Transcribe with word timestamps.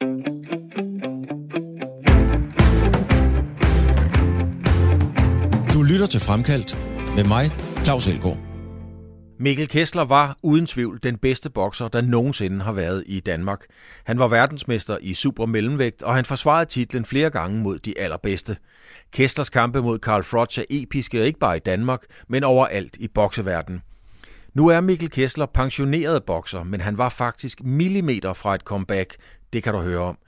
Du 0.00 0.06
lytter 5.82 6.06
til 6.10 6.20
Fremkaldt 6.20 6.78
med 7.16 7.24
mig, 7.24 7.44
Claus 7.84 8.06
Elgaard. 8.06 8.38
Mikkel 9.38 9.68
Kessler 9.68 10.04
var 10.04 10.36
uden 10.42 10.66
tvivl 10.66 10.98
den 11.02 11.18
bedste 11.18 11.50
bokser, 11.50 11.88
der 11.88 12.00
nogensinde 12.00 12.64
har 12.64 12.72
været 12.72 13.04
i 13.06 13.20
Danmark. 13.20 13.64
Han 14.04 14.18
var 14.18 14.28
verdensmester 14.28 14.98
i 15.00 15.14
super 15.14 15.46
mellemvægt, 15.46 16.02
og 16.02 16.14
han 16.14 16.24
forsvarede 16.24 16.70
titlen 16.70 17.04
flere 17.04 17.30
gange 17.30 17.62
mod 17.62 17.78
de 17.78 17.98
allerbedste. 17.98 18.56
Kesslers 19.12 19.50
kampe 19.50 19.82
mod 19.82 19.98
Carl 19.98 20.24
Froch 20.24 20.58
er 20.58 20.64
episke 20.70 21.26
ikke 21.26 21.38
bare 21.38 21.56
i 21.56 21.60
Danmark, 21.60 22.02
men 22.28 22.44
overalt 22.44 22.96
i 22.96 23.08
bokseverdenen. 23.08 23.82
Nu 24.56 24.68
er 24.68 24.80
Mikkel 24.80 25.10
Kessler 25.10 25.46
pensioneret 25.46 26.24
bokser, 26.24 26.62
men 26.62 26.80
han 26.80 26.98
var 26.98 27.08
faktisk 27.08 27.62
millimeter 27.62 28.32
fra 28.32 28.54
et 28.54 28.60
comeback. 28.60 29.16
Det 29.52 29.62
kan 29.62 29.72
du 29.72 29.80
høre 29.80 30.00
om. 30.00 30.18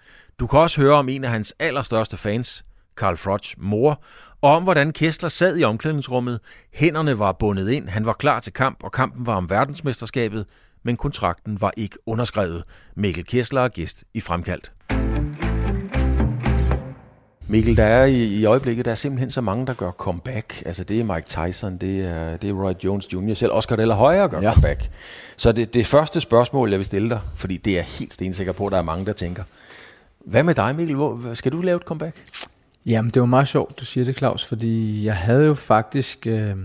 Du 0.41 0.47
kan 0.47 0.59
også 0.59 0.81
høre 0.81 0.95
om 0.95 1.09
en 1.09 1.25
af 1.25 1.31
hans 1.31 1.55
allerstørste 1.59 2.17
fans, 2.17 2.65
Carl 2.97 3.17
Froch 3.17 3.55
mor, 3.59 4.03
og 4.41 4.57
om 4.57 4.63
hvordan 4.63 4.93
Kessler 4.93 5.29
sad 5.29 5.59
i 5.59 5.65
omklædningsrummet. 5.65 6.41
Hænderne 6.73 7.19
var 7.19 7.33
bundet 7.33 7.69
ind, 7.69 7.89
han 7.89 8.07
var 8.07 8.13
klar 8.13 8.41
til 8.41 8.53
kamp, 8.53 8.83
og 8.83 8.93
kampen 8.93 9.27
var 9.27 9.35
om 9.35 9.51
verdensmesterskabet, 9.51 10.47
men 10.83 10.97
kontrakten 10.97 11.61
var 11.61 11.73
ikke 11.77 11.99
underskrevet. 12.07 12.65
Mikkel 12.97 13.25
Kessler 13.25 13.61
er 13.61 13.69
gæst 13.69 14.05
i 14.15 14.21
Fremkaldt. 14.21 14.73
Mikkel, 17.51 17.77
der 17.77 17.85
er 17.85 18.05
i, 18.05 18.41
i 18.41 18.45
øjeblikket, 18.45 18.85
der 18.85 18.91
er 18.91 18.95
simpelthen 18.95 19.31
så 19.31 19.41
mange, 19.41 19.67
der 19.67 19.75
gør 19.75 19.91
comeback. 19.91 20.63
Altså 20.67 20.85
det 20.85 21.01
er 21.01 21.05
Mike 21.05 21.27
Tyson, 21.29 21.77
det 21.77 22.01
er, 22.01 22.37
det 22.37 22.51
er 22.51 22.55
Roy 22.55 22.73
Jones 22.85 23.13
Jr., 23.13 23.35
selv 23.35 23.53
Oscar 23.53 23.77
de 23.77 23.87
la 23.87 23.95
Hoya 23.95 24.27
gør 24.27 24.41
ja. 24.41 24.53
comeback. 24.53 24.91
Så 25.37 25.53
det, 25.53 25.75
det 25.75 25.87
første 25.87 26.21
spørgsmål, 26.21 26.71
jeg 26.71 26.79
vil 26.79 26.87
stille 26.87 27.09
dig, 27.09 27.21
fordi 27.35 27.57
det 27.57 27.73
er 27.73 27.77
jeg 27.77 27.85
helt 27.85 28.13
stensikker 28.13 28.53
på, 28.53 28.67
at 28.67 28.73
der 28.73 28.79
er 28.79 28.83
mange, 28.83 29.07
der 29.07 29.13
tænker. 29.13 29.43
Hvad 30.19 30.43
med 30.43 30.55
dig, 30.55 30.77
Mikkel? 30.77 30.97
Hvor, 30.97 31.35
skal 31.35 31.53
du 31.53 31.61
lave 31.61 31.77
et 31.77 31.83
comeback? 31.83 32.17
Jamen, 32.87 33.11
det 33.11 33.21
var 33.21 33.27
meget 33.27 33.49
sjovt, 33.49 33.81
du 33.81 33.85
siger 33.85 34.05
det, 34.05 34.19
Claus, 34.19 34.45
fordi 34.45 35.05
jeg 35.05 35.17
havde 35.17 35.47
jo 35.47 35.55
faktisk... 35.55 36.27
Øh, 36.27 36.57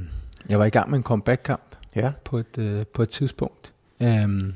jeg 0.50 0.60
var 0.60 0.66
i 0.66 0.70
gang 0.70 0.90
med 0.90 0.98
en 0.98 1.04
comeback-kamp 1.04 1.76
ja. 1.96 2.12
på, 2.24 2.38
et, 2.38 2.58
øh, 2.58 2.86
på 2.94 3.04
et 3.04 3.10
tidspunkt. 3.10 3.74
Um, 4.00 4.54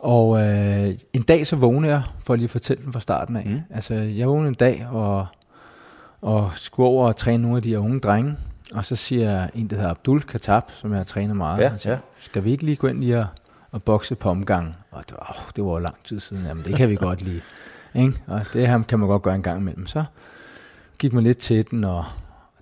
og 0.00 0.40
øh, 0.40 0.94
en 1.12 1.22
dag 1.22 1.46
så 1.46 1.56
vågnede 1.56 1.92
jeg, 1.92 2.02
for 2.24 2.32
at 2.32 2.38
lige 2.38 2.48
fortælle 2.48 2.84
den 2.84 2.92
fra 2.92 3.00
starten 3.00 3.36
af. 3.36 3.44
Mm. 3.46 3.60
Altså, 3.70 3.94
jeg 3.94 4.28
vågnede 4.28 4.48
en 4.48 4.54
dag 4.54 4.86
og, 4.90 5.26
og 6.20 6.50
skulle 6.54 6.88
over 6.88 7.08
og 7.08 7.16
træne 7.16 7.42
nogle 7.42 7.56
af 7.56 7.62
de 7.62 7.70
her 7.70 7.78
unge 7.78 8.00
drenge. 8.00 8.36
Og 8.74 8.84
så 8.84 8.96
siger 8.96 9.48
en, 9.54 9.66
der 9.66 9.76
hedder 9.76 9.90
Abdul 9.90 10.22
Katab, 10.22 10.62
som 10.74 10.90
jeg 10.90 10.98
har 10.98 11.04
trænet 11.04 11.36
meget. 11.36 11.60
Ja, 11.60 11.76
siger, 11.76 11.92
ja. 11.92 11.98
Skal 12.18 12.44
vi 12.44 12.50
ikke 12.50 12.64
lige 12.64 12.76
gå 12.76 12.86
ind 12.86 13.00
lige 13.00 13.18
og, 13.18 13.26
og 13.70 13.82
bokse 13.82 14.14
på 14.14 14.30
omgang? 14.30 14.76
Og 14.90 15.02
det 15.08 15.16
var, 15.18 15.36
oh, 15.38 15.50
det 15.56 15.64
var 15.64 15.78
lang 15.78 15.96
tid 16.04 16.20
siden. 16.20 16.44
Jamen, 16.46 16.64
det 16.64 16.74
kan 16.76 16.88
vi 16.88 16.96
godt 16.96 17.22
lige. 17.22 17.40
Ikke? 17.94 18.12
Og 18.26 18.40
det 18.52 18.68
her 18.68 18.82
kan 18.82 18.98
man 18.98 19.08
godt 19.08 19.22
gøre 19.22 19.34
en 19.34 19.42
gang 19.42 19.60
imellem. 19.60 19.86
Så 19.86 20.04
gik 20.98 21.12
man 21.12 21.24
lidt 21.24 21.38
til 21.38 21.70
den, 21.70 21.84
og 21.84 22.04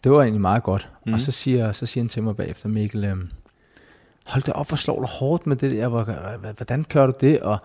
det 0.05 0.13
var 0.13 0.23
egentlig 0.23 0.41
meget 0.41 0.63
godt. 0.63 0.89
Mm. 1.07 1.13
Og 1.13 1.21
så 1.21 1.33
siger, 1.33 1.73
så 1.73 1.87
siger 1.87 2.05
han 2.05 2.09
til 2.09 2.23
mig 2.23 2.37
bagefter, 2.37 2.69
Mikkel, 2.69 3.05
øhm, 3.05 3.31
hold 4.29 4.43
da 4.43 4.53
op, 4.53 4.69
hvor 4.69 4.77
slår 4.77 5.01
du 5.01 5.07
hårdt 5.07 5.47
med 5.47 5.57
det 5.57 5.71
der, 5.71 5.89
hvordan 6.57 6.85
kører 6.85 7.07
du 7.07 7.13
det? 7.21 7.41
Og 7.41 7.59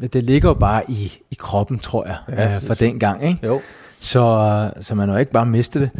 det 0.00 0.24
ligger 0.24 0.48
jo 0.48 0.54
bare 0.54 0.90
i, 0.90 1.12
i 1.30 1.34
kroppen, 1.38 1.78
tror 1.78 2.06
jeg, 2.06 2.16
ja, 2.28 2.56
øh, 2.56 2.62
for 2.62 2.74
den 2.74 2.98
gang. 2.98 3.24
Ikke? 3.24 3.46
Jo. 3.46 3.60
Så, 3.98 4.70
så 4.80 4.94
man 4.94 5.08
har 5.08 5.18
ikke 5.18 5.32
bare 5.32 5.46
mistet 5.46 5.82
det. 5.82 5.90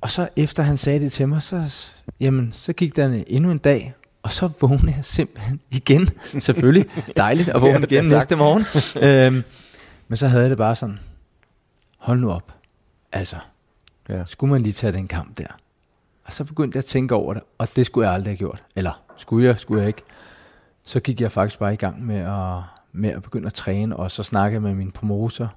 Og 0.00 0.10
så 0.10 0.28
efter 0.36 0.62
han 0.62 0.76
sagde 0.76 1.00
det 1.00 1.12
til 1.12 1.28
mig, 1.28 1.42
så, 1.42 1.90
jamen, 2.20 2.52
så 2.52 2.72
gik 2.72 2.96
der 2.96 3.22
endnu 3.26 3.50
en 3.50 3.58
dag, 3.58 3.94
og 4.22 4.32
så 4.32 4.48
vågnede 4.60 4.94
jeg 4.96 5.04
simpelthen 5.04 5.60
igen. 5.70 6.08
Selvfølgelig 6.38 6.86
dejligt 7.16 7.48
at 7.48 7.60
vågne 7.60 7.86
igen 7.90 8.08
ja, 8.08 8.14
næste 8.14 8.36
morgen. 8.36 8.64
øhm, 9.04 9.44
men 10.08 10.16
så 10.16 10.28
havde 10.28 10.42
jeg 10.42 10.50
det 10.50 10.58
bare 10.58 10.74
sådan, 10.74 10.98
hold 11.98 12.20
nu 12.20 12.30
op. 12.30 12.52
Altså, 13.12 13.36
ja. 14.08 14.24
skulle 14.26 14.50
man 14.50 14.62
lige 14.62 14.72
tage 14.72 14.92
den 14.92 15.08
kamp 15.08 15.38
der? 15.38 15.58
Og 16.28 16.34
så 16.34 16.44
begyndte 16.44 16.76
jeg 16.76 16.80
at 16.80 16.84
tænke 16.84 17.14
over 17.14 17.34
det, 17.34 17.42
og 17.58 17.68
det 17.76 17.86
skulle 17.86 18.06
jeg 18.06 18.14
aldrig 18.14 18.30
have 18.30 18.36
gjort. 18.36 18.62
Eller 18.76 19.02
skulle 19.16 19.46
jeg, 19.46 19.58
skulle 19.58 19.80
jeg 19.80 19.88
ikke. 19.88 20.02
Så 20.86 21.00
gik 21.00 21.20
jeg 21.20 21.32
faktisk 21.32 21.58
bare 21.58 21.72
i 21.72 21.76
gang 21.76 22.06
med 22.06 22.16
at, 22.16 22.62
med 22.92 23.10
at 23.10 23.22
begynde 23.22 23.46
at 23.46 23.54
træne, 23.54 23.96
og 23.96 24.10
så 24.10 24.22
snakke 24.22 24.60
med 24.60 24.74
min 24.74 24.90
promotor, 24.90 25.54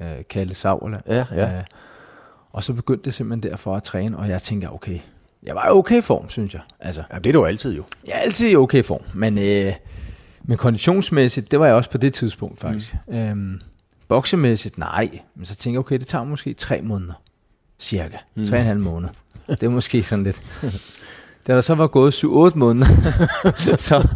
øh, 0.00 0.16
Kalle 0.30 0.54
Savla. 0.54 1.00
Ja, 1.06 1.26
ja. 1.32 1.56
Øh, 1.56 1.64
og 2.52 2.64
så 2.64 2.72
begyndte 2.72 3.04
det 3.04 3.14
simpelthen 3.14 3.50
derfor 3.50 3.76
at 3.76 3.82
træne, 3.82 4.18
og 4.18 4.28
jeg 4.28 4.42
tænkte, 4.42 4.70
okay, 4.70 4.98
jeg 5.42 5.54
var 5.54 5.66
i 5.66 5.70
okay 5.70 6.02
form, 6.02 6.30
synes 6.30 6.54
jeg. 6.54 6.62
Altså, 6.80 7.02
ja, 7.12 7.18
det 7.18 7.26
er 7.26 7.32
du 7.32 7.44
altid 7.44 7.76
jo. 7.76 7.84
Jeg 8.06 8.12
er 8.12 8.18
altid 8.20 8.50
i 8.50 8.56
okay 8.56 8.84
form, 8.84 9.02
men, 9.14 9.38
øh, 9.38 9.72
men 10.42 10.56
konditionsmæssigt, 10.56 11.50
det 11.50 11.60
var 11.60 11.66
jeg 11.66 11.74
også 11.74 11.90
på 11.90 11.98
det 11.98 12.12
tidspunkt 12.12 12.60
faktisk. 12.60 12.96
Mm. 13.08 13.14
Øhm, 13.14 13.60
boksemæssigt, 14.08 14.78
nej. 14.78 15.20
Men 15.34 15.44
så 15.44 15.56
tænker 15.56 15.74
jeg, 15.74 15.80
okay, 15.80 15.98
det 15.98 16.06
tager 16.06 16.24
måske 16.24 16.54
tre 16.54 16.82
måneder. 16.82 17.14
Cirka. 17.82 18.16
Mm. 18.34 18.46
Tre 18.46 18.56
og 18.56 18.60
en 18.60 18.66
halv 18.66 18.80
måned. 18.80 19.08
Det 19.48 19.62
er 19.62 19.70
måske 19.70 20.02
sådan 20.02 20.24
lidt. 20.24 20.42
Da 21.46 21.54
der 21.54 21.60
så 21.60 21.74
var 21.74 21.86
gået 21.86 22.14
7-8 22.14 22.26
måneder, 22.54 22.86
så, 23.88 24.08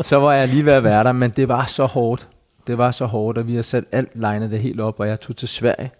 så 0.00 0.16
var 0.16 0.34
jeg 0.34 0.48
lige 0.48 0.66
ved 0.66 0.72
at 0.72 0.84
være 0.84 1.04
der, 1.04 1.12
men 1.12 1.30
det 1.30 1.48
var 1.48 1.64
så 1.64 1.86
hårdt. 1.86 2.28
Det 2.66 2.78
var 2.78 2.90
så 2.90 3.06
hårdt, 3.06 3.38
og 3.38 3.46
vi 3.46 3.54
har 3.54 3.62
sat 3.62 3.84
alt 3.92 4.10
legnet 4.14 4.50
det 4.50 4.60
helt 4.60 4.80
op, 4.80 5.00
og 5.00 5.08
jeg 5.08 5.20
tog 5.20 5.36
til 5.36 5.48
Sverige 5.48 5.90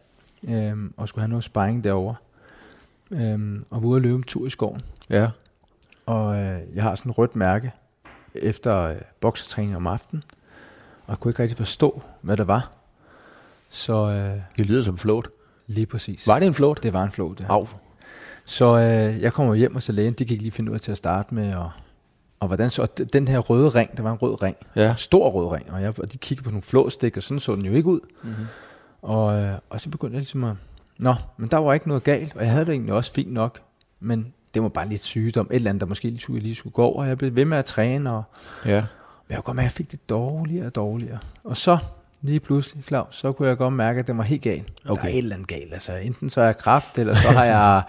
øhm, 0.48 0.94
og 0.97 1.09
skulle 1.09 1.22
have 1.22 1.28
noget 1.28 1.44
sparring 1.44 1.84
derovre. 1.84 2.15
Øhm, 3.10 3.65
og 3.71 3.82
var 3.82 3.88
ude 3.88 3.97
at 3.97 4.03
løbe 4.03 4.16
en 4.16 4.22
tur 4.22 4.47
i 4.47 4.50
skoven. 4.50 4.82
Ja. 5.10 5.28
Og 6.06 6.37
øh, 6.37 6.60
jeg 6.75 6.82
har 6.82 6.94
sådan 6.94 7.10
et 7.10 7.19
rødt 7.19 7.37
mærke 7.37 7.72
efter 8.34 8.78
øh, 8.78 8.97
boksetræning 9.21 9.76
om 9.76 9.87
aftenen, 9.87 10.22
og 11.06 11.09
jeg 11.09 11.19
kunne 11.19 11.31
ikke 11.31 11.42
rigtig 11.42 11.59
forstå, 11.59 12.03
hvad 12.21 12.37
det 12.37 12.47
var. 12.47 12.72
Så, 13.71 14.09
øh, 14.09 14.41
det 14.59 14.66
lyder 14.66 14.82
som 14.82 14.98
float. 14.98 15.28
Lige 15.67 15.87
præcis. 15.87 16.27
Var 16.27 16.39
det 16.39 16.47
en 16.47 16.55
float? 16.55 16.83
Det 16.83 16.93
var 16.93 17.05
en 17.05 17.11
float, 17.11 17.41
ja. 17.41 17.47
Au. 17.49 17.67
Så 18.45 18.78
øh, 18.78 19.23
jeg 19.23 19.33
kommer 19.33 19.55
hjem, 19.55 19.77
og 19.77 19.83
så 19.83 19.93
lægen, 19.93 20.12
de 20.12 20.25
gik 20.25 20.43
lige 20.43 20.53
finde 20.53 20.71
ud 20.71 20.75
af 20.75 20.81
til 20.81 20.91
at 20.91 20.97
starte 20.97 21.34
med, 21.34 21.55
og, 21.55 21.71
og 22.41 22.47
hvordan 22.47 22.71
så, 22.71 22.83
og 22.83 23.12
den 23.12 23.28
her 23.28 23.39
røde 23.39 23.69
ring, 23.69 23.97
der 23.97 24.03
var 24.03 24.12
en 24.12 24.19
rød 24.19 24.43
ring, 24.43 24.56
ja. 24.77 24.91
en 24.91 24.97
stor 24.97 25.31
rød 25.31 25.53
ring, 25.53 25.71
og, 25.71 25.83
jeg, 25.83 25.99
og 25.99 26.12
de 26.12 26.19
kiggede 26.19 26.45
på 26.45 26.51
nogle 26.51 26.62
flåstik, 26.62 27.17
og 27.17 27.22
sådan 27.22 27.41
så 27.41 27.55
den 27.55 27.67
jo 27.67 27.72
ikke 27.72 27.89
ud. 27.89 28.01
Mm-hmm. 28.22 28.47
Og, 29.03 29.41
øh, 29.41 29.59
og 29.71 29.81
så 29.81 29.89
begyndte 29.89 30.15
jeg 30.15 30.21
ligesom 30.21 30.45
at, 30.45 30.55
nå, 30.99 31.15
men 31.37 31.49
der 31.49 31.56
var 31.56 31.75
ikke 31.75 31.89
noget 31.89 32.05
galt, 32.05 32.37
og 32.37 32.43
jeg 32.43 32.51
havde 32.51 32.67
det 32.67 32.72
egentlig 32.72 32.95
også 32.95 33.12
fint 33.12 33.33
nok, 33.33 33.61
men 34.01 34.33
det 34.55 34.62
var 34.62 34.69
bare 34.69 34.89
lidt 34.89 35.03
sygdom, 35.03 35.47
et 35.51 35.55
eller 35.55 35.71
andet, 35.71 35.81
der 35.81 35.87
måske 35.87 36.09
lige 36.09 36.21
skulle, 36.21 36.41
lige 36.41 36.55
skulle 36.55 36.72
gå 36.72 36.83
over, 36.83 37.03
og 37.03 37.09
jeg 37.09 37.19
blev 37.19 37.37
ved 37.37 37.45
med 37.45 37.59
at 37.59 37.65
træne, 37.65 38.12
og, 38.12 38.22
ja. 38.67 38.78
og 39.19 39.27
jeg 39.31 39.39
godt 39.45 39.56
mærke, 39.56 39.65
at 39.65 39.71
jeg 39.71 39.72
fik 39.72 39.93
det 39.93 40.11
dårligere 40.11 40.67
og 40.67 40.75
dårligere. 40.75 41.19
Og 41.45 41.56
så 41.56 41.78
lige 42.22 42.41
pludselig, 42.41 42.84
klar, 42.84 43.09
så 43.10 43.33
kunne 43.33 43.49
jeg 43.49 43.56
godt 43.56 43.75
mærke, 43.75 44.00
at 44.00 44.06
det 44.06 44.16
var 44.16 44.22
helt 44.22 44.43
galt. 44.43 44.69
Okay. 44.88 45.03
Der 45.03 45.09
er 45.09 45.12
et 45.12 45.19
eller 45.19 45.34
andet 45.34 45.49
galt. 45.49 45.72
Altså, 45.72 45.93
enten 45.93 46.31
så 46.31 46.41
er 46.41 46.44
jeg 46.44 46.59
kraft, 46.59 46.99
eller 46.99 47.15
så 47.15 47.28
har 47.28 47.44
jeg 47.44 47.77
et 47.78 47.83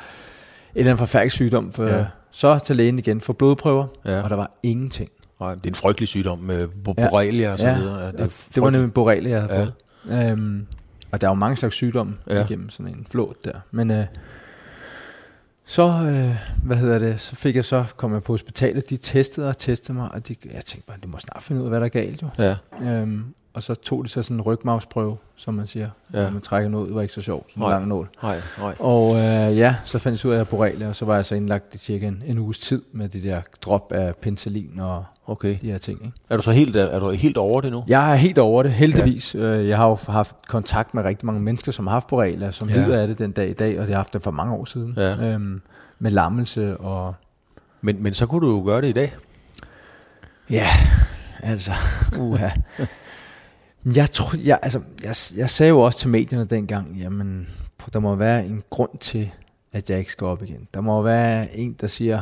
eller 0.75 0.91
andet 0.91 0.99
forfærdelig 0.99 1.31
sygdom. 1.31 1.71
For, 1.71 1.85
ja. 1.85 2.05
Så 2.31 2.59
til 2.59 2.75
lægen 2.75 2.99
igen 2.99 3.21
for 3.21 3.33
blodprøver, 3.33 3.87
ja. 4.05 4.21
og 4.21 4.29
der 4.29 4.35
var 4.35 4.51
ingenting. 4.63 5.09
Nej, 5.39 5.55
det 5.55 5.63
er 5.63 5.69
en 5.69 5.75
frygtelig 5.75 6.07
sygdom 6.07 6.39
med 6.39 6.67
borrelia 6.67 7.51
og 7.51 7.59
så 7.59 7.67
ja. 7.67 7.77
videre. 7.77 7.99
Ja, 7.99 8.11
det, 8.11 8.47
det 8.55 8.63
var 8.63 8.69
nemlig 8.69 8.93
borrelia, 8.93 9.31
jeg 9.31 9.41
havde 9.41 9.53
ja. 9.53 9.59
fået. 9.59 10.31
Øhm, 10.31 10.65
og 11.11 11.21
der 11.21 11.27
er 11.27 11.31
jo 11.31 11.35
mange 11.35 11.57
slags 11.57 11.75
sygdomme 11.75 12.15
ja. 12.29 12.45
igennem 12.45 12.69
sådan 12.69 12.91
en 12.91 13.07
flåt 13.11 13.45
der. 13.45 13.59
Men 13.71 13.91
øh, 13.91 14.05
så, 15.65 15.83
øh, 15.83 16.35
hvad 16.63 16.77
hedder 16.77 16.99
det, 16.99 17.19
så 17.19 17.35
fik 17.35 17.55
jeg 17.55 17.65
så, 17.65 17.85
kom 17.97 18.13
jeg 18.13 18.23
på 18.23 18.33
hospitalet, 18.33 18.89
de 18.89 18.97
testede 18.97 19.49
og 19.49 19.57
testede 19.57 19.97
mig, 19.97 20.11
og 20.11 20.27
de, 20.27 20.35
jeg 20.45 20.65
tænkte 20.65 20.87
bare, 20.87 20.97
de 21.03 21.07
må 21.07 21.17
snart 21.19 21.43
finde 21.43 21.61
ud 21.61 21.65
af, 21.65 21.71
hvad 21.71 21.79
der 21.79 21.85
er 21.85 21.89
galt 21.89 22.21
jo. 22.21 22.27
Ja. 22.37 22.55
Øhm, 22.81 23.25
og 23.53 23.63
så 23.63 23.75
tog 23.75 24.03
de 24.03 24.09
så 24.09 24.21
sådan 24.21 24.37
en 24.37 24.41
rygmavsprøve, 24.41 25.17
som 25.35 25.53
man 25.53 25.67
siger. 25.67 25.89
Ja. 26.13 26.23
Når 26.23 26.31
man 26.31 26.41
trækker 26.41 26.69
noget 26.69 26.83
ud, 26.83 26.87
det 26.87 26.95
var 26.95 27.01
ikke 27.01 27.13
så 27.13 27.21
sjovt. 27.21 27.51
Sådan 27.51 27.63
en 27.63 27.69
lang 27.69 27.87
nål. 27.87 28.09
Nej, 28.23 28.41
nej. 28.59 28.75
Og 28.79 29.15
øh, 29.15 29.57
ja, 29.57 29.75
så 29.85 29.99
fandt 29.99 30.23
jeg 30.23 30.31
ud 30.31 30.35
af, 30.35 30.41
at 30.41 30.47
borrelia, 30.47 30.89
og 30.89 30.95
så 30.95 31.05
var 31.05 31.15
jeg 31.15 31.25
så 31.25 31.35
indlagt 31.35 31.75
i 31.75 31.77
cirka 31.77 32.07
en, 32.07 32.23
en 32.25 32.39
uges 32.39 32.59
tid 32.59 32.81
med 32.91 33.09
de 33.09 33.23
der 33.23 33.41
drop 33.61 33.91
af 33.91 34.15
penicillin 34.15 34.79
og 34.79 35.05
okay. 35.27 35.57
de 35.61 35.71
her 35.71 35.77
ting. 35.77 35.99
Ikke? 36.05 36.17
Er 36.29 36.35
du 36.37 36.41
så 36.41 36.51
helt, 36.51 36.75
er 36.75 36.99
du 36.99 37.09
helt 37.09 37.37
over 37.37 37.61
det 37.61 37.71
nu? 37.71 37.83
Jeg 37.87 38.11
er 38.11 38.15
helt 38.15 38.37
over 38.37 38.63
det, 38.63 38.71
heldigvis. 38.71 39.35
Ja. 39.35 39.39
Øh, 39.39 39.67
jeg 39.67 39.77
har 39.77 39.87
jo 39.87 39.97
haft 40.07 40.35
kontakt 40.47 40.93
med 40.93 41.03
rigtig 41.03 41.25
mange 41.25 41.41
mennesker, 41.41 41.71
som 41.71 41.87
har 41.87 41.93
haft 41.93 42.07
borrelia, 42.07 42.51
som 42.51 42.69
ja. 42.69 42.75
lider 42.75 43.01
af 43.01 43.07
det 43.07 43.19
den 43.19 43.31
dag 43.31 43.49
i 43.49 43.53
dag, 43.53 43.79
og 43.79 43.87
det 43.87 43.95
har 43.95 43.99
haft 43.99 44.13
det 44.13 44.23
for 44.23 44.31
mange 44.31 44.53
år 44.53 44.65
siden. 44.65 44.93
Ja. 44.97 45.33
Øhm, 45.33 45.61
med 45.99 46.11
lammelse 46.11 46.77
og... 46.77 47.15
Men, 47.81 48.03
men 48.03 48.13
så 48.13 48.25
kunne 48.25 48.47
du 48.47 48.55
jo 48.55 48.63
gøre 48.65 48.81
det 48.81 48.87
i 48.87 48.91
dag. 48.91 49.13
Ja, 50.49 50.67
altså, 51.43 51.71
uha. 52.19 52.49
Jeg, 53.95 54.11
tror, 54.11 54.37
jeg, 54.43 54.59
altså, 54.61 54.81
jeg, 55.03 55.15
jeg 55.35 55.49
sagde 55.49 55.69
jo 55.69 55.79
også 55.79 55.99
til 55.99 56.09
medierne 56.09 56.45
dengang, 56.45 56.97
jamen, 56.97 57.47
der 57.93 57.99
må 57.99 58.15
være 58.15 58.45
en 58.45 58.63
grund 58.69 58.97
til, 58.99 59.31
at 59.73 59.89
jeg 59.89 59.99
ikke 59.99 60.11
skal 60.11 60.27
op 60.27 60.43
igen. 60.43 60.67
Der 60.73 60.81
må 60.81 61.01
være 61.01 61.57
en, 61.57 61.71
der 61.81 61.87
siger, 61.87 62.21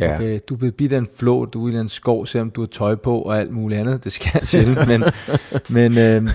ja. 0.00 0.14
okay, 0.14 0.38
du 0.48 0.54
er 0.54 0.58
blevet 0.58 0.74
bidt 0.74 0.92
af 0.92 0.98
en 0.98 1.08
flå, 1.16 1.44
du 1.44 1.68
er 1.68 1.72
i 1.72 1.76
en 1.76 1.88
skov, 1.88 2.26
selvom 2.26 2.50
du 2.50 2.60
har 2.60 2.66
tøj 2.66 2.94
på 2.94 3.18
og 3.22 3.38
alt 3.38 3.52
muligt 3.52 3.80
andet. 3.80 4.04
Det 4.04 4.12
skal 4.12 4.30
jeg 4.34 4.46
sjældent, 4.52 4.88
men, 4.88 5.04
men 5.68 5.92
øh, 5.92 6.30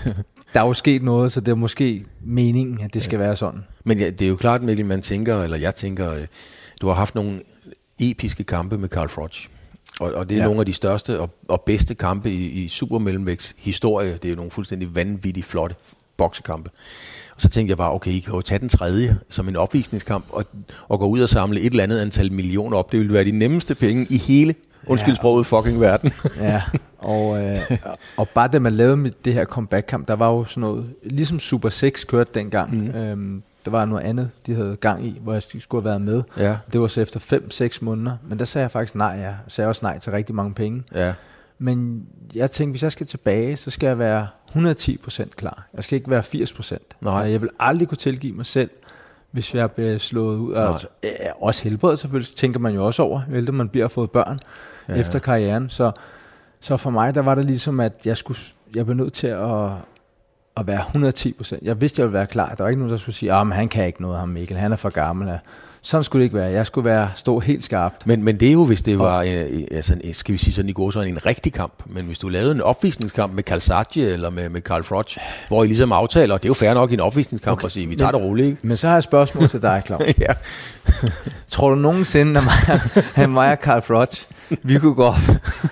der 0.53 0.62
er 0.62 0.67
jo 0.67 0.73
sket 0.73 1.03
noget, 1.03 1.31
så 1.31 1.39
det 1.39 1.51
er 1.51 1.56
måske 1.56 2.01
meningen, 2.25 2.81
at 2.81 2.94
det 2.94 3.01
skal 3.03 3.17
ja. 3.17 3.23
være 3.25 3.35
sådan. 3.35 3.59
Men 3.83 4.00
ja, 4.00 4.09
det 4.09 4.21
er 4.21 4.29
jo 4.29 4.35
klart, 4.35 4.63
Mikkel, 4.63 4.85
man 4.85 5.01
tænker, 5.01 5.41
eller 5.41 5.57
jeg 5.57 5.75
tænker, 5.75 6.12
øh, 6.12 6.27
du 6.81 6.88
har 6.88 6.94
haft 6.94 7.15
nogle 7.15 7.41
episke 8.00 8.44
kampe 8.44 8.77
med 8.77 8.89
Carl 8.89 9.09
Froch. 9.09 9.50
Og, 10.00 10.13
og 10.13 10.29
det 10.29 10.35
er 10.35 10.39
ja. 10.39 10.45
nogle 10.45 10.59
af 10.59 10.65
de 10.65 10.73
største 10.73 11.19
og, 11.19 11.29
og 11.47 11.63
bedste 11.65 11.95
kampe 11.95 12.31
i, 12.31 12.63
i 12.63 12.67
supermellemvægts 12.67 13.56
historie. 13.57 14.13
Det 14.13 14.25
er 14.25 14.29
jo 14.29 14.35
nogle 14.35 14.51
fuldstændig 14.51 14.95
vanvittigt 14.95 15.45
flotte 15.45 15.75
boksekampe. 16.17 16.69
Og 17.36 17.42
så 17.42 17.50
tænkte 17.50 17.70
jeg 17.70 17.78
bare, 17.78 17.92
okay, 17.92 18.12
I 18.12 18.20
kan 18.20 18.34
jo 18.34 18.42
tage 18.42 18.60
den 18.60 18.70
tredje 18.70 19.16
som 19.30 19.48
en 19.48 19.56
opvisningskamp 19.56 20.26
og, 20.30 20.46
og 20.88 21.00
gå 21.00 21.06
ud 21.06 21.22
og 21.22 21.30
samle 21.30 21.60
et 21.60 21.66
eller 21.66 21.84
andet 21.84 22.00
antal 22.00 22.32
millioner 22.32 22.78
op. 22.78 22.92
Det 22.92 23.00
ville 23.00 23.14
være 23.14 23.24
de 23.24 23.32
nemmeste 23.32 23.76
penge 23.76 24.08
i 24.10 24.18
hele, 24.18 24.56
undskyld 24.88 25.14
ja. 25.14 25.18
sproget, 25.18 25.46
fucking 25.46 25.82
verden. 25.82 26.14
ja, 26.40 26.62
og, 26.98 27.44
øh, 27.44 27.58
og 28.18 28.30
bare 28.30 28.48
da 28.48 28.60
man 28.60 28.74
lavede 28.74 28.98
med 28.98 29.12
det 29.26 29.34
her 29.34 29.46
comeback-kamp, 29.46 30.08
der 30.08 30.14
var 30.14 30.30
jo 30.30 30.46
sådan 30.46 30.62
noget, 30.62 30.86
ligesom 31.04 31.40
Super 31.40 31.70
6 31.70 32.04
kørte 32.04 32.32
dengang. 32.34 32.76
Mm. 32.76 33.00
Øhm, 33.00 33.44
der 33.66 33.72
var 33.72 33.86
noget 33.86 34.04
andet, 34.04 34.30
de 34.46 34.54
havde 34.54 34.76
gang 34.76 35.06
i, 35.06 35.20
hvor 35.24 35.34
jeg 35.34 35.42
skulle 35.42 35.82
have 35.84 35.90
været 35.90 36.02
med. 36.02 36.24
Ja. 36.38 36.58
Det 36.74 36.82
var 36.82 36.88
så 36.88 37.02
efter 37.02 37.20
5-6 37.74 37.78
måneder, 37.82 38.18
men 38.30 38.40
der 38.40 38.46
sagde 38.46 38.64
jeg 38.64 38.72
faktisk 38.72 38.96
nej. 38.96 39.08
Jeg 39.08 39.36
sagde 39.48 39.68
også 39.68 39.86
nej 39.86 40.00
til 40.00 40.12
rigtig 40.12 40.36
mange 40.36 40.54
penge. 40.54 40.84
Ja. 40.96 41.14
Men 41.60 42.06
jeg 42.36 42.52
tænkte, 42.52 42.72
hvis 42.72 42.84
jeg 42.84 42.92
skal 42.92 43.08
tilbage, 43.08 43.58
så 43.58 43.70
skal 43.70 43.88
jeg 43.88 44.00
være 44.00 44.28
110% 44.56 45.30
klar. 45.36 45.68
Jeg 45.74 45.84
skal 45.84 45.96
ikke 45.96 46.10
være 46.10 46.22
80%. 46.22 46.78
Nej. 47.02 47.13
Jeg 47.13 47.42
vil 47.42 47.50
aldrig 47.60 47.88
kunne 47.88 47.98
tilgive 47.98 48.34
mig 48.34 48.46
selv, 48.46 48.69
hvis 49.31 49.56
jeg 49.56 49.72
bliver 49.72 49.98
slået 49.98 50.38
ud. 50.38 50.54
Altså, 50.54 50.88
øh, 51.04 51.10
også 51.40 51.63
helbred 51.63 51.98
selvfølgelig, 51.98 52.36
tænker 52.36 52.60
man 52.60 52.74
jo 52.74 52.86
også 52.86 53.04
over, 53.04 53.22
vel, 53.30 53.54
man 53.54 53.69
bliver 53.69 53.88
fået 53.88 54.12
børn 54.12 54.40
ja. 54.90 54.96
efter 54.96 55.19
karrieren. 55.19 55.69
Så, 55.69 55.92
så 56.60 56.78
for 56.78 56.90
mig, 56.90 57.16
der 57.16 57.22
var 57.22 57.36
det 57.36 57.46
ligesom, 57.46 57.80
at 57.80 58.06
jeg, 58.06 58.18
skulle, 58.18 58.40
jeg 58.75 58.86
blev 58.86 58.98
nødt 58.98 59.13
til 59.13 59.28
at, 59.28 59.69
at 60.58 60.68
være 60.68 60.81
110 60.81 61.34
procent. 61.34 61.63
Jeg 61.63 61.81
vidste, 61.81 62.00
jeg 62.00 62.08
ville 62.08 62.18
være 62.18 62.28
klar. 62.28 62.56
Der 62.56 62.63
var 62.63 62.69
ikke 62.69 62.80
nogen, 62.80 62.92
der 62.92 62.98
skulle 62.98 63.16
sige, 63.16 63.34
at 63.34 63.48
han 63.48 63.68
kan 63.68 63.86
ikke 63.86 64.01
noget, 64.01 64.19
ham 64.19 64.30
Mikkel. 64.30 64.58
Han 64.58 64.72
er 64.72 64.75
for 64.75 64.90
gammel. 64.90 65.40
Sådan 65.86 66.04
skulle 66.04 66.22
det 66.22 66.26
ikke 66.26 66.36
være. 66.36 66.52
Jeg 66.52 66.66
skulle 66.66 66.86
være 66.86 67.10
stå 67.16 67.40
helt 67.40 67.64
skarpt. 67.64 68.08
Men, 68.08 68.24
men 68.24 68.40
det 68.40 68.48
er 68.48 68.54
jo, 68.54 68.66
hvis 68.66 68.82
det 68.82 69.00
var, 69.00 69.22
øh, 69.22 69.46
altså, 69.72 69.96
skal 70.14 70.34
vi 70.34 70.38
sige 70.38 70.54
sådan 70.54 70.70
i 70.70 70.74
går, 70.74 70.92
så 70.92 71.02
en 71.02 71.26
rigtig 71.26 71.54
kamp. 71.54 71.74
Men 71.86 72.06
hvis 72.06 72.20
du 72.20 72.30
lavede 72.30 72.52
en 72.52 72.62
opvisningskamp 72.62 73.34
med 73.34 73.44
Calzaghe 73.44 74.02
eller 74.02 74.30
med, 74.30 74.50
med 74.50 74.62
Karl 74.62 74.84
Froch, 74.84 75.18
hvor 75.48 75.64
I 75.64 75.68
ligesom 75.68 75.92
aftaler, 75.92 76.38
det 76.38 76.46
er 76.46 76.50
jo 76.50 76.54
fair 76.54 76.74
nok 76.74 76.92
i 76.92 76.94
en 76.94 77.00
opvisningskamp 77.00 77.58
okay. 77.58 77.66
at 77.66 77.72
sige, 77.72 77.88
vi 77.88 77.96
tager 77.96 78.12
men, 78.12 78.22
det 78.22 78.30
roligt. 78.30 78.48
Ikke? 78.48 78.68
Men 78.68 78.78
så 78.78 78.88
har 78.88 78.94
jeg 78.94 78.98
et 78.98 79.04
spørgsmål 79.04 79.48
til 79.48 79.62
dig, 79.62 79.82
Claus. 79.86 80.02
ja. 80.28 80.34
Tror 81.50 81.70
du 81.70 81.76
nogensinde, 81.76 82.40
at 82.40 83.04
han 83.16 83.30
mig 83.30 83.52
og 83.52 83.60
Karl 83.60 83.82
Froch, 83.82 84.26
vi 84.63 84.80
kunne 84.80 84.94
gå 84.94 85.03
op 85.03 85.15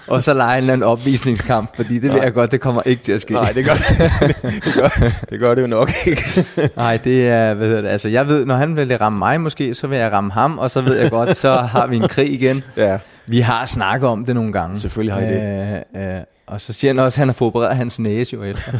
og 0.08 0.22
så 0.22 0.34
lege 0.34 0.58
en 0.58 0.58
eller 0.58 0.74
anden 0.74 0.88
opvisningskamp, 0.88 1.76
fordi 1.76 2.00
det 2.00 2.14
ved 2.14 2.22
jeg 2.22 2.34
godt, 2.34 2.52
det 2.52 2.62
kommer 2.62 2.82
ikke 2.86 3.04
til 3.04 3.12
at 3.12 3.22
ske. 3.22 3.34
Nej, 3.34 3.52
det 3.52 3.66
gør 3.66 3.74
det, 3.74 4.36
det, 4.66 4.74
gør, 4.74 4.88
det, 5.30 5.40
gør 5.40 5.56
det 5.56 5.62
jo 5.62 5.68
nok 5.68 5.90
ikke. 6.06 6.22
Nej, 6.78 7.00
det 7.04 7.28
er, 7.28 7.54
hvad 7.54 7.68
hedder 7.68 7.82
det, 7.82 7.90
altså 7.90 8.10
jeg 8.10 8.28
ved, 8.28 8.46
når 8.46 8.56
han 8.56 8.76
vil 8.76 8.98
ramme 8.98 9.20
mig 9.20 9.42
måske, 9.42 9.74
så 9.74 9.88
vil 9.88 9.98
jeg 9.98 10.12
ramme 10.12 10.32
ham, 10.32 10.60
og 10.60 10.72
så 10.72 10.82
ved 10.82 10.98
jeg 10.98 11.12
godt, 11.12 11.38
så 11.38 11.54
har 11.54 11.88
vi 11.88 11.96
en 11.96 12.08
krig 12.08 12.34
igen. 12.34 12.64
Ja. 12.78 12.98
Vi 13.26 13.40
har 13.40 13.66
snakket 13.66 14.10
om 14.10 14.26
det 14.26 14.36
nogle 14.36 14.54
gange. 14.54 14.80
Selvfølgelig 14.80 15.14
har 15.14 15.22
I 15.22 15.26
det. 15.26 15.84
Øh, 15.96 16.16
øh, 16.16 16.22
og 16.48 16.62
så 16.62 16.74
siger 16.74 16.94
han 16.94 17.00
også, 17.00 17.16
at 17.16 17.20
han 17.20 17.28
har 17.28 17.46
opereret 17.46 17.76
hans 17.76 18.00
næse 18.00 18.34
jo 18.36 18.44
efter. 18.44 18.72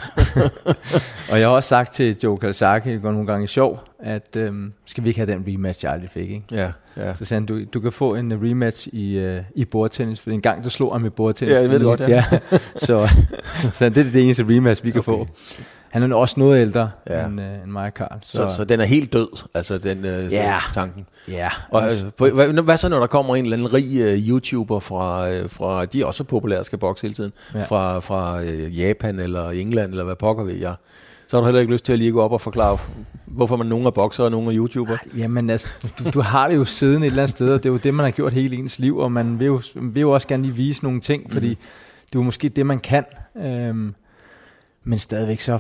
og 1.32 1.40
jeg 1.40 1.48
har 1.48 1.56
også 1.56 1.70
sagt 1.70 1.94
til 1.94 2.18
Joe 2.24 2.38
Kalsaki, 2.38 2.92
det 2.92 3.02
går 3.02 3.12
nogle 3.12 3.28
gange 3.28 3.44
i 3.44 3.48
sjov, 3.48 3.80
at 4.04 4.36
øhm, 4.38 4.74
skal 4.86 5.04
vi 5.04 5.10
ikke 5.10 5.20
have 5.20 5.32
den 5.32 5.44
rematch, 5.48 5.86
jeg 5.86 5.94
aldrig 5.94 6.10
fik, 6.10 6.30
ikke? 6.30 6.44
Ja, 6.52 6.72
ja. 6.98 7.16
Så 7.16 7.26
sagde 7.26 7.42
han, 7.42 7.46
du, 7.48 7.66
du 7.74 7.80
kan 7.80 7.92
få 7.92 8.16
en 8.16 8.34
rematch 8.44 8.88
i, 8.88 9.26
uh, 9.26 9.44
i 9.56 9.66
bordtennis, 9.66 10.20
for 10.20 10.32
en 10.32 10.42
gang 10.42 10.64
du 10.64 10.70
slog 10.70 10.94
ham 10.94 11.06
i 11.06 11.10
bordtennis. 11.10 11.54
Ja, 11.56 11.62
jeg 11.62 11.70
ved 11.70 11.80
det 11.80 11.86
godt, 11.86 12.00
ja. 12.00 12.08
ja. 12.52 12.58
så, 12.76 13.10
så 13.74 13.90
det 13.90 13.98
er 13.98 14.12
det 14.12 14.24
eneste 14.24 14.46
rematch, 14.50 14.84
vi 14.84 14.92
kan 14.92 15.00
okay. 15.00 15.12
få. 15.12 15.28
Han 15.94 16.12
er 16.12 16.16
også 16.16 16.40
noget 16.40 16.62
ældre 16.62 16.92
ja. 17.10 17.26
end, 17.26 17.40
uh, 17.40 17.46
end 17.46 17.72
mig 17.72 17.86
og 17.86 17.92
Carl. 17.92 18.20
Så. 18.22 18.32
Så, 18.32 18.56
så 18.56 18.66
den 18.66 18.80
er 18.80 18.86
helt 18.86 19.14
død, 19.14 19.28
altså 19.54 19.78
den 19.78 19.98
uh, 19.98 20.34
ja. 20.34 20.60
tanken. 20.74 21.06
Ja. 21.28 21.50
Og, 21.70 21.84
uh, 22.20 22.28
hvad, 22.34 22.62
hvad 22.64 22.78
så, 22.78 22.90
når 22.90 23.00
der 23.00 23.08
kommer 23.08 23.36
en 23.36 23.44
eller 23.44 23.58
anden 23.58 23.74
rig 23.74 23.86
uh, 23.86 24.30
YouTuber 24.30 24.80
fra, 24.80 25.32
uh, 25.32 25.50
fra, 25.50 25.86
de 25.86 26.02
er 26.02 26.06
også 26.06 26.24
populære, 26.24 26.64
skal 26.64 26.80
bokse 26.80 27.02
hele 27.02 27.14
tiden, 27.14 27.32
ja. 27.56 27.64
fra, 27.64 28.00
fra 28.00 28.42
uh, 28.42 28.80
Japan 28.80 29.20
eller 29.20 29.50
England, 29.50 29.92
eller 29.92 30.04
hvad 30.04 30.16
pokker 30.16 30.44
ved 30.44 30.54
jeg, 30.54 30.76
så 31.28 31.38
har 31.38 31.42
du 31.42 31.46
heller 31.46 31.62
ikke 31.62 31.74
lyst 31.74 31.86
til 31.86 31.94
at 31.94 32.00
lige 32.00 32.12
gå 32.12 32.22
op 32.22 32.32
og 32.32 32.42
forklare, 32.42 32.78
hvorfor 33.26 33.56
man 33.56 33.68
nogen 33.68 33.86
er 33.86 33.92
bokser 33.92 34.24
og 34.24 34.32
nogen 34.32 34.48
er 34.48 34.56
YouTuber. 34.56 34.98
Jamen 35.18 35.50
altså, 35.50 35.92
du, 36.00 36.10
du 36.10 36.22
har 36.22 36.50
det 36.50 36.58
jo 36.58 36.66
siden 36.66 37.04
et 37.04 37.08
eller 37.08 37.22
andet 37.22 37.36
sted, 37.36 37.54
og 37.54 37.64
det 37.64 37.70
er 37.70 37.74
jo 37.74 37.80
det, 37.84 37.94
man 37.94 38.04
har 38.04 38.12
gjort 38.12 38.34
hele 38.34 38.56
ens 38.56 38.80
liv, 38.80 38.98
og 38.98 39.12
man 39.12 39.40
vil 39.40 39.46
jo, 39.46 39.62
vil 39.76 40.02
jo 40.02 40.10
også 40.10 40.28
gerne 40.28 40.44
lige 40.44 40.56
vise 40.56 40.84
nogle 40.84 41.02
ting, 41.02 41.32
fordi 41.32 41.50
mm. 41.50 41.56
det 42.06 42.16
er 42.16 42.20
jo 42.20 42.24
måske 42.24 42.50
det, 42.50 42.66
man 42.66 42.80
kan. 42.80 43.04
Øhm, 43.38 43.96
men 44.84 45.00
stadigvæk 45.00 45.40
så 45.40 45.60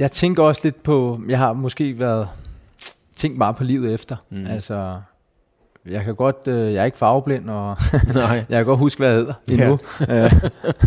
jeg 0.00 0.12
tænker 0.12 0.42
også 0.42 0.60
lidt 0.64 0.82
på, 0.82 1.20
jeg 1.28 1.38
har 1.38 1.52
måske 1.52 1.98
været 1.98 2.28
tænkt 3.16 3.38
meget 3.38 3.56
på 3.56 3.64
livet 3.64 3.94
efter. 3.94 4.16
Mm. 4.30 4.46
Altså, 4.46 5.00
jeg 5.86 6.04
kan 6.04 6.14
godt, 6.14 6.48
øh, 6.48 6.74
jeg 6.74 6.80
er 6.80 6.84
ikke 6.84 6.98
farveblind, 6.98 7.50
og 7.50 7.76
Nej. 8.14 8.44
jeg 8.48 8.58
kan 8.58 8.64
godt 8.64 8.78
huske, 8.78 8.98
hvad 8.98 9.08
jeg 9.08 9.18
hedder 9.18 9.34
endnu. 9.50 9.78
Ja. 10.08 10.24
Øh, 10.24 10.32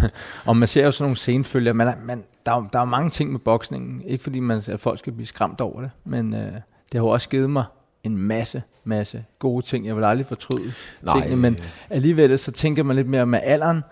og 0.48 0.58
man 0.58 0.68
ser 0.68 0.86
jo 0.86 0.92
sådan 0.92 1.06
nogle 1.06 1.18
scenefølger, 1.18 1.74
men 1.74 1.88
man, 2.04 2.24
der, 2.46 2.70
der 2.74 2.80
er 2.80 2.86
mange 2.86 3.10
ting 3.10 3.32
med 3.32 3.40
boksningen. 3.40 4.02
Ikke 4.06 4.24
fordi 4.24 4.40
man, 4.40 4.62
at 4.70 4.80
folk 4.80 5.00
skal 5.00 5.14
blive 5.14 5.28
skræmt 5.28 5.62
over 5.62 5.82
det, 5.82 5.92
men 6.06 6.34
øh, 6.34 6.40
det 6.42 6.94
har 6.94 7.00
jo 7.00 7.08
også 7.08 7.30
givet 7.30 7.50
mig 7.50 7.64
en 8.04 8.18
masse, 8.18 8.64
masse 8.84 9.24
gode 9.40 9.66
ting. 9.66 9.88
Jeg 9.88 9.96
vil 9.96 10.04
aldrig 10.04 10.26
fortryde 10.26 10.72
Nej. 11.02 11.22
tingene, 11.22 11.42
men 11.42 11.58
alligevel 11.90 12.38
så 12.38 12.52
tænker 12.52 12.84
man 12.84 12.96
lidt 12.96 13.08
mere 13.08 13.26
med 13.26 13.40
alderen, 13.44 13.84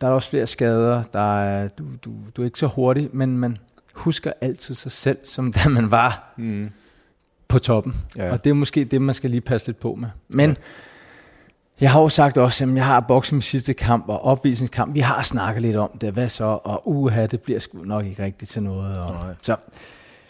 der 0.00 0.06
er 0.06 0.12
også 0.12 0.30
flere 0.30 0.46
skader, 0.46 1.02
der 1.02 1.40
er, 1.40 1.68
du, 1.68 1.84
du, 2.04 2.10
du 2.36 2.42
er 2.42 2.46
ikke 2.46 2.58
så 2.58 2.66
hurtig, 2.66 3.08
men 3.12 3.38
man, 3.38 3.58
husker 3.94 4.32
altid 4.40 4.74
sig 4.74 4.92
selv, 4.92 5.18
som 5.24 5.52
da 5.52 5.68
man 5.68 5.90
var 5.90 6.34
mm. 6.36 6.70
på 7.48 7.58
toppen. 7.58 7.94
Ja. 8.16 8.32
Og 8.32 8.44
det 8.44 8.50
er 8.50 8.54
måske 8.54 8.84
det, 8.84 9.02
man 9.02 9.14
skal 9.14 9.30
lige 9.30 9.40
passe 9.40 9.66
lidt 9.66 9.80
på 9.80 9.94
med. 9.94 10.08
Men 10.28 10.50
ja. 10.50 10.56
jeg 11.80 11.92
har 11.92 12.00
jo 12.00 12.08
sagt 12.08 12.38
også, 12.38 12.64
at 12.64 12.74
jeg 12.74 12.86
har 12.86 13.00
bokset 13.00 13.32
min 13.32 13.42
sidste 13.42 13.74
kamp 13.74 14.08
og 14.08 14.24
opvisningskamp. 14.24 14.94
Vi 14.94 15.00
har 15.00 15.22
snakket 15.22 15.62
lidt 15.62 15.76
om 15.76 15.90
det. 16.00 16.12
Hvad 16.12 16.28
så? 16.28 16.44
Og 16.44 16.88
uha, 16.88 17.26
det 17.26 17.40
bliver 17.40 17.58
sgu 17.60 17.78
nok 17.78 18.06
ikke 18.06 18.24
rigtigt 18.24 18.50
til 18.50 18.62
noget. 18.62 18.98
Og, 18.98 19.34
så. 19.42 19.56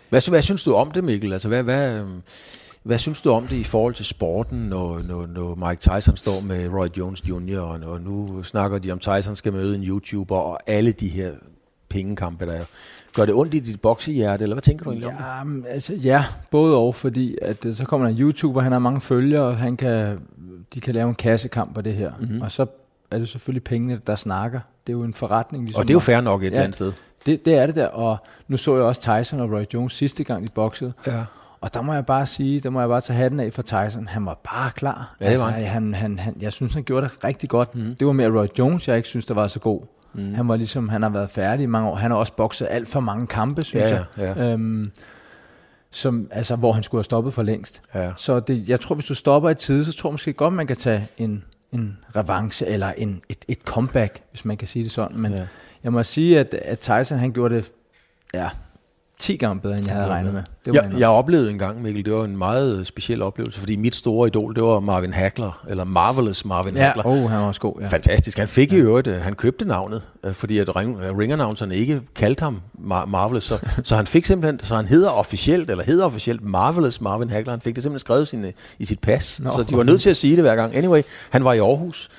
Hvad, 0.08 0.31
hvad 0.31 0.43
synes 0.43 0.64
du 0.64 0.75
om 0.75 0.90
det, 0.90 1.05
Mikkel? 1.05 1.32
Altså, 1.32 1.49
hvad, 1.49 1.62
hvad, 1.62 2.02
hvad 2.82 2.99
synes 2.99 3.20
du 3.20 3.31
om 3.31 3.46
det 3.46 3.56
i 3.56 3.64
forhold 3.64 3.94
til 3.94 4.05
sporten, 4.05 4.58
når, 4.58 5.02
når, 5.02 5.26
når 5.26 5.55
Mike 5.69 5.81
Tyson 5.81 6.16
står 6.16 6.40
med 6.40 6.69
Roy 6.69 6.87
Jones 6.99 7.28
Jr., 7.28 7.61
og, 7.61 7.81
og 7.90 8.00
nu 8.00 8.43
snakker 8.43 8.78
de 8.78 8.90
om, 8.93 8.99
Tyson 8.99 9.37
skal 9.37 9.52
møde 9.52 9.75
en 9.75 9.84
YouTuber, 9.84 10.37
og 10.37 10.58
alle 10.66 10.93
de 10.93 11.08
her 11.08 11.32
pengekampe, 11.88 12.46
der 12.46 12.52
er. 12.52 12.64
Gør 13.14 13.25
det 13.25 13.34
ondt 13.34 13.55
i 13.55 13.58
dit 13.58 13.81
boksehjerte, 13.81 14.43
eller 14.43 14.55
hvad 14.55 14.62
tænker 14.62 14.84
du 14.84 14.90
egentlig 14.90 15.14
ja, 15.20 15.40
om 15.40 15.62
det? 15.62 15.70
Altså, 15.70 15.94
ja, 15.94 16.25
både 16.50 16.76
og, 16.76 16.94
fordi 16.94 17.38
at, 17.43 17.66
øh, 17.66 17.75
så 17.75 17.84
kommer 17.84 18.06
der 18.06 18.14
en 18.14 18.20
YouTuber, 18.20 18.61
han 18.61 18.72
har 18.72 18.78
mange 18.78 19.00
følgere, 19.00 19.43
og 19.43 19.56
han 19.56 19.76
kan, 19.76 20.19
de 20.75 20.81
kan 20.81 20.94
lave 20.94 21.08
en 21.08 21.14
kassekamp 21.14 21.75
på 21.75 21.81
det 21.81 21.94
her. 21.94 22.12
Mm-hmm. 22.19 22.40
Og 22.40 22.50
så 22.50 22.66
er 23.11 23.19
det 23.19 23.28
selvfølgelig 23.28 23.64
pengene, 23.64 24.00
der 24.06 24.16
snakker. 24.16 24.61
Det 24.87 24.93
er 24.93 24.96
jo 24.96 25.02
en 25.02 25.14
forretning. 25.14 25.64
Ligesom 25.64 25.81
og 25.81 25.88
det 25.88 25.90
er 25.90 25.94
jo 25.94 26.00
fair 26.00 26.20
nok 26.20 26.43
et 26.43 26.52
ja, 26.52 26.62
andet 26.62 26.75
sted. 26.75 26.93
Det, 27.26 27.44
det 27.44 27.55
er 27.55 27.66
det 27.66 27.75
der, 27.75 27.87
og 27.87 28.16
nu 28.49 28.56
så 28.56 28.75
jeg 28.75 28.84
også 28.84 29.00
Tyson 29.00 29.40
og 29.40 29.50
Roy 29.50 29.64
Jones 29.75 29.93
sidste 29.93 30.25
gang, 30.25 30.46
de 30.46 30.52
boksede. 30.55 30.92
Ja. 31.06 31.25
Og 31.61 31.75
der 31.75 31.83
må 31.83 31.94
jeg 31.94 32.06
bare 32.06 32.26
sige, 32.26 32.61
der 32.61 32.71
må 32.71 32.80
jeg 32.80 32.88
bare 32.88 33.00
tage 33.00 33.16
hatten 33.16 33.40
af 33.40 33.52
for 33.52 33.62
Tyson. 33.62 34.09
Han 34.09 34.26
var 34.26 34.40
bare 34.52 34.71
klar. 34.71 35.16
Ja, 35.21 35.30
det 35.30 35.40
var 35.40 35.47
altså, 35.47 35.68
han. 35.68 35.94
Han, 35.94 36.18
han, 36.18 36.37
jeg 36.40 36.52
synes, 36.52 36.75
han 36.75 36.83
gjorde 36.83 37.06
det 37.06 37.25
rigtig 37.25 37.49
godt. 37.49 37.75
Mm. 37.75 37.94
Det 37.99 38.06
var 38.06 38.12
mere 38.12 38.40
Roy 38.40 38.47
Jones, 38.59 38.88
jeg 38.88 38.97
ikke 38.97 39.09
synes, 39.09 39.26
der 39.26 39.35
var 39.35 39.47
så 39.47 39.61
god. 39.61 39.80
Mm. 40.14 40.35
Han 40.35 40.49
var 40.49 40.56
ligesom, 40.56 40.88
han 40.88 41.02
har 41.02 41.09
været 41.09 41.30
færdig 41.30 41.64
i 41.64 41.66
mange 41.66 41.88
år. 41.88 41.94
Han 41.94 42.11
har 42.11 42.18
også 42.18 42.33
bokset 42.33 42.68
alt 42.71 42.88
for 42.88 43.00
mange 43.00 43.26
kampe, 43.26 43.62
synes 43.62 43.85
ja, 43.85 44.04
jeg. 44.16 44.37
Ja. 44.37 44.52
Øhm, 44.52 44.90
som, 45.90 46.28
altså, 46.30 46.56
hvor 46.56 46.73
han 46.73 46.83
skulle 46.83 46.99
have 46.99 47.04
stoppet 47.04 47.33
for 47.33 47.42
længst. 47.42 47.83
Ja. 47.94 48.12
Så 48.16 48.40
det, 48.40 48.68
jeg 48.68 48.80
tror, 48.80 48.94
hvis 48.94 49.06
du 49.06 49.14
stopper 49.14 49.50
i 49.50 49.54
tide, 49.54 49.85
så 49.85 49.92
tror 49.92 50.11
jeg 50.11 50.12
måske 50.12 50.33
godt, 50.33 50.54
man 50.54 50.66
kan 50.66 50.76
tage 50.76 51.09
en, 51.18 51.44
en 51.73 51.99
revanche, 52.16 52.66
eller 52.66 52.92
en, 52.97 53.21
et, 53.28 53.44
et 53.49 53.59
comeback, 53.64 54.23
hvis 54.30 54.44
man 54.44 54.56
kan 54.56 54.68
sige 54.68 54.83
det 54.83 54.92
sådan. 54.92 55.18
Men 55.18 55.33
ja. 55.33 55.47
jeg 55.85 55.92
må 55.92 56.02
sige, 56.02 56.40
at, 56.40 56.54
at 56.54 56.78
Tyson, 56.78 57.18
han 57.18 57.33
gjorde 57.33 57.54
det, 57.56 57.73
ja, 58.35 58.49
10 59.18 59.37
gange 59.37 59.61
bedre, 59.61 59.76
end 59.78 59.87
jeg 59.87 59.94
havde 59.94 60.09
regnet 60.09 60.35
med. 60.35 60.42
Det 60.64 60.75
var 60.75 60.83
jeg, 60.90 61.00
jeg 61.00 61.09
oplevede 61.09 61.50
en 61.50 61.59
gang, 61.59 61.83
Mikkel, 61.83 62.04
det 62.04 62.12
var 62.12 62.25
en 62.25 62.37
meget 62.38 62.87
speciel 62.87 63.23
oplevelse, 63.23 63.59
fordi 63.59 63.76
mit 63.76 63.94
store 63.94 64.28
idol, 64.28 64.54
det 64.54 64.62
var 64.62 64.80
Marvin 64.80 65.12
Hagler, 65.12 65.64
eller 65.68 65.85
Marvelous 65.85 66.44
Marvin 66.44 66.75
ja. 66.76 66.83
Hagler. 66.87 67.06
Oh, 67.06 67.30
han 67.30 67.40
var 67.40 67.47
også 67.47 67.61
god, 67.61 67.80
ja. 67.80 67.87
Fantastisk. 67.87 68.38
Han 68.38 68.49
fik 68.49 68.73
i 68.73 68.76
øvrigt, 68.76 69.06
øh, 69.06 69.21
han 69.21 69.35
købte 69.35 69.64
navnet, 69.64 70.02
øh, 70.25 70.35
fordi 70.35 70.59
at 70.59 70.76
ring, 70.76 71.18
ringannouncerne 71.18 71.76
ikke 71.76 72.00
kaldte 72.14 72.42
ham 72.42 72.61
Mar- 72.78 73.04
Marvelous, 73.06 73.44
så, 73.44 73.59
så 73.85 73.97
han 73.97 74.06
fik 74.06 74.25
simpelthen, 74.25 74.61
så 74.62 74.76
han 74.76 74.87
hedder 74.87 75.11
officielt, 75.11 75.71
eller 75.71 75.85
hedder 75.85 76.06
officielt 76.06 76.44
Marvelous 76.44 77.00
Marvin 77.00 77.30
Hagler, 77.30 77.50
han 77.50 77.61
fik 77.61 77.75
det 77.75 77.83
simpelthen 77.83 78.00
skrevet 78.06 78.28
sine, 78.28 78.52
i 78.78 78.85
sit 78.85 79.00
pas, 79.00 79.40
Nå, 79.40 79.50
så 79.50 79.62
de 79.62 79.76
var 79.76 79.83
nødt 79.83 80.02
til 80.02 80.11
at 80.11 80.16
sige 80.16 80.37
det 80.37 80.44
hver 80.44 80.56
gang. 80.56 80.75
Anyway, 80.75 81.02
han 81.30 81.44
var 81.44 81.52
i 81.52 81.59
Aarhus, 81.59 82.11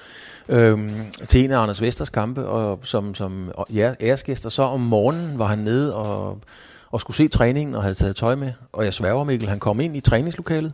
øhm, 0.50 0.92
til 1.28 1.44
en 1.44 1.52
af 1.52 1.60
Anders 1.60 1.82
Vesters 1.82 2.10
kampe, 2.10 2.46
og 2.46 2.80
som, 2.84 3.16
som 3.16 3.52
ja, 3.74 3.94
æresgæst, 4.02 4.46
og 4.46 4.52
så 4.52 4.64
om 4.64 4.80
morgenen 4.80 5.40
var 5.40 5.46
han 5.46 5.60
nede 5.60 5.96
og 5.96 6.38
og 6.96 7.02
skulle 7.02 7.18
se 7.18 7.28
træningen 7.28 7.76
og 7.76 7.82
havde 7.82 7.96
taget 7.96 8.16
tøj 8.16 8.36
med. 8.36 8.52
Og 8.74 8.86
jeg 8.86 8.94
sværger 8.94 9.24
Mikkel, 9.24 9.50
han 9.50 9.60
kom 9.60 9.80
ind 9.80 9.98
i 9.98 10.00
træningslokalet, 10.00 10.74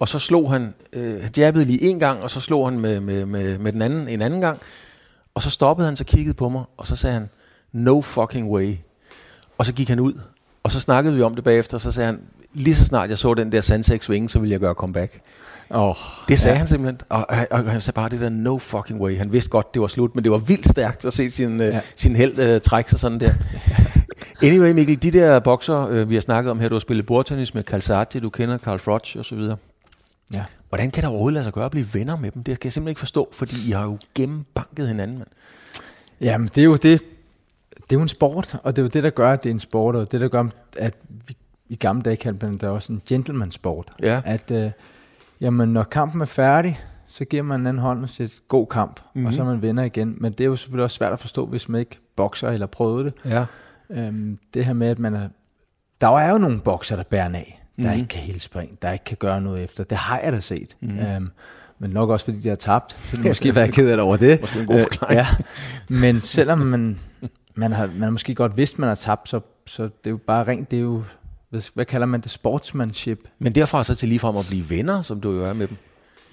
og 0.00 0.08
så 0.08 0.18
slog 0.18 0.52
han, 0.52 0.74
øh, 0.92 1.22
jabbede 1.38 1.64
lige 1.64 1.82
en 1.82 1.98
gang, 1.98 2.22
og 2.22 2.30
så 2.30 2.40
slog 2.40 2.70
han 2.70 2.80
med, 2.80 3.00
med, 3.00 3.26
med, 3.26 3.58
med 3.58 3.72
den 3.72 3.82
anden 3.82 4.08
en 4.08 4.22
anden 4.22 4.40
gang. 4.40 4.58
Og 5.34 5.42
så 5.42 5.50
stoppede 5.50 5.86
han, 5.86 5.96
så 5.96 6.04
kiggede 6.04 6.34
på 6.34 6.48
mig, 6.48 6.64
og 6.76 6.86
så 6.86 6.96
sagde 6.96 7.14
han, 7.14 7.28
no 7.72 8.00
fucking 8.00 8.50
way. 8.50 8.74
Og 9.58 9.66
så 9.66 9.72
gik 9.72 9.88
han 9.88 10.00
ud, 10.00 10.12
og 10.62 10.70
så 10.70 10.80
snakkede 10.80 11.14
vi 11.14 11.22
om 11.22 11.34
det 11.34 11.44
bagefter, 11.44 11.76
og 11.76 11.80
så 11.80 11.92
sagde 11.92 12.06
han, 12.06 12.20
lige 12.52 12.76
så 12.76 12.84
snart 12.84 13.10
jeg 13.10 13.18
så 13.18 13.34
den 13.34 13.52
der 13.52 13.60
Sansex 13.60 14.04
swing, 14.04 14.30
så 14.30 14.38
ville 14.38 14.52
jeg 14.52 14.60
gøre 14.60 14.74
comeback. 14.74 15.20
Oh, 15.70 15.94
Det 16.28 16.38
sagde 16.38 16.54
ja. 16.54 16.58
han 16.58 16.68
simpelthen, 16.68 17.00
og, 17.08 17.26
og, 17.28 17.46
og 17.50 17.70
han 17.72 17.80
sagde 17.80 17.94
bare 17.94 18.08
det 18.08 18.20
der 18.20 18.28
no 18.28 18.58
fucking 18.58 19.00
way. 19.00 19.18
Han 19.18 19.32
vidste 19.32 19.50
godt, 19.50 19.74
det 19.74 19.82
var 19.82 19.88
slut, 19.88 20.14
men 20.14 20.24
det 20.24 20.32
var 20.32 20.38
vildt 20.38 20.68
stærkt 20.68 21.04
at 21.04 21.12
se 21.12 21.30
sin, 21.30 21.60
ja. 21.60 21.66
Ja. 21.66 21.80
sin 21.96 22.16
held 22.16 22.54
uh, 22.54 22.60
trække 22.60 22.90
sig 22.90 23.00
sådan 23.00 23.20
der. 23.20 23.32
Anyway, 24.42 24.72
Mikkel, 24.72 25.02
de 25.02 25.10
der 25.10 25.40
bokser, 25.40 26.02
uh, 26.02 26.10
vi 26.10 26.14
har 26.14 26.20
snakket 26.20 26.50
om 26.50 26.60
her, 26.60 26.68
du 26.68 26.74
har 26.74 26.80
spillet 26.80 27.06
bordtennis 27.06 27.54
med 27.54 27.62
Calzati, 27.62 28.20
du 28.20 28.30
kender 28.30 28.58
Carl 28.58 28.78
Froch 28.78 29.16
og 29.18 29.24
så 29.24 29.34
videre. 29.34 29.56
Ja. 30.34 30.44
Hvordan 30.68 30.90
kan 30.90 31.02
der 31.02 31.08
overhovedet 31.08 31.34
lade 31.34 31.44
sig 31.44 31.52
gøre 31.52 31.64
at 31.64 31.70
blive 31.70 31.86
venner 31.94 32.16
med 32.16 32.30
dem? 32.30 32.42
Det 32.42 32.60
kan 32.60 32.66
jeg 32.66 32.72
simpelthen 32.72 32.90
ikke 32.90 32.98
forstå, 32.98 33.28
fordi 33.32 33.68
I 33.68 33.70
har 33.70 33.84
jo 33.84 33.98
gennembanket 34.14 34.88
hinanden, 34.88 35.18
mand. 35.18 35.28
Jamen, 36.20 36.48
det 36.48 36.58
er 36.58 36.64
jo 36.64 36.72
det. 36.72 36.82
Det 37.74 37.96
er 37.96 37.96
jo 37.96 38.02
en 38.02 38.08
sport, 38.08 38.56
og 38.62 38.76
det 38.76 38.82
er 38.82 38.84
jo 38.84 38.88
det, 38.88 39.02
der 39.02 39.10
gør, 39.10 39.32
at 39.32 39.44
det 39.44 39.50
er 39.50 39.54
en 39.54 39.60
sport, 39.60 39.96
og 39.96 40.12
det, 40.12 40.20
der 40.20 40.28
gør, 40.28 40.44
at 40.78 40.94
vi 41.26 41.36
i 41.68 41.76
gamle 41.76 42.02
dage 42.02 42.16
kaldte 42.16 42.46
man 42.46 42.54
det 42.54 42.64
også 42.64 42.92
en 42.92 43.02
gentleman 43.08 43.50
sport. 43.50 43.92
Ja. 44.02 44.22
At, 44.24 44.50
øh, 44.50 44.70
jamen, 45.40 45.68
når 45.68 45.82
kampen 45.82 46.20
er 46.20 46.24
færdig, 46.26 46.80
så 47.06 47.24
giver 47.24 47.42
man 47.42 47.60
en 47.60 47.66
anden 47.66 47.82
hånd 47.82 48.02
og 48.02 48.10
siger, 48.10 48.40
god 48.48 48.66
kamp, 48.66 49.00
mm-hmm. 49.00 49.26
og 49.26 49.34
så 49.34 49.42
er 49.42 49.46
man 49.46 49.62
venner 49.62 49.82
igen. 49.82 50.16
Men 50.18 50.32
det 50.32 50.40
er 50.40 50.48
jo 50.48 50.56
selvfølgelig 50.56 50.84
også 50.84 50.96
svært 50.96 51.12
at 51.12 51.18
forstå, 51.18 51.46
hvis 51.46 51.68
man 51.68 51.80
ikke 51.80 51.98
bokser 52.16 52.48
eller 52.48 52.66
prøver 52.66 53.02
det. 53.02 53.14
Ja. 53.24 53.44
Øhm, 53.90 54.38
det 54.54 54.64
her 54.64 54.72
med, 54.72 54.88
at 54.88 54.98
man 54.98 55.14
er... 55.14 55.28
Der 56.00 56.08
er 56.18 56.30
jo 56.32 56.38
nogle 56.38 56.60
bokser, 56.60 56.96
der 56.96 57.02
bærer 57.02 57.24
af, 57.34 57.62
der 57.76 57.90
Mhm. 57.90 57.96
ikke 57.96 58.08
kan 58.08 58.20
hele 58.20 58.40
spring, 58.40 58.82
der 58.82 58.92
ikke 58.92 59.04
kan 59.04 59.16
gøre 59.16 59.40
noget 59.40 59.62
efter. 59.64 59.84
Det 59.84 59.98
har 59.98 60.20
jeg 60.24 60.32
da 60.32 60.40
set. 60.40 60.76
Mm. 60.80 60.98
Øhm, 60.98 61.30
men 61.78 61.90
nok 61.90 62.10
også, 62.10 62.24
fordi 62.24 62.40
de 62.40 62.48
har 62.48 62.56
tabt. 62.56 62.98
Så 63.14 63.22
måske 63.28 63.54
være 63.54 63.68
ked 63.68 63.88
af 63.90 63.96
det 63.96 64.04
over 64.04 64.16
det. 64.16 64.40
Måske 64.40 64.60
en 64.60 64.66
god 64.66 64.80
forklaring. 64.80 65.16
ja. 65.18 65.26
Men 65.88 66.20
selvom 66.20 66.58
man, 66.58 66.98
man, 67.54 67.72
har, 67.72 67.86
man 67.86 68.02
har 68.02 68.10
måske 68.10 68.34
godt 68.34 68.56
vidst, 68.56 68.78
man 68.78 68.88
har 68.88 68.94
tabt, 68.94 69.28
så, 69.28 69.40
så 69.66 69.82
det 69.82 69.90
er 70.06 70.10
jo 70.10 70.18
bare 70.26 70.44
rent, 70.44 70.70
det 70.70 70.76
er 70.76 70.80
jo, 70.80 71.02
hvad, 71.50 71.60
hvad 71.74 71.84
kalder 71.84 72.06
man 72.06 72.20
det, 72.20 72.30
sportsmanship. 72.30 73.28
Men 73.38 73.54
derfra 73.54 73.84
så 73.84 73.94
til 73.94 74.08
ligefrem 74.08 74.36
at 74.36 74.46
blive 74.46 74.70
venner, 74.70 75.02
som 75.02 75.20
du 75.20 75.32
jo 75.32 75.44
er 75.44 75.52
med 75.52 75.68
dem. 75.68 75.76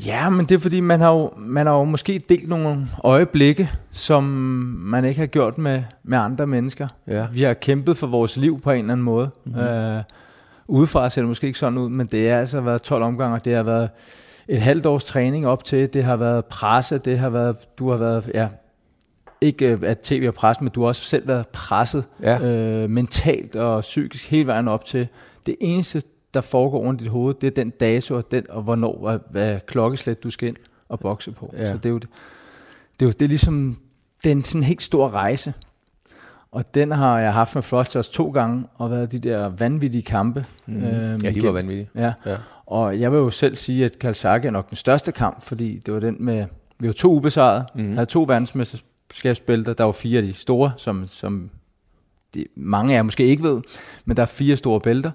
Ja, 0.05 0.29
men 0.29 0.45
det 0.45 0.55
er 0.55 0.59
fordi, 0.59 0.79
man 0.79 1.01
har 1.01 1.11
jo, 1.13 1.31
man 1.37 1.67
har 1.67 1.73
jo 1.73 1.83
måske 1.83 2.21
delt 2.29 2.47
nogle 2.47 2.87
øjeblikke, 3.03 3.71
som 3.91 4.23
man 4.83 5.05
ikke 5.05 5.19
har 5.19 5.27
gjort 5.27 5.57
med, 5.57 5.83
med 6.03 6.17
andre 6.17 6.47
mennesker. 6.47 6.87
Ja. 7.07 7.27
Vi 7.31 7.41
har 7.41 7.53
kæmpet 7.53 7.97
for 7.97 8.07
vores 8.07 8.37
liv 8.37 8.61
på 8.61 8.71
en 8.71 8.79
eller 8.79 8.91
anden 8.91 9.03
måde. 9.03 9.29
Mm-hmm. 9.45 9.61
Øh, 9.61 10.03
udefra 10.67 11.09
ser 11.09 11.21
det 11.21 11.27
måske 11.27 11.47
ikke 11.47 11.59
sådan 11.59 11.77
ud, 11.77 11.89
men 11.89 12.07
det 12.07 12.29
har 12.29 12.39
altså 12.39 12.61
været 12.61 12.81
12 12.81 13.03
omgange, 13.03 13.39
det 13.45 13.55
har 13.55 13.63
været 13.63 13.89
et 14.47 14.61
halvt 14.61 14.85
års 14.85 15.05
træning 15.05 15.47
op 15.47 15.63
til. 15.63 15.93
Det 15.93 16.03
har 16.03 16.15
været 16.15 16.45
presse, 16.45 16.97
det 16.97 17.19
har 17.19 17.29
været, 17.29 17.55
du 17.79 17.89
har 17.89 17.97
været, 17.97 18.31
ja, 18.33 18.47
ikke 19.41 19.65
øh, 19.67 19.79
at 19.83 19.97
tv 19.97 20.23
har 20.23 20.31
presset, 20.31 20.61
men 20.61 20.71
du 20.71 20.81
har 20.81 20.87
også 20.87 21.01
selv 21.03 21.27
været 21.27 21.47
presset 21.47 22.05
Ja. 22.23 22.39
øh, 22.39 22.89
mentalt 22.89 23.55
og 23.55 23.81
psykisk 23.81 24.29
hele 24.29 24.47
vejen 24.47 24.67
op 24.67 24.85
til. 24.85 25.07
Det 25.45 25.55
eneste, 25.59 26.01
der 26.37 26.41
foregår 26.41 26.79
rundt 26.79 27.01
i 27.01 27.03
dit 27.03 27.11
hoved, 27.11 27.33
det 27.33 27.47
er 27.47 27.51
den 27.51 27.69
dato 27.69 28.15
og, 28.15 28.31
den, 28.31 28.45
og 28.49 28.61
hvornår, 28.61 28.99
hvad, 29.01 29.19
hvad 29.29 29.59
klokkeslæt 29.67 30.23
du 30.23 30.29
skal 30.29 30.47
ind 30.47 30.55
og 30.89 30.99
bokse 30.99 31.31
på. 31.31 31.53
Ja. 31.57 31.71
Så 31.71 31.77
det 31.77 31.85
er 31.85 31.89
jo 31.89 31.97
det. 31.97 32.09
Det 32.99 33.05
er 33.05 33.07
jo 33.09 33.11
det 33.11 33.21
er 33.21 33.27
ligesom, 33.27 33.77
det 34.23 34.31
er 34.31 34.35
en 34.35 34.43
sådan 34.43 34.63
helt 34.63 34.83
stor 34.83 35.09
rejse. 35.09 35.53
Og 36.51 36.75
den 36.75 36.91
har 36.91 37.19
jeg 37.19 37.33
haft 37.33 37.55
med 37.55 37.63
Frosters 37.63 38.09
to 38.09 38.31
gange, 38.31 38.63
og 38.75 38.91
været 38.91 39.11
de 39.11 39.19
der 39.19 39.49
vanvittige 39.49 40.01
kampe. 40.01 40.45
Mm. 40.65 40.81
Ja, 41.23 41.31
de 41.31 41.43
var 41.43 41.51
vanvittige. 41.51 41.89
Ja. 41.95 42.13
Ja. 42.25 42.35
Og 42.65 42.99
jeg 42.99 43.11
vil 43.11 43.17
jo 43.17 43.29
selv 43.29 43.55
sige, 43.55 43.85
at 43.85 43.99
Kalsaki 43.99 44.47
er 44.47 44.51
nok 44.51 44.69
den 44.69 44.75
største 44.75 45.11
kamp, 45.11 45.43
fordi 45.43 45.81
det 45.85 45.93
var 45.93 45.99
den 45.99 46.15
med, 46.19 46.45
vi 46.79 46.87
var 46.87 46.93
to 46.93 47.11
ubesejrede, 47.11 47.65
mm. 47.75 47.93
havde 47.93 48.05
to 48.05 48.23
verdensmesterskabsbælter, 48.23 49.73
der 49.73 49.83
var 49.83 49.91
fire 49.91 50.17
af 50.17 50.25
de 50.25 50.33
store, 50.33 50.71
som, 50.77 51.07
som 51.07 51.49
de, 52.35 52.45
mange 52.55 52.93
af 52.93 52.97
jer 52.97 53.03
måske 53.03 53.23
ikke 53.25 53.43
ved, 53.43 53.61
men 54.05 54.17
der 54.17 54.21
er 54.23 54.27
fire 54.27 54.55
store 54.55 54.79
bælter. 54.81 55.11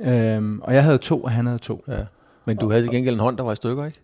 Ja. 0.00 0.34
Øhm, 0.36 0.60
og 0.62 0.74
jeg 0.74 0.84
havde 0.84 0.98
to, 0.98 1.20
og 1.22 1.30
han 1.30 1.46
havde 1.46 1.58
to. 1.58 1.84
ja. 1.88 1.98
Men 2.44 2.56
du 2.56 2.70
havde 2.70 2.82
til 2.82 2.90
gengæld 2.90 3.14
en 3.14 3.20
hånd, 3.20 3.36
der 3.36 3.42
var 3.44 3.52
i 3.52 3.56
stykker, 3.56 3.84
ikke? 3.84 4.00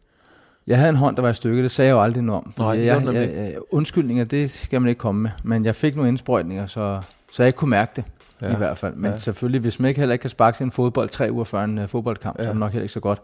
Jeg 0.66 0.78
havde 0.78 0.90
en 0.90 0.96
hånd, 0.96 1.16
der 1.16 1.22
var 1.22 1.30
i 1.30 1.34
stykke, 1.34 1.62
det 1.62 1.70
sagde 1.70 1.88
jeg 1.88 1.94
jo 1.94 2.02
aldrig 2.02 2.22
noget 2.22 2.42
om. 2.44 2.52
Nej, 2.58 2.76
det 2.76 2.86
jeg, 2.86 3.02
jeg, 3.04 3.14
jeg, 3.14 3.54
undskyldninger, 3.70 4.24
det 4.24 4.50
skal 4.50 4.80
man 4.80 4.88
ikke 4.88 4.98
komme 4.98 5.22
med. 5.22 5.30
Men 5.42 5.64
jeg 5.64 5.74
fik 5.74 5.94
nogle 5.96 6.08
indsprøjtninger, 6.08 6.66
så, 6.66 7.00
så 7.32 7.42
jeg 7.42 7.48
ikke 7.48 7.56
kunne 7.56 7.70
mærke 7.70 7.92
det. 7.96 8.04
Ja. 8.42 8.52
I 8.52 8.56
hvert 8.56 8.78
fald. 8.78 8.94
Men 8.94 9.10
Ja. 9.10 9.16
selvfølgelig, 9.16 9.60
hvis 9.60 9.80
man 9.80 9.88
ikke 9.88 10.00
heller 10.00 10.12
ikke 10.12 10.20
kan 10.22 10.30
sparke 10.30 10.64
en 10.64 10.70
fodbold 10.70 11.08
tre 11.08 11.32
uger 11.32 11.44
før 11.44 11.64
en 11.64 11.78
uh, 11.78 11.88
fodboldkamp, 11.88 12.38
ja. 12.38 12.42
så 12.44 12.48
er 12.48 12.52
det 12.52 12.60
nok 12.60 12.72
heller 12.72 12.82
ikke 12.82 12.92
så 12.92 13.00
godt. 13.00 13.20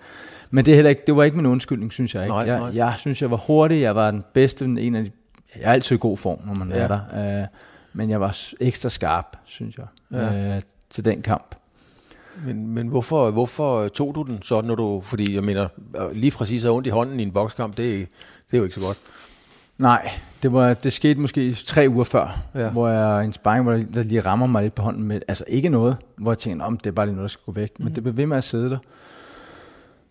Men 0.51 0.65
det, 0.65 0.71
er 0.71 0.75
heller 0.75 0.91
ikke, 0.91 1.03
det 1.07 1.17
var 1.17 1.23
ikke 1.25 1.37
min 1.37 1.47
undskyldning, 1.47 1.93
synes 1.93 2.15
jeg 2.15 2.23
ikke. 2.23 2.35
Nej, 2.35 2.47
jeg, 2.47 2.59
nej. 2.59 2.71
jeg 2.75 2.95
synes, 2.97 3.23
jeg 3.23 3.31
var 3.31 3.37
hurtig, 3.37 3.81
jeg 3.81 3.95
var 3.95 4.11
den 4.11 4.25
bedste, 4.33 4.65
en 4.65 4.95
af 4.95 5.05
de, 5.05 5.11
jeg 5.57 5.63
er 5.69 5.73
altid 5.73 5.97
i 5.97 5.99
god 5.99 6.17
form, 6.17 6.39
når 6.47 6.55
man 6.55 6.69
ja. 6.71 6.75
er 6.77 6.89
der. 6.89 7.41
Uh, 7.43 7.47
men 7.95 8.11
jeg 8.11 8.21
var 8.21 8.37
ekstra 8.61 8.89
skarp, 8.89 9.37
synes 9.45 9.79
jeg, 9.79 9.87
Ja. 10.13 10.57
uh, 10.57 10.63
til 10.91 11.05
den 11.05 11.23
kamp. 11.23 11.55
Men, 12.47 12.67
men 12.67 12.89
hvorfor, 12.89 13.31
hvorfor 13.31 13.89
tog 13.89 14.15
du 14.15 14.23
den 14.23 14.43
så, 14.43 14.61
når 14.61 14.75
du... 14.75 15.01
Fordi 15.01 15.35
jeg 15.35 15.45
mener, 15.45 15.69
øh, 15.97 16.13
lige 16.13 16.31
præcis 16.31 16.65
at 16.65 16.69
have 16.69 16.77
ondt 16.77 16.87
i 16.87 16.91
hånden 16.91 17.21
i 17.21 17.23
en 17.23 17.31
bokskamp, 17.33 17.77
det, 17.77 17.95
er- 18.01 18.07
det 18.51 18.53
er 18.53 18.59
jo 18.59 18.63
ikke 18.65 18.75
så 18.75 18.81
godt. 18.81 18.99
Nej, 19.79 20.11
det, 20.43 20.53
var, 20.53 20.75
det 20.75 20.93
skete 20.93 21.21
måske 21.21 21.55
tre 21.55 21.87
uger 21.89 22.05
før, 22.05 22.41
Ja. 22.55 22.71
hvor 22.71 22.89
jeg 22.89 23.25
en 23.25 23.33
sparring, 23.33 23.63
hvor 23.65 23.73
der 23.73 24.03
lige 24.03 24.21
rammer 24.21 24.47
mig 24.47 24.63
lidt 24.63 24.75
på 24.75 24.83
hånden 24.83 25.03
med, 25.03 25.21
altså 25.29 25.45
ikke 25.49 25.69
noget, 25.69 25.97
hvor 26.19 26.33
jeg 26.33 26.39
tænker, 26.39 26.65
om 26.65 26.79
det 26.79 26.87
er 26.91 26.95
bare 26.95 27.07
lige 27.07 27.17
noget, 27.17 27.29
der 27.29 27.33
skal 27.33 27.43
gå 27.47 27.53
væk, 27.53 27.79
mm. 27.79 27.85
men 27.85 27.95
det 27.95 28.03
blev 28.03 28.17
ved 28.17 28.27
med 28.27 28.37
at 28.37 28.45
sidde 28.45 28.71
der. 28.71 28.79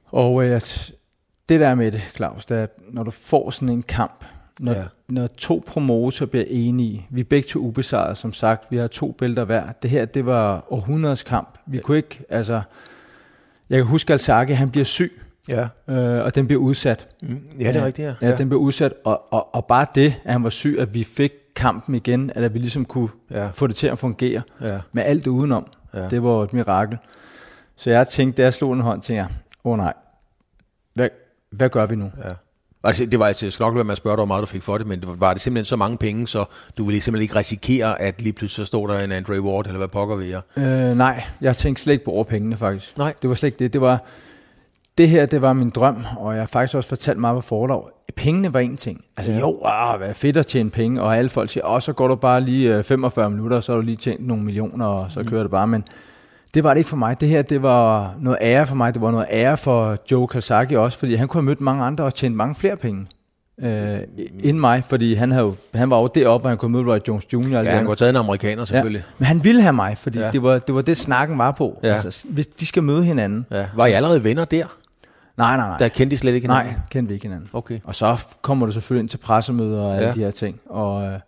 Og 0.05 0.45
øh, 0.45 0.55
at 0.55 0.91
det 1.49 1.59
der 1.59 1.75
med 1.75 1.91
det, 1.91 2.01
Claus, 2.15 2.45
det 2.45 2.57
er, 2.57 2.63
at 2.63 2.69
når 2.91 3.03
du 3.03 3.11
får 3.11 3.49
sådan 3.49 3.69
en 3.69 3.83
kamp, 3.83 4.25
når, 4.59 4.71
Ja. 4.71 4.79
ja. 4.79 4.85
når 5.09 5.27
to 5.27 5.63
promoter 5.67 6.25
bliver 6.25 6.45
enige, 6.47 7.07
vi 7.09 7.19
er 7.21 7.25
begge 7.25 7.47
to 7.47 7.59
ubesejrede, 7.59 8.15
som 8.15 8.33
sagt, 8.33 8.71
vi 8.71 8.77
har 8.77 8.87
to 8.87 9.11
bælter 9.11 9.43
hver. 9.45 9.71
Det 9.81 9.89
her, 9.89 10.05
det 10.05 10.25
var 10.25 10.65
århundredes 10.73 11.23
kamp. 11.23 11.57
Vi 11.67 11.77
kunne 11.79 11.97
ikke, 11.97 12.23
altså, 12.29 12.61
jeg 13.69 13.77
kan 13.77 13.85
huske, 13.85 14.13
Alzaki, 14.13 14.53
han 14.53 14.69
bliver 14.69 14.85
syg, 14.85 15.11
Ja, 15.49 15.67
øh, 15.87 16.25
og 16.25 16.35
den 16.35 16.47
bliver 16.47 16.61
udsat. 16.61 17.07
mm, 17.21 17.39
ja 17.59 17.67
det 17.67 17.75
er 17.75 17.85
rigtigt, 17.85 18.05
ja. 18.07 18.13
Ja, 18.21 18.29
ja, 18.29 18.37
den 18.37 18.49
blev 18.49 18.59
udsat, 18.59 18.93
og, 19.05 19.33
og, 19.33 19.55
og 19.55 19.65
bare 19.65 19.85
det, 19.95 20.15
at 20.23 20.31
han 20.33 20.43
var 20.43 20.49
syg, 20.49 20.75
at 20.79 20.93
vi 20.93 21.03
fik 21.03 21.31
kampen 21.55 21.95
igen, 21.95 22.31
at 22.35 22.53
vi 22.53 22.59
ligesom 22.59 22.85
kunne 22.85 23.09
Ja. 23.31 23.43
ja. 23.43 23.47
få 23.49 23.67
det 23.67 23.75
til 23.75 23.87
at 23.87 23.99
fungere 23.99 24.41
ja. 24.61 24.79
med 24.91 25.03
alt 25.03 25.25
det 25.25 25.31
udenom. 25.31 25.67
Ja. 25.93 26.01
Ja. 26.03 26.09
Det 26.09 26.23
var 26.23 26.43
et 26.43 26.53
mirakel. 26.53 26.97
Så 27.75 27.89
jeg 27.89 28.07
tænkte, 28.07 28.37
da 28.37 28.43
jeg 28.43 28.53
slog 28.53 28.73
en 28.73 28.79
hånd, 28.81 29.01
tænkte 29.01 29.21
jeg, 29.21 29.27
åh 29.63 29.71
oh, 29.71 29.77
nej, 29.77 29.93
hvad, 30.93 31.09
hvad 31.51 31.69
gør 31.69 31.85
vi 31.85 31.95
nu? 31.95 32.11
ja. 32.25 32.33
Altså, 32.83 33.05
det 33.05 33.19
var, 33.19 33.25
altså, 33.25 33.45
jeg 33.45 33.53
skal 33.53 33.63
nok 33.63 33.75
være 33.75 33.83
med 33.83 33.91
at 33.91 33.97
spørge 33.97 34.13
dig, 34.17 34.19
hvor 34.19 34.25
meget 34.25 34.41
du 34.41 34.45
fik 34.47 34.61
for 34.61 34.77
det, 34.77 34.87
men 34.87 35.03
var, 35.07 35.13
var 35.13 35.33
det 35.33 35.41
simpelthen 35.41 35.65
så 35.65 35.75
mange 35.75 35.97
penge, 35.97 36.27
så 36.27 36.45
du 36.77 36.85
ville 36.85 37.01
simpelthen 37.01 37.23
ikke 37.23 37.35
risikere, 37.35 38.01
at 38.01 38.21
lige 38.21 38.33
pludselig 38.33 38.65
så 38.65 38.67
stod 38.67 38.87
der 38.87 38.99
en 38.99 39.11
Andre 39.11 39.41
Ward, 39.41 39.65
eller 39.65 39.77
hvad 39.77 39.87
pokker 39.87 40.15
vi 40.15 40.31
er. 40.31 40.41
Øh, 40.57 40.97
nej, 40.97 41.23
jeg 41.41 41.55
tænkte 41.55 41.83
slet 41.83 41.93
ikke 41.93 42.05
på 42.05 42.11
over 42.11 42.23
pengene 42.23 42.57
faktisk. 42.57 42.97
Nej. 42.97 43.13
Det 43.21 43.29
var 43.29 43.35
slet 43.35 43.47
ikke 43.47 43.59
det. 43.59 43.73
Det 43.73 43.81
var, 43.81 44.03
det 44.97 45.09
her, 45.09 45.25
det 45.25 45.41
var 45.41 45.53
min 45.53 45.69
drøm, 45.69 46.05
og 46.17 46.33
jeg 46.33 46.41
har 46.41 46.47
faktisk 46.47 46.75
også 46.77 46.89
fortalt 46.89 47.19
mig 47.19 47.33
på 47.33 47.41
forlag. 47.41 47.81
Pengene 48.15 48.53
var 48.53 48.59
en 48.59 48.77
ting. 48.77 49.01
Altså 49.17 49.31
Ja. 49.31 49.39
jo, 49.39 49.61
ah, 49.65 49.97
hvad 49.99 50.13
fedt 50.13 50.37
at 50.37 50.47
tjene 50.47 50.69
penge, 50.69 51.01
og 51.01 51.17
alle 51.17 51.29
folk 51.29 51.49
siger, 51.49 51.67
åh, 51.67 51.81
så 51.81 51.93
går 51.93 52.07
du 52.07 52.15
bare 52.15 52.41
lige 52.41 52.77
øh, 52.77 52.83
45 52.83 53.29
minutter, 53.29 53.57
og 53.57 53.63
så 53.63 53.71
har 53.71 53.79
du 53.79 53.85
lige 53.85 53.97
tjent 53.97 54.27
nogle 54.27 54.43
millioner, 54.43 54.85
og 54.85 55.11
så 55.11 55.19
mm. 55.19 55.27
kører 55.27 55.41
det 55.41 55.51
bare. 55.51 55.67
Men 55.67 55.83
det 56.53 56.63
var 56.63 56.73
det 56.73 56.77
ikke 56.77 56.89
for 56.89 56.97
mig. 56.97 57.21
Det 57.21 57.29
her, 57.29 57.41
det 57.41 57.61
var 57.63 58.13
noget 58.21 58.37
ære 58.41 58.67
for 58.67 58.75
mig. 58.75 58.93
Det 58.93 59.01
var 59.01 59.11
noget 59.11 59.27
ære 59.31 59.57
for 59.57 59.97
Joe 60.11 60.27
Kalsaki 60.27 60.75
også, 60.75 60.97
fordi 60.99 61.15
han 61.15 61.27
kunne 61.27 61.41
have 61.41 61.45
mødt 61.45 61.61
mange 61.61 61.83
andre 61.83 62.03
og 62.03 62.15
tjent 62.15 62.35
mange 62.35 62.55
flere 62.55 62.75
penge. 62.77 63.07
Øh, 63.61 63.99
end 64.43 64.57
mig, 64.59 64.83
fordi 64.83 65.13
han, 65.13 65.31
havde, 65.31 65.53
han 65.73 65.89
var 65.89 65.99
jo 66.01 66.07
deroppe, 66.15 66.41
hvor 66.43 66.49
han 66.49 66.57
kunne 66.57 66.71
møde 66.71 66.93
Roy 66.93 66.97
Jones 67.07 67.25
Jr. 67.33 67.37
Ja, 67.49 67.57
han 67.57 67.65
kunne 67.65 67.87
have 67.87 67.95
taget 67.95 68.09
en 68.09 68.15
amerikaner 68.15 68.65
selvfølgelig. 68.65 68.99
Ja, 69.01 69.13
men 69.17 69.25
han 69.25 69.43
ville 69.43 69.61
have 69.61 69.73
mig, 69.73 69.97
fordi 69.97 70.19
Ja. 70.19 70.31
det, 70.31 70.43
var, 70.43 70.59
det 70.59 70.75
var 70.75 70.81
det, 70.81 70.97
snakken 70.97 71.37
var 71.37 71.51
på. 71.51 71.79
Ja. 71.83 71.87
Altså, 71.87 72.25
hvis 72.29 72.47
de 72.47 72.65
skal 72.65 72.83
møde 72.83 73.03
hinanden. 73.03 73.45
Ja. 73.51 73.65
Var 73.75 73.85
I 73.85 73.91
allerede 73.91 74.23
venner 74.23 74.45
der? 74.45 74.65
Nej, 75.37 75.57
nej, 75.57 75.67
nej. 75.67 75.77
Der 75.77 75.87
kendte 75.87 76.13
I 76.13 76.17
slet 76.17 76.33
ikke 76.33 76.47
hinanden? 76.47 76.73
nej, 76.73 76.81
kendte 76.89 77.07
vi 77.09 77.13
ikke 77.13 77.25
hinanden. 77.25 77.49
Okay. 77.53 77.79
Og 77.83 77.95
så 77.95 78.17
kommer 78.41 78.65
du 78.65 78.71
selvfølgelig 78.71 79.01
ind 79.01 79.09
til 79.09 79.17
pressemøder 79.17 79.81
og 79.81 79.89
alle 79.95 80.01
Ja. 80.01 80.07
ja. 80.07 80.13
de 80.13 80.19
her 80.19 80.31
ting. 80.31 80.59
Og, 80.69 81.03
øh, 81.05 81.19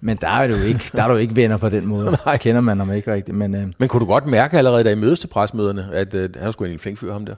men 0.00 0.16
der 0.16 0.28
er, 0.28 0.46
du 0.46 0.54
ikke, 0.54 0.80
der 0.96 1.02
er 1.02 1.08
du 1.08 1.16
ikke 1.16 1.36
venner 1.36 1.56
på 1.56 1.68
den 1.68 1.86
måde. 1.86 2.16
Nej. 2.26 2.36
Kender 2.36 2.60
man 2.60 2.78
ham 2.78 2.92
ikke 2.92 3.12
rigtigt. 3.12 3.36
Men 3.36 3.54
øh, 3.54 3.66
Men 3.78 3.88
kunne 3.88 4.00
du 4.00 4.06
godt 4.06 4.26
mærke 4.26 4.58
allerede, 4.58 4.84
da 4.84 4.92
I 4.92 4.94
mødes 4.94 5.20
til 5.20 5.26
presmøderne, 5.26 5.88
at 5.92 6.14
øh, 6.14 6.30
han 6.40 6.52
skulle 6.52 6.72
en 6.72 6.78
flink 6.78 6.98
fyr, 6.98 7.12
ham 7.12 7.26
der? 7.26 7.34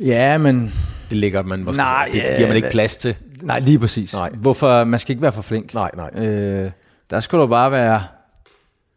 ja, 0.00 0.38
men 0.38 0.72
Det 1.10 1.18
lægger 1.18 1.42
man 1.42 1.64
måske, 1.64 1.76
Nej, 1.76 2.08
det 2.12 2.22
giver 2.36 2.46
man 2.48 2.56
ikke 2.56 2.70
plads 2.70 2.96
til. 2.96 3.16
nej, 3.42 3.58
lige 3.58 3.78
præcis. 3.78 4.14
Nej. 4.14 4.30
Hvorfor? 4.38 4.84
Man 4.84 4.98
skal 4.98 5.12
ikke 5.12 5.22
være 5.22 5.32
for 5.32 5.42
flink. 5.42 5.74
Nej, 5.74 5.90
nej. 5.96 6.24
Øh, 6.26 6.70
der 7.10 7.20
skal 7.20 7.38
du 7.38 7.46
bare 7.46 7.70
være 7.72 8.02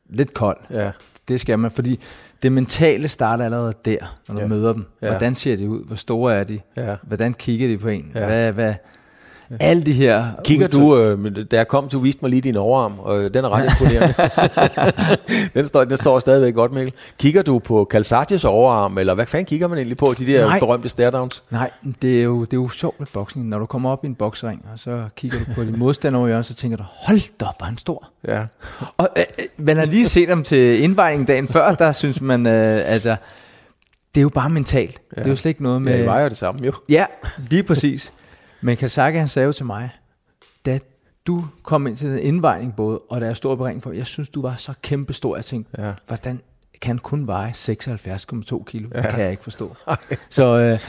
lidt 0.09 0.33
kold. 0.33 0.57
Ja. 0.69 0.91
Det 1.27 1.41
skal 1.41 1.59
man, 1.59 1.71
fordi 1.71 1.99
det 2.43 2.51
mentale 2.51 3.07
starter 3.07 3.45
allerede 3.45 3.73
der, 3.85 4.17
når 4.27 4.35
du 4.35 4.41
Ja. 4.41 4.47
møder 4.47 4.73
dem. 4.73 4.85
Ja. 5.01 5.07
Hvordan 5.07 5.35
ser 5.35 5.55
de 5.55 5.69
ud? 5.69 5.85
Hvor 5.85 5.95
store 5.95 6.35
er 6.35 6.43
de? 6.43 6.59
Ja. 6.77 6.95
Hvordan 7.03 7.33
kigger 7.33 7.67
de 7.67 7.77
på 7.77 7.87
en? 7.87 8.11
Ja. 8.15 8.25
Hvad, 8.25 8.51
hvad, 8.51 8.73
alle 9.69 9.83
de 9.83 9.93
her... 9.93 10.25
Kigger 10.43 10.67
du, 10.67 10.97
øh, 10.97 11.45
da 11.51 11.55
jeg 11.55 11.67
kom, 11.67 11.87
du 11.87 11.99
viste 11.99 12.19
mig 12.21 12.29
lige 12.29 12.41
din 12.41 12.55
overarm, 12.55 12.99
og 12.99 13.23
øh, 13.23 13.33
den 13.33 13.45
er 13.45 13.49
ret 13.49 13.65
imponerende. 13.65 14.13
den, 15.59 15.67
står, 15.67 15.83
den 15.83 15.97
står 15.97 16.19
stadigvæk 16.19 16.53
godt, 16.53 16.73
Mikkel. 16.73 16.93
Kigger 17.19 17.41
du 17.41 17.59
på 17.59 17.87
Calzatis 17.91 18.45
overarm, 18.45 18.97
eller 18.97 19.13
hvad 19.13 19.25
fanden 19.25 19.45
kigger 19.45 19.67
man 19.67 19.77
egentlig 19.77 19.97
på, 19.97 20.07
de 20.17 20.25
der 20.25 20.45
Nej. 20.45 20.59
berømte 20.59 20.89
stare-downs? 20.89 21.43
Nej, 21.51 21.69
det 22.01 22.19
er, 22.19 22.23
jo, 22.23 22.41
det 22.41 22.53
er 22.53 22.57
jo 22.57 22.69
sjovt 22.69 22.99
med 22.99 23.07
boksning. 23.13 23.47
Når 23.47 23.59
du 23.59 23.65
kommer 23.65 23.89
op 23.89 24.03
i 24.03 24.07
en 24.07 24.15
boksering, 24.15 24.65
og 24.73 24.79
så 24.79 25.03
kigger 25.15 25.37
du 25.39 25.45
på 25.55 25.63
din 25.63 25.79
modstander 25.79 26.19
over 26.19 26.27
hjørnet, 26.27 26.45
så 26.45 26.53
tænker 26.55 26.77
du, 26.77 26.83
hold 26.87 27.37
da, 27.39 27.45
er 27.45 27.65
han 27.65 27.77
stor. 27.77 28.09
Ja. 28.27 28.39
Og 28.97 29.09
øh, 29.17 29.23
øh, 29.39 29.45
man 29.57 29.77
har 29.77 29.85
lige 29.85 30.07
set 30.07 30.29
dem 30.29 30.43
til 30.43 30.83
indvejningen 30.83 31.25
dagen 31.25 31.47
før, 31.47 31.75
der 31.75 31.91
synes 31.91 32.21
man, 32.21 32.47
øh, 32.47 32.81
altså, 32.85 33.15
det 34.15 34.19
er 34.19 34.23
jo 34.23 34.29
bare 34.29 34.49
mentalt. 34.49 35.01
Ja. 35.15 35.21
Det 35.21 35.25
er 35.25 35.29
jo 35.29 35.35
slet 35.35 35.49
ikke 35.49 35.63
noget 35.63 35.81
med... 35.81 35.95
Ja, 35.95 36.03
I 36.03 36.05
vejer 36.05 36.29
det 36.29 36.37
samme 36.37 36.65
jo. 36.65 36.73
Ja, 36.89 37.05
lige 37.49 37.63
præcis. 37.63 38.13
Men 38.63 38.77
Kasaki 38.77 39.17
han 39.17 39.27
sagde 39.27 39.45
jo 39.45 39.51
til 39.51 39.65
mig, 39.65 39.89
da 40.65 40.79
du 41.27 41.45
kom 41.63 41.87
ind 41.87 41.95
til 41.95 42.09
den 42.09 42.19
indvejning 42.19 42.75
både, 42.75 42.99
og 42.99 43.21
der 43.21 43.27
er 43.27 43.33
stor 43.33 43.55
bering 43.55 43.83
for, 43.83 43.91
jeg 43.91 44.05
synes, 44.05 44.29
du 44.29 44.41
var 44.41 44.55
så 44.55 44.73
kæmpe 44.81 45.13
stor. 45.13 45.35
Jeg 45.35 45.45
tænkte, 45.45 45.81
ja. 45.81 45.93
hvordan 46.07 46.41
kan 46.81 46.97
kun 46.97 47.27
veje 47.27 47.51
76,2 47.51 48.63
kilo? 48.63 48.89
Ja. 48.95 49.01
Det 49.01 49.09
kan 49.09 49.21
jeg 49.21 49.31
ikke 49.31 49.43
forstå. 49.43 49.75
så, 50.29 50.57
øh, 50.57 50.79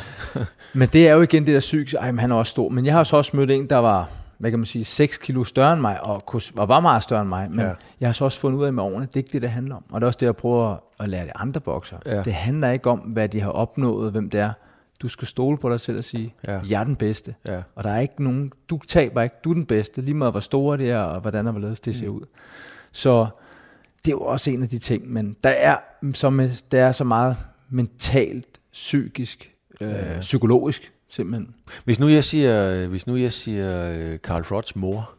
men 0.73 0.89
det 0.89 1.09
er 1.09 1.13
jo 1.13 1.23
igen 1.23 1.47
det 1.47 1.55
der 1.55 1.61
sygt, 1.61 1.95
ej, 1.95 2.11
men 2.11 2.19
han 2.19 2.31
er 2.31 2.37
også 2.37 2.51
stor. 2.51 2.69
Men 2.69 2.87
jeg 2.87 2.95
har 2.95 3.03
så 3.03 3.17
også 3.17 3.37
mødt 3.37 3.51
en, 3.51 3.71
der 3.71 3.77
var 3.77 4.11
hvad 4.39 4.51
kan 4.51 4.59
man 4.59 4.67
sige, 4.67 4.85
6 4.85 5.19
kilo 5.19 5.45
større 5.45 5.73
end 5.73 5.81
mig, 5.81 6.05
og, 6.05 6.27
kunne, 6.27 6.43
og 6.57 6.69
var 6.69 6.81
meget 6.81 7.03
større 7.03 7.21
end 7.21 7.29
mig, 7.29 7.51
men 7.51 7.61
ja. 7.61 7.73
jeg 8.01 8.09
har 8.09 8.13
så 8.13 8.25
også 8.25 8.41
fundet 8.41 8.59
ud 8.59 8.65
af 8.65 8.73
med 8.73 8.83
årene, 8.83 9.07
det 9.07 9.13
er 9.13 9.17
ikke 9.17 9.33
det, 9.33 9.43
det 9.43 9.51
handler 9.51 9.77
om. 9.77 9.85
Og 9.91 10.01
det 10.01 10.05
er 10.05 10.07
også 10.07 10.19
det, 10.21 10.27
jeg 10.27 10.37
prøver 10.37 10.77
at 11.01 11.09
lære 11.09 11.25
de 11.25 11.37
andre 11.37 11.61
bokser. 11.61 11.97
Ja. 12.07 12.23
Det 12.23 12.35
handler 12.35 12.71
ikke 12.71 12.91
om, 12.91 12.99
hvad 12.99 13.29
de 13.29 13.41
har 13.41 13.51
opnået, 13.51 14.13
hvem 14.13 14.31
det 14.31 14.41
er. 14.41 14.53
Du 15.03 15.09
skal 15.09 15.29
stole 15.29 15.59
på 15.59 15.71
dig 15.71 15.81
selv 15.81 15.99
og 15.99 16.05
sige, 16.05 16.35
ja. 16.49 16.61
jeg 16.69 16.81
er 16.81 16.85
den 16.85 16.97
bedste. 16.97 17.35
Ja. 17.45 17.63
Og 17.75 17.85
der 17.85 17.91
er 17.91 18.01
ikke 18.01 18.23
nogen, 18.23 18.53
du 18.69 18.79
taber 18.89 19.23
ikke, 19.23 19.37
du 19.45 19.51
er 19.51 19.55
den 19.55 19.67
bedste, 19.67 20.01
lige 20.01 20.15
meget 20.15 20.33
hvor 20.33 20.41
store 20.41 20.77
det 20.77 20.91
er, 20.91 20.99
og 20.99 21.21
hvordan 21.21 21.47
og 21.47 21.53
hvorledes 21.53 21.81
det 21.81 21.97
ser 21.97 22.11
mm. 22.11 22.17
ud. 22.17 22.23
Så 22.93 23.27
det 24.05 24.11
er 24.11 24.15
jo 24.15 24.21
også 24.21 24.51
en 24.51 24.63
af 24.63 24.69
de 24.69 24.79
ting, 24.79 25.13
men 25.13 25.37
der 25.45 25.51
er, 25.51 25.77
som, 26.13 26.41
der 26.71 26.85
er 26.85 26.93
så 26.93 27.05
meget 27.05 27.37
mentalt, 27.71 28.61
psykisk, 28.73 29.55
øh, 29.81 29.91
ja. 29.91 30.21
psykologisk 30.21 30.93
simpelthen. 31.09 31.55
Hvis 31.85 32.01
nu 32.01 32.09
jeg 32.09 32.25
siger, 32.25 32.87
hvis 32.89 33.07
nu 33.07 33.17
jeg 33.17 33.33
siger 33.33 34.17
Carl 34.17 34.45
Frotts 34.45 34.77
mor. 34.77 35.15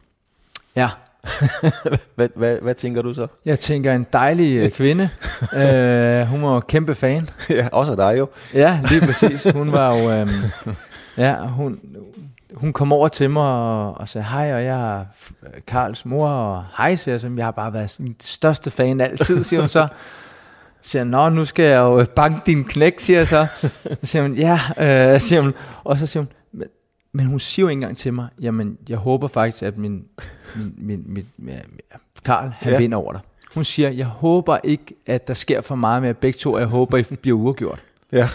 Ja. 0.76 0.90
hvad, 2.16 2.30
hvad, 2.36 2.58
hvad 2.62 2.74
tænker 2.74 3.02
du 3.02 3.14
så? 3.14 3.28
Jeg 3.46 3.60
tænker 3.60 3.94
en 3.94 4.08
dejlig 4.14 4.64
uh, 4.64 4.70
kvinde. 4.70 5.10
uh, 5.42 6.28
hun 6.32 6.44
var 6.44 6.60
kæmpe 6.60 6.96
fan. 6.96 7.30
ja, 7.50 7.68
også 7.72 7.96
dig 7.96 8.16
jo. 8.18 8.28
ja, 8.54 8.80
lige 8.90 9.02
præcis. 9.02 9.48
Hun 9.54 9.72
var 9.72 9.96
jo... 9.96 10.22
Um, 10.22 10.30
ja, 11.18 11.36
hun, 11.36 11.80
hun 12.54 12.74
kom 12.74 12.94
over 12.94 13.08
til 13.08 13.30
mig 13.30 13.44
og, 13.44 13.98
og 13.98 14.10
sagde 14.10 14.28
hej, 14.28 14.54
og 14.54 14.64
jeg 14.64 14.98
er 15.00 15.06
Karls 15.68 16.06
mor, 16.06 16.28
og 16.28 16.64
hej, 16.78 16.96
siger 16.96 17.14
jeg, 17.14 17.22
som 17.22 17.38
jeg 17.38 17.46
har 17.46 17.52
bare 17.52 17.74
været 17.74 17.96
den 17.98 18.16
største 18.22 18.72
fan 18.72 19.02
altid, 19.02 19.44
siger 19.44 19.60
hun 19.60 19.70
så 19.70 19.88
siger 20.86 21.00
han, 21.04 21.08
nå, 21.08 21.30
nu 21.30 21.46
skal 21.46 21.66
jeg 21.66 21.78
jo 21.78 22.06
banke 22.16 22.42
din 22.46 22.64
knæk, 22.64 23.00
siger 23.00 23.20
jeg 23.20 23.28
så. 23.28 23.46
Så 23.86 23.98
siger 24.04 24.24
hun, 24.24 24.34
ja, 24.34 24.60
øh, 25.14 25.22
siger 25.22 25.42
hun. 25.42 25.54
Og 25.84 25.98
så 25.98 26.08
siger 26.08 26.24
hun, 26.24 26.30
men, 27.16 27.26
hun 27.26 27.40
siger 27.40 27.64
jo 27.64 27.68
ikke 27.70 27.78
engang 27.78 27.98
til 27.98 28.14
mig, 28.14 28.28
jamen, 28.42 28.78
jeg 28.90 28.98
håber 28.98 29.28
faktisk, 29.28 29.64
at 29.64 29.78
min, 29.78 30.04
min, 30.56 30.74
min, 30.78 31.04
min, 31.08 31.26
min 31.38 31.56
Karl, 32.26 32.52
han 32.58 32.72
ja. 32.72 32.78
vinder 32.78 32.98
over 32.98 33.12
dig. 33.12 33.22
Hun 33.54 33.64
siger, 33.64 33.90
jeg 33.90 34.06
håber 34.06 34.58
ikke, 34.64 34.96
at 35.06 35.28
der 35.28 35.34
sker 35.34 35.62
for 35.62 35.76
meget 35.76 36.02
med 36.02 36.14
begge 36.14 36.38
to, 36.38 36.54
og 36.54 36.60
jeg 36.60 36.68
håber, 36.68 36.98
I 36.98 37.04
bliver 37.16 37.38
uafgjort. 37.38 37.84
Ja. 38.12 38.28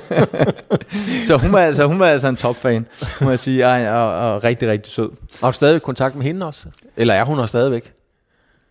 så 1.26 1.36
hun 1.36 1.52
var, 1.52 1.58
altså, 1.58 1.86
hun 1.86 1.98
var 1.98 2.06
altså 2.06 2.28
en 2.28 2.36
topfan, 2.36 2.86
må 3.20 3.30
jeg 3.30 3.38
sige, 3.38 3.66
og, 3.66 3.72
og, 3.72 4.32
og 4.34 4.44
rigtig, 4.44 4.68
rigtig 4.68 4.92
sød. 4.92 5.10
Har 5.40 5.50
du 5.50 5.54
stadig 5.54 5.82
kontakt 5.82 6.14
med 6.14 6.24
hende 6.24 6.46
også? 6.46 6.68
Eller 6.96 7.14
er 7.14 7.24
hun 7.24 7.38
også 7.38 7.52
stadigvæk? 7.52 7.92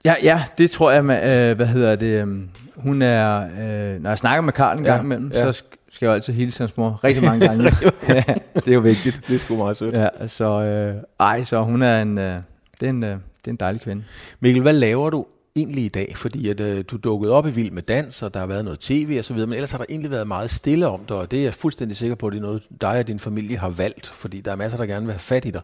Ja, 0.06 0.16
ja, 0.24 0.44
det 0.58 0.72
tror 0.72 0.92
jeg, 0.92 1.06
med, 1.06 1.50
øh, 1.50 1.56
hvad 1.56 1.66
hedder 1.66 1.96
det, 1.96 2.08
øh, 2.08 2.28
hun 2.76 3.02
er, 3.02 3.42
øh, 3.42 4.02
når 4.02 4.10
jeg 4.10 4.18
snakker 4.18 4.42
med 4.42 4.54
Karl 4.54 4.78
en 4.78 4.84
gang 4.84 4.98
ja, 4.98 5.04
imellem, 5.04 5.32
ja. 5.34 5.52
så 5.52 5.64
skal 5.98 6.06
jeg 6.06 6.16
altid 6.16 6.34
hilse 6.34 6.60
hans 6.60 6.78
mor 6.78 7.00
rigtig 7.04 7.24
mange 7.24 7.48
gange. 7.48 7.64
ja, 8.10 8.24
det 8.56 8.68
er 8.68 8.74
jo 8.74 8.80
vigtigt. 8.80 9.22
Det 9.28 9.36
er 9.36 9.40
sgu 9.40 9.56
meget 9.56 9.78
sødt. 9.78 9.96
Ja, 9.96 10.28
så, 10.28 10.62
øh, 10.62 10.96
ej, 11.20 11.44
så 11.44 11.64
hun 11.64 11.82
er 11.82 12.02
en, 12.02 12.18
øh, 12.18 12.42
det, 12.80 12.86
er 12.86 12.90
en, 12.90 13.04
øh, 13.04 13.10
det 13.10 13.48
er 13.48 13.52
en 13.52 13.56
dejlig 13.56 13.82
kvinde. 13.82 14.04
Mikkel, 14.40 14.62
hvad 14.62 14.74
laver 14.74 15.10
du 15.10 15.26
egentlig 15.56 15.86
i 15.86 15.90
dag? 15.90 16.14
Fordi 16.16 16.50
at, 16.50 16.60
øh, 16.60 16.84
du 16.92 16.98
dukkede 16.98 17.34
op 17.34 17.48
i 17.48 17.50
Vild 17.50 17.72
med 17.72 17.82
Dans, 17.82 18.24
og 18.24 18.34
der 18.34 18.40
har 18.40 18.48
været 18.48 18.66
noget 18.66 18.80
tv 18.80 19.16
og 19.20 19.26
så 19.26 19.34
videre, 19.34 19.48
men 19.48 19.54
ellers 19.54 19.72
har 19.72 19.78
der 19.78 19.86
egentlig 19.90 20.12
været 20.12 20.28
meget 20.28 20.52
stille 20.52 20.88
om 20.88 21.06
dig, 21.08 21.18
og 21.18 21.32
det 21.32 21.40
er 21.40 21.44
jeg 21.44 21.54
fuldstændig 21.54 21.98
sikker 21.98 22.16
på, 22.16 22.28
at 22.28 22.34
det 22.34 22.40
er 22.40 22.44
noget, 22.44 22.64
dig 22.82 23.00
og 23.00 23.08
din 23.08 23.20
familie 23.20 23.58
har 23.58 23.70
valgt, 23.70 24.08
fordi 24.08 24.42
der 24.42 24.52
er 24.52 24.56
masser, 24.56 24.78
der 24.78 24.86
gerne 24.86 25.06
vil 25.06 25.14
have 25.14 25.20
fat 25.20 25.46
i 25.46 25.52
dig. 25.52 25.62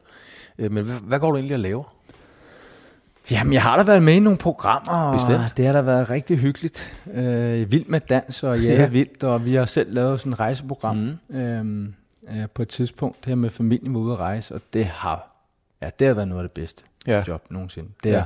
Øh, 0.59 0.71
men 0.71 0.85
hvad, 0.85 0.95
hvad 0.95 1.19
går 1.19 1.31
du 1.31 1.37
egentlig 1.37 1.55
at 1.55 1.59
lave? 1.59 1.83
Jamen, 3.31 3.53
jeg 3.53 3.61
har 3.61 3.77
da 3.77 3.83
været 3.83 4.03
med 4.03 4.13
i 4.13 4.19
nogle 4.19 4.37
programmer, 4.37 4.93
og 4.93 5.13
Bestemt. 5.13 5.57
det 5.57 5.65
har 5.65 5.73
da 5.73 5.81
været 5.81 6.09
rigtig 6.09 6.37
hyggeligt. 6.37 6.93
Øh, 7.13 7.71
vild 7.71 7.85
med 7.85 7.99
dans 7.99 8.43
og 8.43 8.59
ja, 8.59 8.73
ja. 8.81 8.89
vildt, 8.89 9.23
og 9.23 9.45
vi 9.45 9.55
har 9.55 9.65
selv 9.65 9.93
lavet 9.93 10.19
sådan 10.19 10.33
et 10.33 10.39
rejseprogram 10.39 10.95
mm. 11.29 11.35
øhm, 11.35 11.93
øh, 12.29 12.47
på 12.55 12.61
et 12.61 12.67
tidspunkt 12.67 13.25
her 13.25 13.35
med 13.35 13.49
familien 13.49 13.93
var 13.93 13.99
ude 13.99 14.13
at 14.13 14.19
rejse, 14.19 14.55
og 14.55 14.61
det 14.73 14.85
har, 14.85 15.35
ja, 15.81 15.89
det 15.99 16.07
har 16.07 16.13
været 16.13 16.27
noget 16.27 16.43
af 16.43 16.49
det 16.49 16.53
bedste 16.53 16.83
ja. 17.07 17.23
job 17.27 17.43
nogensinde. 17.49 17.89
Det 18.03 18.09
ja. 18.09 18.23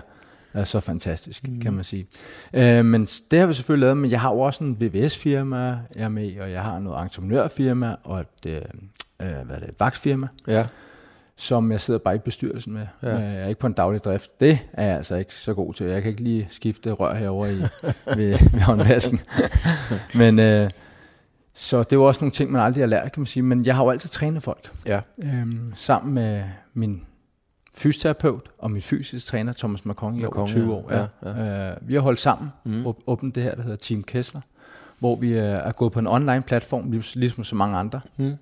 er, 0.53 0.59
er 0.59 0.63
så 0.63 0.79
fantastisk, 0.79 1.47
mm. 1.47 1.61
kan 1.61 1.73
man 1.73 1.83
sige. 1.83 2.07
Øh, 2.53 2.85
men 2.85 3.07
det 3.31 3.39
har 3.39 3.47
vi 3.47 3.53
selvfølgelig 3.53 3.81
lavet, 3.81 3.97
men 3.97 4.11
jeg 4.11 4.21
har 4.21 4.31
jo 4.31 4.39
også 4.39 4.63
en 4.63 4.81
VVS-firma, 4.81 5.79
jeg 5.95 6.03
er 6.03 6.09
med 6.09 6.39
og 6.39 6.51
jeg 6.51 6.63
har 6.63 6.79
noget 6.79 7.01
entreprenørfirma 7.01 7.95
og 8.03 8.19
et 8.19 8.45
øh, 8.45 8.61
øh 9.19 9.27
hvad 9.45 9.55
er 9.55 9.59
det, 9.59 9.75
vagtfirma. 9.79 10.27
Ja 10.47 10.65
som 11.39 11.71
jeg 11.71 11.81
sidder 11.81 11.99
bare 11.99 12.15
i 12.15 12.17
bestyrelsen 12.17 12.73
med. 12.73 12.87
Ja. 13.03 13.13
Øh, 13.13 13.33
jeg 13.33 13.43
er 13.43 13.47
ikke 13.47 13.59
på 13.59 13.67
en 13.67 13.73
daglig 13.73 14.03
drift. 14.03 14.39
Det 14.39 14.59
er 14.73 14.85
jeg 14.85 14.95
altså 14.95 15.15
ikke 15.15 15.33
så 15.33 15.53
god 15.53 15.73
til. 15.73 15.87
Jeg 15.87 16.01
kan 16.01 16.09
ikke 16.09 16.23
lige 16.23 16.47
skifte 16.49 16.91
rør 16.91 17.15
herover 17.15 17.45
i, 17.45 17.55
ved, 18.17 18.51
ved 18.53 18.59
håndvasken. 18.59 19.19
Men 20.21 20.39
øh, 20.39 20.69
så 21.53 21.79
det 21.79 21.93
er 21.93 21.97
jo 21.97 22.05
også 22.05 22.21
nogle 22.21 22.31
ting, 22.31 22.51
man 22.51 22.61
aldrig 22.61 22.81
har 22.83 22.87
lært, 22.87 23.11
kan 23.11 23.21
man 23.21 23.25
sige. 23.25 23.43
Men 23.43 23.65
jeg 23.65 23.75
har 23.75 23.83
jo 23.83 23.89
altid 23.89 24.09
trænet 24.09 24.43
folk. 24.43 24.71
Ja. 24.87 25.01
Øhm, 25.23 25.71
sammen 25.75 26.13
med 26.13 26.43
min 26.73 27.01
fysioterapeut 27.75 28.49
og 28.57 28.71
min 28.71 28.81
fysisk 28.81 29.25
træner, 29.25 29.53
Thomas 29.53 29.85
Macron, 29.85 30.15
i 30.15 30.25
over 30.25 30.47
20 30.47 30.73
år. 30.73 30.93
Ja. 30.93 31.05
Ja, 31.23 31.43
ja. 31.43 31.71
Øh, 31.71 31.77
vi 31.81 31.93
har 31.93 32.01
holdt 32.01 32.19
sammen, 32.19 32.49
mm. 32.65 32.85
åbent 33.07 33.35
det 33.35 33.43
her, 33.43 33.55
der 33.55 33.61
hedder 33.61 33.77
Team 33.77 34.03
Kessler, 34.03 34.41
hvor 34.99 35.15
vi 35.15 35.29
øh, 35.29 35.43
er 35.43 35.71
gået 35.71 35.91
på 35.91 35.99
en 35.99 36.07
online 36.07 36.41
platform, 36.41 37.01
ligesom 37.15 37.43
så 37.43 37.55
mange 37.55 37.77
andre. 37.77 38.01
Mm. 38.17 38.33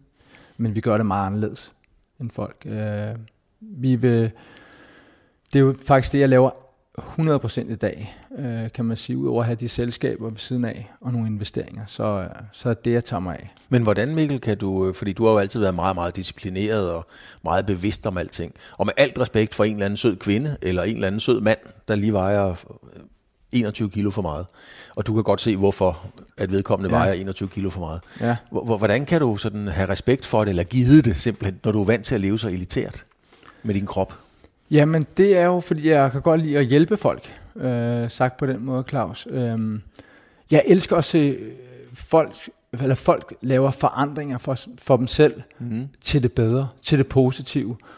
Men 0.57 0.75
vi 0.75 0.81
gør 0.81 0.97
det 0.97 1.05
meget 1.05 1.25
anderledes 1.25 1.74
end 2.21 2.31
folk. 2.31 2.65
Øh, 2.65 3.15
vi 3.61 3.95
vil, 3.95 4.31
det 5.53 5.59
er 5.59 5.59
jo 5.59 5.75
faktisk 5.87 6.13
det, 6.13 6.19
jeg 6.19 6.29
laver 6.29 6.49
100% 6.99 7.71
i 7.71 7.75
dag, 7.75 8.17
øh, 8.37 8.71
kan 8.71 8.85
man 8.85 8.97
sige, 8.97 9.17
udover 9.17 9.41
at 9.41 9.45
have 9.45 9.55
de 9.55 9.69
selskaber 9.69 10.29
ved 10.29 10.37
siden 10.37 10.65
af 10.65 10.91
og 11.01 11.11
nogle 11.11 11.27
investeringer, 11.27 11.85
så, 11.85 12.03
øh, 12.03 12.29
så 12.51 12.69
er 12.69 12.73
det, 12.73 12.91
jeg 12.91 13.05
tager 13.05 13.19
mig 13.19 13.35
af. 13.35 13.53
Men 13.69 13.83
hvordan, 13.83 14.15
Mikkel, 14.15 14.41
kan 14.41 14.57
du, 14.57 14.87
øh, 14.87 14.93
fordi 14.93 15.13
du 15.13 15.25
har 15.25 15.31
jo 15.31 15.37
altid 15.37 15.59
været 15.59 15.75
meget, 15.75 15.95
meget 15.95 16.15
disciplineret 16.15 16.91
og 16.91 17.05
meget 17.43 17.65
bevidst 17.65 18.05
om 18.05 18.17
alting, 18.17 18.53
og 18.77 18.85
med 18.85 18.93
alt 18.97 19.19
respekt 19.19 19.55
for 19.55 19.63
en 19.63 19.73
eller 19.73 19.85
anden 19.85 19.97
sød 19.97 20.15
kvinde, 20.15 20.57
eller 20.61 20.83
en 20.83 20.95
eller 20.95 21.07
anden 21.07 21.21
sød 21.21 21.41
mand, 21.41 21.59
der 21.87 21.95
lige 21.95 22.13
vejer 22.13 22.49
øh, 22.49 22.55
21 23.55 23.89
kilo 23.89 24.09
for 24.09 24.21
meget. 24.21 24.45
Og 24.95 25.07
du 25.07 25.13
kan 25.13 25.23
godt 25.23 25.41
se, 25.41 25.57
hvorfor 25.57 26.05
at 26.37 26.51
vedkommende 26.51 26.95
ja. 26.95 26.99
vejer 26.99 27.13
21 27.13 27.49
kilo 27.49 27.69
for 27.69 27.79
meget. 27.79 28.01
Ja. 28.21 28.35
Hvordan 28.51 29.05
kan 29.05 29.21
du 29.21 29.37
sådan 29.37 29.67
have 29.67 29.89
respekt 29.89 30.25
for 30.25 30.41
det, 30.41 30.49
eller 30.49 30.63
give 30.63 31.01
det 31.01 31.17
simpelthen, 31.17 31.59
når 31.63 31.71
du 31.71 31.81
er 31.81 31.85
vant 31.85 32.05
til 32.05 32.15
at 32.15 32.21
leve 32.21 32.39
så 32.39 32.47
elitært 32.47 33.03
med 33.63 33.73
din 33.73 33.85
krop? 33.85 34.13
Jamen, 34.71 35.05
det 35.17 35.37
er 35.37 35.45
jo, 35.45 35.59
fordi 35.59 35.89
jeg 35.89 36.11
kan 36.11 36.21
godt 36.21 36.41
lide 36.41 36.57
at 36.57 36.65
hjælpe 36.65 36.97
folk, 36.97 37.33
øh, 37.55 38.09
sagt 38.09 38.37
på 38.37 38.45
den 38.45 38.65
måde, 38.65 38.83
Claus. 38.89 39.27
Øh, 39.31 39.79
jeg 40.51 40.63
elsker 40.65 40.95
at 40.97 41.05
se 41.05 41.37
folk, 41.93 42.35
eller 42.81 42.95
folk 42.95 43.33
laver 43.41 43.71
forandringer 43.71 44.37
for, 44.37 44.57
for 44.81 44.97
dem 44.97 45.07
selv 45.07 45.41
mm. 45.59 45.87
til 46.01 46.23
det 46.23 46.31
bedre, 46.31 46.67
til 46.83 46.97
det 46.97 47.07
positive. 47.07 47.77
Øh, 47.81 47.94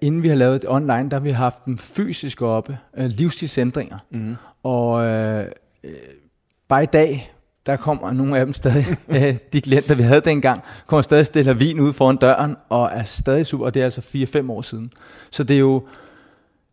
inden 0.00 0.22
vi 0.22 0.28
har 0.28 0.36
lavet 0.36 0.62
det 0.62 0.70
online, 0.70 1.10
der 1.10 1.16
har 1.16 1.20
vi 1.20 1.30
haft 1.30 1.64
dem 1.66 1.78
fysisk 1.78 2.42
oppe, 2.42 2.78
øh, 2.96 3.06
livsstilsændringer. 3.06 3.98
Mm. 4.10 4.36
Og 4.62 5.04
øh, 5.04 5.46
øh, 5.84 5.92
bare 6.68 6.82
i 6.82 6.86
dag, 6.86 7.32
der 7.66 7.76
kommer 7.76 8.12
nogle 8.12 8.38
af 8.38 8.46
dem 8.46 8.52
stadig, 8.52 8.86
øh, 9.16 9.38
de 9.52 9.60
klienter, 9.60 9.94
vi 9.94 10.02
havde 10.02 10.20
dengang, 10.20 10.62
kommer 10.86 11.02
stadig 11.02 11.26
stiller 11.26 11.52
vin 11.52 11.80
ud 11.80 11.92
foran 11.92 12.16
døren, 12.16 12.56
og 12.68 12.90
er 12.92 13.02
stadig 13.02 13.46
super, 13.46 13.64
og 13.64 13.74
det 13.74 13.80
er 13.80 13.84
altså 13.84 14.00
4-5 14.40 14.50
år 14.50 14.62
siden. 14.62 14.92
Så 15.30 15.44
det 15.44 15.54
er 15.54 15.60
jo, 15.60 15.86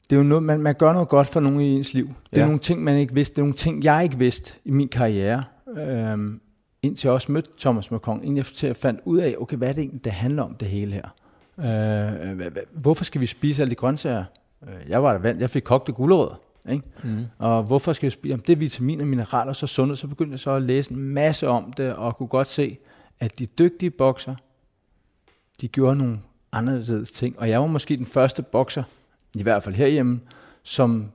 det 0.09 0.15
er 0.15 0.17
jo 0.17 0.23
noget, 0.23 0.43
man, 0.43 0.59
man 0.59 0.75
gør 0.75 0.93
noget 0.93 1.09
godt 1.09 1.27
for 1.27 1.39
nogen 1.39 1.61
i 1.61 1.75
ens 1.75 1.93
liv. 1.93 2.07
Det 2.07 2.37
er 2.37 2.41
ja. 2.41 2.45
nogle 2.45 2.59
ting, 2.59 2.83
man 2.83 2.97
ikke 2.97 3.13
vidste. 3.13 3.35
Det 3.35 3.41
er 3.41 3.43
nogle 3.43 3.55
ting, 3.55 3.83
jeg 3.83 4.03
ikke 4.03 4.17
vidste 4.17 4.53
i 4.65 4.71
min 4.71 4.87
karriere. 4.87 5.43
Øhm, 5.77 6.39
indtil 6.81 7.07
jeg 7.07 7.13
også 7.13 7.31
mødte 7.31 7.49
Thomas 7.59 7.91
McCong, 7.91 8.25
inden 8.25 8.45
jeg 8.63 8.75
fandt 8.75 8.99
ud 9.05 9.17
af, 9.17 9.35
okay, 9.39 9.57
hvad 9.57 9.69
er 9.69 9.73
det 9.73 9.81
egentlig, 9.81 10.03
det 10.03 10.11
handler 10.11 10.43
om, 10.43 10.55
det 10.55 10.67
hele 10.67 10.93
her? 10.93 11.13
Øh, 11.59 12.57
hvorfor 12.71 13.03
skal 13.03 13.21
vi 13.21 13.25
spise 13.25 13.61
alle 13.61 13.69
de 13.69 13.75
grøntsager? 13.75 14.23
Øh, 14.63 14.89
jeg 14.89 15.03
var 15.03 15.11
der 15.11 15.19
vant, 15.19 15.41
jeg 15.41 15.49
fik 15.49 15.63
kogte 15.63 15.91
gulerødder. 15.91 16.39
Ikke? 16.69 16.83
Mm. 17.03 17.25
Og 17.37 17.63
hvorfor 17.63 17.93
skal 17.93 18.05
jeg 18.05 18.11
spise? 18.11 18.29
Jamen, 18.29 18.43
det 18.47 18.53
er 18.53 18.57
vitaminer, 18.57 19.05
mineraler, 19.05 19.53
så 19.53 19.67
sundhed. 19.67 19.95
Så 19.95 20.07
begyndte 20.07 20.31
jeg 20.31 20.39
så 20.39 20.51
at 20.51 20.61
læse 20.61 20.91
en 20.91 20.99
masse 20.99 21.47
om 21.47 21.73
det, 21.77 21.93
og 21.93 22.17
kunne 22.17 22.27
godt 22.27 22.47
se, 22.47 22.77
at 23.19 23.39
de 23.39 23.45
dygtige 23.45 23.89
bokser, 23.89 24.35
de 25.61 25.67
gjorde 25.67 25.95
nogle 25.95 26.19
anderledes 26.51 27.11
ting. 27.11 27.39
Og 27.39 27.49
jeg 27.49 27.61
var 27.61 27.67
måske 27.67 27.97
den 27.97 28.05
første 28.05 28.43
bokser, 28.43 28.83
i 29.35 29.43
hvert 29.43 29.63
fald 29.63 29.75
herhjemme, 29.75 30.19
som 30.63 31.11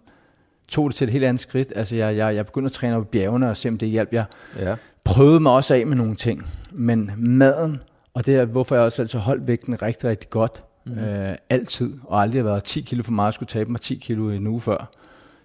tog 0.68 0.90
det 0.90 0.94
til 0.94 1.05
et 1.05 1.12
helt 1.12 1.24
andet 1.24 1.40
skridt. 1.40 1.72
Altså, 1.76 1.96
jeg, 1.96 2.16
jeg, 2.16 2.35
jeg 2.35 2.46
begyndte 2.46 2.66
at 2.66 2.72
træne 2.72 2.96
op 2.96 3.02
i 3.02 3.09
bjergene 3.12 3.50
og 3.50 3.57
se, 3.57 3.68
om 3.68 3.78
det 3.78 3.88
hjalp. 3.88 4.12
Jeg 4.12 4.24
ja. 4.59 4.76
prøvede 5.05 5.40
mig 5.40 5.52
også 5.52 5.74
af 5.74 5.87
med 5.87 5.96
nogle 5.96 6.16
ting. 6.16 6.46
Men 6.72 7.11
maden, 7.16 7.83
og 8.14 8.27
det 8.27 8.37
er, 8.37 8.44
hvorfor 8.44 8.75
jeg 8.75 8.85
også 8.85 9.03
altid 9.03 9.18
holdt 9.18 9.48
vægten 9.48 9.83
rigtig, 9.83 10.11
rigtig 10.11 10.31
godt, 10.31 10.62
mm. 10.87 10.98
øh, 10.98 11.37
altid, 11.51 11.92
og 12.05 12.20
aldrig 12.20 12.38
har 12.42 12.44
været 12.51 12.64
10 12.64 12.81
kilo 12.81 13.03
for 13.03 13.12
meget, 13.12 13.35
skulle 13.35 13.48
tabe 13.48 13.70
mig 13.70 13.81
10 13.81 13.94
kilo 13.94 14.31
en 14.31 14.46
uge 14.46 14.61
før. 14.61 14.90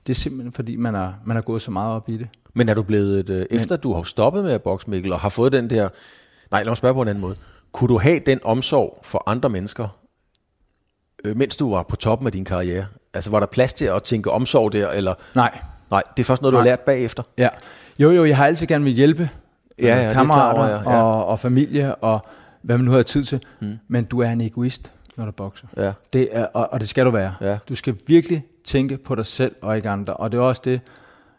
Det 0.07 0.13
er 0.13 0.15
simpelthen 0.15 0.53
fordi, 0.53 0.75
man 0.75 0.93
har, 0.93 1.15
man 1.25 1.35
har 1.35 1.41
gået 1.41 1.61
så 1.61 1.71
meget 1.71 1.91
op 1.91 2.09
i 2.09 2.17
det. 2.17 2.27
Men 2.53 2.69
er 2.69 2.73
du 2.73 2.83
blevet, 2.83 3.19
et, 3.19 3.29
øh, 3.29 3.45
efter 3.49 3.77
du 3.77 3.93
har 3.93 4.03
stoppet 4.03 4.43
med 4.43 4.51
at 4.51 4.61
bokse, 4.61 4.89
Mikkel, 4.89 5.13
og 5.13 5.19
har 5.19 5.29
fået 5.29 5.51
den 5.51 5.69
der... 5.69 5.89
Nej, 6.51 6.63
lad 6.63 6.69
mig 6.69 6.77
spørge 6.77 6.93
på 6.93 7.01
en 7.01 7.07
anden 7.07 7.21
måde. 7.21 7.35
Kunne 7.71 7.87
du 7.87 7.97
have 7.97 8.19
den 8.19 8.39
omsorg 8.43 8.99
for 9.03 9.23
andre 9.29 9.49
mennesker, 9.49 9.97
øh, 11.25 11.37
mens 11.37 11.57
du 11.57 11.71
var 11.71 11.83
på 11.83 11.95
toppen 11.95 12.27
af 12.27 12.31
din 12.31 12.45
karriere? 12.45 12.85
Altså, 13.13 13.29
var 13.29 13.39
der 13.39 13.47
plads 13.47 13.73
til 13.73 13.85
at 13.85 14.03
tænke 14.03 14.31
omsorg 14.31 14.73
der, 14.73 14.89
eller... 14.89 15.13
Nej. 15.35 15.59
Nej, 15.91 16.03
det 16.17 16.23
er 16.23 16.25
først 16.25 16.41
noget, 16.41 16.53
du 16.53 16.57
Nej. 16.57 16.63
har 16.63 16.69
lært 16.69 16.79
bagefter. 16.79 17.23
Ja. 17.37 17.49
Jo, 17.99 18.11
jo, 18.11 18.25
jeg 18.25 18.37
har 18.37 18.45
altid 18.45 18.67
gerne 18.67 18.83
vil 18.83 18.93
hjælpe 18.93 19.29
Ja, 19.81 19.87
ja, 19.87 19.95
øh, 19.95 20.01
klar 20.03 20.13
kammerater 20.13 20.59
over, 20.59 20.67
ja. 20.69 20.91
Ja. 20.91 21.03
Og, 21.03 21.25
og 21.25 21.39
familie, 21.39 21.95
og 21.95 22.25
hvad 22.67 22.77
man 22.77 22.85
nu 22.85 22.91
har 22.91 23.03
tid 23.03 23.23
til. 23.23 23.43
Mm. 23.59 23.77
Men 23.87 24.05
du 24.05 24.19
er 24.21 24.29
en 24.29 24.41
egoist, 24.41 24.91
når 25.17 25.25
du 25.25 25.31
bokser. 25.31 25.67
Ja. 25.77 25.93
Det 26.13 26.29
er, 26.31 26.45
og, 26.45 26.73
og 26.73 26.79
det 26.79 26.89
skal 26.89 27.05
du 27.05 27.11
være. 27.11 27.35
Ja. 27.41 27.57
Du 27.69 27.75
skal 27.75 27.95
virkelig 28.07 28.45
tænke 28.63 28.97
på 28.97 29.15
dig 29.15 29.25
selv 29.25 29.55
og 29.61 29.75
ikke 29.75 29.89
andre. 29.89 30.13
Og 30.13 30.31
det 30.31 30.37
er 30.37 30.41
også 30.41 30.61
det, 30.65 30.81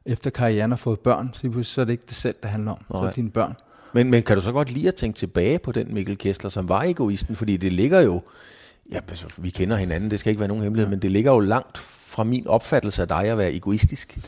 efter 0.06 0.30
karrieren 0.30 0.70
har 0.70 0.76
fået 0.76 1.00
børn, 1.00 1.30
så, 1.32 1.48
lige 1.48 1.64
så 1.64 1.80
er 1.80 1.84
det 1.84 1.92
ikke 1.92 2.04
det 2.08 2.16
selv, 2.16 2.36
det 2.42 2.50
handler 2.50 2.70
om. 2.70 2.78
Så 2.90 2.96
er 2.96 3.00
Nej. 3.00 3.06
det 3.06 3.16
dine 3.16 3.30
børn. 3.30 3.54
Men, 3.92 4.10
men 4.10 4.22
kan 4.22 4.36
du 4.36 4.42
så 4.42 4.52
godt 4.52 4.70
lide 4.70 4.88
at 4.88 4.94
tænke 4.94 5.18
tilbage 5.18 5.58
på 5.58 5.72
den 5.72 5.94
Mikkel 5.94 6.18
Kessler, 6.18 6.50
som 6.50 6.68
var 6.68 6.82
egoisten? 6.82 7.36
Fordi 7.36 7.56
det 7.56 7.72
ligger 7.72 8.00
jo... 8.00 8.22
Ja, 8.92 8.98
altså, 9.08 9.26
vi 9.36 9.50
kender 9.50 9.76
hinanden, 9.76 10.10
det 10.10 10.20
skal 10.20 10.30
ikke 10.30 10.40
være 10.40 10.48
nogen 10.48 10.62
hemmelighed, 10.62 10.90
men 10.90 11.02
det 11.02 11.10
ligger 11.10 11.32
jo 11.32 11.40
langt 11.40 11.78
fra 11.78 12.24
min 12.24 12.46
opfattelse 12.46 13.02
af 13.02 13.08
dig 13.08 13.24
at 13.24 13.38
være 13.38 13.54
egoistisk. 13.54 14.18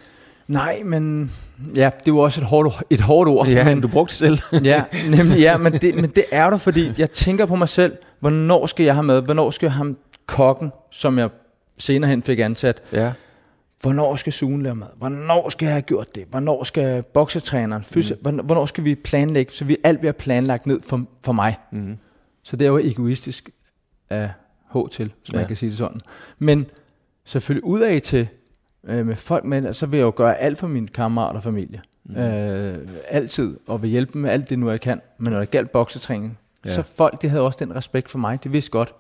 Nej, 0.50 0.82
men 0.84 1.30
ja, 1.74 1.90
det 1.98 2.08
jo 2.08 2.18
også 2.18 2.40
et 2.40 2.46
hårdt, 2.46 2.82
et 2.90 3.00
hårdt 3.00 3.28
ord. 3.28 3.48
Ja, 3.48 3.64
men, 3.64 3.80
du 3.80 3.88
brugte 3.88 4.14
selv. 4.14 4.38
ja, 4.64 4.84
nemlig, 5.10 5.38
ja 5.38 5.56
men, 5.56 5.72
det, 5.72 5.94
men 5.94 6.10
det 6.10 6.24
er 6.32 6.50
du, 6.50 6.56
fordi 6.56 6.92
jeg 6.98 7.10
tænker 7.10 7.46
på 7.46 7.56
mig 7.56 7.68
selv, 7.68 7.96
hvornår 8.20 8.66
skal 8.66 8.84
jeg 8.84 8.94
have 8.94 9.02
med, 9.04 9.22
hvornår 9.22 9.50
skal 9.50 9.66
jeg 9.66 9.72
have 9.72 9.86
ham 9.86 9.96
kokken, 10.26 10.72
som 10.90 11.18
jeg 11.18 11.30
senere 11.78 12.10
hen 12.10 12.22
fik 12.22 12.38
ansat, 12.38 12.82
ja. 12.92 13.12
hvornår 13.80 14.16
skal 14.16 14.32
sugen 14.32 14.62
lave 14.62 14.74
mad, 14.74 14.88
hvornår 14.96 15.48
skal 15.48 15.66
jeg 15.66 15.74
have 15.74 15.82
gjort 15.82 16.14
det, 16.14 16.24
hvornår 16.30 16.64
skal 16.64 17.02
boksetræneren, 17.02 17.82
fysio, 17.82 18.16
mm. 18.24 18.36
hvornår 18.36 18.66
skal 18.66 18.84
vi 18.84 18.94
planlægge, 18.94 19.52
så 19.52 19.64
vi 19.64 19.76
alt 19.84 19.98
bliver 19.98 20.12
planlagt 20.12 20.66
ned 20.66 20.80
for, 20.82 21.04
for 21.24 21.32
mig. 21.32 21.58
Mm. 21.72 21.96
Så 22.42 22.56
det 22.56 22.64
er 22.64 22.70
jo 22.70 22.78
egoistisk 22.78 23.50
af 24.10 24.30
H 24.74 24.76
til, 24.90 25.12
hvis 25.20 25.32
man 25.32 25.40
Ja. 25.40 25.46
kan 25.46 25.56
sige 25.56 25.70
det 25.70 25.78
sådan. 25.78 26.00
Men 26.38 26.66
selvfølgelig 27.24 27.64
udad 27.64 28.00
til, 28.00 28.28
øh, 28.88 29.06
med 29.06 29.16
folk 29.16 29.44
med, 29.44 29.72
så 29.72 29.86
vil 29.86 29.96
jeg 29.96 30.04
jo 30.04 30.12
gøre 30.16 30.38
alt 30.38 30.58
for 30.58 30.66
mine 30.66 30.88
kammerater 30.88 31.36
og 31.36 31.42
familie. 31.42 31.80
Mm. 32.04 32.16
Øh, 32.16 32.88
altid, 33.08 33.56
og 33.66 33.82
vil 33.82 33.90
hjælpe 33.90 34.12
dem 34.12 34.22
med 34.22 34.30
alt 34.30 34.50
det 34.50 34.58
nu, 34.58 34.70
jeg 34.70 34.80
kan. 34.80 35.00
Men 35.18 35.32
når 35.32 35.40
det 35.40 35.50
galt 35.50 35.70
boksetræning, 35.72 36.38
Ja. 36.66 36.72
så 36.74 36.82
folk, 36.82 37.22
de 37.22 37.28
havde 37.28 37.42
også 37.42 37.56
den 37.64 37.74
respekt 37.76 38.10
for 38.10 38.18
mig. 38.18 38.44
De 38.44 38.50
vidste 38.50 38.70
godt, 38.70 38.94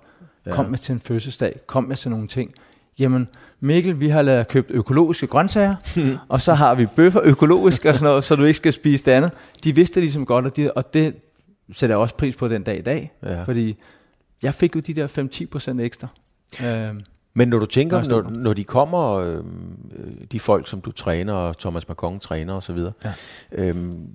Ja. 0.46 0.50
kom 0.52 0.64
med 0.66 0.78
til 0.78 0.92
en 0.92 1.00
fødselsdag, 1.00 1.60
kom 1.66 1.84
med 1.84 1.96
til 1.96 2.10
nogle 2.10 2.26
ting. 2.26 2.52
Jamen, 2.98 3.28
Mikkel, 3.60 4.00
vi 4.00 4.08
har 4.08 4.22
lavet 4.22 4.48
købt 4.48 4.70
økologiske 4.70 5.26
grøntsager, 5.26 5.74
og 6.28 6.42
så 6.42 6.54
har 6.54 6.74
vi 6.74 6.86
bøffer 6.86 7.20
økologisk 7.24 7.84
og 7.84 7.94
sådan 7.94 8.04
noget, 8.04 8.24
så 8.24 8.36
du 8.36 8.44
ikke 8.44 8.56
skal 8.56 8.72
spise 8.72 9.04
det 9.04 9.12
andet. 9.12 9.30
De 9.64 9.74
vidste 9.74 9.94
det 9.94 10.02
ligesom 10.02 10.26
godt, 10.26 10.44
og, 10.44 10.56
de, 10.56 10.72
og 10.72 10.94
det 10.94 11.14
sætter 11.72 11.96
jeg 11.96 12.00
også 12.00 12.14
pris 12.16 12.36
på 12.36 12.48
den 12.48 12.62
dag 12.62 12.78
i 12.78 12.82
dag, 12.82 13.12
Ja. 13.22 13.42
fordi 13.42 13.76
jeg 14.42 14.54
fik 14.54 14.76
jo 14.76 14.80
de 14.80 14.94
der 14.94 15.06
5-10 15.06 15.46
procent 15.46 15.80
ekstra. 15.80 16.08
Øhm, 16.66 17.00
Men 17.34 17.48
når 17.48 17.58
du 17.58 17.66
tænker, 17.66 18.08
når, 18.08 18.22
når 18.30 18.52
de 18.52 18.64
kommer, 18.64 19.10
øh, 19.12 19.36
øh, 19.36 20.12
de 20.32 20.40
folk, 20.40 20.68
som 20.68 20.80
du 20.80 20.92
træner, 20.92 21.32
og 21.34 21.58
Thomas 21.58 21.88
Macron 21.88 22.20
træner 22.20 22.54
osv., 22.54 22.78
Ja. 23.04 23.12
øhm, 23.52 24.14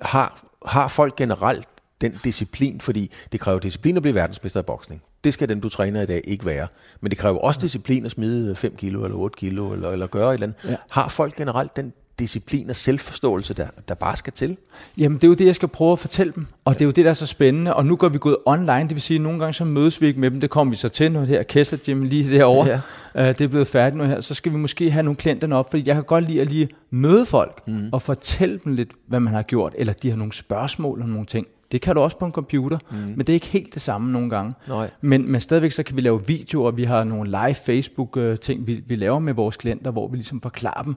har, 0.00 0.44
har 0.66 0.88
folk 0.88 1.16
generelt 1.16 1.68
den 2.00 2.12
disciplin, 2.24 2.80
fordi 2.80 3.10
det 3.32 3.40
kræver 3.40 3.58
disciplin 3.58 3.96
at 3.96 4.02
blive 4.02 4.14
verdensmester 4.14 4.60
i 4.60 4.62
boksning. 4.62 5.02
Det 5.24 5.34
skal 5.34 5.48
den, 5.48 5.60
du 5.60 5.68
træner 5.68 6.02
i 6.02 6.06
dag, 6.06 6.20
ikke 6.24 6.46
være. 6.46 6.68
Men 7.00 7.10
det 7.10 7.18
kræver 7.18 7.38
også 7.38 7.60
disciplin 7.60 8.04
at 8.04 8.10
smide 8.10 8.56
5 8.56 8.76
kilo 8.76 9.04
eller 9.04 9.16
8 9.18 9.36
kilo, 9.36 9.72
eller, 9.72 9.90
eller 9.90 10.06
gøre 10.06 10.28
et 10.30 10.34
eller 10.34 10.46
andet. 10.46 10.70
Ja. 10.70 10.76
Har 10.90 11.08
folk 11.08 11.34
generelt 11.36 11.76
den 11.76 11.92
disciplin 12.18 12.70
og 12.70 12.76
selvforståelse, 12.76 13.54
der, 13.54 13.66
der 13.88 13.94
bare 13.94 14.16
skal 14.16 14.32
til? 14.32 14.56
Jamen, 14.98 15.16
det 15.16 15.24
er 15.24 15.28
jo 15.28 15.34
det, 15.34 15.46
jeg 15.46 15.54
skal 15.54 15.68
prøve 15.68 15.92
at 15.92 15.98
fortælle 15.98 16.32
dem. 16.36 16.46
Og 16.64 16.74
det 16.74 16.80
er 16.80 16.84
jo 16.84 16.90
det, 16.90 17.04
der 17.04 17.10
er 17.10 17.14
så 17.14 17.26
spændende. 17.26 17.74
Og 17.74 17.86
nu 17.86 17.96
går 17.96 18.08
vi 18.08 18.18
gået 18.18 18.36
online, 18.46 18.82
det 18.82 18.90
vil 18.90 19.00
sige, 19.00 19.16
at 19.16 19.22
nogle 19.22 19.38
gange 19.38 19.52
så 19.52 19.64
mødes 19.64 20.00
vi 20.00 20.06
ikke 20.06 20.20
med 20.20 20.30
dem. 20.30 20.40
Det 20.40 20.50
kommer 20.50 20.70
vi 20.70 20.76
så 20.76 20.88
til, 20.88 21.12
når 21.12 21.20
det 21.20 21.28
her 21.28 21.42
Kessler 21.42 21.78
Gym 21.86 22.02
lige 22.02 22.38
derovre. 22.38 22.68
Ja. 22.68 22.80
Ja. 23.14 23.30
Uh, 23.30 23.38
det 23.38 23.40
er 23.40 23.48
blevet 23.48 23.66
færdigt 23.66 23.96
nu 23.96 24.04
her. 24.04 24.20
Så 24.20 24.34
skal 24.34 24.52
vi 24.52 24.56
måske 24.56 24.90
have 24.90 25.02
nogle 25.02 25.16
klienterne 25.16 25.56
op, 25.56 25.70
fordi 25.70 25.82
jeg 25.86 25.94
kan 25.94 26.04
godt 26.04 26.28
lide 26.28 26.40
at 26.40 26.50
lige 26.50 26.68
møde 26.90 27.26
folk 27.26 27.62
mm. 27.66 27.88
og 27.92 28.02
fortælle 28.02 28.60
dem 28.64 28.72
lidt, 28.72 28.90
hvad 29.06 29.20
man 29.20 29.34
har 29.34 29.42
gjort. 29.42 29.74
Eller 29.78 29.92
de 29.92 30.10
har 30.10 30.16
nogle 30.16 30.32
spørgsmål 30.32 31.02
om 31.02 31.08
nogle 31.08 31.26
ting. 31.26 31.46
Det 31.72 31.80
kan 31.80 31.94
du 31.94 32.00
også 32.00 32.18
på 32.18 32.24
en 32.24 32.32
computer, 32.32 32.78
mm. 32.90 32.96
men 32.96 33.18
det 33.18 33.28
er 33.28 33.34
ikke 33.34 33.46
helt 33.46 33.74
det 33.74 33.82
samme 33.82 34.12
nogle 34.12 34.30
gange. 34.30 34.54
Nej. 34.68 34.90
Men, 35.00 35.32
men 35.32 35.40
stadigvæk 35.40 35.72
så 35.72 35.82
kan 35.82 35.96
vi 35.96 36.00
lave 36.00 36.26
videoer, 36.26 36.70
vi 36.70 36.84
har 36.84 37.04
nogle 37.04 37.30
live 37.30 37.54
Facebook-ting, 37.54 38.66
vi, 38.66 38.82
vi 38.86 38.96
laver 38.96 39.18
med 39.18 39.34
vores 39.34 39.56
klienter, 39.56 39.90
hvor 39.90 40.08
vi 40.08 40.16
ligesom 40.16 40.40
forklarer 40.40 40.82
dem, 40.82 40.96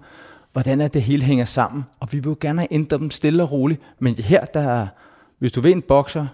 hvordan 0.55 0.81
er 0.81 0.87
det 0.87 1.01
hele 1.01 1.23
hænger 1.23 1.45
sammen. 1.45 1.85
Og 1.99 2.07
vi 2.11 2.19
vil 2.19 2.29
jo 2.29 2.37
gerne 2.41 2.59
have 2.59 2.67
ændret 2.71 2.99
dem 2.99 3.11
stille 3.11 3.43
og 3.43 3.51
roligt. 3.51 3.81
Men 3.99 4.15
her, 4.15 4.45
der 4.45 4.59
er, 4.59 4.87
hvis 5.39 5.51
du 5.51 5.61
vil 5.61 5.71
en 5.71 5.81
bokser, 5.81 6.27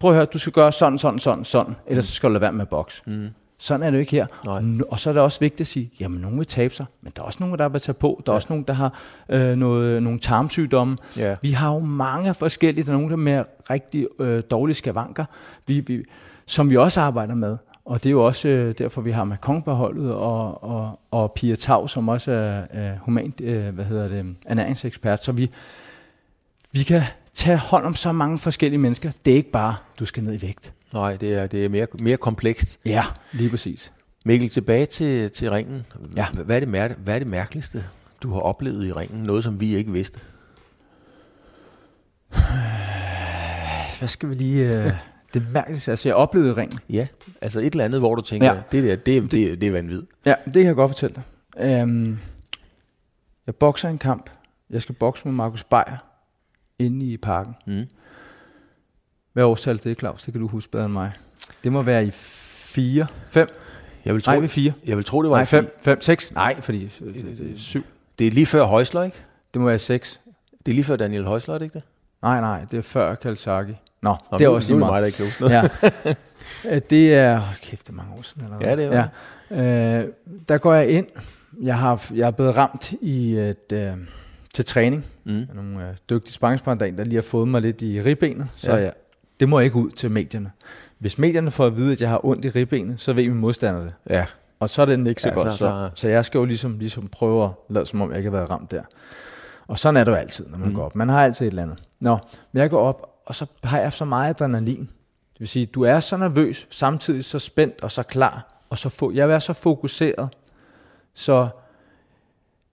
prøv 0.00 0.10
at 0.10 0.16
høre, 0.16 0.24
du 0.24 0.38
skal 0.38 0.52
gøre 0.52 0.72
sådan, 0.72 0.98
sådan, 0.98 1.18
sådan, 1.18 1.44
sådan, 1.44 1.74
ellers 1.86 2.06
så 2.06 2.12
skal 2.12 2.28
du 2.28 2.32
lade 2.32 2.40
være 2.40 2.52
med 2.52 2.62
at 2.62 2.68
bokse. 2.68 3.02
Mm. 3.06 3.28
Sådan 3.58 3.86
er 3.86 3.90
det 3.90 3.96
jo 3.96 4.00
ikke 4.00 4.12
her. 4.12 4.26
Nej. 4.44 4.84
Og 4.90 5.00
så 5.00 5.10
er 5.10 5.14
det 5.14 5.22
også 5.22 5.40
vigtigt 5.40 5.60
at 5.60 5.66
sige, 5.66 5.90
jamen 6.00 6.20
nogen 6.20 6.38
vil 6.38 6.46
tabe 6.46 6.74
sig, 6.74 6.86
men 7.02 7.12
der 7.16 7.22
er 7.22 7.26
også 7.26 7.38
nogen, 7.40 7.58
der 7.58 7.68
vil 7.68 7.80
tage 7.80 7.94
på. 7.94 8.22
Der 8.26 8.32
er 8.32 8.34
ja. 8.34 8.36
også 8.36 8.46
nogen, 8.50 8.64
der 8.68 8.74
har 8.74 9.00
øh, 9.28 9.56
noget, 9.56 10.02
nogle 10.02 10.18
tarmsygdomme. 10.18 10.96
Ja. 11.16 11.36
Vi 11.42 11.50
har 11.50 11.72
jo 11.72 11.78
mange 11.78 12.34
forskellige, 12.34 12.84
der 12.84 12.92
er 12.92 12.96
nogen, 12.96 13.10
der 13.10 13.16
er 13.16 13.20
med 13.20 13.44
rigtig 13.70 14.06
øh, 14.18 14.42
dårlige 14.50 14.74
skavanker, 14.74 15.24
vi, 15.66 15.80
vi, 15.80 16.04
som 16.46 16.70
vi 16.70 16.76
også 16.76 17.00
arbejder 17.00 17.34
med. 17.34 17.56
Og 17.84 18.02
det 18.02 18.08
er 18.08 18.10
jo 18.10 18.24
også 18.26 18.48
øh, 18.48 18.74
derfor, 18.78 19.00
vi 19.00 19.10
har 19.10 19.24
Macron 19.24 19.62
på 19.62 19.72
holdet, 19.72 20.12
og, 20.12 20.64
og, 20.64 21.00
og 21.10 21.32
Pia 21.32 21.54
Tav, 21.54 21.88
som 21.88 22.08
også 22.08 22.32
er 22.32 22.92
øh, 22.92 22.98
humant, 22.98 23.40
øh, 23.40 23.74
hvad 23.74 23.84
hedder 23.84 24.08
det, 24.08 24.36
ernæringsekspert. 24.46 25.24
Så 25.24 25.32
vi, 25.32 25.50
vi 26.72 26.82
kan 26.82 27.02
tage 27.34 27.56
hånd 27.58 27.86
om 27.86 27.94
så 27.94 28.12
mange 28.12 28.38
forskellige 28.38 28.78
mennesker. 28.78 29.12
Det 29.24 29.30
er 29.32 29.36
ikke 29.36 29.50
bare, 29.50 29.74
du 29.98 30.04
skal 30.04 30.22
ned 30.24 30.34
i 30.34 30.42
vægt. 30.42 30.72
Nej, 30.92 31.16
det 31.16 31.34
er, 31.34 31.46
det 31.46 31.64
er 31.64 31.68
mere, 31.68 31.86
mere 32.00 32.16
komplekst. 32.16 32.78
Ja, 32.86 33.04
lige 33.32 33.50
præcis. 33.50 33.92
Mikkel, 34.24 34.48
tilbage 34.48 34.86
til, 34.86 35.30
til 35.30 35.50
ringen. 35.50 35.86
Ja. 36.16 36.26
Hvad, 36.44 36.56
er 36.56 36.60
det 36.60 36.68
mær- 36.68 37.00
hvad 37.02 37.14
er 37.14 37.18
det 37.18 37.28
mærkeligste, 37.28 37.84
du 38.22 38.32
har 38.32 38.40
oplevet 38.40 38.86
i 38.86 38.92
ringen? 38.92 39.22
Noget, 39.22 39.44
som 39.44 39.60
vi 39.60 39.74
ikke 39.74 39.92
vidste? 39.92 40.20
Hvad 43.98 44.08
skal 44.08 44.28
vi 44.28 44.34
lige... 44.34 44.84
Øh, 44.84 44.90
det 45.34 45.42
mærkeligste, 45.52 45.90
altså 45.90 46.08
jeg 46.08 46.16
oplevede 46.16 46.56
ringen. 46.56 46.80
Ja, 46.90 47.06
altså 47.40 47.60
et 47.60 47.66
eller 47.72 47.84
andet, 47.84 48.00
hvor 48.00 48.14
du 48.14 48.22
tænker, 48.22 48.46
ja. 48.46 48.62
Det 48.72 48.84
der, 48.84 48.96
det, 48.96 49.30
det, 49.30 49.60
det 49.60 49.68
er 49.68 49.72
vanvittigt. 49.72 50.10
Ja, 50.26 50.34
det 50.44 50.54
kan 50.54 50.64
jeg 50.64 50.74
godt 50.74 50.90
fortælle 50.90 51.14
dig. 51.14 51.82
Um, 51.82 52.18
jeg 53.46 53.54
bokser 53.54 53.88
en 53.88 53.98
kamp. 53.98 54.30
Jeg 54.70 54.82
skal 54.82 54.94
bokse 54.94 55.28
med 55.28 55.34
Markus 55.34 55.64
Beyer 55.64 56.04
inde 56.78 57.06
i 57.06 57.16
parken. 57.16 57.54
Mm. 57.66 57.84
Hvad 59.32 59.44
årstal 59.44 59.80
det 59.84 59.98
Claus? 59.98 60.22
Det 60.22 60.34
kan 60.34 60.40
du 60.40 60.48
huske 60.48 60.70
bedre 60.70 60.84
end 60.84 60.92
mig. 60.92 61.12
Det 61.64 61.72
må 61.72 61.82
være 61.82 62.06
i 62.06 62.10
4, 62.10 63.06
5. 63.28 63.48
Jeg 64.04 64.14
vil 64.14 64.22
tro, 64.22 64.30
Nej, 64.32 64.40
vi 64.40 64.48
4. 64.48 64.72
jeg 64.86 64.96
vil 64.96 65.04
tro 65.04 65.22
det 65.22 65.30
var 65.30 65.36
Nej, 65.36 65.42
i 65.42 65.46
5, 65.46 65.70
5, 65.80 66.00
6. 66.00 66.32
Nej, 66.32 66.60
fordi 66.60 66.88
7. 67.56 67.84
Det 68.18 68.26
er 68.26 68.30
lige 68.30 68.46
før 68.46 68.64
Højsler, 68.64 69.02
ikke? 69.02 69.16
Det 69.54 69.60
må 69.60 69.66
være 69.66 69.78
6. 69.78 70.20
Det 70.66 70.72
er 70.72 70.74
lige 70.74 70.84
før 70.84 70.96
Daniel 70.96 71.24
Højsler, 71.24 71.54
er 71.54 71.58
det 71.58 71.64
ikke 71.64 71.74
det? 71.74 71.84
Nej, 72.22 72.40
nej, 72.40 72.64
det 72.70 72.78
er 72.78 72.82
før 72.82 73.14
Kalsaki. 73.14 73.72
Nå, 74.02 74.16
Nå, 74.32 74.38
det 74.38 74.44
er 74.44 74.48
nu, 74.48 74.54
også 74.54 74.72
nu 74.72 74.76
er 74.76 74.78
det 74.78 74.86
mig, 74.86 74.90
meget. 74.92 75.00
der 75.00 75.06
ikke 75.06 75.16
kan 75.16 75.26
huske 75.26 75.42
noget. 75.42 75.54
Ja. 75.84 76.14
Øh, 76.70 76.80
det 76.90 77.14
er, 77.14 77.36
oh, 77.36 77.42
kæft, 77.62 77.86
det 77.86 77.92
er 77.92 77.96
mange 77.96 78.12
år 78.14 78.22
siden. 78.22 78.44
Eller? 78.44 78.58
Ja, 78.68 78.76
det 78.76 78.84
er 78.94 79.08
ja. 79.50 79.98
Øh, 80.00 80.08
der 80.48 80.58
går 80.58 80.74
jeg 80.74 80.88
ind. 80.88 81.06
Jeg, 81.62 81.78
har, 81.78 82.04
jeg 82.14 82.26
er 82.26 82.30
blevet 82.30 82.56
ramt 82.58 82.92
i 83.00 83.34
et, 83.36 83.72
øh, 83.72 83.92
til 84.54 84.64
træning. 84.64 85.04
Mm. 85.24 85.38
af 85.50 85.54
nogle 85.56 85.88
øh, 85.88 85.94
dygtige 86.10 86.32
sparringspartnere, 86.32 86.90
der 86.96 87.04
lige 87.04 87.14
har 87.14 87.22
fået 87.22 87.48
mig 87.48 87.60
lidt 87.62 87.82
i 87.82 88.00
ribbenet, 88.02 88.46
så 88.56 88.70
Ja. 88.72 88.76
jeg, 88.82 88.92
det 89.40 89.48
må 89.48 89.58
ikke 89.60 89.76
ud 89.76 89.90
til 89.90 90.10
medierne. 90.10 90.50
Hvis 90.98 91.18
medierne 91.18 91.50
får 91.50 91.66
at 91.66 91.76
vide, 91.76 91.92
at 91.92 92.00
jeg 92.00 92.08
har 92.08 92.26
ondt 92.26 92.44
i 92.44 92.48
ribbenet, 92.48 93.00
så 93.00 93.12
ved 93.12 93.28
min 93.28 93.38
modstander 93.38 93.82
det. 93.82 93.94
Ja, 94.10 94.24
Og 94.60 94.70
så 94.70 94.82
er 94.82 94.86
det 94.86 95.06
ikke 95.06 95.22
så 95.22 95.28
Ja, 95.28 95.34
godt. 95.34 95.46
så- 95.52 95.56
Så, 95.56 95.56
så, 95.58 95.90
så- 95.94 96.00
så 96.00 96.08
jeg 96.08 96.24
skal 96.24 96.38
jo 96.38 96.44
ligesom, 96.44 96.78
ligesom 96.78 97.08
prøve 97.08 97.44
at 97.44 97.50
lade 97.70 97.86
som 97.86 98.00
om, 98.02 98.10
jeg 98.10 98.18
ikke 98.18 98.30
har 98.30 98.36
været 98.36 98.50
ramt 98.50 98.70
der. 98.70 98.82
Og 99.68 99.78
sådan 99.78 99.96
er 99.96 100.04
det 100.04 100.10
jo 100.10 100.16
altid, 100.16 100.46
når 100.48 100.58
man 100.58 100.68
mm. 100.68 100.74
går 100.74 100.84
op. 100.84 100.96
Man 100.96 101.08
har 101.08 101.24
altid 101.24 101.46
et 101.46 101.50
eller 101.50 101.62
andet. 101.62 101.78
Nå, 102.02 102.18
men 102.52 102.60
jeg 102.60 102.70
går 102.70 102.80
op, 102.80 103.22
og 103.26 103.34
så 103.34 103.46
har 103.64 103.80
jeg 103.80 103.92
så 103.92 104.04
meget 104.04 104.30
adrenalin. 104.30 104.80
Det 105.32 105.40
vil 105.40 105.48
sige, 105.48 105.66
du 105.66 105.82
er 105.82 106.00
så 106.00 106.16
nervøs, 106.16 106.66
samtidig 106.70 107.24
så 107.24 107.38
spændt 107.38 107.82
og 107.82 107.90
så 107.90 108.02
klar. 108.02 108.62
Og 108.70 108.78
så 108.78 108.88
få, 108.88 109.12
jeg 109.12 109.30
er 109.30 109.38
så 109.38 109.52
fokuseret, 109.52 110.28
så 111.14 111.48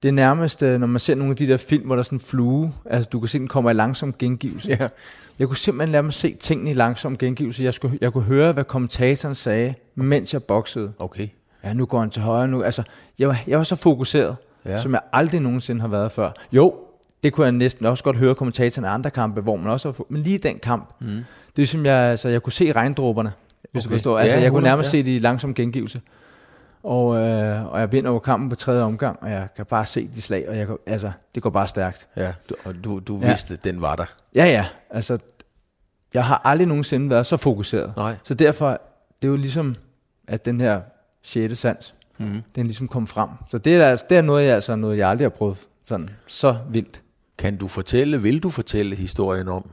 det 0.03 0.13
nærmest, 0.13 0.63
øh, 0.63 0.79
når 0.79 0.87
man 0.87 0.99
ser 0.99 1.15
nogle 1.15 1.31
af 1.31 1.37
de 1.37 1.47
der 1.47 1.57
film, 1.57 1.85
hvor 1.85 1.95
der 1.95 1.99
er 1.99 2.03
sådan 2.03 2.15
en 2.15 2.19
flue, 2.19 2.73
altså 2.85 3.09
du 3.09 3.19
kan 3.19 3.29
se, 3.29 3.39
den 3.39 3.47
kommer 3.47 3.69
i 3.69 3.73
langsom 3.73 4.13
gengivelse. 4.13 4.69
ja. 4.79 4.89
Jeg 5.39 5.47
kunne 5.47 5.57
simpelthen 5.57 5.91
lade 5.91 6.03
mig 6.03 6.13
se 6.13 6.35
tingene 6.35 6.71
i 6.71 6.73
langsom 6.73 7.17
gengivelse. 7.17 7.63
Jeg, 7.63 7.73
skulle, 7.73 7.97
jeg 8.01 8.13
kunne 8.13 8.23
høre, 8.23 8.51
hvad 8.51 8.63
kommentatoren 8.63 9.35
sagde, 9.35 9.73
mens 9.95 10.33
jeg 10.33 10.43
boksede. 10.43 10.93
okay. 10.99 11.27
Ja, 11.63 11.73
nu 11.73 11.85
går 11.85 11.99
han 11.99 12.09
til 12.09 12.21
højre 12.21 12.47
nu. 12.47 12.63
Altså, 12.63 12.83
jeg 13.19 13.27
var, 13.27 13.39
jeg 13.47 13.57
var 13.57 13.63
så 13.63 13.75
fokuseret, 13.75 14.35
ja. 14.65 14.81
som 14.81 14.93
jeg 14.93 15.01
aldrig 15.13 15.41
nogensinde 15.41 15.81
har 15.81 15.87
været 15.87 16.11
før. 16.11 16.31
Jo, 16.51 16.75
det 17.23 17.33
kunne 17.33 17.43
jeg 17.45 17.51
næsten 17.51 17.85
også 17.85 18.03
godt 18.03 18.17
høre 18.17 18.35
kommentatoren 18.35 18.85
i 18.85 18.87
andre 18.87 19.09
kampe, 19.11 19.41
hvor 19.41 19.55
man 19.55 19.67
også 19.67 19.91
har, 19.91 20.03
men 20.09 20.21
lige 20.23 20.37
den 20.37 20.59
kamp, 20.59 20.89
mm. 21.01 21.07
det 21.55 21.61
er 21.63 21.67
som 21.67 21.85
jeg, 21.85 21.95
altså, 21.97 22.29
jeg 22.29 22.43
kunne 22.43 22.53
se 22.53 22.71
regndråberne, 22.71 23.31
hvis 23.71 23.85
Okay. 23.85 23.93
du 23.93 23.97
forstår. 23.97 24.19
Altså, 24.19 24.37
Ja, 24.37 24.43
jeg 24.43 24.51
kunne 24.51 24.57
100, 24.57 24.71
nærmest 24.71 24.93
ja. 24.93 24.99
se 24.99 25.03
det 25.03 25.15
i 25.15 25.19
langsom 25.19 25.53
gengivelse. 25.53 26.01
Og, 26.83 27.17
øh, 27.17 27.65
og 27.73 27.79
jeg 27.79 27.91
vinder 27.91 28.11
over 28.11 28.19
kampen 28.19 28.49
på 28.49 28.55
tredje 28.55 28.81
omgang, 28.83 29.17
og 29.21 29.31
jeg 29.31 29.47
kan 29.55 29.65
bare 29.65 29.85
se 29.85 30.09
de 30.15 30.21
slag, 30.21 30.49
og 30.49 30.57
jeg, 30.57 30.67
kan- 30.67 30.77
altså, 30.85 31.11
det 31.35 31.43
går 31.43 31.49
bare 31.49 31.67
stærkt. 31.67 32.07
Ja, 32.15 32.33
du, 32.49 32.55
og 32.65 32.83
du, 32.83 32.99
du 32.99 33.19
Ja. 33.21 33.27
vidste, 33.27 33.55
den 33.63 33.81
var 33.81 33.95
der. 33.95 34.05
Ja, 34.35 34.45
ja, 34.45 34.65
altså, 34.89 35.17
jeg 36.13 36.25
har 36.25 36.41
aldrig 36.43 36.67
nogensinde 36.67 37.09
været 37.09 37.25
så 37.25 37.37
fokuseret. 37.37 37.93
Nej. 37.97 38.15
Så 38.23 38.33
derfor, 38.33 38.69
det 39.21 39.27
er 39.27 39.31
jo 39.31 39.35
ligesom, 39.35 39.75
at 40.27 40.45
den 40.45 40.61
her 40.61 40.81
sjette 41.23 41.55
sans, 41.55 41.95
Mm. 42.17 42.41
den 42.55 42.65
ligesom 42.65 42.87
kom 42.87 43.07
frem. 43.07 43.29
Så 43.49 43.57
det 43.57 43.75
er, 43.75 43.85
altså- 43.85 44.05
det 44.09 44.17
er 44.17 44.21
noget, 44.21 44.45
jeg, 44.45 44.53
altså, 44.55 44.75
noget, 44.75 44.97
jeg 44.97 45.09
aldrig 45.09 45.25
har 45.25 45.29
prøvet 45.29 45.57
sådan 45.85 46.09
så 46.27 46.57
vildt. 46.69 47.01
Kan 47.39 47.57
du 47.57 47.67
fortælle, 47.67 48.21
vil 48.21 48.43
du 48.43 48.49
fortælle 48.49 48.95
historien 48.95 49.47
om, 49.47 49.69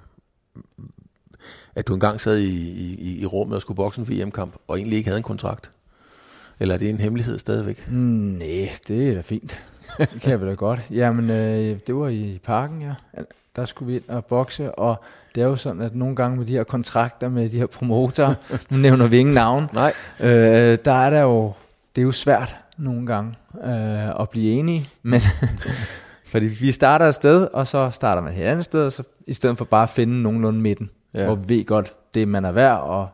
at 1.74 1.88
du 1.88 1.94
engang 1.94 2.20
sad 2.20 2.38
i, 2.38 2.70
i, 2.98 3.20
i 3.20 3.26
rummet 3.26 3.56
og 3.56 3.62
skulle 3.62 3.76
bokse 3.76 4.00
en 4.00 4.08
VM-kamp, 4.08 4.54
og 4.68 4.78
egentlig 4.78 4.96
ikke 4.96 5.08
havde 5.08 5.18
en 5.18 5.22
kontrakt? 5.22 5.70
Eller 6.60 6.74
er 6.74 6.78
det 6.78 6.90
en 6.90 6.98
hemmelighed 6.98 7.38
stadigvæk? 7.38 7.88
Mm, 7.88 7.94
nej, 7.94 8.72
det 8.88 9.08
er 9.10 9.14
da 9.14 9.20
fint. 9.20 9.62
Det 9.98 10.08
kan 10.20 10.30
jeg 10.30 10.40
vel 10.40 10.48
da 10.48 10.54
godt. 10.54 10.80
Jamen, 10.90 11.30
øh, 11.30 11.78
det 11.86 11.94
var 11.94 12.08
i 12.08 12.40
parken, 12.44 12.82
ja. 12.82 12.94
Der 13.56 13.64
skulle 13.64 13.92
vi 13.92 13.96
ind 13.96 14.08
og 14.08 14.24
bokse, 14.24 14.74
og 14.74 15.04
det 15.34 15.42
er 15.42 15.46
jo 15.46 15.56
sådan, 15.56 15.82
at 15.82 15.94
nogle 15.94 16.16
gange 16.16 16.36
med 16.36 16.46
de 16.46 16.52
her 16.52 16.64
kontrakter 16.64 17.28
med 17.28 17.50
de 17.50 17.58
her 17.58 17.66
promotorer, 17.66 18.34
nu 18.70 18.76
nævner 18.76 19.06
vi 19.06 19.18
ingen 19.18 19.34
navn, 19.34 19.68
Nej. 19.72 19.92
øh, 20.20 20.78
der 20.84 20.92
er 20.92 21.10
der 21.10 21.20
jo, 21.20 21.52
det 21.96 22.02
er 22.02 22.06
jo 22.06 22.12
svært 22.12 22.56
nogle 22.76 23.06
gange 23.06 23.34
øh, 23.64 24.20
at 24.20 24.30
blive 24.30 24.52
enige, 24.52 24.88
men 25.02 25.20
fordi 26.36 26.46
vi 26.60 26.72
starter 26.72 27.06
et 27.06 27.14
sted, 27.14 27.48
og 27.52 27.66
så 27.66 27.90
starter 27.92 28.22
man 28.22 28.32
et 28.32 28.42
andet 28.42 28.64
sted, 28.64 28.86
og 28.86 28.92
så, 28.92 29.02
i 29.26 29.32
stedet 29.32 29.58
for 29.58 29.64
bare 29.64 29.82
at 29.82 29.88
finde 29.88 30.22
nogenlunde 30.22 30.60
midten, 30.60 30.90
Ja. 31.14 31.24
hvor 31.26 31.34
vi 31.34 31.56
ved 31.58 31.64
godt 31.64 31.92
det, 32.14 32.28
man 32.28 32.44
er 32.44 32.52
værd, 32.52 32.80
og 32.80 33.08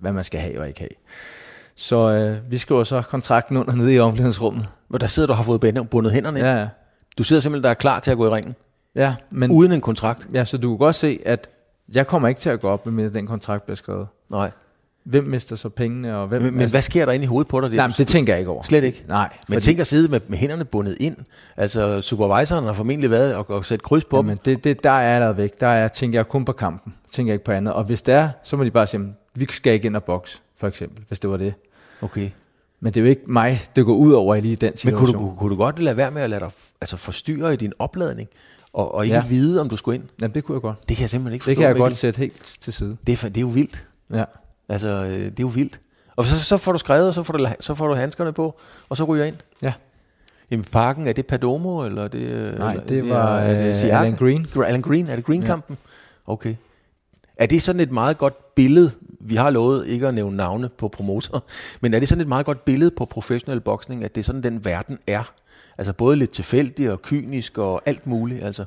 hvad 0.00 0.12
man 0.12 0.24
skal 0.24 0.40
have 0.40 0.60
og 0.60 0.68
ikke 0.68 0.80
have. 0.80 0.90
Så 1.76 1.96
øh, 2.10 2.50
vi 2.50 2.58
skriver 2.58 2.84
så 2.84 3.02
kontrakten 3.02 3.56
under 3.56 3.74
nede 3.74 3.94
i 3.94 3.98
omklædningsrummet. 3.98 4.68
Og 4.90 5.00
der 5.00 5.06
sidder 5.06 5.26
du 5.26 5.32
og 5.32 5.36
har 5.36 5.44
fået 5.44 5.60
bundet- 5.60 5.90
bundet 5.90 6.12
hænderne. 6.12 6.38
Ja. 6.38 6.52
Ja, 6.52 6.58
ja. 6.60 6.68
Du 7.18 7.22
sidder 7.22 7.42
simpelthen 7.42 7.64
der 7.64 7.70
er 7.70 7.74
klar 7.74 8.00
til 8.00 8.10
at 8.10 8.16
gå 8.16 8.26
i 8.26 8.30
ringen, 8.30 8.54
ja, 8.94 9.14
men 9.30 9.50
uden 9.50 9.72
en 9.72 9.80
kontrakt. 9.80 10.28
ja, 10.34 10.44
så 10.44 10.58
du 10.58 10.68
kan 10.68 10.78
godt 10.78 10.94
se, 10.96 11.20
at 11.26 11.48
jeg 11.94 12.06
kommer 12.06 12.28
ikke 12.28 12.40
til 12.40 12.50
at 12.50 12.60
gå 12.60 12.68
op, 12.68 12.86
med 12.86 13.10
den 13.10 13.26
kontrakt 13.26 13.64
bliver 13.64 13.76
skrevet. 13.76 14.06
Nej. 14.30 14.50
Hvem 15.08 15.24
mister 15.24 15.56
så 15.56 15.68
pengene, 15.68 16.16
og 16.16 16.28
hvem... 16.28 16.42
Men, 16.42 16.56
men 16.56 16.70
hvad 16.70 16.82
sker 16.82 17.04
der 17.04 17.12
inde 17.12 17.22
i 17.24 17.26
hovedet 17.26 17.48
på 17.48 17.60
dig? 17.60 17.70
Nej, 17.70 17.86
men 17.86 17.94
det 17.98 18.06
tænker 18.06 18.32
jeg 18.32 18.38
ikke 18.40 18.50
over. 18.50 18.62
Slet 18.62 18.84
ikke. 18.84 19.04
Nej, 19.08 19.36
Men 19.48 19.60
tænk 19.60 19.80
at 19.80 19.86
sidde 19.86 20.08
med, 20.08 20.20
med 20.28 20.38
hænderne 20.38 20.64
bundet 20.64 20.96
ind. 21.00 21.16
Altså, 21.56 22.02
supervisoren 22.02 22.64
har 22.64 22.72
formentlig 22.72 23.10
været 23.10 23.34
og, 23.34 23.50
og 23.50 23.64
sætte 23.64 23.82
kryds 23.82 24.04
på 24.04 24.18
dem. 24.18 24.26
Jamen, 24.26 24.38
det, 24.44 24.64
det, 24.64 24.84
der 24.84 24.90
er 24.90 25.14
allerede 25.14 25.36
væk. 25.36 25.60
Der 25.60 25.66
er, 25.66 25.88
tænker 25.88 26.18
jeg 26.18 26.28
kun 26.28 26.44
på 26.44 26.52
kampen. 26.52 26.94
Tænker 27.12 27.32
jeg 27.32 27.34
ikke 27.34 27.44
på 27.44 27.52
andet. 27.52 27.74
Og 27.74 27.84
hvis 27.84 28.02
det 28.02 28.14
er, 28.14 28.30
så 28.42 28.56
må 28.56 28.64
de 28.64 28.70
bare 28.70 28.86
sige, 28.86 29.02
vi 29.34 29.46
skal 29.50 29.72
ikke 29.72 29.86
ind 29.86 29.96
og 29.96 30.04
bokse, 30.04 30.38
for 30.56 30.68
eksempel, 30.68 31.04
hvis 31.08 31.20
det 31.20 31.30
var 31.30 31.36
det. 31.36 31.54
Okay. 32.02 32.30
Men 32.80 32.92
det 32.92 33.00
er 33.00 33.04
jo 33.04 33.10
ikke 33.10 33.22
mig, 33.26 33.60
det 33.76 33.84
går 33.84 33.94
ud 33.94 34.12
over 34.12 34.34
i 34.34 34.40
lige 34.40 34.56
den 34.56 34.70
Men 34.70 34.76
situation. 34.76 35.12
kunne 35.12 35.30
du, 35.30 35.34
kunne 35.36 35.50
du 35.50 35.56
godt 35.56 35.78
lade 35.78 35.96
være 35.96 36.10
med 36.10 36.22
at 36.22 36.30
lade 36.30 36.40
dig 36.40 36.50
altså 36.80 36.96
forstyrre 36.96 37.52
i 37.52 37.56
din 37.56 37.72
opladning, 37.78 38.28
og, 38.72 38.94
og 38.94 39.04
ikke 39.04 39.16
ja. 39.16 39.26
Vide, 39.28 39.60
om 39.60 39.68
du 39.68 39.76
skulle 39.76 39.96
ind? 39.96 40.04
Jamen, 40.20 40.34
det 40.34 40.44
kunne 40.44 40.54
jeg 40.54 40.62
godt. 40.62 40.88
Det 40.88 40.96
kan 40.96 41.02
jeg 41.02 41.10
simpelthen 41.10 41.34
ikke 41.34 41.44
forstå. 41.44 41.50
Det 41.50 41.56
kan 41.56 41.68
jeg 41.68 41.76
godt 41.76 41.96
sætte 41.96 42.18
helt 42.18 42.56
til 42.60 42.72
side. 42.72 42.96
Det 43.06 43.24
er, 43.24 43.28
det 43.28 43.36
er 43.36 43.40
jo 43.40 43.46
vildt. 43.46 43.84
Ja. 44.12 44.24
Altså, 44.68 44.88
øh, 44.88 45.10
det 45.12 45.26
er 45.26 45.32
jo 45.40 45.46
vildt. 45.46 45.80
Og 46.16 46.24
så, 46.24 46.44
så 46.44 46.56
får 46.56 46.72
du 46.72 46.78
skrevet, 46.78 47.08
og 47.08 47.14
så 47.14 47.22
får 47.22 47.36
du, 47.36 47.46
så 47.60 47.74
får 47.74 47.88
du 47.88 47.94
handskerne 47.94 48.32
på, 48.32 48.60
og 48.88 48.96
så 48.96 49.04
ryger 49.04 49.24
ind. 49.24 49.36
Ja. 49.62 49.72
Jamen, 50.50 50.64
parken, 50.64 51.06
er 51.06 51.12
det 51.12 51.26
Perdomo, 51.26 51.86
eller 51.86 52.04
er 52.04 52.08
det... 52.08 52.18
øh, 52.18 52.58
Nej, 52.58 52.72
eller, 52.72 52.86
det 52.86 53.08
var 53.10 53.38
er 53.38 53.72
det 53.72 53.84
øh? 53.84 54.00
Alan 54.00 54.16
Green. 54.16 54.46
Alan 54.66 54.82
Green, 54.82 55.08
er 55.08 55.16
det 55.16 55.24
Green-kampen? 55.24 55.76
Okay. 56.26 56.54
Er 57.36 57.46
det 57.46 57.62
sådan 57.62 57.80
et 57.80 57.90
meget 57.90 58.18
godt 58.18 58.54
billede, 58.54 58.90
vi 59.20 59.36
har 59.36 59.50
lovet 59.50 59.86
ikke 59.86 60.08
at 60.08 60.14
nævne 60.14 60.36
navne 60.36 60.68
på 60.68 60.88
promotor, 60.88 61.44
men 61.80 61.94
er 61.94 61.98
det 61.98 62.08
sådan 62.08 62.22
et 62.22 62.28
meget 62.28 62.46
godt 62.46 62.64
billede 62.64 62.90
på 62.90 63.04
professionel 63.04 63.60
boksning, 63.60 64.04
at 64.04 64.14
det 64.14 64.20
er 64.20 64.24
sådan, 64.24 64.42
den 64.42 64.64
verden 64.64 64.98
er? 65.06 65.32
Altså 65.78 65.92
både 65.92 66.16
lidt 66.16 66.30
tilfældig 66.30 66.92
og 66.92 67.02
kynisk 67.02 67.58
og 67.58 67.82
alt 67.86 68.06
muligt, 68.06 68.44
altså. 68.44 68.64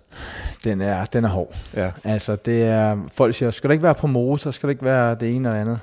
Den 0.64 0.82
er, 0.82 1.06
den 1.06 1.26
er 1.26 1.30
hård. 1.30 1.56
Ja. 1.76 1.92
Altså, 2.04 2.36
det 2.36 2.64
er, 2.64 2.98
folk 3.14 3.36
siger, 3.36 3.52
skal 3.52 3.68
der 3.68 3.72
ikke 3.72 3.84
være 3.84 3.96
promotor, 3.96 4.52
skal 4.52 4.68
der 4.68 4.72
ikke 4.72 4.86
være 4.86 5.16
det 5.16 5.36
ene 5.36 5.50
eller 5.50 5.62
andet? 5.62 5.80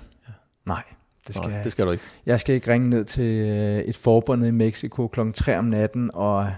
Nej, 0.68 0.82
det 1.26 1.34
skal, 1.34 1.50
Nej, 1.50 1.62
det 1.62 1.72
skal 1.72 1.86
du 1.86 1.90
ikke. 1.90 2.04
jeg 2.26 2.40
skal 2.40 2.54
ikke 2.54 2.72
ringe 2.72 2.90
ned 2.90 3.04
til 3.04 3.24
øh, 3.24 3.78
et 3.78 3.96
forbund 3.96 4.46
i 4.46 4.50
Mexico 4.50 5.06
kl. 5.06 5.20
3 5.34 5.58
om 5.58 5.64
natten, 5.64 6.10
og 6.14 6.50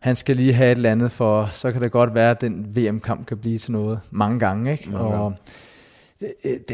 han 0.00 0.16
skal 0.16 0.36
lige 0.36 0.52
have 0.52 0.72
et 0.72 0.76
eller 0.76 0.90
andet, 0.90 1.12
for 1.12 1.48
så 1.52 1.72
kan 1.72 1.82
det 1.82 1.92
godt 1.92 2.14
være, 2.14 2.30
at 2.30 2.40
den 2.40 2.76
VM-kamp 2.76 3.26
kan 3.26 3.38
blive 3.38 3.58
til 3.58 3.72
noget 3.72 4.00
mange 4.10 4.38
gange. 4.38 4.72
Ikke? 4.72 4.90
Mange 4.90 5.14
og 5.14 5.34
det, 6.20 6.34
det, 6.42 6.64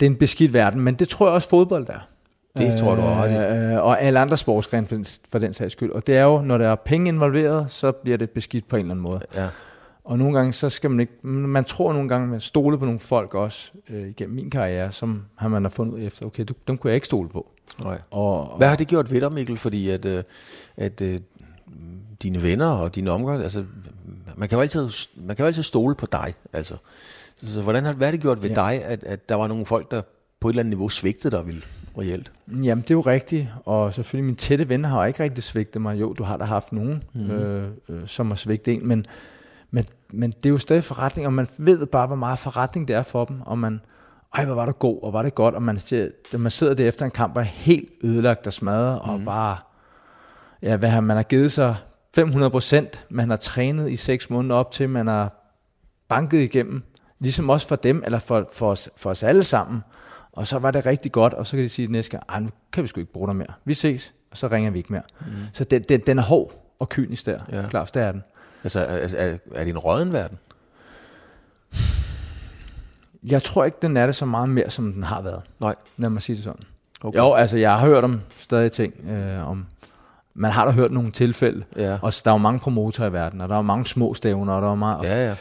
det 0.00 0.06
er 0.06 0.10
en 0.10 0.16
beskidt 0.16 0.52
verden, 0.52 0.80
men 0.80 0.94
det 0.94 1.08
tror 1.08 1.26
jeg 1.26 1.34
også 1.34 1.48
fodbold 1.48 1.88
er. 1.88 2.08
Det 2.56 2.78
tror 2.80 2.94
du 2.94 3.02
i. 3.02 3.36
Øh, 3.36 3.84
og 3.84 4.02
alle 4.02 4.20
andre 4.20 4.36
sportsgrene 4.36 4.86
for 4.86 4.94
den, 4.94 5.04
for 5.32 5.38
den 5.38 5.52
sags 5.52 5.72
skyld. 5.72 5.90
Og 5.90 6.06
det 6.06 6.16
er 6.16 6.22
jo, 6.22 6.40
når 6.40 6.58
der 6.58 6.68
er 6.68 6.74
penge 6.74 7.08
involveret, 7.08 7.70
så 7.70 7.92
bliver 7.92 8.18
det 8.18 8.30
beskidt 8.30 8.68
på 8.68 8.76
en 8.76 8.80
eller 8.80 8.94
anden 8.94 9.02
måde. 9.02 9.20
Ja. 9.34 9.48
Og 10.10 10.18
nogle 10.18 10.38
gange, 10.38 10.52
så 10.52 10.68
skal 10.68 10.90
man 10.90 11.00
ikke, 11.00 11.26
man 11.26 11.64
tror 11.64 11.92
nogle 11.92 12.08
gange, 12.08 12.26
man 12.28 12.40
stole 12.40 12.78
på 12.78 12.84
nogle 12.84 13.00
folk 13.00 13.34
også, 13.34 13.70
øh, 13.88 14.08
igennem 14.08 14.34
min 14.34 14.50
karriere, 14.50 14.92
som 14.92 15.24
har 15.36 15.48
man 15.48 15.64
har 15.64 15.70
fundet 15.70 15.94
ud 15.94 16.00
efter, 16.02 16.26
okay, 16.26 16.44
du, 16.44 16.54
dem 16.68 16.78
kunne 16.78 16.88
jeg 16.88 16.94
ikke 16.94 17.06
stole 17.06 17.28
på. 17.28 17.46
Nej. 17.84 17.98
Og, 18.10 18.50
og 18.50 18.58
Hvad 18.58 18.68
har 18.68 18.76
det 18.76 18.88
gjort 18.88 19.12
ved 19.12 19.20
dig, 19.20 19.32
Mikkel? 19.32 19.56
Fordi 19.56 19.90
at, 19.90 20.04
øh, 20.04 20.22
at 20.76 21.00
øh, 21.00 21.20
dine 22.22 22.42
venner 22.42 22.66
og 22.66 22.94
dine 22.94 23.10
omgang, 23.10 23.42
altså, 23.42 23.64
man 24.36 24.48
kan 24.48 24.56
jo 24.56 24.62
altid, 24.62 24.88
man 25.16 25.36
kan 25.36 25.42
jo 25.42 25.46
altid 25.46 25.62
stole 25.62 25.94
på 25.94 26.06
dig. 26.12 26.34
Altså. 26.52 26.76
Så 27.42 27.62
hvordan 27.62 27.84
har, 27.84 27.92
hvad 27.92 28.06
har 28.06 28.12
det 28.12 28.20
gjort 28.20 28.42
ved 28.42 28.48
ja. 28.48 28.54
Dig, 28.54 28.84
at, 28.84 29.04
at 29.04 29.28
der 29.28 29.34
var 29.34 29.46
nogle 29.46 29.66
folk, 29.66 29.90
der 29.90 30.02
på 30.40 30.48
et 30.48 30.52
eller 30.52 30.62
andet 30.62 30.70
niveau 30.70 30.88
svigtede 30.88 31.36
dig 31.36 31.46
vil 31.46 31.64
reelt? 31.98 32.32
Jamen, 32.48 32.82
det 32.82 32.90
er 32.90 32.94
jo 32.94 33.00
rigtigt, 33.00 33.46
og 33.64 33.94
selvfølgelig 33.94 34.24
mine 34.24 34.36
tætte 34.36 34.68
venner 34.68 34.88
har 34.88 35.06
ikke 35.06 35.22
rigtig 35.22 35.44
svigtet 35.44 35.82
mig. 35.82 36.00
Jo, 36.00 36.12
du 36.12 36.22
har 36.22 36.36
da 36.36 36.44
haft 36.44 36.72
nogen, 36.72 37.02
mm. 37.12 37.30
øh, 37.30 37.70
øh, 37.88 38.00
som 38.06 38.28
har 38.28 38.36
svigtet 38.36 38.74
en, 38.74 38.88
men, 38.88 39.06
men, 39.70 39.84
men 40.12 40.30
det 40.30 40.46
er 40.46 40.50
jo 40.50 40.58
stadig 40.58 40.84
forretning, 40.84 41.26
og 41.26 41.32
man 41.32 41.46
ved 41.58 41.86
bare, 41.86 42.06
hvor 42.06 42.16
meget 42.16 42.38
forretning 42.38 42.88
det 42.88 42.96
er 42.96 43.02
for 43.02 43.24
dem, 43.24 43.40
og 43.40 43.58
man, 43.58 43.80
ej, 44.34 44.44
hvor 44.44 44.54
var 44.54 44.66
det 44.66 44.78
god, 44.78 45.02
og 45.02 45.12
var 45.12 45.22
det 45.22 45.34
godt, 45.34 45.54
og 45.54 45.62
man, 45.62 45.78
man 46.38 46.50
sidder 46.50 46.74
der 46.74 46.88
efter 46.88 47.04
en 47.04 47.10
kamp 47.10 47.36
og 47.36 47.42
er 47.42 47.46
helt 47.46 47.88
ødelagt 48.04 48.46
og 48.46 48.52
smadret, 48.52 49.00
mm. 49.04 49.10
og 49.10 49.20
bare, 49.24 49.56
ja, 50.62 50.76
hvad 50.76 50.88
har 50.90 51.00
man 51.00 51.16
har 51.16 51.22
givet 51.22 51.52
sig 51.52 51.76
500 52.14 52.50
procent, 52.50 53.06
man 53.10 53.30
har 53.30 53.36
trænet 53.36 53.90
i 53.90 53.96
seks 53.96 54.30
måneder 54.30 54.54
op 54.54 54.70
til, 54.70 54.88
man 54.88 55.06
har 55.06 55.54
banket 56.08 56.38
igennem, 56.38 56.82
ligesom 57.18 57.50
også 57.50 57.68
for 57.68 57.76
dem, 57.76 58.02
eller 58.04 58.18
for, 58.18 58.48
for, 58.52 58.70
os, 58.70 58.90
for 58.96 59.10
os 59.10 59.22
alle 59.22 59.44
sammen. 59.44 59.80
Og 60.32 60.46
så 60.46 60.58
var 60.58 60.70
det 60.70 60.86
rigtig 60.86 61.12
godt, 61.12 61.34
og 61.34 61.46
så 61.46 61.56
kan 61.56 61.64
de 61.64 61.68
sige 61.68 61.92
næste 61.92 62.10
gang, 62.10 62.22
"Ej, 62.28 62.40
nu 62.40 62.48
kan 62.72 62.82
vi 62.82 62.88
sgu 62.88 63.00
ikke 63.00 63.12
bruge 63.12 63.28
dig 63.28 63.36
mere. 63.36 63.52
Vi 63.64 63.74
ses, 63.74 64.14
og 64.30 64.36
så 64.36 64.48
ringer 64.48 64.70
vi 64.70 64.78
ikke 64.78 64.92
mere. 64.92 65.02
Mm. 65.20 65.26
Så 65.52 65.64
den, 65.64 65.82
den, 65.82 66.00
den 66.00 66.18
er 66.18 66.22
hård 66.22 66.74
og 66.78 66.88
kynisk 66.88 67.26
der. 67.26 67.40
Ja. 67.52 67.62
Klart, 67.70 67.94
det 67.94 68.02
er 68.02 68.12
den. 68.12 68.22
Altså, 68.64 68.80
er, 68.80 69.08
er, 69.16 69.36
er 69.54 69.64
det 69.64 69.70
en 69.70 69.78
råden 69.78 70.12
verden? 70.12 70.38
Jeg 73.22 73.42
tror 73.42 73.64
ikke, 73.64 73.78
den 73.82 73.96
er 73.96 74.06
det 74.06 74.14
så 74.14 74.26
meget 74.26 74.48
mere, 74.48 74.70
som 74.70 74.92
den 74.92 75.02
har 75.02 75.22
været. 75.22 75.42
Nej. 75.60 75.74
Lad 75.96 76.10
mig 76.10 76.22
sige 76.22 76.36
det 76.36 76.44
sådan. 76.44 76.62
Okay. 77.02 77.18
Jo, 77.18 77.32
altså 77.34 77.58
jeg 77.58 77.78
har 77.78 77.86
hørt 77.86 78.04
om 78.04 78.20
stadig 78.38 78.72
ting, 78.72 78.94
øh, 79.10 79.48
om 79.48 79.66
man 80.34 80.50
har 80.50 80.64
da 80.64 80.70
hørt 80.70 80.90
nogle 80.90 81.10
tilfælde, 81.10 81.64
Ja. 81.76 81.98
og 82.02 82.12
der 82.24 82.30
er 82.30 82.34
jo 82.34 82.38
mange 82.38 82.60
promotorer 82.60 83.08
i 83.08 83.12
verden, 83.12 83.40
og 83.40 83.48
der 83.48 83.54
er 83.54 83.58
jo 83.58 83.62
mange 83.62 83.86
små 83.86 84.14
stævner, 84.14 84.52
og 84.52 84.62
der 84.62 84.70
er 84.70 84.74
meget, 84.74 85.04
Ja, 85.04 85.28
ja. 85.28 85.34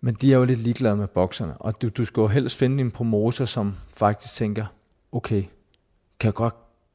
Men 0.00 0.14
de 0.14 0.32
er 0.32 0.36
jo 0.38 0.44
lidt 0.44 0.60
ligeglade 0.60 0.96
med 0.96 1.06
bokserne. 1.06 1.54
Og 1.58 1.82
du, 1.82 1.88
du 1.88 2.04
skal 2.04 2.20
jo 2.20 2.26
helst 2.26 2.58
finde 2.58 2.80
en 2.80 2.90
promotor, 2.90 3.44
som 3.44 3.74
faktisk 3.96 4.34
tænker, 4.34 4.66
okay, 5.12 5.42
kan 6.20 6.26
jeg 6.28 6.34
godt 6.34 6.54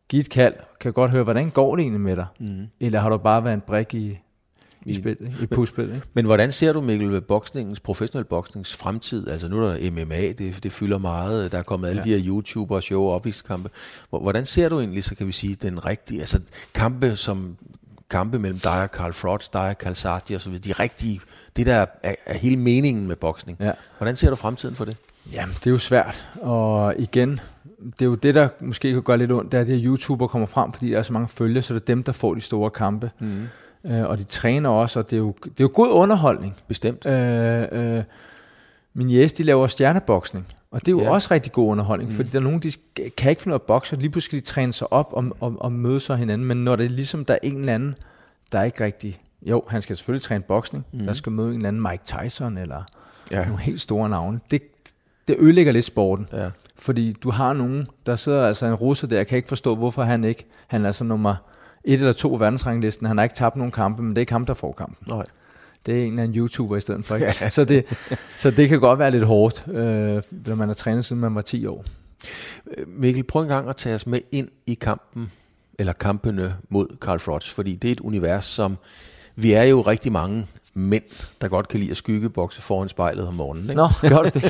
give 0.09 0.19
et 0.19 0.29
kald? 0.29 0.53
Kan 0.53 0.87
jeg 0.87 0.93
godt 0.93 1.11
høre, 1.11 1.23
hvordan 1.23 1.49
går 1.49 1.75
det 1.75 1.83
egentlig 1.83 2.01
med 2.01 2.15
dig? 2.15 2.25
Mm. 2.39 2.67
Eller 2.79 2.99
har 2.99 3.09
du 3.09 3.17
bare 3.17 3.43
været 3.43 3.53
en 3.53 3.61
brik 3.61 3.93
i, 3.93 4.19
i, 4.85 4.91
I- 4.91 4.99
spil, 4.99 5.17
i 5.41 5.45
puspil? 5.45 5.83
Ikke? 5.85 6.01
Men 6.13 6.25
hvordan 6.25 6.51
ser 6.51 6.73
du, 6.73 6.81
Mikkel, 6.81 7.21
boksningens, 7.21 7.79
professionel 7.79 8.25
boksnings 8.25 8.75
fremtid? 8.75 9.27
Altså 9.27 9.47
nu 9.47 9.63
er 9.63 9.73
der 9.77 9.91
MMA, 9.91 10.31
det, 10.31 10.63
det 10.63 10.71
fylder 10.71 10.97
meget. 10.97 11.51
Der 11.51 11.57
er 11.57 11.63
kommet 11.63 11.87
alle 11.89 12.01
ja. 12.05 12.15
De 12.15 12.19
her 12.21 12.27
YouTuber 12.27 12.75
og 12.75 12.83
show 12.83 13.03
og 13.03 13.25
kampe. 13.47 13.69
Hvordan 14.09 14.45
ser 14.45 14.69
du 14.69 14.79
egentlig, 14.79 15.03
så 15.03 15.15
kan 15.15 15.27
vi 15.27 15.31
sige, 15.31 15.55
den 15.55 15.85
rigtige, 15.85 16.19
altså 16.19 16.41
kampe 16.73 17.15
som 17.15 17.57
kampe 18.09 18.39
mellem 18.39 18.59
dig 18.59 18.83
og 18.83 18.87
Carl 18.89 19.13
Frost, 19.13 19.53
dig 19.53 19.69
og 19.69 19.75
Carl 19.79 19.95
Sardi 19.95 20.33
og 20.33 20.41
så 20.41 20.49
videre, 20.49 20.73
de 20.73 20.83
rigtige, 20.83 21.21
det 21.55 21.65
der 21.65 21.85
er, 22.03 22.15
er 22.25 22.37
hele 22.37 22.57
meningen 22.57 23.07
med 23.07 23.15
boksning. 23.15 23.57
Ja. 23.59 23.71
Hvordan 23.97 24.15
ser 24.15 24.29
du 24.29 24.35
fremtiden 24.35 24.75
for 24.75 24.85
det? 24.85 24.97
Jamen, 25.33 25.55
det 25.59 25.67
er 25.67 25.71
jo 25.71 25.77
svært. 25.77 26.27
Og 26.41 26.95
igen, 26.97 27.39
det 27.83 28.01
er 28.01 28.05
jo 28.05 28.15
det, 28.15 28.35
der 28.35 28.49
måske 28.61 28.91
kan 28.93 29.01
gøre 29.01 29.17
lidt 29.17 29.31
ondt, 29.31 29.51
det 29.51 29.57
er, 29.57 29.61
at 29.61 29.67
de 29.67 29.71
her 29.79 29.85
YouTuber 29.85 30.27
kommer 30.27 30.45
frem, 30.47 30.73
fordi 30.73 30.89
der 30.91 30.97
er 30.97 31.01
så 31.01 31.13
mange 31.13 31.27
følgere, 31.27 31.61
så 31.61 31.73
det 31.73 31.81
er 31.81 31.85
dem, 31.85 32.03
der 32.03 32.11
får 32.11 32.33
de 32.33 32.41
store 32.41 32.69
kampe. 32.69 33.11
Mm. 33.19 33.47
Øh, 33.89 34.03
og 34.03 34.17
de 34.17 34.23
træner 34.23 34.69
også, 34.69 34.99
og 34.99 35.05
det 35.09 35.15
er 35.15 35.21
jo, 35.21 35.35
det 35.43 35.49
er 35.49 35.63
jo 35.63 35.71
god 35.73 35.89
underholdning. 35.89 36.55
Bestemt. 36.67 37.05
Øh, 37.05 37.67
øh, 37.71 38.03
min 38.93 39.09
jæs, 39.09 39.33
de 39.33 39.43
laver 39.43 39.67
stjerneboksning. 39.67 40.47
Og 40.71 40.79
det 40.79 40.87
er 40.87 40.91
jo 40.91 41.01
Ja. 41.01 41.09
også 41.11 41.27
rigtig 41.31 41.51
god 41.51 41.67
underholdning, 41.71 42.09
mm. 42.11 42.15
fordi 42.15 42.29
der 42.29 42.39
er 42.39 42.43
nogen, 42.43 42.59
de 42.59 42.71
kan 43.17 43.29
ikke 43.29 43.41
finde 43.41 43.53
af 43.55 43.59
at 43.59 43.61
bokse, 43.61 43.95
og 43.95 43.99
lige 44.01 44.09
pludselig 44.09 44.41
de 44.41 44.45
træne 44.45 44.73
sig 44.73 44.93
op 44.93 45.09
og, 45.11 45.25
og, 45.39 45.55
og 45.59 45.71
møde 45.71 45.99
sig 45.99 46.17
hinanden. 46.17 46.47
Men 46.47 46.57
når 46.57 46.75
det 46.75 46.85
er 46.85 46.89
ligesom, 46.89 47.25
der 47.25 47.33
er 47.33 47.37
en 47.43 47.59
eller 47.59 47.73
anden, 47.75 47.95
der 48.51 48.59
er 48.59 48.63
ikke 48.63 48.83
rigtig... 48.83 49.19
Jo, 49.41 49.63
han 49.67 49.81
skal 49.81 49.95
selvfølgelig 49.97 50.21
træne 50.23 50.43
boksning. 50.43 50.85
Mm. 50.91 50.99
Der 51.05 51.13
skal 51.13 51.31
møde 51.31 51.47
en 51.47 51.55
eller 51.55 51.67
anden 51.67 51.81
Mike 51.81 52.03
Tyson, 52.03 52.57
eller 52.57 52.83
ja. 53.31 53.45
nogle 53.45 53.59
helt 53.61 53.81
store 53.81 54.09
navne. 54.09 54.39
Det, 54.51 54.61
det 55.27 55.35
ødelægger 55.39 55.71
lidt 55.71 55.85
sporten. 55.85 56.27
Ja. 56.33 56.49
Fordi 56.77 57.11
du 57.11 57.31
har 57.31 57.53
nogen, 57.53 57.87
der 58.05 58.15
sidder 58.15 58.47
altså 58.47 58.65
en 58.65 58.73
russer 58.73 59.07
der, 59.07 59.15
jeg 59.15 59.27
kan 59.27 59.35
ikke 59.35 59.49
forstå, 59.49 59.75
hvorfor 59.75 60.03
han 60.03 60.23
ikke, 60.23 60.45
han 60.67 60.81
er 60.81 60.85
altså 60.85 61.03
nummer 61.03 61.35
et 61.93 61.99
eller 61.99 62.13
to 62.13 62.35
verdensranglisten, 62.39 63.07
han 63.07 63.17
har 63.17 63.23
ikke 63.23 63.35
tabt 63.35 63.55
nogen 63.55 63.71
kampe, 63.71 64.03
men 64.03 64.09
det 64.09 64.17
er 64.17 64.21
ikke 64.21 64.31
ham, 64.31 64.45
der 64.45 64.53
får 64.53 64.71
kampen. 64.71 65.07
Nej. 65.07 65.25
Det 65.85 65.99
er 65.99 66.03
en 66.03 66.09
eller 66.09 66.23
anden 66.23 66.37
YouTuber 66.37 66.77
i 66.77 66.81
stedet 66.81 67.05
for. 67.05 67.15
Ikke? 67.15 67.33
så, 67.51 67.65
det, 67.65 67.85
så 68.29 68.51
det 68.51 68.69
kan 68.69 68.79
godt 68.79 68.99
være 68.99 69.11
lidt 69.11 69.23
hårdt, 69.23 69.65
øh, 69.67 70.21
når 70.45 70.55
man 70.55 70.67
har 70.69 70.73
trænet 70.73 71.05
siden 71.05 71.19
man 71.19 71.35
var 71.35 71.41
10 71.41 71.65
år. 71.65 71.85
Mikkel, 72.87 73.23
prøv 73.23 73.41
en 73.41 73.47
gang 73.47 73.69
at 73.69 73.75
tage 73.75 73.95
os 73.95 74.07
med 74.07 74.19
ind 74.31 74.47
i 74.67 74.73
kampen, 74.73 75.31
eller 75.79 75.93
kampene 75.93 76.55
mod 76.69 76.87
Carl 76.99 77.19
Froch, 77.19 77.53
fordi 77.53 77.75
det 77.75 77.87
er 77.87 77.91
et 77.91 77.99
univers, 77.99 78.45
som 78.45 78.77
vi 79.35 79.53
er 79.53 79.63
jo 79.63 79.81
rigtig 79.81 80.11
mange 80.11 80.47
mænd, 80.79 81.03
der 81.41 81.47
godt 81.47 81.67
kan 81.67 81.79
lide 81.79 81.91
at 81.91 81.97
skyggebokse 81.97 82.61
foran 82.61 82.89
spejlet 82.89 83.27
om 83.27 83.33
morgenen. 83.33 83.63
Ikke? 83.69 83.75
Nå, 83.75 83.89
godt 84.09 84.33
det. 84.33 84.43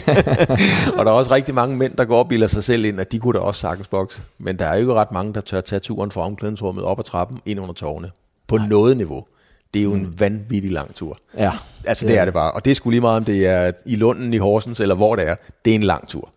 og 0.97 1.05
der 1.05 1.11
er 1.11 1.15
også 1.15 1.33
rigtig 1.33 1.55
mange 1.55 1.77
mænd, 1.77 1.97
der 1.97 2.05
går 2.05 2.19
og 2.19 2.29
bilder 2.29 2.47
sig 2.47 2.63
selv 2.63 2.85
ind, 2.85 2.99
at 2.99 3.11
de 3.11 3.19
kunne 3.19 3.33
da 3.33 3.39
også 3.39 3.61
sagtens 3.61 3.87
bokse. 3.87 4.21
Men 4.37 4.59
der 4.59 4.65
er 4.65 4.73
jo 4.73 4.79
ikke 4.79 4.93
ret 4.93 5.11
mange, 5.11 5.33
der 5.33 5.41
tør 5.41 5.61
tage 5.61 5.79
turen 5.79 6.11
fra 6.11 6.21
omklædningsrummet 6.21 6.83
op 6.83 6.99
ad 6.99 7.03
trappen 7.03 7.39
ind 7.45 7.59
under 7.59 7.73
tårne. 7.73 8.11
På 8.47 8.57
Nej. 8.57 8.67
noget 8.67 8.97
niveau. 8.97 9.25
Det 9.73 9.79
er 9.79 9.83
jo 9.83 9.93
en 9.93 10.19
vanvittig 10.19 10.71
lang 10.71 10.95
tur. 10.95 11.17
Ja. 11.37 11.51
Altså 11.85 12.07
det 12.07 12.17
er 12.17 12.25
det 12.25 12.33
bare. 12.33 12.51
Og 12.51 12.65
det 12.65 12.75
skulle 12.75 12.93
lige 12.93 13.01
meget, 13.01 13.17
om 13.17 13.25
det 13.25 13.47
er 13.47 13.71
i 13.85 13.95
Lunden, 13.95 14.33
i 14.33 14.37
Horsens, 14.37 14.79
eller 14.79 14.95
hvor 14.95 15.15
det 15.15 15.27
er. 15.27 15.35
Det 15.65 15.71
er 15.71 15.75
en 15.75 15.83
lang 15.83 16.07
tur. 16.07 16.29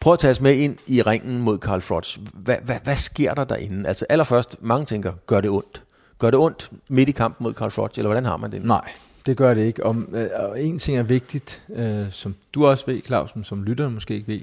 Prøv 0.00 0.12
at 0.12 0.18
tage 0.18 0.30
os 0.30 0.40
med 0.40 0.52
ind 0.56 0.76
i 0.86 1.02
ringen 1.02 1.42
mod 1.42 1.58
Karl 1.58 1.80
Froch. 1.80 2.18
Hvad, 2.34 2.56
hvad, 2.64 2.76
hvad 2.84 2.96
sker 2.96 3.34
der 3.34 3.44
derinde? 3.44 3.88
Altså 3.88 4.06
allerførst, 4.08 4.56
mange 4.60 4.86
tænker, 4.86 5.12
gør 5.26 5.40
det 5.40 5.50
ondt? 5.50 5.82
Gør 6.18 6.30
det 6.30 6.40
ondt 6.40 6.70
midt 6.90 7.08
i 7.08 7.12
kampen 7.12 7.44
mod 7.44 7.52
Karl 7.52 7.70
Froch, 7.70 7.98
eller 7.98 8.08
hvordan 8.08 8.24
har 8.24 8.36
man 8.36 8.52
det? 8.52 8.66
Nej, 8.66 8.92
det 9.26 9.36
gør 9.36 9.54
det 9.54 9.64
ikke. 9.64 9.86
Og, 9.86 9.96
øh, 10.12 10.28
og 10.34 10.62
en 10.62 10.78
ting 10.78 10.98
er 10.98 11.02
vigtigt, 11.02 11.62
øh, 11.74 12.10
som 12.10 12.34
du 12.54 12.66
også 12.66 12.86
ved, 12.86 13.00
Claus, 13.06 13.36
men 13.36 13.44
som 13.44 13.62
lytterne 13.62 13.94
måske 13.94 14.14
ikke 14.14 14.28
ved. 14.28 14.40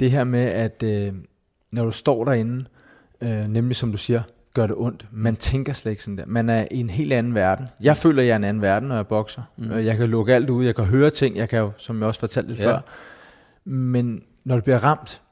Det 0.00 0.10
her 0.10 0.24
med, 0.24 0.44
at 0.44 0.82
øh, 0.82 1.12
når 1.70 1.84
du 1.84 1.90
står 1.90 2.24
derinde, 2.24 2.64
øh, 3.20 3.48
nemlig 3.48 3.76
som 3.76 3.92
du 3.92 3.98
siger, 3.98 4.22
gør 4.54 4.66
det 4.66 4.76
ondt. 4.78 5.06
Man 5.12 5.36
tænker 5.36 5.72
slet 5.72 5.90
ikke 5.90 6.02
sådan 6.02 6.18
der. 6.18 6.24
Man 6.26 6.48
er 6.48 6.66
i 6.70 6.80
en 6.80 6.90
helt 6.90 7.12
anden 7.12 7.34
verden. 7.34 7.66
Jeg 7.80 7.96
føler, 7.96 8.22
jeg 8.22 8.32
er 8.32 8.36
en 8.36 8.44
anden 8.44 8.62
verden, 8.62 8.88
når 8.88 8.96
jeg 8.96 9.06
bokser. 9.06 9.42
Mm. 9.56 9.72
Øh, 9.72 9.86
jeg 9.86 9.96
kan 9.96 10.08
lukke 10.08 10.34
alt 10.34 10.50
ud, 10.50 10.64
jeg 10.64 10.74
kan 10.74 10.84
høre 10.84 11.10
ting, 11.10 11.36
jeg 11.36 11.48
kan 11.48 11.58
jo, 11.58 11.72
som 11.76 11.98
jeg 11.98 12.06
også 12.06 12.20
fortalte 12.20 12.48
lidt 12.48 12.60
ja. 12.60 12.66
før. 12.66 12.78
Men 13.64 14.22
når 14.44 14.56
du 14.56 14.62
bliver 14.62 14.84
ramt, 14.84 15.22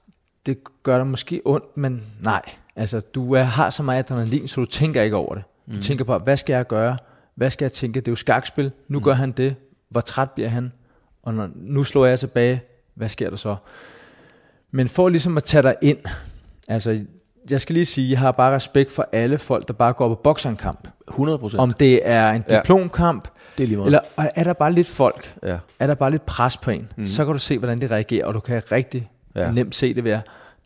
det 0.46 0.58
gør 0.82 0.96
dig 0.96 1.06
måske 1.06 1.42
ondt, 1.44 1.76
men 1.76 2.02
nej. 2.20 2.42
Altså, 2.76 3.00
du 3.00 3.32
er, 3.32 3.42
har 3.42 3.70
så 3.70 3.82
meget 3.82 3.98
adrenalin, 3.98 4.48
så 4.48 4.60
du 4.60 4.64
tænker 4.64 5.02
ikke 5.02 5.16
over 5.16 5.34
det. 5.34 5.44
Du 5.66 5.72
mm. 5.76 5.80
tænker 5.80 6.04
på, 6.04 6.18
hvad 6.18 6.36
skal 6.36 6.52
jeg 6.52 6.66
gøre? 6.66 6.96
Hvad 7.34 7.50
skal 7.50 7.64
jeg 7.64 7.72
tænke? 7.72 8.00
Det 8.00 8.08
er 8.08 8.12
jo 8.12 8.16
skakspil. 8.16 8.72
Nu 8.88 8.98
mm. 8.98 9.04
gør 9.04 9.12
han 9.12 9.32
det. 9.32 9.54
Hvor 9.88 10.00
træt 10.00 10.30
bliver 10.30 10.48
han? 10.48 10.72
Og 11.22 11.34
når, 11.34 11.48
nu 11.54 11.84
slår 11.84 12.06
jeg 12.06 12.18
tilbage. 12.18 12.62
Hvad 12.94 13.08
sker 13.08 13.30
der 13.30 13.36
så? 13.36 13.56
Men 14.70 14.88
for 14.88 15.08
ligesom 15.08 15.36
at 15.36 15.44
tage 15.44 15.62
dig 15.62 15.74
ind, 15.82 15.98
altså 16.68 17.04
jeg 17.50 17.60
skal 17.60 17.74
lige 17.74 17.84
sige, 17.84 18.10
jeg 18.10 18.18
har 18.18 18.32
bare 18.32 18.54
respekt 18.54 18.92
for 18.92 19.08
alle 19.12 19.38
folk, 19.38 19.68
der 19.68 19.74
bare 19.74 19.92
går 19.92 20.08
på 20.08 20.14
bokserkamp. 20.14 20.88
100%. 21.10 21.56
Om 21.56 21.72
det 21.72 22.08
er 22.08 22.30
en 22.30 22.42
diplomkamp, 22.42 23.28
ja, 23.28 23.40
det 23.58 23.64
er 23.64 23.68
lige 23.68 23.76
meget. 23.76 23.86
eller 23.86 24.00
er 24.16 24.44
der 24.44 24.52
bare 24.52 24.72
lidt 24.72 24.88
folk, 24.88 25.34
ja. 25.42 25.58
er 25.78 25.86
der 25.86 25.94
bare 25.94 26.10
lidt 26.10 26.26
pres 26.26 26.56
på 26.56 26.70
en, 26.70 26.88
mm. 26.96 27.06
så 27.06 27.24
kan 27.24 27.32
du 27.32 27.38
se, 27.38 27.58
hvordan 27.58 27.78
de 27.78 27.86
reagerer, 27.86 28.26
og 28.26 28.34
du 28.34 28.40
kan 28.40 28.62
rigtig 28.72 29.10
ja. 29.34 29.52
nemt 29.52 29.74
se 29.74 29.94
det 29.94 30.04
ved, 30.04 30.18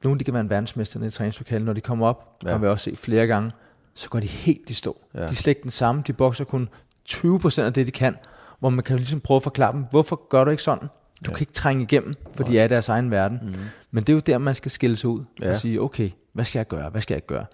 nogle 0.04 0.18
de 0.18 0.24
kan 0.24 0.34
være 0.34 0.40
en 0.40 0.50
verdensmester 0.50 1.04
i 1.04 1.10
træningslokalet, 1.10 1.66
når 1.66 1.72
de 1.72 1.80
kommer 1.80 2.06
op, 2.06 2.36
ja. 2.44 2.54
og 2.54 2.62
vi 2.62 2.66
også 2.66 2.84
se 2.84 2.96
flere 2.96 3.26
gange, 3.26 3.50
så 3.96 4.08
går 4.08 4.20
de 4.20 4.26
helt 4.26 4.70
i 4.70 4.74
stå. 4.74 5.00
Ja. 5.14 5.20
De 5.20 5.24
er 5.24 5.28
slet 5.28 5.50
ikke 5.50 5.62
den 5.62 5.70
samme, 5.70 6.02
de 6.06 6.12
bokser 6.12 6.44
kun 6.44 6.68
20% 7.10 7.60
af 7.60 7.72
det, 7.72 7.86
de 7.86 7.90
kan, 7.90 8.16
hvor 8.60 8.70
man 8.70 8.84
kan 8.84 8.96
ligesom 8.96 9.20
prøve 9.20 9.36
at 9.36 9.42
forklare 9.42 9.72
dem, 9.72 9.84
hvorfor 9.90 10.28
gør 10.28 10.44
du 10.44 10.50
ikke 10.50 10.62
sådan? 10.62 10.88
Du 11.26 11.30
ja. 11.30 11.36
kan 11.36 11.40
ikke 11.40 11.52
trænge 11.52 11.82
igennem, 11.82 12.14
for 12.34 12.44
de 12.44 12.58
er 12.58 12.64
i 12.64 12.68
deres 12.68 12.88
egen 12.88 13.10
verden. 13.10 13.38
Mm. 13.42 13.54
Men 13.90 14.04
det 14.04 14.08
er 14.08 14.14
jo 14.14 14.20
der, 14.26 14.38
man 14.38 14.54
skal 14.54 14.70
skille 14.70 14.96
sig 14.96 15.10
ud 15.10 15.24
ja. 15.42 15.50
og 15.50 15.56
sige, 15.56 15.80
okay, 15.80 16.10
hvad 16.32 16.44
skal 16.44 16.58
jeg 16.58 16.68
gøre, 16.68 16.90
hvad 16.90 17.00
skal 17.00 17.14
jeg 17.14 17.26
gøre? 17.26 17.46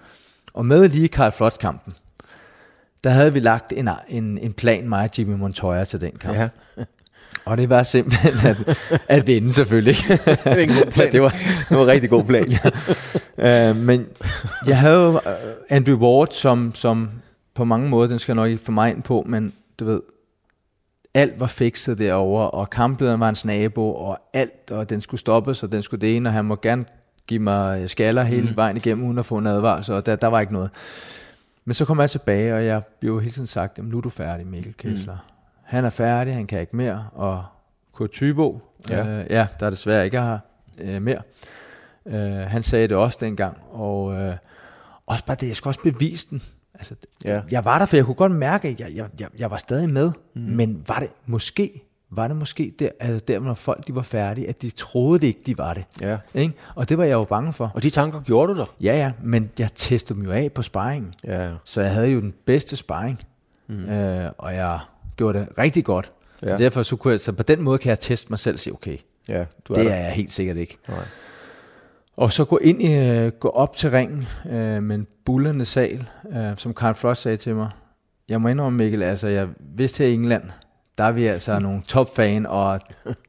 Og 0.54 0.66
med 0.66 0.88
lige 0.88 1.08
Karl 1.08 1.32
Flot-kampen, 1.32 1.92
der 3.04 3.10
havde 3.10 3.32
vi 3.32 3.40
lagt 3.40 3.72
en, 3.76 3.88
en, 4.08 4.38
en 4.38 4.52
plan, 4.52 4.88
mig 4.88 5.04
og 5.04 5.18
Jimmy 5.18 5.34
Montoya 5.34 5.84
til 5.84 6.00
den 6.00 6.12
kamp. 6.12 6.36
Ja. 6.36 6.48
Og 7.44 7.58
det 7.58 7.68
var 7.68 7.82
simpelthen 7.82 8.32
at, 8.50 8.78
at 9.08 9.26
vinde 9.26 9.52
selvfølgelig. 9.52 9.94
det, 10.08 10.44
var 10.44 10.54
en 10.54 10.68
god 10.68 10.90
plan. 10.90 11.12
det, 11.12 11.22
var, 11.22 11.28
det 11.68 11.76
var 11.76 11.82
en 11.82 11.88
rigtig 11.88 12.10
god 12.10 12.24
plan. 12.24 12.48
Ja. 13.38 13.70
uh, 13.70 13.76
men 13.76 14.06
jeg 14.66 14.78
havde 14.78 15.08
uh, 15.08 15.20
Andrew 15.68 15.98
Ward, 15.98 16.28
som, 16.30 16.74
som 16.74 17.10
på 17.54 17.64
mange 17.64 17.88
måder, 17.88 18.08
den 18.08 18.18
skal 18.18 18.32
jeg 18.32 18.36
nok 18.36 18.50
ikke 18.50 18.64
få 18.64 18.72
mig 18.72 18.90
ind 18.90 19.02
på, 19.02 19.24
men 19.28 19.52
du 19.80 19.84
ved, 19.84 20.00
alt 21.14 21.40
var 21.40 21.46
fikset 21.46 21.98
derovre, 21.98 22.50
og 22.50 22.70
kamplederen 22.70 23.20
var 23.20 23.26
hans 23.26 23.44
nabo, 23.44 23.94
og 23.94 24.18
alt, 24.34 24.70
og 24.70 24.90
den 24.90 25.00
skulle 25.00 25.20
stoppes, 25.20 25.62
og 25.62 25.72
den 25.72 25.82
skulle 25.82 26.00
det 26.00 26.16
ene, 26.16 26.28
og 26.28 26.32
han 26.32 26.44
må 26.44 26.56
gerne 26.62 26.84
give 27.26 27.40
mig 27.40 27.90
skaller 27.90 28.22
hele 28.22 28.48
mm. 28.48 28.56
vejen 28.56 28.76
igennem, 28.76 29.04
uden 29.04 29.18
at 29.18 29.26
få 29.26 29.36
en 29.36 29.46
advarsel, 29.46 29.94
og 29.94 30.06
der, 30.06 30.16
der 30.16 30.26
var 30.26 30.40
ikke 30.40 30.52
noget. 30.52 30.70
Men 31.64 31.74
så 31.74 31.84
kom 31.84 32.00
jeg 32.00 32.10
tilbage, 32.10 32.54
og 32.54 32.64
jeg 32.64 32.82
blev 33.00 33.20
hele 33.20 33.32
tiden 33.32 33.46
sagt, 33.46 33.78
nu 33.84 33.96
er 33.96 34.00
du 34.00 34.10
færdig, 34.10 34.46
Mikkel 34.46 34.74
Kessler. 34.78 35.14
Mm. 35.14 35.31
Han 35.72 35.84
er 35.84 35.90
færdig, 35.90 36.34
han 36.34 36.46
kan 36.46 36.60
ikke 36.60 36.76
mere, 36.76 37.06
og 37.12 37.44
Kurt 37.92 38.10
Tybo, 38.10 38.60
ja. 38.90 39.06
Øh, 39.06 39.26
ja, 39.30 39.46
der 39.60 39.70
desværre 39.70 40.04
ikke 40.04 40.18
har 40.18 40.40
øh, 40.78 41.02
mere. 41.02 41.22
Øh, 42.06 42.14
han 42.32 42.62
sagde 42.62 42.88
det 42.88 42.96
også 42.96 43.18
dengang, 43.20 43.58
og 43.70 44.14
øh, 44.14 44.36
også 45.06 45.24
bare 45.24 45.36
det, 45.40 45.48
jeg 45.48 45.56
skulle 45.56 45.70
også 45.70 45.80
bevise 45.80 46.26
den. 46.30 46.42
Altså, 46.74 46.94
ja. 47.24 47.42
Jeg 47.50 47.64
var 47.64 47.78
der, 47.78 47.86
for 47.86 47.96
jeg 47.96 48.04
kunne 48.04 48.14
godt 48.14 48.32
mærke, 48.32 48.68
at 48.68 48.80
jeg, 48.80 48.88
jeg, 48.94 49.06
jeg, 49.20 49.28
jeg 49.38 49.50
var 49.50 49.56
stadig 49.56 49.90
med, 49.90 50.12
mm. 50.34 50.42
men 50.42 50.84
var 50.88 50.98
det 50.98 51.08
måske 51.26 51.82
var 52.14 52.28
det 52.28 52.36
måske 52.36 52.74
der, 52.78 52.88
altså 53.00 53.24
der, 53.28 53.40
når 53.40 53.54
folk 53.54 53.86
de 53.86 53.94
var 53.94 54.02
færdige, 54.02 54.48
at 54.48 54.62
de 54.62 54.70
troede 54.70 55.18
det 55.20 55.26
ikke, 55.26 55.40
de 55.46 55.58
var 55.58 55.74
det. 55.74 55.84
Ja. 56.00 56.18
Ikke? 56.34 56.54
Og 56.74 56.88
det 56.88 56.98
var 56.98 57.04
jeg 57.04 57.12
jo 57.12 57.24
bange 57.24 57.52
for. 57.52 57.72
Og 57.74 57.82
de 57.82 57.90
tanker 57.90 58.20
gjorde 58.20 58.54
du 58.54 58.58
der? 58.58 58.74
Ja, 58.80 58.96
ja, 58.96 59.12
men 59.22 59.50
jeg 59.58 59.68
testede 59.74 60.18
dem 60.18 60.26
jo 60.26 60.32
af 60.32 60.52
på 60.52 60.62
sparringen. 60.62 61.14
Ja, 61.24 61.44
ja. 61.44 61.50
Så 61.64 61.82
jeg 61.82 61.92
havde 61.92 62.08
jo 62.08 62.20
den 62.20 62.34
bedste 62.44 62.76
sparring, 62.76 63.22
mm. 63.66 63.90
øh, 63.90 64.30
og 64.38 64.54
jeg 64.54 64.80
gjorde 65.22 65.38
det 65.38 65.48
rigtig 65.58 65.84
godt. 65.84 66.12
Ja. 66.42 66.56
derfor 66.56 66.82
så, 66.82 66.96
kunne 66.96 67.10
jeg, 67.10 67.20
så 67.20 67.32
på 67.32 67.42
den 67.42 67.62
måde 67.62 67.78
kan 67.78 67.90
jeg 67.90 68.00
teste 68.00 68.26
mig 68.30 68.38
selv 68.38 68.54
og 68.54 68.60
sige, 68.60 68.74
okay, 68.74 68.98
ja, 69.28 69.44
du 69.68 69.72
er 69.72 69.76
det 69.78 69.86
der. 69.86 69.92
er 69.92 70.04
jeg 70.04 70.12
helt 70.12 70.32
sikkert 70.32 70.56
ikke. 70.56 70.78
Nej. 70.88 70.98
Og 72.16 72.32
så 72.32 72.44
gå 72.44 72.58
ind 72.58 72.82
i, 72.82 72.98
øh, 72.98 73.32
gå 73.32 73.48
op 73.48 73.76
til 73.76 73.90
ringen 73.90 74.26
øh, 74.50 74.82
med 74.82 74.96
en 74.96 75.06
bullende 75.24 75.64
sal, 75.64 76.08
øh, 76.32 76.56
som 76.56 76.72
Carl 76.72 76.94
Frost 76.94 77.22
sagde 77.22 77.36
til 77.36 77.54
mig. 77.54 77.70
Jeg 78.28 78.40
må 78.40 78.48
indrømme, 78.48 78.76
Mikkel, 78.76 79.02
altså 79.02 79.28
jeg 79.28 79.48
vidste 79.76 80.04
her 80.04 80.10
i 80.10 80.14
England, 80.14 80.42
der 80.98 81.04
er 81.04 81.12
vi 81.12 81.26
altså 81.26 81.58
nogle 81.58 81.82
topfan, 81.88 82.46
og 82.46 82.80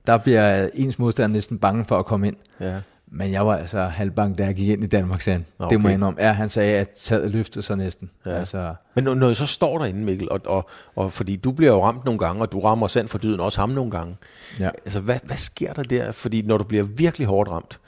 der 0.07 0.17
bliver 0.17 0.69
ens 0.73 0.99
modstander 0.99 1.33
næsten 1.33 1.59
bange 1.59 1.85
for 1.85 1.99
at 1.99 2.05
komme 2.05 2.27
ind. 2.27 2.35
Ja. 2.59 2.75
Men 3.15 3.31
jeg 3.31 3.47
var 3.47 3.57
altså 3.57 3.79
halvbange, 3.79 4.35
da 4.35 4.45
jeg 4.45 4.55
gik 4.55 4.69
ind 4.69 4.83
i 4.83 4.87
Danmark, 4.87 5.21
sagde 5.21 5.43
okay. 5.59 5.73
Det 5.73 5.81
må 5.81 5.87
jeg 5.87 5.95
indrømme. 5.95 6.21
Ja, 6.21 6.31
han 6.31 6.49
sagde, 6.49 6.77
at 6.77 6.89
taget 6.89 7.31
løftede 7.31 7.65
sig 7.65 7.77
næsten. 7.77 8.09
Ja. 8.25 8.31
Altså. 8.31 8.75
Men 8.95 9.03
når, 9.03 9.13
når 9.13 9.27
jeg 9.27 9.35
så 9.35 9.45
står 9.45 9.77
derinde, 9.77 9.99
Mikkel, 9.99 10.31
og, 10.31 10.41
og, 10.45 10.69
og, 10.95 11.11
fordi 11.11 11.35
du 11.35 11.51
bliver 11.51 11.71
jo 11.71 11.83
ramt 11.83 12.05
nogle 12.05 12.19
gange, 12.19 12.41
og 12.41 12.51
du 12.51 12.59
rammer 12.59 12.87
sand 12.87 13.07
for 13.07 13.17
dyden 13.17 13.39
også 13.39 13.59
ham 13.59 13.69
nogle 13.69 13.91
gange. 13.91 14.15
Ja. 14.59 14.69
Altså, 14.85 14.99
hvad, 14.99 15.19
hvad 15.23 15.35
sker 15.35 15.73
der 15.73 15.83
der? 15.83 16.11
Fordi 16.11 16.41
når 16.41 16.57
du 16.57 16.63
bliver 16.63 16.83
virkelig 16.83 17.27
hårdt 17.27 17.51
ramt, 17.51 17.79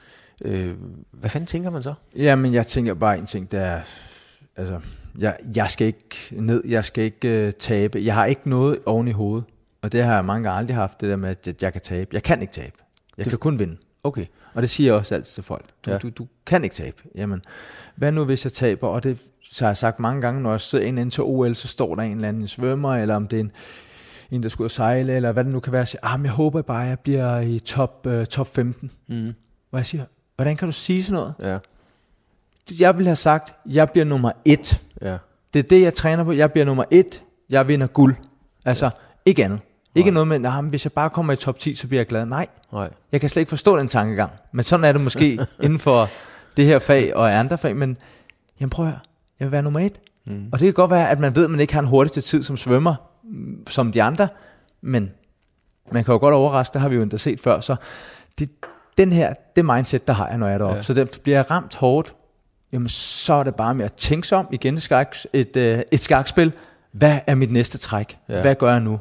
øh, 0.42 0.72
hvad 1.12 1.30
fanden 1.30 1.48
tænker 1.48 1.70
man 1.70 1.84
så? 1.84 1.94
Jamen, 2.16 2.54
jeg 2.54 2.68
tænker 2.68 2.94
bare 2.94 3.18
en 3.18 3.26
ting, 3.26 3.52
der 3.52 3.60
er, 3.60 3.82
altså, 4.58 4.80
jeg, 5.18 5.38
jeg 5.56 5.70
skal 5.70 5.88
ikke 5.88 6.16
ned, 6.32 6.64
jeg 6.68 6.86
skal 6.86 7.04
ikke 7.04 7.48
uh, 7.48 7.52
tabe. 7.60 8.02
Jeg 8.04 8.14
har 8.14 8.26
ikke 8.26 8.50
noget 8.50 8.80
oven 8.86 9.08
i 9.08 9.12
hovedet. 9.12 9.46
Og 9.82 9.92
det 9.92 10.04
har 10.04 10.16
jeg 10.16 10.26
mange 10.26 10.44
gange 10.44 10.60
aldrig 10.60 10.78
haft, 10.78 11.02
det 11.02 11.10
der 11.10 11.16
med, 11.16 11.30
at 11.30 11.64
jeg 11.64 11.74
kan 11.74 11.82
tabe. 11.82 12.10
Jeg 12.14 12.24
kan 12.24 12.42
ikke 12.42 12.54
tabe. 12.54 12.76
Jeg 13.18 13.26
det, 13.26 13.32
kan 13.32 13.40
kun 13.40 13.60
vinde. 13.60 13.78
Okay. 14.04 14.26
Og 14.56 14.62
det 14.62 14.70
siger 14.70 14.88
jeg 14.88 15.00
også 15.00 15.16
altid 15.16 15.34
til 15.34 15.44
folk. 15.44 15.66
Du, 15.86 15.92
ja. 15.92 15.98
du, 15.98 16.10
du 16.10 16.28
kan 16.46 16.64
ikke 16.64 16.76
tabe. 16.76 16.98
Jamen, 17.16 17.42
hvad 17.96 18.12
nu 18.12 18.26
hvis 18.26 18.46
jeg 18.46 18.54
taber? 18.54 18.88
Og 18.88 19.04
det 19.04 19.20
så 19.52 19.66
har 19.66 19.70
jeg 19.70 19.78
sagt 19.78 20.00
mange 20.00 20.22
gange, 20.22 20.42
når 20.42 20.52
jeg 20.52 20.62
sidder 20.62 20.86
ind 20.86 21.12
til 21.12 21.24
OL, 21.24 21.56
så 21.56 21.68
står 21.68 21.96
der 21.96 22.04
en 22.04 22.16
eller 22.16 22.28
anden 22.28 22.48
svømmer, 22.48 22.96
eller 22.96 23.16
om 23.16 23.28
det 23.28 23.38
er 23.38 23.44
en, 23.44 23.52
en 24.32 24.44
der 24.44 24.50
skulle 24.50 24.70
sejle, 24.70 25.14
eller 25.14 25.32
hvad 25.32 25.44
det 25.44 25.54
nu 25.54 25.60
kan 25.60 25.74
være. 25.74 25.80
Jeg 25.80 25.88
siger, 25.88 26.00
ah, 26.04 26.20
men 26.20 26.26
jeg 26.26 26.34
håber 26.34 26.62
bare, 26.62 26.80
jeg 26.80 27.00
bliver 27.00 27.40
i 27.40 27.60
top, 27.60 28.08
uh, 28.10 28.24
top 28.24 28.48
15. 28.48 28.92
Mm. 29.08 29.34
Hvor 29.70 29.80
jeg 29.80 29.86
siger, 29.86 30.04
hvordan 30.36 30.58
kan 30.58 30.68
du 30.68 30.72
sige 30.72 31.04
sådan 31.04 31.14
noget? 31.14 31.34
Ja. 31.40 31.58
Jeg 32.80 32.98
ville 32.98 33.08
have 33.08 33.16
sagt, 33.16 33.56
jeg 33.66 33.90
bliver 33.90 34.06
nummer 34.06 34.32
et. 34.46 34.82
Ja. 35.02 35.18
Det 35.54 35.60
er 35.60 35.64
det, 35.64 35.82
jeg 35.82 35.94
træner 35.94 36.24
på. 36.24 36.32
Jeg 36.32 36.52
bliver 36.52 36.66
nummer 36.66 36.84
et. 36.92 37.24
Jeg 37.50 37.68
vinder 37.68 37.88
guld. 37.88 38.16
Altså, 38.66 38.86
ja. 38.86 38.92
ikke 39.26 39.46
andet. 39.46 39.60
Ikke 39.96 40.12
noget 40.12 40.28
med, 40.28 40.40
nah, 40.40 40.66
hvis 40.66 40.86
jeg 40.86 40.92
bare 40.92 41.10
kommer 41.10 41.34
i 41.34 41.36
top 41.36 41.60
10, 41.60 41.76
så 41.76 41.88
bliver 41.88 42.00
jeg 42.00 42.08
glad. 42.08 42.26
Nej. 42.26 42.48
Nej. 42.74 42.90
Jeg 43.12 43.20
kan 43.22 43.30
slet 43.30 43.42
ikke 43.42 43.50
forstå 43.50 43.78
den 43.78 43.88
tankegang. 43.88 44.32
Men 44.52 44.64
sådan 44.64 44.84
er 44.84 44.92
det 44.92 45.02
måske 45.02 45.40
inden 45.64 45.80
for 45.80 46.10
det 46.58 46.66
her 46.66 46.80
fag 46.80 47.16
og 47.16 47.40
andre 47.40 47.58
fag. 47.58 47.76
Men 47.76 47.98
jamen 48.60 48.70
prøv 48.70 48.86
at 48.86 48.92
høre. 48.92 49.00
Jeg 49.40 49.46
vil 49.46 49.52
være 49.52 49.64
nummer 49.64 49.80
et. 49.80 50.00
Mm. 50.26 50.50
Og 50.52 50.60
det 50.60 50.66
kan 50.66 50.74
godt 50.74 50.92
være, 50.92 51.10
at 51.10 51.20
man 51.20 51.36
ved, 51.36 51.44
at 51.44 51.52
man 51.52 51.60
ikke 51.60 51.74
har 51.74 51.82
en 51.82 51.88
hurtigste 51.88 52.22
tid 52.22 52.44
som 52.44 52.58
svømmer, 52.58 52.96
mm, 53.24 53.68
som 53.68 53.92
de 53.92 54.04
andre. 54.04 54.28
Men 54.82 55.12
man 55.92 56.04
kan 56.04 56.12
jo 56.12 56.18
godt 56.20 56.34
overraske, 56.34 56.74
det 56.74 56.82
har 56.82 56.90
vi 56.90 56.96
jo 56.96 57.02
endda 57.02 57.18
set 57.18 57.40
før. 57.40 57.60
Så 57.60 57.76
det, 58.40 58.50
den 58.98 59.14
her, 59.14 59.34
det 59.56 59.66
mindset, 59.66 60.08
der 60.08 60.14
har 60.14 60.28
jeg, 60.28 60.38
når 60.38 60.48
jeg 60.48 60.54
er 60.54 60.58
deroppe. 60.58 60.76
Ja. 60.76 60.82
Så 60.82 60.94
det 60.94 61.20
bliver 61.24 61.52
ramt 61.52 61.76
hårdt, 61.76 62.16
jamen 62.72 62.90
så 62.90 63.34
er 63.34 63.44
det 63.44 63.56
bare 63.56 63.76
med 63.76 63.86
at 63.86 63.94
tænke 63.94 64.28
sig 64.28 64.38
om 64.38 64.48
igen 64.52 64.76
et, 64.76 64.82
skak, 64.82 65.16
et, 65.34 65.58
et, 65.58 65.58
øh, 65.58 65.82
et 65.92 66.00
skakspil. 66.00 66.54
Hvad 66.92 67.20
er 67.28 67.36
mit 67.36 67.52
næste 67.52 67.78
træk? 67.78 68.18
Ja. 68.30 68.42
Hvad 68.42 68.56
gør 68.56 68.72
jeg 68.72 68.82
nu? 68.82 69.00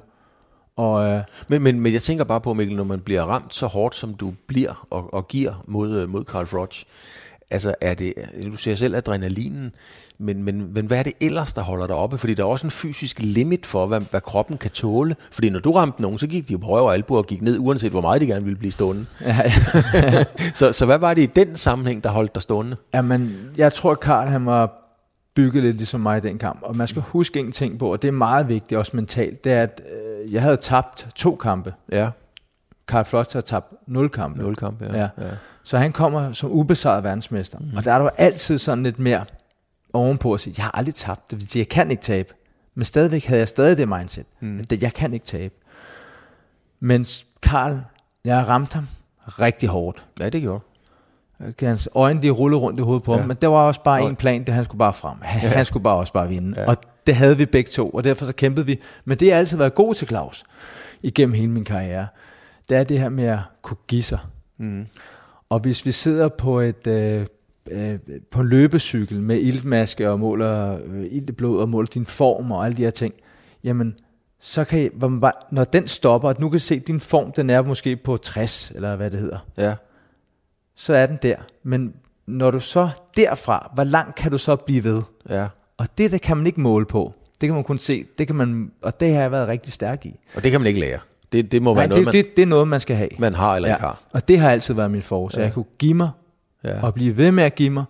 Og, 0.77 1.09
øh, 1.09 1.23
Men, 1.49 1.63
men, 1.63 1.81
men 1.81 1.93
jeg 1.93 2.03
tænker 2.03 2.25
bare 2.25 2.41
på, 2.41 2.55
Mikkel, 2.55 2.77
når 2.77 2.85
man 2.85 3.01
bliver 3.01 3.23
ramt 3.23 3.55
så 3.55 3.67
hårdt, 3.67 3.95
som 3.95 4.15
du 4.15 4.33
bliver 4.47 4.87
og, 4.91 5.15
og 5.15 5.29
giver 5.29 5.65
mod, 5.69 6.01
øh, 6.01 6.09
mod 6.09 6.25
Carl 6.25 6.47
Froch, 6.47 6.85
altså 7.51 7.75
er 7.81 7.95
det, 7.95 8.15
du 8.45 8.57
ser 8.57 8.75
selv 8.75 8.97
adrenalinen, 8.97 9.73
men, 10.19 10.43
men, 10.43 10.75
men 10.75 10.87
hvad 10.87 10.99
er 10.99 11.03
det 11.03 11.13
ellers, 11.21 11.53
der 11.53 11.63
holder 11.63 11.87
dig 11.87 11.97
oppe? 11.97 12.19
Fordi 12.19 12.35
der 12.35 12.43
er 12.43 12.47
også 12.47 12.67
en 12.67 12.71
fysisk 12.71 13.19
limit 13.21 13.67
for, 13.67 13.87
hvad, 13.87 14.01
hvad 14.11 14.21
kroppen 14.21 14.57
kan 14.59 14.71
tåle. 14.71 15.17
Fordi 15.31 15.51
når 15.51 15.61
du 15.61 15.73
ramte 15.73 16.03
nogen, 16.03 16.19
så 16.19 16.27
gik 16.27 16.49
de 16.49 16.59
på 16.59 16.67
røv 16.67 16.85
og 16.85 16.95
albu 16.95 17.17
og 17.17 17.27
gik 17.27 17.43
ned, 17.43 17.59
uanset 17.59 17.91
hvor 17.91 18.01
meget 18.01 18.21
de 18.21 18.27
gerne 18.27 18.45
ville 18.45 18.59
blive 18.59 18.73
stående. 18.73 19.07
ja, 19.21 19.41
ja. 19.95 20.25
Så, 20.55 20.73
så 20.73 20.87
hvad 20.87 20.99
var 20.99 21.15
det 21.15 21.23
i 21.23 21.27
den 21.27 21.57
sammenhæng, 21.57 22.05
der 22.05 22.11
holdt 22.11 22.35
dig 22.35 22.43
stående? 22.43 22.77
Jamen, 22.95 23.51
jeg 23.57 23.75
tror, 23.75 23.91
at 23.91 24.01
Karl 24.01 24.29
han 24.29 24.47
var 24.47 24.85
bygget 25.35 25.63
lidt 25.63 25.77
ligesom 25.77 26.01
mig 26.01 26.19
i 26.19 26.21
den 26.21 26.39
kamp. 26.39 26.59
Og 26.63 26.77
man 26.77 26.89
skal 26.89 27.03
huske 27.03 27.41
en 27.41 27.53
ting 27.53 27.79
på, 27.79 27.93
og 27.93 28.03
det 28.03 28.09
er 28.09 28.13
meget 28.13 28.49
vigtigt, 28.49 28.79
også 28.79 28.93
mentalt, 28.95 29.45
det 29.45 29.53
er, 29.53 29.63
at 29.63 29.83
øh, 29.93 30.04
jeg 30.31 30.43
havde 30.43 30.57
tabt 30.57 31.09
to 31.15 31.37
kampe. 31.37 31.75
Ja, 31.93 32.11
Karl 32.89 33.05
Floss 33.05 33.33
har 33.33 33.41
tabt 33.41 33.75
nul 33.87 34.09
kampe. 34.09 34.43
nul 34.43 34.57
kamp, 34.57 34.83
ja. 34.83 34.97
Ja. 34.99 35.09
ja. 35.19 35.29
Så 35.63 35.79
han 35.79 35.93
kommer 35.93 36.33
som 36.33 36.51
ubesejret 36.51 37.05
verdensmester. 37.05 37.59
Mm. 37.59 37.77
Og 37.77 37.85
der 37.85 37.93
er 37.93 38.03
jo 38.03 38.11
altid 38.19 38.59
sådan 38.59 38.85
lidt 38.85 38.99
mere 38.99 39.25
ovenpå 39.93 40.35
at 40.35 40.41
sige, 40.41 40.55
jeg 40.57 40.65
har 40.65 40.71
aldrig 40.71 40.95
tabt, 40.95 41.31
det 41.31 41.41
vil 41.41 41.49
sige, 41.49 41.61
jeg 41.61 41.69
kan 41.69 41.91
ikke 41.91 42.03
tabe. 42.03 42.35
Men 42.75 42.85
stadigvæk 42.85 43.25
havde 43.27 43.39
jeg 43.41 43.49
stadig 43.49 43.77
det 43.77 43.89
mindset, 43.89 44.27
mm. 44.41 44.59
at 44.73 44.83
jeg 44.83 44.93
kan 44.95 45.13
ikke 45.15 45.27
tabe. 45.27 45.55
Men 46.81 47.07
Karl, 47.43 47.79
jeg 48.25 48.49
ramte 48.49 48.75
ham 48.75 48.89
rigtig 49.27 49.69
hårdt. 49.69 50.07
ja, 50.21 50.29
det 50.29 50.43
gjorde 50.43 50.61
Hans 51.61 51.89
øjne 51.95 52.23
de 52.23 52.31
rullede 52.31 52.61
rundt 52.61 52.79
i 52.79 52.83
hovedet 52.83 53.03
på 53.05 53.13
Ja. 53.13 53.19
ham, 53.19 53.29
men 53.29 53.37
der 53.41 53.49
var 53.49 53.59
også 53.63 53.83
bare 53.83 54.03
en 54.03 54.17
plan, 54.17 54.45
det 54.45 54.55
han 54.55 54.65
skulle 54.65 54.79
bare 54.79 54.93
frem. 54.93 55.17
Han, 55.23 55.43
Ja. 55.43 55.49
han 55.49 55.65
skulle 55.65 55.83
bare 55.85 55.97
også 55.97 56.13
bare 56.13 56.29
vinde. 56.29 56.61
Ja. 56.61 56.69
Og 56.69 56.77
det 57.07 57.15
havde 57.15 57.39
vi 57.39 57.47
begge 57.47 57.71
to, 57.71 57.91
og 57.91 58.05
derfor 58.05 58.25
så 58.25 58.35
kæmpede 58.35 58.67
vi. 58.67 58.81
Men 59.05 59.19
det 59.19 59.33
har 59.33 59.39
altid 59.39 59.57
været 59.59 59.75
god 59.75 59.95
til, 59.95 60.09
Claus, 60.09 60.45
igennem 61.03 61.35
hele 61.35 61.51
min 61.51 61.65
karriere. 61.65 62.07
Det 62.69 62.77
er 62.77 62.85
det 62.85 62.99
her 62.99 63.09
med 63.09 63.25
at 63.25 63.39
kunne 63.63 63.77
give 63.89 64.03
sig. 64.03 64.19
mm. 64.57 64.87
Og 65.49 65.61
hvis 65.61 65.87
vi 65.87 65.93
sidder 65.93 66.29
på 66.29 66.61
et 66.61 66.87
øh, 66.87 67.27
øh, 67.71 67.99
på 68.31 68.41
en 68.41 68.49
løbecykel 68.49 69.23
med 69.23 69.41
iltmaske 69.41 70.11
og 70.11 70.21
måler 70.21 70.79
øh, 70.87 71.07
ilt 71.11 71.29
i 71.29 71.33
blod 71.33 71.61
og 71.61 71.69
måler 71.69 71.87
din 71.87 72.07
form 72.07 72.53
og 72.53 72.65
alle 72.65 72.77
de 72.77 72.83
her 72.83 72.91
ting, 72.91 73.15
jamen 73.65 73.95
så 74.41 74.65
kan 74.65 74.83
I, 74.83 74.89
når 75.51 75.65
den 75.65 75.89
stopper, 75.89 76.29
at 76.29 76.39
nu 76.41 76.49
kan 76.49 76.61
se, 76.61 76.75
at 76.75 76.87
din 76.87 77.01
form 77.01 77.33
den 77.33 77.51
er 77.51 77.63
måske 77.63 77.97
på 77.97 78.17
60, 78.17 78.71
eller 78.71 78.97
hvad 78.97 79.11
det 79.11 79.19
hedder, 79.21 79.39
Ja, 79.57 79.75
så 80.77 80.95
er 80.95 81.07
den 81.07 81.19
der. 81.23 81.37
Men 81.63 81.95
når 82.27 82.51
du 82.51 82.61
så 82.61 82.89
derfra, 83.17 83.71
hvor 83.75 83.85
langt 83.85 84.15
kan 84.15 84.31
du 84.31 84.39
så 84.39 84.57
blive 84.57 84.85
ved? 84.85 85.03
ja. 85.29 85.47
Og 85.79 85.87
det 85.99 86.11
der 86.11 86.19
kan 86.19 86.37
man 86.37 86.47
ikke 86.47 86.61
måle 86.61 86.87
på. 86.87 87.13
Det 87.41 87.47
kan 87.49 87.55
man 87.55 87.65
kun 87.65 87.79
se, 87.79 88.05
det 88.19 88.27
kan 88.27 88.37
man, 88.37 88.71
og 88.83 89.01
det 89.01 89.13
har 89.15 89.21
jeg 89.21 89.31
været 89.31 89.49
rigtig 89.49 89.73
stærk 89.73 90.07
i. 90.07 90.21
Og 90.35 90.45
det 90.45 90.51
kan 90.53 90.61
man 90.61 90.67
ikke 90.69 90.81
lære. 90.81 90.99
Det, 91.33 91.53
det 91.53 91.63
må 91.63 91.75
Nej, 91.75 91.81
være 91.81 91.89
noget, 91.89 91.99
det, 92.01 92.07
man, 92.07 92.13
det, 92.25 92.37
det 92.37 92.43
er 92.43 92.47
noget, 92.47 92.69
man 92.69 92.81
skal 92.81 92.97
have. 92.97 93.09
man 93.19 93.35
har 93.35 93.57
eller 93.57 93.69
ikke 93.69 93.81
har. 93.81 94.03
Og 94.13 94.29
det 94.29 94.39
har 94.39 94.51
altid 94.51 94.75
været 94.75 94.91
min 94.91 95.03
force. 95.03 95.39
Ja. 95.39 95.45
Jeg 95.45 95.55
kunne 95.55 95.65
give 95.79 95.95
mig, 95.95 96.11
Ja. 96.65 96.83
og 96.83 96.95
blive 96.95 97.17
ved 97.17 97.33
med 97.33 97.45
at 97.45 97.55
give 97.55 97.71
mig, 97.71 97.85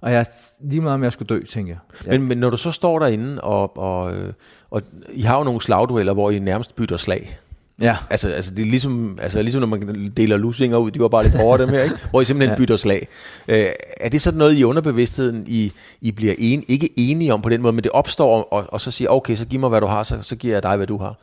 og 0.00 0.12
jeg, 0.12 0.26
lige 0.60 0.80
meget 0.80 0.94
om 0.94 1.02
jeg 1.02 1.12
skulle 1.12 1.26
dø, 1.26 1.44
tænker 1.44 1.74
jeg. 2.04 2.18
Men, 2.18 2.28
men 2.28 2.38
når 2.38 2.50
du 2.50 2.56
så 2.56 2.70
står 2.70 2.98
derinde, 2.98 3.40
og, 3.40 3.78
og, 3.78 4.14
øh, 4.16 4.32
og 4.70 4.82
I 5.12 5.20
har 5.22 5.38
jo 5.38 5.44
nogle 5.44 5.60
slagdueller, 5.60 6.12
hvor 6.12 6.30
I 6.30 6.38
nærmest 6.38 6.76
bytter 6.76 6.96
slag. 6.96 7.36
Ja. 7.80 7.96
Altså, 8.10 8.28
altså 8.28 8.50
det 8.50 8.62
er 8.62 8.66
ligesom, 8.70 9.18
altså 9.22 9.42
ligesom 9.42 9.60
når 9.60 9.66
man 9.68 10.12
deler 10.16 10.36
lusinger 10.36 10.76
ud, 10.76 10.90
de 10.90 11.00
var 11.00 11.08
bare 11.08 11.22
lidt 11.22 11.34
hårdere 11.36 11.66
dem 11.66 11.74
her, 11.74 11.82
ikke? 11.82 11.96
hvor 12.10 12.20
I 12.20 12.24
simpelthen 12.24 12.50
ja. 12.50 12.56
Bytter 12.56 12.76
slag. 12.76 13.08
Øh, 13.48 13.64
er 14.00 14.08
det 14.08 14.20
sådan 14.22 14.38
noget 14.38 14.54
i 14.54 14.64
underbevidstheden, 14.64 15.44
I, 15.46 15.72
I 16.00 16.12
bliver 16.12 16.34
en, 16.38 16.64
ikke 16.68 16.88
enige 16.96 17.34
om 17.34 17.42
på 17.42 17.48
den 17.48 17.62
måde, 17.62 17.72
men 17.72 17.84
det 17.84 17.92
opstår, 17.92 18.42
og, 18.42 18.64
og 18.68 18.80
så 18.80 18.90
siger, 18.90 19.08
okay, 19.08 19.36
så 19.36 19.46
giv 19.46 19.60
mig, 19.60 19.68
hvad 19.68 19.80
du 19.80 19.86
har, 19.86 20.02
så, 20.02 20.18
så 20.22 20.36
giver 20.36 20.54
jeg 20.54 20.62
dig, 20.62 20.76
hvad 20.76 20.86
du 20.86 20.98
har. 20.98 21.14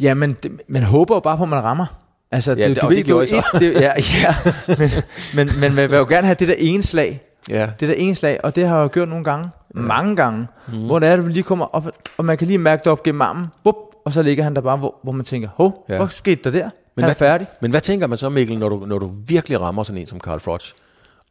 Ja, 0.00 0.14
men 0.14 0.36
det, 0.42 0.52
man 0.68 0.82
håber 0.82 1.14
jo 1.16 1.20
bare 1.20 1.36
på, 1.36 1.42
at 1.42 1.48
man 1.48 1.62
rammer. 1.64 1.86
Altså, 2.32 2.50
Ja, 2.58 2.68
det- 2.68 2.76
det 2.82 2.82
jo 2.98 3.02
gjorde 3.06 3.24
I 3.24 3.28
så. 3.28 3.36
et- 3.54 3.60
det, 3.60 3.72
ja, 3.74 3.92
ja, 4.22 4.34
men, 4.78 4.90
men, 5.36 5.50
men 5.60 5.74
man 5.74 5.90
vil 5.90 5.96
jo 5.96 6.06
gerne 6.08 6.26
have 6.26 6.36
det 6.38 6.48
der 6.48 6.54
ene 6.58 6.82
slag. 6.82 7.22
Ja, 7.50 7.68
Det 7.80 7.88
der 7.88 7.94
ene 7.94 8.14
slag, 8.14 8.40
og 8.44 8.56
det 8.56 8.68
har 8.68 8.76
jeg 8.76 8.82
jo 8.82 8.88
gjort 8.92 9.08
nogle 9.08 9.24
gange. 9.24 9.48
Ja. 9.76 9.80
Mange 9.80 10.16
gange. 10.16 10.46
Mm. 10.68 10.86
Hvor 10.86 10.98
det 10.98 11.08
er, 11.08 11.12
at 11.12 11.18
du 11.18 11.26
lige 11.26 11.42
kommer 11.42 11.64
op, 11.74 11.86
og 12.18 12.24
man 12.24 12.38
kan 12.38 12.46
lige 12.46 12.58
mærke 12.58 12.80
det 12.80 12.86
op 12.92 13.02
gennem 13.02 13.20
armen. 13.20 13.46
Bup, 13.64 13.74
og 14.06 14.12
så 14.12 14.22
ligger 14.22 14.44
han 14.44 14.54
der 14.54 14.60
bare, 14.60 14.76
hvor, 14.76 14.94
hvor 15.02 15.12
man 15.12 15.24
tænker, 15.24 15.48
hov, 15.54 15.84
Ja. 15.88 15.96
hvad 15.96 16.08
skete 16.10 16.42
der 16.44 16.50
der? 16.58 16.70
Men 16.94 17.02
han 17.02 17.04
er 17.04 17.06
hvad- 17.06 17.14
færdig. 17.14 17.46
men 17.60 17.70
hvad 17.70 17.80
tænker 17.80 18.06
man 18.06 18.18
så, 18.18 18.28
Mikkel, 18.28 18.58
når 18.58 18.68
du, 18.68 18.76
når 18.86 18.98
du 18.98 19.10
virkelig 19.26 19.60
rammer 19.60 19.82
sådan 19.82 20.00
en 20.00 20.06
som 20.06 20.20
Carl 20.20 20.40
Froch, 20.40 20.72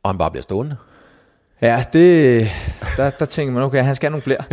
og 0.04 0.10
han 0.10 0.18
bare 0.18 0.32
bliver 0.32 0.44
stående? 0.44 0.76
Ja, 1.62 1.84
det, 1.94 2.48
der, 2.98 3.10
der 3.10 3.26
tænker 3.26 3.54
man, 3.54 3.64
okay, 3.64 3.84
han 3.84 3.96
skal 3.96 4.12
have 4.12 4.12
nogle 4.12 4.22
flere. 4.22 4.44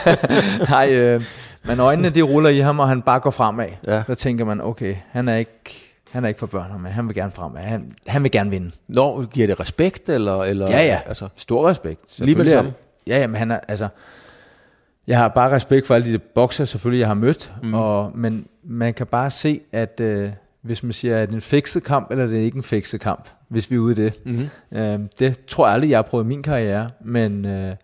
Nej, 0.70 0.92
øh, 0.94 1.20
men 1.64 1.80
øjnene 1.80 2.10
de 2.10 2.22
ruller 2.22 2.50
i 2.50 2.58
ham, 2.58 2.80
og 2.80 2.88
han 2.88 3.02
bare 3.02 3.20
går 3.20 3.30
fremad. 3.30 3.66
Ja. 3.86 4.02
Der 4.06 4.14
tænker 4.14 4.44
man, 4.44 4.60
okay, 4.60 4.96
han 5.10 5.28
er 5.28 5.36
ikke, 5.36 5.92
han 6.10 6.24
er 6.24 6.28
ikke 6.28 6.40
for 6.40 6.46
børn 6.46 6.70
ham, 6.70 6.84
han 6.84 7.06
vil 7.08 7.14
gerne 7.14 7.32
fremad. 7.32 7.62
Han, 7.62 7.90
han 8.06 8.22
vil 8.22 8.30
gerne 8.30 8.50
vinde. 8.50 8.70
Når 8.88 9.24
giver 9.26 9.46
det 9.46 9.60
respekt, 9.60 10.08
eller? 10.08 10.42
eller 10.42 10.70
Ja, 10.70 10.82
ja. 10.84 11.00
Altså, 11.06 11.28
Stor 11.36 11.68
respekt. 11.68 12.18
Lige 12.18 12.36
med 12.36 12.44
det 12.44 12.52
er 12.52 12.56
samme? 12.56 12.72
Ja, 13.06 13.18
ja, 13.20 13.26
men 13.26 13.36
han 13.36 13.50
er, 13.50 13.60
altså, 13.68 13.88
jeg 15.08 15.18
har 15.18 15.28
bare 15.28 15.50
respekt 15.50 15.86
for 15.86 15.94
alle 15.94 16.12
de 16.12 16.18
bokser, 16.18 16.64
selvfølgelig, 16.64 17.00
jeg 17.00 17.08
har 17.08 17.14
mødt, 17.14 17.52
mm. 17.62 17.74
og, 17.74 18.12
men 18.14 18.46
man 18.64 18.94
kan 18.94 19.06
bare 19.06 19.30
se, 19.30 19.60
at 19.72 20.00
øh, 20.00 20.30
hvis 20.62 20.82
man 20.82 20.92
siger, 20.92 21.18
at 21.18 21.28
det 21.28 21.32
er 21.32 21.36
en 21.36 21.40
fikset 21.40 21.84
kamp, 21.84 22.10
eller 22.10 22.26
det 22.26 22.38
er 22.38 22.42
ikke 22.42 22.56
en 22.56 22.62
fikset 22.62 23.00
kamp, 23.00 23.28
hvis 23.48 23.70
vi 23.70 23.76
er 23.76 23.80
ude 23.80 23.92
i 23.92 24.04
det. 24.04 24.20
mm-hmm. 24.24 24.78
Øh, 24.78 25.00
det 25.18 25.40
tror 25.46 25.66
jeg 25.66 25.74
aldrig, 25.74 25.90
jeg 25.90 25.98
har 25.98 26.02
prøvet 26.02 26.24
i 26.24 26.28
min 26.28 26.42
karriere, 26.42 26.90
men, 27.04 27.46
øh, 27.46 27.74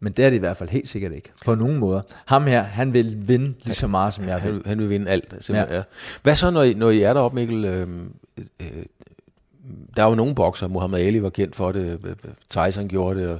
men 0.00 0.12
det 0.12 0.24
er 0.24 0.30
det 0.30 0.36
i 0.36 0.40
hvert 0.40 0.56
fald 0.56 0.70
helt 0.70 0.88
sikkert 0.88 1.12
ikke, 1.12 1.30
på 1.44 1.54
nogen 1.54 1.78
måder. 1.78 2.00
Ham 2.24 2.46
her, 2.46 2.62
han 2.62 2.92
vil 2.92 3.28
vinde 3.28 3.54
lige 3.64 3.74
så 3.74 3.86
meget, 3.86 4.14
som 4.14 4.28
jeg 4.28 4.40
vil. 4.44 4.52
Han, 4.52 4.62
han 4.66 4.78
vil 4.78 4.88
vinde 4.88 5.10
alt. 5.10 5.30
Simpelthen, 5.30 5.74
ja. 5.74 5.76
Ja. 5.76 5.82
Hvad 6.22 6.34
så, 6.34 6.50
når 6.50 6.62
I, 6.62 6.74
når 6.74 6.90
I 6.90 7.02
er 7.02 7.12
deroppe, 7.12 7.34
Mikkel? 7.34 7.64
Øh, 7.64 7.88
øh, 8.60 8.66
der 9.96 10.04
er 10.04 10.08
jo 10.08 10.14
nogle 10.14 10.34
bokser, 10.34 10.68
Muhammad 10.68 11.00
Ali 11.00 11.22
var 11.22 11.30
kendt 11.30 11.56
for 11.56 11.72
det, 11.72 12.00
øh, 12.04 12.10
øh, 12.10 12.30
Tyson 12.50 12.88
gjorde 12.88 13.20
det. 13.20 13.28
Og... 13.28 13.38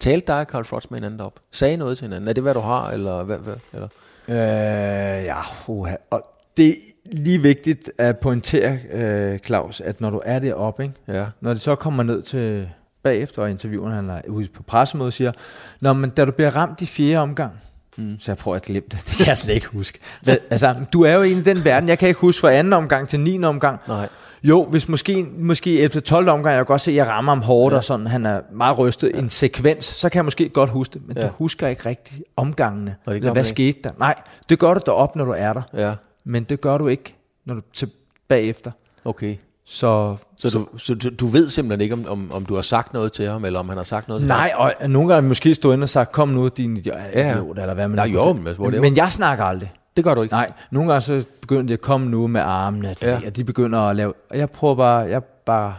Talte 0.00 0.26
dig 0.26 0.40
og 0.40 0.46
Carl 0.46 0.64
Froch 0.64 0.86
med 0.90 0.98
hinanden 0.98 1.20
op? 1.20 1.40
Sagde 1.52 1.76
noget 1.76 1.98
til 1.98 2.04
hinanden? 2.04 2.28
Er 2.28 2.32
det, 2.32 2.42
hvad 2.42 2.54
du 2.54 2.60
har? 2.60 2.90
Eller 2.90 3.22
hvad, 3.22 3.38
hvad, 3.38 3.54
eller? 3.72 3.88
Øh, 4.28 5.24
ja, 5.24 5.40
uha. 5.66 5.94
og 6.10 6.22
det 6.56 6.68
er 6.68 6.74
lige 7.12 7.42
vigtigt 7.42 7.90
at 7.98 8.18
pointere, 8.18 8.78
øh, 8.92 9.38
Claus, 9.38 9.80
at 9.80 10.00
når 10.00 10.10
du 10.10 10.20
er 10.24 10.38
deroppe, 10.38 10.82
ikke? 10.82 10.94
Ja. 11.08 11.26
når 11.40 11.52
det 11.52 11.62
så 11.62 11.74
kommer 11.74 12.02
ned 12.02 12.22
til 12.22 12.68
bagefter 13.02 13.42
og 13.42 13.50
intervieweren, 13.50 13.94
han 13.94 14.10
er 14.10 14.20
ude 14.28 14.48
på 14.48 14.62
pressemødet, 14.62 15.12
siger, 15.12 15.32
Nå, 15.80 15.92
men 15.92 16.10
da 16.10 16.24
du 16.24 16.32
bliver 16.32 16.56
ramt 16.56 16.80
i 16.80 16.86
fjerde 16.86 17.16
omgang, 17.16 17.52
mm. 17.96 18.16
så 18.20 18.30
jeg 18.30 18.38
prøver 18.38 18.56
at 18.56 18.62
glemme 18.62 18.88
det, 18.90 19.00
det 19.08 19.16
kan 19.16 19.26
jeg 19.26 19.38
slet 19.38 19.54
ikke 19.54 19.66
huske. 19.66 19.98
Hvad, 20.22 20.36
altså, 20.50 20.74
du 20.92 21.02
er 21.02 21.12
jo 21.12 21.22
i 21.22 21.34
den 21.34 21.64
verden, 21.64 21.88
jeg 21.88 21.98
kan 21.98 22.08
ikke 22.08 22.20
huske 22.20 22.40
fra 22.40 22.52
anden 22.52 22.72
omgang 22.72 23.08
til 23.08 23.20
9. 23.20 23.44
omgang. 23.44 23.80
Nej. 23.88 24.08
Jo, 24.42 24.64
hvis 24.64 24.88
måske, 24.88 25.26
måske 25.38 25.80
efter 25.80 26.00
12 26.00 26.28
omgang, 26.28 26.52
jeg 26.52 26.58
kan 26.58 26.66
godt 26.66 26.80
se, 26.80 26.90
at 26.90 26.96
jeg 26.96 27.06
rammer 27.06 27.32
ham 27.32 27.42
hårdt, 27.42 27.72
ja. 27.72 27.76
og 27.76 27.84
sådan, 27.84 28.06
han 28.06 28.26
er 28.26 28.40
meget 28.52 28.78
rystet, 28.78 29.10
ja. 29.14 29.18
en 29.18 29.30
sekvens, 29.30 29.84
så 29.84 30.08
kan 30.08 30.16
jeg 30.18 30.24
måske 30.24 30.48
godt 30.48 30.70
huske 30.70 30.92
det, 30.94 31.02
men 31.08 31.16
Ja. 31.18 31.22
du 31.26 31.32
husker 31.38 31.68
ikke 31.68 31.86
rigtig 31.88 32.22
omgangene. 32.36 32.96
gør 33.06 33.12
Eller 33.12 33.24
man 33.26 33.32
hvad 33.32 33.42
ikke. 33.42 33.48
skete 33.48 33.78
der? 33.84 33.90
Nej, 33.98 34.14
det 34.48 34.58
gør 34.58 34.74
du 34.74 34.80
deroppe, 34.86 35.18
når 35.18 35.24
du 35.24 35.30
er 35.36 35.52
der, 35.52 35.62
Ja, 35.76 35.92
men 36.24 36.44
det 36.44 36.60
gør 36.60 36.78
du 36.78 36.86
ikke, 36.88 37.14
når 37.46 37.54
du 37.54 37.60
til 37.72 37.90
bagefter. 38.28 38.70
okay. 39.04 39.36
Så, 39.70 40.16
Så, 40.36 40.50
du, 40.50 40.78
så 40.78 40.94
du, 40.94 41.08
du 41.20 41.26
ved 41.26 41.50
simpelthen 41.50 41.80
ikke, 41.80 41.94
om, 41.94 42.06
om, 42.08 42.32
om 42.32 42.46
du 42.46 42.54
har 42.54 42.62
sagt 42.62 42.92
noget 42.92 43.12
til 43.12 43.28
ham, 43.28 43.44
eller 43.44 43.58
om 43.60 43.68
han 43.68 43.76
har 43.78 43.84
sagt 43.84 44.08
noget 44.08 44.20
til 44.20 44.28
Nej, 44.28 44.52
og 44.56 44.74
nogle 44.88 45.14
gange 45.14 45.28
måske 45.28 45.54
stået 45.54 45.74
ind 45.74 45.82
og 45.82 45.88
sagt, 45.88 46.12
kom 46.12 46.28
nu, 46.28 46.48
din 46.48 46.76
idiot, 46.76 46.96
Ja. 47.14 47.32
idiot 47.32 47.58
eller 47.58 47.74
hvad 47.74 47.88
man 47.88 47.96
Nej, 47.96 48.04
jo, 48.14 48.32
men. 48.32 48.80
Men 48.80 48.96
jeg 48.96 49.12
snakker 49.12 49.44
aldrig. 49.44 49.72
Det 49.98 50.04
gør 50.04 50.14
du 50.14 50.22
ikke? 50.22 50.34
Nej, 50.34 50.52
nogle 50.70 50.92
gange 50.92 51.00
så 51.00 51.26
begynder 51.40 51.62
de 51.62 51.72
at 51.72 51.80
komme 51.80 52.10
nu 52.10 52.26
med 52.26 52.40
armene, 52.40 52.94
Ja. 53.02 53.20
og 53.26 53.36
de 53.36 53.44
begynder 53.44 53.78
at 53.78 53.96
lave, 53.96 54.12
og 54.30 54.38
jeg 54.38 54.50
prøver 54.50 54.74
bare, 54.74 54.98
jeg 54.98 55.24
bare, 55.24 55.76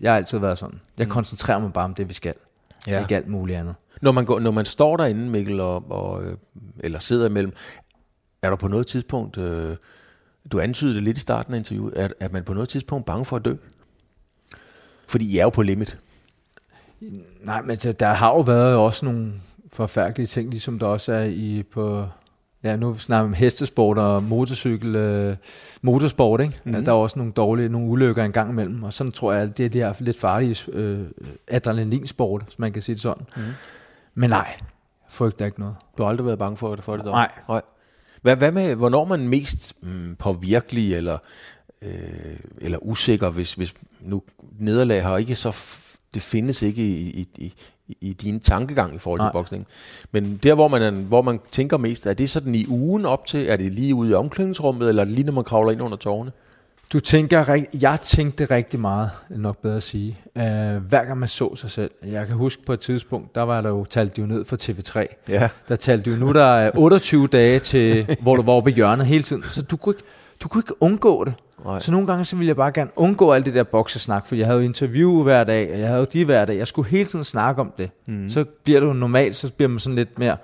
jeg 0.00 0.12
har 0.12 0.16
altid 0.16 0.38
været 0.38 0.58
sådan. 0.58 0.80
Jeg 0.98 1.06
mm. 1.06 1.12
koncentrerer 1.12 1.58
mig 1.58 1.72
bare 1.72 1.84
om 1.84 1.94
det, 1.94 2.08
vi 2.08 2.14
skal. 2.14 2.34
Ja. 2.86 3.00
Ikke 3.00 3.16
alt 3.16 3.28
muligt 3.28 3.58
andet. 3.58 3.74
Når 4.02 4.12
man, 4.12 4.24
går, 4.24 4.40
når 4.40 4.50
man 4.50 4.64
står 4.64 4.96
derinde, 4.96 5.30
Mikkel, 5.30 5.60
og, 5.60 5.90
og, 5.90 6.24
øh, 6.24 6.36
eller 6.80 6.98
sidder 6.98 7.28
imellem, 7.28 7.52
er 8.42 8.48
der 8.48 8.56
på 8.56 8.68
noget 8.68 8.86
tidspunkt, 8.86 9.38
øh, 9.38 9.76
du 10.52 10.60
antydede 10.60 10.94
det 10.94 11.02
lidt 11.02 11.18
i 11.18 11.20
starten 11.20 11.54
af 11.54 11.58
interviewet, 11.58 11.92
er, 11.96 12.08
er 12.20 12.28
man 12.32 12.44
på 12.44 12.54
noget 12.54 12.68
tidspunkt 12.68 13.06
bange 13.06 13.24
for 13.24 13.36
at 13.36 13.44
dø? 13.44 13.54
Fordi 15.08 15.34
I 15.34 15.38
er 15.38 15.42
jo 15.42 15.50
på 15.50 15.62
limit. 15.62 15.98
Nej, 17.44 17.62
men 17.62 17.76
der 17.76 18.12
har 18.12 18.28
jo 18.28 18.40
været 18.40 18.76
også 18.76 19.04
nogle 19.04 19.32
forfærdelige 19.72 20.26
ting, 20.26 20.50
ligesom 20.50 20.78
der 20.78 20.86
også 20.86 21.12
er 21.12 21.24
i 21.24 21.62
på... 21.72 22.06
Ja, 22.64 22.76
nu 22.76 22.98
snakker 22.98 23.24
vi 23.24 23.28
om 23.28 23.34
hestesport 23.34 23.98
og 23.98 24.22
motorcykel, 24.22 24.96
øh, 24.96 25.36
motorsport, 25.82 26.40
ikke? 26.40 26.54
Mm-hmm. 26.56 26.74
Altså, 26.74 26.90
der 26.90 26.96
er 26.96 27.00
også 27.00 27.18
nogle 27.18 27.32
dårlige, 27.32 27.68
nogle 27.68 27.88
ulykker 27.88 28.24
en 28.24 28.32
gang 28.32 28.50
imellem, 28.50 28.82
og 28.82 28.92
sådan 28.92 29.12
tror 29.12 29.32
jeg, 29.32 29.42
at 29.42 29.58
det 29.58 29.64
er 29.64 29.70
de 29.70 29.78
her 29.78 29.92
lidt 29.98 30.20
farlige 30.20 30.72
øh, 30.72 31.06
adrenalinsport, 31.48 32.42
hvis 32.42 32.58
man 32.58 32.72
kan 32.72 32.82
sige 32.82 32.94
det 32.94 33.02
sådan. 33.02 33.26
Mm-hmm. 33.36 33.52
Men 34.14 34.30
nej, 34.30 34.56
frygter 35.08 35.46
ikke 35.46 35.60
noget. 35.60 35.74
Du 35.98 36.02
har 36.02 36.10
aldrig 36.10 36.26
været 36.26 36.38
bange 36.38 36.56
for 36.56 36.74
det, 36.74 36.84
for 36.84 36.96
det 36.96 37.04
dog? 37.04 37.12
Nej. 37.12 37.30
Nej. 37.48 37.62
Hvad, 38.22 38.36
hvad 38.36 38.52
med, 38.52 38.74
hvornår 38.74 39.04
man 39.04 39.28
mest 39.28 39.74
mm, 39.82 40.16
påvirkelig 40.18 40.94
eller, 40.94 41.18
øh, 41.82 42.36
eller 42.60 42.78
usikker, 42.82 43.30
hvis, 43.30 43.54
hvis 43.54 43.74
nu 44.00 44.22
nederlag 44.58 45.02
har 45.02 45.16
ikke 45.16 45.36
så 45.36 45.50
det 46.14 46.22
findes 46.22 46.62
ikke 46.62 46.82
i, 46.82 47.08
i, 47.08 47.28
i, 47.36 47.52
i 48.00 48.12
din 48.12 48.40
tankegang 48.40 48.94
i 48.94 48.98
forhold 48.98 49.20
til 49.20 49.24
Nej. 49.24 49.32
boksning. 49.32 49.66
Men 50.12 50.36
der, 50.42 50.54
hvor 50.54 50.68
man, 50.68 51.04
hvor 51.04 51.22
man 51.22 51.40
tænker 51.52 51.76
mest, 51.76 52.06
er 52.06 52.14
det 52.14 52.30
sådan 52.30 52.54
i 52.54 52.64
ugen 52.68 53.06
op 53.06 53.26
til? 53.26 53.48
Er 53.48 53.56
det 53.56 53.72
lige 53.72 53.94
ude 53.94 54.10
i 54.10 54.14
omklædningsrummet, 54.14 54.88
eller 54.88 55.02
er 55.02 55.06
lige 55.06 55.24
når 55.24 55.32
man 55.32 55.44
kravler 55.44 55.72
ind 55.72 55.82
under 55.82 55.96
tårne? 55.96 56.30
Du 56.92 57.00
tænker, 57.00 57.64
jeg 57.80 58.00
tænkte 58.00 58.44
rigtig 58.44 58.80
meget, 58.80 59.10
nok 59.30 59.58
bedre 59.62 59.76
at 59.76 59.82
sige, 59.82 60.18
uh, 60.36 60.42
hver 60.42 61.04
gang 61.04 61.18
man 61.18 61.28
så 61.28 61.56
sig 61.56 61.70
selv. 61.70 61.90
Jeg 62.06 62.26
kan 62.26 62.36
huske 62.36 62.62
på 62.64 62.72
et 62.72 62.80
tidspunkt, 62.80 63.34
der 63.34 63.42
var 63.42 63.60
der 63.60 63.68
jo 63.68 63.84
talt 63.84 64.16
de 64.16 64.20
jo 64.20 64.26
ned 64.26 64.44
for 64.44 64.56
TV3. 64.56 65.24
Ja. 65.28 65.48
Der 65.68 65.76
talte 65.76 66.10
jo, 66.10 66.16
nu 66.16 66.32
der 66.32 66.44
er 66.44 66.70
28 66.74 67.26
dage 67.26 67.58
til, 67.58 68.16
hvor 68.22 68.36
du 68.36 68.42
var 68.42 68.52
oppe 68.52 68.70
i 68.70 68.74
hjørnet 68.74 69.06
hele 69.06 69.22
tiden. 69.22 69.42
Så 69.42 69.62
du 69.62 69.76
kunne 69.76 69.94
ikke, 69.94 70.04
du 70.42 70.48
kunne 70.48 70.60
ikke 70.60 70.82
undgå 70.82 71.24
det. 71.24 71.34
Nej. 71.64 71.80
Så 71.80 71.92
nogle 71.92 72.06
gange 72.06 72.24
så 72.24 72.36
ville 72.36 72.48
jeg 72.48 72.56
bare 72.56 72.72
gerne 72.72 72.90
undgå 72.96 73.32
alt 73.32 73.46
det 73.46 73.54
der 73.54 73.62
boksesnak, 73.62 74.26
for 74.26 74.34
jeg 74.34 74.46
havde 74.46 74.64
interview 74.64 75.22
hver 75.22 75.44
dag, 75.44 75.72
og 75.72 75.78
jeg 75.78 75.88
havde 75.88 76.06
de 76.12 76.24
hver 76.24 76.44
dag. 76.44 76.58
Jeg 76.58 76.66
skulle 76.66 76.88
hele 76.90 77.04
tiden 77.04 77.24
snakke 77.24 77.60
om 77.60 77.72
det. 77.78 77.90
Mm. 78.06 78.30
Så 78.30 78.44
bliver 78.64 78.80
du 78.80 78.92
normalt, 78.92 79.36
så 79.36 79.52
bliver 79.52 79.68
man 79.68 79.78
sådan 79.78 79.96
lidt 79.96 80.18
mere, 80.18 80.36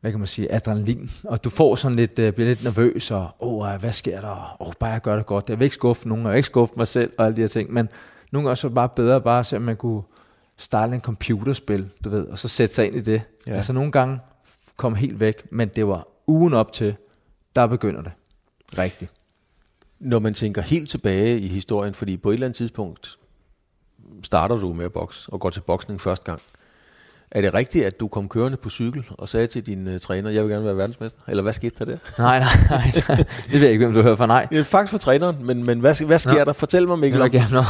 hvad 0.00 0.10
kan 0.10 0.20
man 0.20 0.26
sige, 0.26 0.52
adrenalin. 0.52 1.10
Og 1.24 1.44
du 1.44 1.50
får 1.50 1.74
sådan 1.74 1.96
lidt, 1.96 2.18
uh, 2.18 2.30
bliver 2.30 2.48
lidt 2.48 2.64
nervøs, 2.64 3.10
og 3.10 3.30
åh, 3.40 3.72
oh, 3.72 3.80
hvad 3.80 3.92
sker 3.92 4.20
der? 4.20 4.56
Åh, 4.60 4.68
oh, 4.68 4.72
bare 4.80 4.90
jeg 4.90 5.02
gør 5.02 5.16
det 5.16 5.26
godt. 5.26 5.50
Jeg 5.50 5.58
vil 5.58 5.64
ikke 5.64 5.74
skuffe 5.74 6.08
nogen, 6.08 6.26
og 6.26 6.30
jeg 6.30 6.34
vil 6.34 6.38
ikke 6.38 6.46
skuffe 6.46 6.74
mig 6.76 6.86
selv, 6.86 7.12
og 7.18 7.24
alle 7.24 7.36
de 7.36 7.40
her 7.40 7.48
ting. 7.48 7.72
Men 7.72 7.88
nogle 8.32 8.48
gange 8.48 8.56
så 8.56 8.66
er 8.66 8.68
det 8.68 8.74
bare 8.74 8.88
bedre 8.88 9.20
bare 9.20 9.38
at 9.38 9.46
se, 9.46 9.56
om 9.56 9.62
man 9.62 9.76
kunne 9.76 10.02
starte 10.56 10.94
en 10.94 11.00
computerspil, 11.00 11.88
du 12.04 12.10
ved, 12.10 12.26
og 12.26 12.38
så 12.38 12.48
sætte 12.48 12.74
sig 12.74 12.86
ind 12.86 12.94
i 12.94 13.00
det. 13.00 13.22
Ja. 13.46 13.52
Altså 13.52 13.72
nogle 13.72 13.92
gange 13.92 14.18
kom 14.76 14.94
helt 14.94 15.20
væk, 15.20 15.52
men 15.52 15.68
det 15.68 15.86
var 15.86 16.06
ugen 16.26 16.54
op 16.54 16.72
til, 16.72 16.96
der 17.56 17.66
begynder 17.66 18.02
det. 18.02 18.12
Rigtigt. 18.78 19.12
Når 20.00 20.18
man 20.18 20.34
tænker 20.34 20.62
helt 20.62 20.90
tilbage 20.90 21.38
i 21.38 21.46
historien, 21.48 21.94
fordi 21.94 22.16
på 22.16 22.30
et 22.30 22.34
eller 22.34 22.46
andet 22.46 22.56
tidspunkt 22.56 23.16
starter 24.24 24.56
du 24.56 24.72
med 24.72 24.84
at 24.84 24.92
bokse 24.92 25.26
og 25.32 25.40
går 25.40 25.50
til 25.50 25.60
boksning 25.60 26.00
første 26.00 26.24
gang. 26.24 26.40
Er 27.30 27.40
det 27.40 27.54
rigtigt, 27.54 27.84
at 27.84 28.00
du 28.00 28.08
kom 28.08 28.28
kørende 28.28 28.56
på 28.56 28.70
cykel 28.70 29.04
og 29.18 29.28
sagde 29.28 29.46
til 29.46 29.66
din 29.66 29.86
uh, 29.94 30.00
træner, 30.00 30.30
jeg 30.30 30.42
vil 30.44 30.50
gerne 30.52 30.64
være 30.64 30.76
verdensmester? 30.76 31.20
Eller 31.28 31.42
hvad 31.42 31.52
skete 31.52 31.74
der 31.78 31.84
der? 31.84 31.96
Nej, 32.22 32.38
nej, 32.38 32.48
nej, 32.70 32.92
nej. 33.08 33.16
Det 33.52 33.52
ved 33.52 33.60
jeg 33.60 33.70
ikke, 33.70 33.84
hvem 33.84 33.94
du 33.94 34.02
hører 34.02 34.16
fra. 34.16 34.26
Nej. 34.26 34.46
Det 34.50 34.58
er 34.58 34.62
faktisk 34.62 34.90
for 34.90 34.98
træneren, 34.98 35.36
men, 35.46 35.66
men 35.66 35.80
hvad, 35.80 36.06
hvad 36.06 36.18
sker 36.18 36.32
Nå. 36.38 36.44
der? 36.44 36.52
Fortæl 36.52 36.82
mig, 36.88 36.92
Jeg 36.94 36.98
Mikkel. 37.00 37.18
vil 37.20 37.24
Om, 37.24 37.30
gerne, 37.30 37.66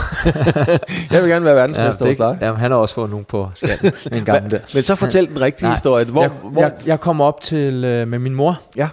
jeg 1.10 1.22
vil 1.22 1.30
gerne 1.30 1.44
være 1.44 1.54
Ja, 1.54 1.60
verdensmester 1.60 2.04
det, 2.04 2.10
hos 2.10 2.16
dig. 2.16 2.38
jamen, 2.40 2.60
han 2.60 2.70
har 2.70 2.78
også 2.78 2.94
fået 2.94 3.10
nogen 3.10 3.24
på 3.24 3.50
skatten 3.54 3.92
en 4.12 4.24
gang 4.24 4.50
der. 4.50 4.58
Men 4.74 4.82
så 4.82 4.94
fortæl 4.94 5.28
den 5.28 5.40
rigtige 5.40 5.66
Nej, 5.66 5.74
historie. 5.74 6.04
Hvor, 6.04 6.22
jeg, 6.22 6.30
hvor, 6.30 6.60
jeg, 6.62 6.72
jeg 6.86 7.00
kom 7.00 7.20
op 7.20 7.40
til 7.40 7.84
øh, 7.84 8.08
med 8.08 8.18
min 8.18 8.34
mor 8.34 8.60
ja, 8.76 8.88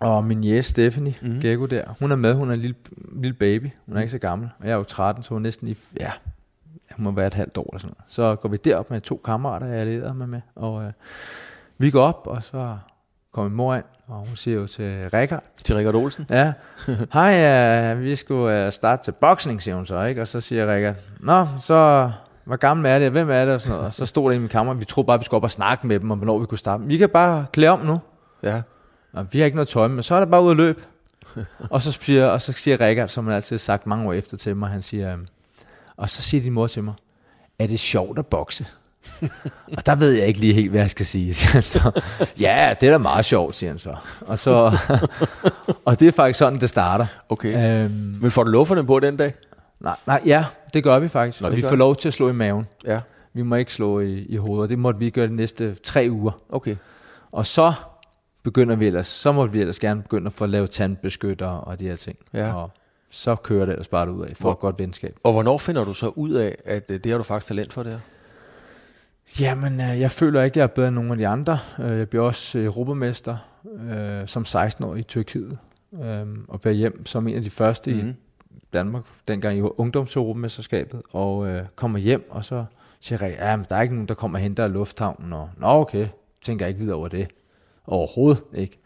og 0.00 0.24
min 0.26 0.44
jæs 0.44 0.66
Stephanie 0.66 1.14
Mhm. 1.22 1.32
mm. 1.32 1.40
Gekko 1.40 1.66
der. 1.66 1.84
Hun 2.00 2.12
er 2.12 2.16
med, 2.16 2.34
hun 2.34 2.50
er 2.50 2.54
en 2.54 2.60
lille, 2.60 2.76
lille 3.12 3.34
baby. 3.34 3.70
Hun 3.86 3.96
er 3.96 4.00
ikke 4.00 4.10
så 4.10 4.18
gammel. 4.18 4.48
Og 4.60 4.66
jeg 4.66 4.72
er 4.72 4.76
jo 4.76 4.84
13, 4.84 5.22
så 5.22 5.28
hun 5.28 5.38
er 5.38 5.42
næsten 5.42 5.68
i, 5.68 5.76
ja, 6.00 6.10
hun 6.96 7.04
må 7.04 7.10
være 7.10 7.26
et 7.26 7.34
halvt 7.34 7.58
år 7.58 7.70
eller 7.72 7.78
sådan 7.78 7.94
noget. 7.98 8.12
Så 8.12 8.36
går 8.36 8.48
vi 8.48 8.56
derop 8.56 8.90
med 8.90 9.00
to 9.00 9.20
kammerater, 9.24 9.66
jeg 9.66 9.86
leder 9.86 10.12
med 10.12 10.26
med. 10.26 10.40
Og 10.56 10.82
øh, 10.84 10.92
vi 11.78 11.90
går 11.90 12.02
op, 12.02 12.26
og 12.26 12.42
så 12.42 12.76
kommer 13.32 13.48
min 13.48 13.56
mor 13.56 13.74
ind, 13.74 13.84
og 14.06 14.16
hun 14.26 14.36
siger 14.36 14.54
jo 14.60 14.66
til 14.66 15.04
Rikard, 15.14 15.42
til 15.64 15.76
Rikard 15.76 15.94
Olsen. 15.94 16.26
Ja. 16.30 16.52
Hej, 17.12 17.92
uh, 17.94 18.00
vi 18.00 18.16
skulle 18.16 18.66
uh, 18.66 18.72
starte 18.72 19.04
til 19.04 19.12
boksning, 19.12 19.62
siger 19.62 19.74
hun 19.74 19.86
så, 19.86 20.02
ikke? 20.04 20.20
Og 20.20 20.26
så 20.26 20.40
siger 20.40 20.74
Rikard, 20.74 20.94
Nå, 21.20 21.46
så 21.60 22.10
hvor 22.44 22.56
gammel 22.56 22.86
er 22.86 22.98
det, 22.98 23.10
hvem 23.10 23.30
er 23.30 23.44
det, 23.44 23.54
og 23.54 23.60
sådan 23.60 23.72
noget. 23.72 23.86
Og 23.86 23.94
så 23.94 24.06
stod 24.06 24.30
der 24.30 24.36
i 24.36 24.38
min 24.38 24.48
kammer, 24.48 24.74
vi 24.74 24.84
troede 24.84 25.06
bare, 25.06 25.18
vi 25.18 25.24
skulle 25.24 25.36
op 25.38 25.44
og 25.44 25.50
snakke 25.50 25.86
med 25.86 26.00
dem, 26.00 26.10
om 26.10 26.18
hvornår 26.18 26.38
vi 26.38 26.46
kunne 26.46 26.58
starte. 26.58 26.84
Vi 26.84 26.96
kan 26.96 27.08
bare 27.08 27.46
klæde 27.52 27.70
om 27.72 27.80
nu. 27.80 28.00
Ja. 28.42 28.62
Og 29.16 29.26
vi 29.32 29.38
har 29.38 29.44
ikke 29.44 29.56
noget 29.56 29.68
tøj, 29.68 29.88
men 29.88 30.02
så 30.02 30.14
er 30.14 30.20
det 30.20 30.30
bare 30.30 30.42
ud 30.42 30.50
at 30.50 30.56
løbe. 30.56 30.82
og, 31.70 31.82
så 31.82 31.92
siger, 31.92 32.26
og 32.26 32.42
så 32.42 32.52
siger 32.52 32.80
Rikard, 32.80 33.08
som 33.08 33.26
han 33.26 33.34
altid 33.34 33.56
har 33.56 33.58
sagt 33.58 33.86
mange 33.86 34.08
år 34.08 34.12
efter 34.12 34.36
til 34.36 34.56
mig, 34.56 34.68
han 34.68 34.82
siger, 34.82 35.12
øhm, 35.12 35.26
og 35.96 36.10
så 36.10 36.22
siger 36.22 36.42
din 36.42 36.52
mor 36.52 36.66
til 36.66 36.84
mig, 36.84 36.94
er 37.58 37.66
det 37.66 37.80
sjovt 37.80 38.18
at 38.18 38.26
bokse? 38.26 38.66
og 39.76 39.86
der 39.86 39.94
ved 39.94 40.12
jeg 40.12 40.26
ikke 40.26 40.40
lige 40.40 40.54
helt, 40.54 40.70
hvad 40.70 40.80
jeg 40.80 40.90
skal 40.90 41.06
sige. 41.06 41.34
så. 41.34 42.00
Ja, 42.40 42.74
det 42.80 42.86
er 42.86 42.92
da 42.92 42.98
meget 42.98 43.24
sjovt, 43.24 43.54
siger 43.54 43.70
han 43.70 43.78
så. 43.78 43.96
Og, 44.20 44.38
så, 44.38 44.78
og 45.84 46.00
det 46.00 46.08
er 46.08 46.12
faktisk 46.12 46.38
sådan, 46.38 46.60
det 46.60 46.70
starter. 46.70 47.06
Okay. 47.28 47.84
Øhm, 47.84 47.90
Men 48.20 48.30
får 48.30 48.44
du 48.44 48.50
lufferne 48.50 48.86
på 48.86 49.00
den 49.00 49.16
dag? 49.16 49.34
nej, 49.80 49.96
nej, 50.06 50.22
ja, 50.26 50.44
det 50.74 50.84
gør 50.84 50.98
vi 50.98 51.08
faktisk. 51.08 51.42
Nå, 51.42 51.50
vi 51.50 51.62
får 51.62 51.76
lov 51.76 51.96
til 51.96 52.08
at 52.08 52.14
slå 52.14 52.28
i 52.28 52.32
maven. 52.32 52.66
Ja. 52.86 53.00
Vi 53.34 53.42
må 53.42 53.54
ikke 53.54 53.72
slå 53.72 54.00
i, 54.00 54.26
i 54.28 54.36
hovedet. 54.36 54.70
Det 54.70 54.78
måtte 54.78 55.00
vi 55.00 55.10
gøre 55.10 55.26
de 55.26 55.36
næste 55.36 55.74
tre 55.74 56.08
uger. 56.10 56.32
Okay. 56.50 56.76
Og 57.32 57.46
så 57.46 57.72
begynder 58.46 58.76
vi 58.76 58.86
ellers, 58.86 59.06
så 59.06 59.32
må 59.32 59.46
vi 59.46 59.60
ellers 59.60 59.78
gerne 59.78 60.02
begynde 60.02 60.26
at 60.26 60.32
få 60.32 60.46
lavet 60.46 60.70
tandbeskytter 60.70 61.46
og 61.46 61.78
de 61.78 61.84
her 61.88 61.94
ting. 61.94 62.18
Ja. 62.34 62.54
Og 62.54 62.70
så 63.10 63.34
kører 63.34 63.64
det 63.66 63.72
ellers 63.72 63.88
bare 63.88 64.12
ud 64.12 64.24
af 64.24 64.32
for 64.36 64.50
et 64.52 64.58
godt 64.58 64.78
venskab. 64.78 65.16
Og 65.22 65.32
hvornår 65.32 65.58
finder 65.58 65.84
du 65.84 65.94
så 65.94 66.08
ud 66.08 66.30
af, 66.30 66.56
at 66.64 66.90
øh, 66.90 66.98
det 67.04 67.10
har 67.12 67.18
du 67.18 67.24
faktisk 67.24 67.48
talent 67.48 67.72
for 67.72 67.82
det 67.82 67.92
her? 67.92 67.98
Jamen, 69.40 69.80
øh, 69.80 70.00
jeg 70.00 70.10
føler 70.10 70.42
ikke, 70.42 70.58
jeg 70.58 70.62
er 70.62 70.66
bedre 70.66 70.88
end 70.88 70.94
nogen 70.94 71.10
af 71.10 71.16
de 71.16 71.26
andre. 71.28 71.58
Øh, 71.80 71.98
Jeg 71.98 72.08
blev 72.08 72.24
også 72.24 72.58
europamester 72.58 73.36
øh, 73.90 74.26
som 74.28 74.42
16-årig 74.48 75.00
i 75.00 75.02
Tyrkiet. 75.02 75.58
Øh, 76.04 76.26
og 76.48 76.60
blev 76.60 76.74
hjem 76.74 77.06
som 77.06 77.28
en 77.28 77.36
af 77.36 77.42
de 77.42 77.50
første 77.50 77.90
mm. 77.92 77.98
i 77.98 78.02
Mhm. 78.02 78.14
Danmark, 78.72 79.02
dengang 79.28 79.58
i 79.58 79.60
ungdomseuropamesterskabet. 79.60 81.02
Og 81.12 81.46
øh, 81.46 81.62
kommer 81.76 81.98
hjem, 81.98 82.28
og 82.30 82.44
så 82.44 82.64
siger 83.00 83.26
jeg, 83.26 83.36
ja, 83.38 83.56
men 83.56 83.66
der 83.68 83.76
er 83.76 83.82
ikke 83.82 83.94
nogen, 83.94 84.08
der 84.08 84.14
kommer 84.14 84.38
og 84.38 84.42
henter 84.42 84.64
af 84.64 84.72
lufthavnen. 84.72 85.32
Og, 85.32 85.50
Nå, 85.58 85.66
okay, 85.66 86.08
tænker 86.42 86.64
jeg 86.66 86.68
ikke 86.70 86.80
videre 86.80 86.96
over 86.96 87.08
det. 87.08 87.28
Overhovedet 87.86 88.42
ikke. 88.54 88.78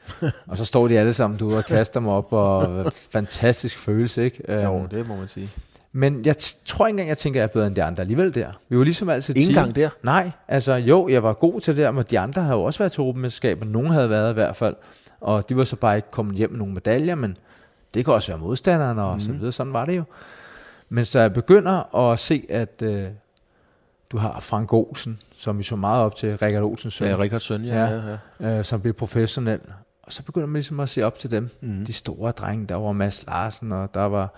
og 0.49 0.57
så 0.57 0.65
står 0.65 0.89
de 0.89 0.99
alle 0.99 1.13
sammen 1.13 1.39
du 1.39 1.57
og 1.57 1.65
kaster 1.65 2.01
mig 2.01 2.13
op, 2.13 2.33
og 2.33 2.93
fantastisk 2.93 3.79
følelse, 3.79 4.25
ikke? 4.25 4.53
Jo, 4.53 4.79
Øhm, 4.79 4.89
det 4.89 5.09
må 5.09 5.17
man 5.17 5.29
sige. 5.29 5.51
Men 5.93 6.27
jeg 6.27 6.37
tror 6.67 6.87
ikke 6.87 6.93
engang, 6.93 7.09
jeg 7.09 7.19
tænker, 7.19 7.41
at 7.41 7.43
jeg 7.43 7.49
er 7.49 7.53
bedre 7.53 7.67
end 7.67 7.77
de 7.77 7.83
andre 7.83 8.01
alligevel 8.01 8.35
der. 8.35 8.49
Vi 8.69 8.79
var 8.79 8.85
ligesom 8.85 9.09
altid 9.09 9.37
Ingen 9.37 9.55
gang 9.55 9.77
der? 9.77 9.91
Nej, 10.03 10.31
altså 10.49 10.73
jo, 10.75 11.09
jeg 11.09 11.23
var 11.23 11.33
god 11.33 11.61
til 11.61 11.77
det 11.77 11.83
der, 11.85 11.91
men 11.91 12.05
de 12.11 12.19
andre 12.19 12.43
havde 12.43 12.57
jo 12.57 12.65
også 12.65 12.79
været 12.79 12.93
til 12.93 13.01
og 13.61 13.67
nogen 13.67 13.91
havde 13.91 14.11
været 14.11 14.31
i 14.31 14.35
hvert 14.35 14.57
fald. 14.57 14.77
Og 15.21 15.49
de 15.49 15.57
var 15.57 15.65
så 15.65 15.77
bare 15.77 15.97
ikke 15.97 16.11
kommet 16.11 16.37
hjem 16.37 16.51
med 16.51 16.59
nogle 16.59 16.75
medaljer, 16.75 17.15
men 17.15 17.37
det 17.95 18.05
kan 18.05 18.15
også 18.15 18.33
være 18.33 18.41
modstanderen 18.41 18.99
og 18.99 19.15
mm. 19.15 19.21
så 19.21 19.33
videre. 19.33 19.53
Sådan 19.53 19.73
var 19.73 19.85
det 19.85 19.97
jo. 19.97 20.03
Men 20.89 21.05
så 21.05 21.21
jeg 21.21 21.33
begynder 21.33 21.97
at 21.97 22.19
se, 22.19 22.47
at 22.49 22.83
øh, 22.83 23.07
du 24.13 24.19
har 24.19 24.41
Frank 24.41 24.73
Olsen, 24.73 25.19
som 25.33 25.59
vi 25.59 25.63
så 25.63 25.77
meget 25.77 26.03
op 26.05 26.17
til, 26.17 26.37
Rikard 26.37 26.63
Olsens 26.63 26.95
søn, 26.95 27.09
Ja, 27.09 27.17
Rikards 27.17 27.43
søn, 27.43 27.63
ja. 27.65 27.85
Ja. 27.85 27.91
ja, 28.11 28.19
ja. 28.41 28.59
øh, 28.59 28.65
som 28.65 28.81
blev 28.81 28.93
professionel. 28.95 29.61
Og 30.03 30.13
så 30.13 30.23
begynder 30.23 30.47
man 30.47 30.55
ligesom 30.55 30.81
at 30.81 30.89
se 30.89 31.03
op 31.03 31.19
til 31.19 31.31
dem. 31.31 31.49
Mhm. 31.61 31.87
De 31.87 31.93
store 31.93 32.31
drenge, 32.31 32.67
der 32.67 32.75
var 32.75 32.93
Mads 32.93 33.27
Larsen, 33.27 33.73
og 33.73 33.95
der 33.95 34.01
var 34.05 34.35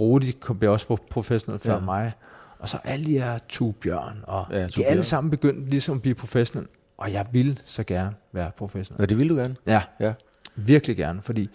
Rudi, 0.00 0.30
kom 0.30 0.58
blev 0.58 0.72
også 0.72 0.96
professionel 1.10 1.60
før 1.60 1.72
Ja. 1.72 1.78
ja. 1.78 1.84
mig. 1.84 2.12
Og 2.58 2.68
så 2.68 2.78
alle 2.84 3.04
de 3.06 3.12
her 3.18 3.38
Tue 3.48 3.72
Bjørn, 3.72 4.18
og 4.22 4.46
Ja, 4.50 4.58
ja, 4.60 4.66
de 4.66 4.86
alle 4.86 5.04
sammen 5.04 5.30
begyndt 5.30 5.70
ligesom 5.70 5.94
at 5.96 6.02
blive 6.02 6.14
professionel. 6.14 6.68
Og 6.98 7.12
jeg 7.12 7.26
vil 7.32 7.60
så 7.64 7.84
gerne 7.84 8.14
være 8.32 8.50
professionel. 8.58 9.00
Nå, 9.00 9.06
det 9.06 9.18
vil 9.18 9.28
du 9.28 9.34
gerne. 9.36 9.56
Ja, 9.66 9.82
Ja. 10.00 10.12
virkelig 10.56 10.96
gerne, 10.96 11.20
fordi 11.22 11.50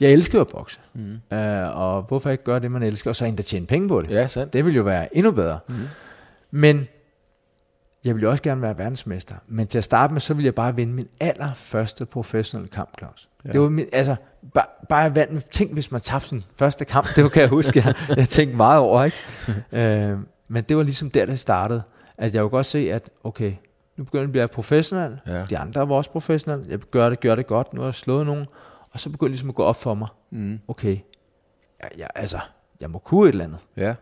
jeg 0.00 0.10
elsker 0.12 0.40
at 0.40 0.48
bokse. 0.48 0.80
Mm. 0.94 1.20
Uh, 1.30 1.38
og 1.80 2.02
hvorfor 2.02 2.30
ikke 2.30 2.44
gøre 2.44 2.60
det, 2.60 2.70
man 2.70 2.82
elsker, 2.82 3.10
og 3.10 3.16
så 3.16 3.24
endda 3.24 3.42
tjene 3.42 3.66
penge 3.66 3.88
på 3.88 4.00
det? 4.00 4.10
Ja, 4.10 4.26
sandt. 4.26 4.52
Det 4.52 4.64
vil 4.64 4.74
jo 4.74 4.82
være 4.82 5.16
endnu 5.16 5.32
bedre. 5.32 5.58
Mm. 5.68 5.74
Men 6.50 6.88
jeg 8.04 8.14
vil 8.14 8.22
jo 8.22 8.30
også 8.30 8.42
gerne 8.42 8.62
være 8.62 8.78
verdensmester. 8.78 9.34
Men 9.48 9.66
til 9.66 9.78
at 9.78 9.84
starte 9.84 10.12
med, 10.12 10.20
så 10.20 10.34
vil 10.34 10.44
jeg 10.44 10.54
bare 10.54 10.76
vinde 10.76 10.92
min 10.92 11.08
allerførste 11.20 12.06
professionelle 12.06 12.68
kamp, 12.70 12.98
Claus. 12.98 13.28
Ja. 13.44 13.52
Det 13.52 13.60
var 13.60 13.68
min, 13.68 13.86
altså, 13.92 14.16
bare, 14.54 14.66
bare 14.88 14.98
jeg 15.00 15.16
vandt 15.16 15.50
tænk 15.50 15.72
hvis 15.72 15.92
man 15.92 16.00
tabte 16.00 16.28
sin 16.28 16.44
første 16.56 16.84
kamp, 16.84 17.06
det 17.16 17.32
kan 17.32 17.40
jeg 17.42 17.48
huske, 17.50 17.82
jeg, 17.86 17.94
jeg 18.16 18.28
tænkte 18.28 18.56
meget 18.56 18.78
over, 18.78 19.04
ikke? 19.04 19.16
øh, 20.12 20.18
men 20.48 20.64
det 20.64 20.76
var 20.76 20.82
ligesom 20.82 21.10
der, 21.10 21.26
det 21.26 21.38
startede, 21.38 21.82
at 22.18 22.34
jeg 22.34 22.40
kunne 22.42 22.50
godt 22.50 22.66
se, 22.66 22.92
at 22.92 23.10
okay, 23.24 23.52
nu 23.96 24.04
begynder 24.04 24.22
jeg 24.22 24.26
at 24.28 24.32
blive 24.32 24.48
professionel, 24.48 25.20
Ja. 25.26 25.44
de 25.44 25.58
andre 25.58 25.88
var 25.88 25.94
også 25.94 26.10
professionelle, 26.10 26.66
jeg 26.68 26.78
gør 26.78 27.08
det, 27.10 27.20
gør 27.20 27.34
det 27.34 27.46
godt, 27.46 27.74
nu 27.74 27.80
har 27.80 27.86
jeg 27.88 27.94
slået 27.94 28.26
nogen, 28.26 28.46
og 28.90 29.00
så 29.00 29.10
begyndte 29.10 29.24
det 29.24 29.30
ligesom 29.30 29.48
at 29.48 29.54
gå 29.54 29.62
op 29.64 29.76
for 29.76 29.94
mig, 29.94 30.08
Mm. 30.30 30.58
okay, 30.68 30.98
jeg, 31.82 31.90
jeg, 31.98 32.08
altså, 32.14 32.38
jeg 32.80 32.90
må 32.90 32.98
kunne 32.98 33.28
et 33.28 33.32
eller 33.32 33.44
andet. 33.44 33.58
Ja. 33.76 33.94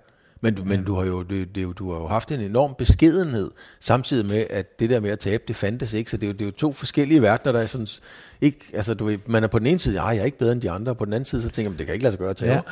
Men, 0.42 0.54
du, 0.54 0.64
men 0.64 0.84
du 0.84 0.94
har 0.94 1.04
jo 1.04 1.22
det, 1.22 1.54
det, 1.54 1.78
du 1.78 1.92
har 1.92 2.00
jo 2.00 2.06
haft 2.06 2.32
en 2.32 2.40
enorm 2.40 2.74
beskedenhed, 2.78 3.50
samtidig 3.80 4.26
med, 4.26 4.46
at 4.50 4.80
det 4.80 4.90
der 4.90 5.00
med 5.00 5.10
at 5.10 5.18
tabe, 5.18 5.42
det 5.48 5.56
fandtes 5.56 5.92
ikke. 5.92 6.10
Så 6.10 6.16
det 6.16 6.24
er 6.24 6.28
jo, 6.28 6.32
det 6.32 6.40
er 6.40 6.46
jo 6.46 6.50
to 6.50 6.72
forskellige 6.72 7.22
verdener, 7.22 7.52
der 7.52 7.60
er 7.60 7.66
sådan, 7.66 7.86
ikke, 8.40 8.58
altså 8.74 8.94
du 8.94 9.04
ved, 9.04 9.18
man 9.26 9.44
er 9.44 9.48
på 9.48 9.58
den 9.58 9.66
ene 9.66 9.78
side, 9.78 10.02
jeg 10.02 10.16
er 10.16 10.24
ikke 10.24 10.38
bedre 10.38 10.52
end 10.52 10.60
de 10.60 10.70
andre, 10.70 10.92
og 10.92 10.96
på 10.96 11.04
den 11.04 11.12
anden 11.12 11.24
side, 11.24 11.42
så 11.42 11.48
tænker 11.48 11.70
man, 11.70 11.78
det 11.78 11.86
kan 11.86 11.92
ikke 11.94 12.02
lade 12.02 12.12
sig 12.12 12.18
gøre 12.18 12.30
at 12.30 12.36
tabe. 12.36 12.62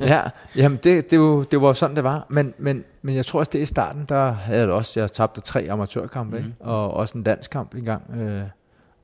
Ja, 0.00 0.06
ja 0.14 0.22
jamen 0.56 0.78
det, 0.84 1.10
det, 1.10 1.20
var, 1.20 1.42
det 1.42 1.60
var 1.60 1.72
sådan, 1.72 1.96
det 1.96 2.04
var. 2.04 2.26
Men, 2.30 2.54
men, 2.58 2.84
men 3.02 3.14
jeg 3.14 3.26
tror 3.26 3.38
også, 3.38 3.50
det 3.52 3.58
i 3.58 3.66
starten, 3.66 4.04
der 4.08 4.32
havde 4.32 4.58
jeg 4.58 4.66
det 4.66 4.74
også, 4.74 5.00
jeg 5.00 5.12
tabte 5.12 5.40
tre 5.40 5.68
amatørkampe, 5.70 6.38
mm. 6.38 6.44
ikke? 6.44 6.56
og 6.60 6.90
også 6.90 7.18
en 7.18 7.22
dansk 7.22 7.50
kamp 7.50 7.74
engang. 7.74 8.02
Øh, 8.16 8.42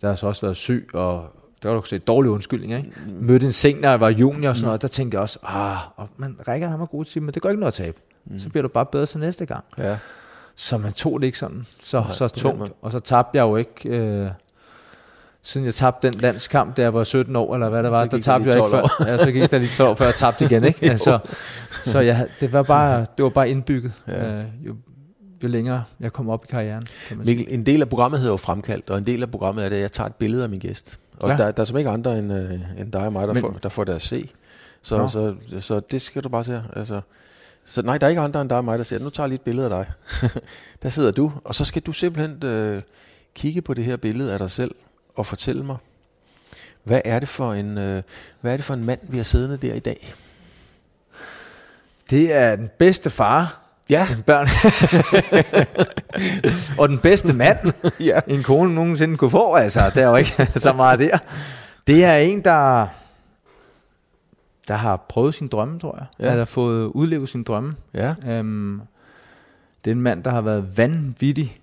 der 0.00 0.08
har 0.08 0.14
så 0.14 0.26
også 0.26 0.46
været 0.46 0.56
syg, 0.56 0.88
og 0.92 1.24
der 1.62 1.68
var 1.68 1.80
du 1.80 1.86
se 1.86 1.98
dårlige 1.98 2.32
undskyldninger. 2.32 2.76
Ikke? 2.76 2.92
Mm. 3.06 3.12
Mødte 3.12 3.46
en 3.46 3.52
seng, 3.52 3.80
når 3.80 3.88
jeg 3.88 4.00
var 4.00 4.08
junior 4.08 4.48
og 4.48 4.56
sådan 4.56 4.66
noget, 4.66 4.82
der 4.82 4.88
tænkte 4.88 5.14
jeg 5.14 5.22
også, 5.22 5.38
ah, 5.42 5.78
og 5.96 6.08
man 6.16 6.36
rækker 6.48 6.68
ham 6.68 6.80
er 6.80 6.86
god 6.86 7.04
til, 7.04 7.22
men 7.22 7.34
det 7.34 7.42
går 7.42 7.48
ikke 7.48 7.60
noget 7.60 7.72
at 7.72 7.74
tabe. 7.74 7.98
Mm. 8.30 8.40
Så 8.40 8.48
bliver 8.48 8.62
du 8.62 8.68
bare 8.68 8.86
bedre 8.86 9.06
til 9.06 9.20
næste 9.20 9.46
gang. 9.46 9.64
Ja. 9.78 9.98
Så 10.56 10.78
man 10.78 10.92
tog 10.92 11.20
det 11.20 11.26
ikke 11.26 11.38
sådan 11.38 11.66
så, 11.82 12.00
Nej, 12.00 12.10
så 12.10 12.28
tungt. 12.28 12.72
Og 12.82 12.92
så 12.92 12.98
tabte 12.98 13.36
jeg 13.38 13.42
jo 13.42 13.56
ikke... 13.56 13.88
Øh, 13.88 14.30
siden 15.42 15.64
jeg 15.64 15.74
tabte 15.74 16.10
den 16.10 16.20
landskamp, 16.20 16.76
da 16.76 16.82
jeg 16.82 16.94
var 16.94 17.04
17 17.04 17.36
år, 17.36 17.54
eller 17.54 17.68
hvad 17.68 17.82
det 17.82 17.90
var, 17.90 18.04
der 18.04 18.20
tabte 18.20 18.48
jeg 18.48 18.56
ikke 18.56 18.68
12 18.70 18.70
før. 18.70 19.04
Ja, 19.06 19.18
så 19.18 19.32
gik 19.32 19.50
der 19.50 19.58
lige 19.58 19.70
12 19.76 19.90
år, 19.90 19.94
før 19.94 20.04
jeg 20.04 20.14
tabte 20.14 20.44
igen, 20.44 20.64
ikke? 20.64 20.78
Altså, 20.90 21.18
så 21.84 22.00
jeg, 22.00 22.26
det 22.40 22.52
var 22.52 22.62
bare, 22.62 23.06
det 23.16 23.22
var 23.22 23.28
bare 23.28 23.50
indbygget. 23.50 23.92
Ja. 24.08 24.32
Øh, 24.32 24.44
jo, 24.66 24.76
jo 25.42 25.48
længere 25.48 25.84
jeg 26.00 26.12
kommer 26.12 26.32
op 26.32 26.44
i 26.44 26.46
karrieren. 26.50 26.86
Kan 27.08 27.16
man 27.16 27.26
Mikkel, 27.26 27.46
en 27.48 27.66
del 27.66 27.80
af 27.82 27.88
programmet 27.88 28.20
hedder 28.20 28.32
jo 28.32 28.36
Fremkaldt, 28.36 28.90
og 28.90 28.98
en 28.98 29.06
del 29.06 29.22
af 29.22 29.30
programmet 29.30 29.64
er 29.64 29.68
det, 29.68 29.76
at 29.76 29.82
jeg 29.82 29.92
tager 29.92 30.08
et 30.08 30.14
billede 30.14 30.42
af 30.42 30.48
min 30.48 30.60
gæst. 30.60 30.98
Og 31.20 31.30
ja. 31.30 31.36
der, 31.36 31.50
der 31.50 31.60
er 31.60 31.64
som 31.64 31.78
ikke 31.78 31.90
andre 31.90 32.18
end, 32.18 32.32
øh, 32.32 32.80
end 32.80 32.92
dig 32.92 33.06
og 33.06 33.12
mig, 33.12 33.28
der, 33.28 33.34
Men, 33.34 33.40
får, 33.40 33.56
der 33.62 33.68
får 33.68 33.84
deres 33.84 34.02
se. 34.02 34.30
Så, 34.82 35.08
så, 35.08 35.34
så, 35.50 35.60
så 35.60 35.80
det 35.80 36.02
skal 36.02 36.24
du 36.24 36.28
bare 36.28 36.44
se. 36.44 36.62
Altså, 36.76 37.00
så 37.70 37.82
nej, 37.82 37.98
der 37.98 38.06
er 38.06 38.08
ikke 38.08 38.20
andre 38.20 38.40
end 38.40 38.48
dig 38.50 38.58
og 38.58 38.64
mig, 38.64 38.78
der 38.78 38.84
siger, 38.84 39.00
nu 39.00 39.10
tager 39.10 39.24
jeg 39.24 39.28
lige 39.28 39.36
et 39.36 39.44
billede 39.44 39.74
af 39.74 39.84
dig. 39.84 39.92
der 40.82 40.88
sidder 40.88 41.12
du, 41.12 41.32
og 41.44 41.54
så 41.54 41.64
skal 41.64 41.82
du 41.82 41.92
simpelthen 41.92 42.44
øh, 42.44 42.82
kigge 43.34 43.62
på 43.62 43.74
det 43.74 43.84
her 43.84 43.96
billede 43.96 44.32
af 44.32 44.38
dig 44.38 44.50
selv 44.50 44.74
og 45.16 45.26
fortælle 45.26 45.64
mig, 45.64 45.76
hvad 46.84 47.00
er 47.04 47.18
det 47.18 47.28
for 47.28 47.52
en, 47.52 47.78
øh, 47.78 48.02
hvad 48.40 48.52
er 48.52 48.56
det 48.56 48.64
for 48.64 48.74
en 48.74 48.84
mand, 48.84 49.00
vi 49.02 49.16
har 49.16 49.24
siddende 49.24 49.56
der 49.56 49.74
i 49.74 49.78
dag? 49.78 50.14
Det 52.10 52.32
er 52.32 52.56
den 52.56 52.70
bedste 52.78 53.10
far, 53.10 53.56
Ja. 53.90 54.06
Børn. 54.26 54.48
og 56.80 56.88
den 56.88 56.98
bedste 56.98 57.32
mand, 57.32 57.58
ja. 58.00 58.20
en 58.26 58.42
kone 58.42 58.74
nogensinde 58.74 59.16
kunne 59.16 59.30
få, 59.30 59.54
altså. 59.54 59.80
Der 59.94 60.02
er 60.02 60.08
jo 60.08 60.16
ikke 60.16 60.48
så 60.56 60.72
meget 60.72 60.98
der. 60.98 61.18
Det 61.86 62.04
er 62.04 62.16
en, 62.16 62.44
der, 62.44 62.86
der 64.70 64.76
har 64.76 65.06
prøvet 65.08 65.34
sin 65.34 65.48
drømme, 65.48 65.78
tror 65.78 65.96
jeg. 65.98 66.06
Ja. 66.26 66.32
Der 66.32 66.38
har 66.38 66.44
fået 66.44 66.86
udlevet 66.86 67.28
sin 67.28 67.42
drømme. 67.42 67.74
Ja. 67.94 68.14
Øhm, 68.26 68.80
det 69.84 69.90
er 69.90 69.94
en 69.94 70.00
mand, 70.00 70.24
der 70.24 70.30
har 70.30 70.40
været 70.40 70.78
vanvittig 70.78 71.60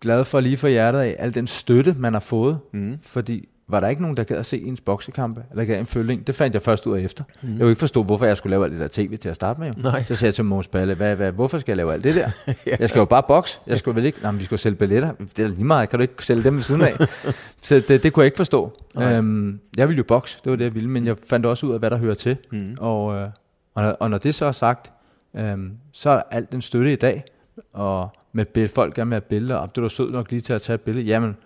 glad 0.00 0.24
for 0.24 0.40
lige 0.40 0.56
for 0.56 0.68
hjertet 0.68 0.98
af 0.98 1.16
al 1.18 1.34
den 1.34 1.46
støtte, 1.46 1.96
man 1.98 2.12
har 2.12 2.20
fået. 2.20 2.58
Mm. 2.72 2.98
Fordi 3.02 3.48
var 3.70 3.80
der 3.80 3.88
ikke 3.88 4.02
nogen, 4.02 4.16
der 4.16 4.24
gad 4.24 4.36
at 4.36 4.46
se 4.46 4.60
ens 4.60 4.80
boksekampe, 4.80 5.42
eller 5.50 5.64
gad 5.64 5.78
en 5.78 5.86
føling. 5.86 6.26
Det 6.26 6.34
fandt 6.34 6.54
jeg 6.54 6.62
først 6.62 6.86
ud 6.86 6.96
af 6.96 7.00
efter. 7.00 7.24
Mm. 7.42 7.50
Jeg 7.50 7.58
kunne 7.58 7.70
ikke 7.70 7.80
forstå, 7.80 8.02
hvorfor 8.02 8.26
jeg 8.26 8.36
skulle 8.36 8.50
lave 8.50 8.64
alt 8.64 8.72
det 8.72 8.80
der 8.80 8.88
tv 8.90 9.16
til 9.16 9.28
at 9.28 9.34
starte 9.34 9.60
med. 9.60 9.72
Nej. 9.76 10.04
Så 10.04 10.14
sagde 10.14 10.28
jeg 10.28 10.34
til 10.34 10.44
Måns 10.44 10.68
Balle, 10.68 10.94
hvad, 10.94 11.16
hvad, 11.16 11.32
hvorfor 11.32 11.58
skal 11.58 11.72
jeg 11.72 11.76
lave 11.76 11.92
alt 11.92 12.04
det 12.04 12.14
der? 12.14 12.30
ja. 12.66 12.76
Jeg 12.80 12.88
skal 12.88 12.98
jo 12.98 13.04
bare 13.04 13.22
bokse. 13.28 13.60
Jeg 13.66 13.78
skulle 13.78 13.96
vel 13.96 14.04
ikke, 14.04 14.18
nej, 14.22 14.32
vi 14.32 14.44
skulle 14.44 14.60
sælge 14.60 14.76
billetter. 14.76 15.12
Det 15.36 15.38
er 15.38 15.48
lige 15.48 15.64
meget, 15.64 15.88
kan 15.88 15.98
du 15.98 16.02
ikke 16.02 16.24
sælge 16.24 16.44
dem 16.44 16.54
ved 16.54 16.62
siden 16.62 16.82
af? 16.82 16.92
så 17.62 17.82
det, 17.88 18.02
det 18.02 18.12
kunne 18.12 18.22
jeg 18.22 18.26
ikke 18.26 18.36
forstå. 18.36 18.72
Øhm, 18.98 19.60
jeg 19.76 19.88
ville 19.88 19.98
jo 19.98 20.04
bokse, 20.04 20.40
det 20.44 20.50
var 20.50 20.56
det, 20.56 20.64
jeg 20.64 20.74
ville, 20.74 20.90
men 20.90 21.06
jeg 21.06 21.16
fandt 21.30 21.46
også 21.46 21.66
ud 21.66 21.72
af, 21.72 21.78
hvad 21.78 21.90
der 21.90 21.96
hører 21.96 22.14
til. 22.14 22.36
Mm. 22.52 22.76
Og, 22.80 23.14
øh, 23.14 23.28
og, 23.74 23.82
når, 23.82 23.90
og 23.90 24.10
når 24.10 24.18
det 24.18 24.34
så 24.34 24.46
er 24.46 24.52
sagt, 24.52 24.92
øhm, 25.36 25.72
så 25.92 26.10
er 26.10 26.22
alt 26.30 26.52
den 26.52 26.62
støtte 26.62 26.92
i 26.92 26.96
dag, 26.96 27.24
og 27.74 28.08
med 28.32 28.68
folk 28.68 28.94
gerne 28.94 29.08
med 29.08 29.16
at 29.16 29.24
billede, 29.24 29.60
og 29.60 29.76
du 29.76 29.84
er 29.84 29.88
sød 29.88 30.10
nok 30.10 30.30
lige 30.30 30.40
til 30.40 30.52
at 30.52 30.62
tage 30.62 30.74
et 30.74 30.80
billede, 30.80 31.06
jamen, 31.06 31.36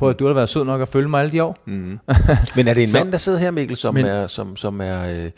på, 0.00 0.08
at 0.08 0.18
du 0.18 0.26
har 0.26 0.34
været 0.34 0.48
sød 0.48 0.64
nok 0.64 0.80
at 0.80 0.88
følge 0.88 1.08
mig 1.08 1.20
alle 1.20 1.32
de 1.32 1.42
år. 1.42 1.58
Mm. 1.64 1.72
Men 2.56 2.68
er 2.68 2.74
det 2.74 2.82
en 2.82 2.88
så, 2.88 2.98
mand, 2.98 3.12
der 3.12 3.18
sidder 3.18 3.38
her, 3.38 3.50
Mikkel, 3.50 3.76
som 3.76 3.94
men, 3.94 4.06
er, 4.06 4.26
som, 4.26 4.56
som 4.56 4.80
er, 4.80 5.24
øh, 5.24 5.30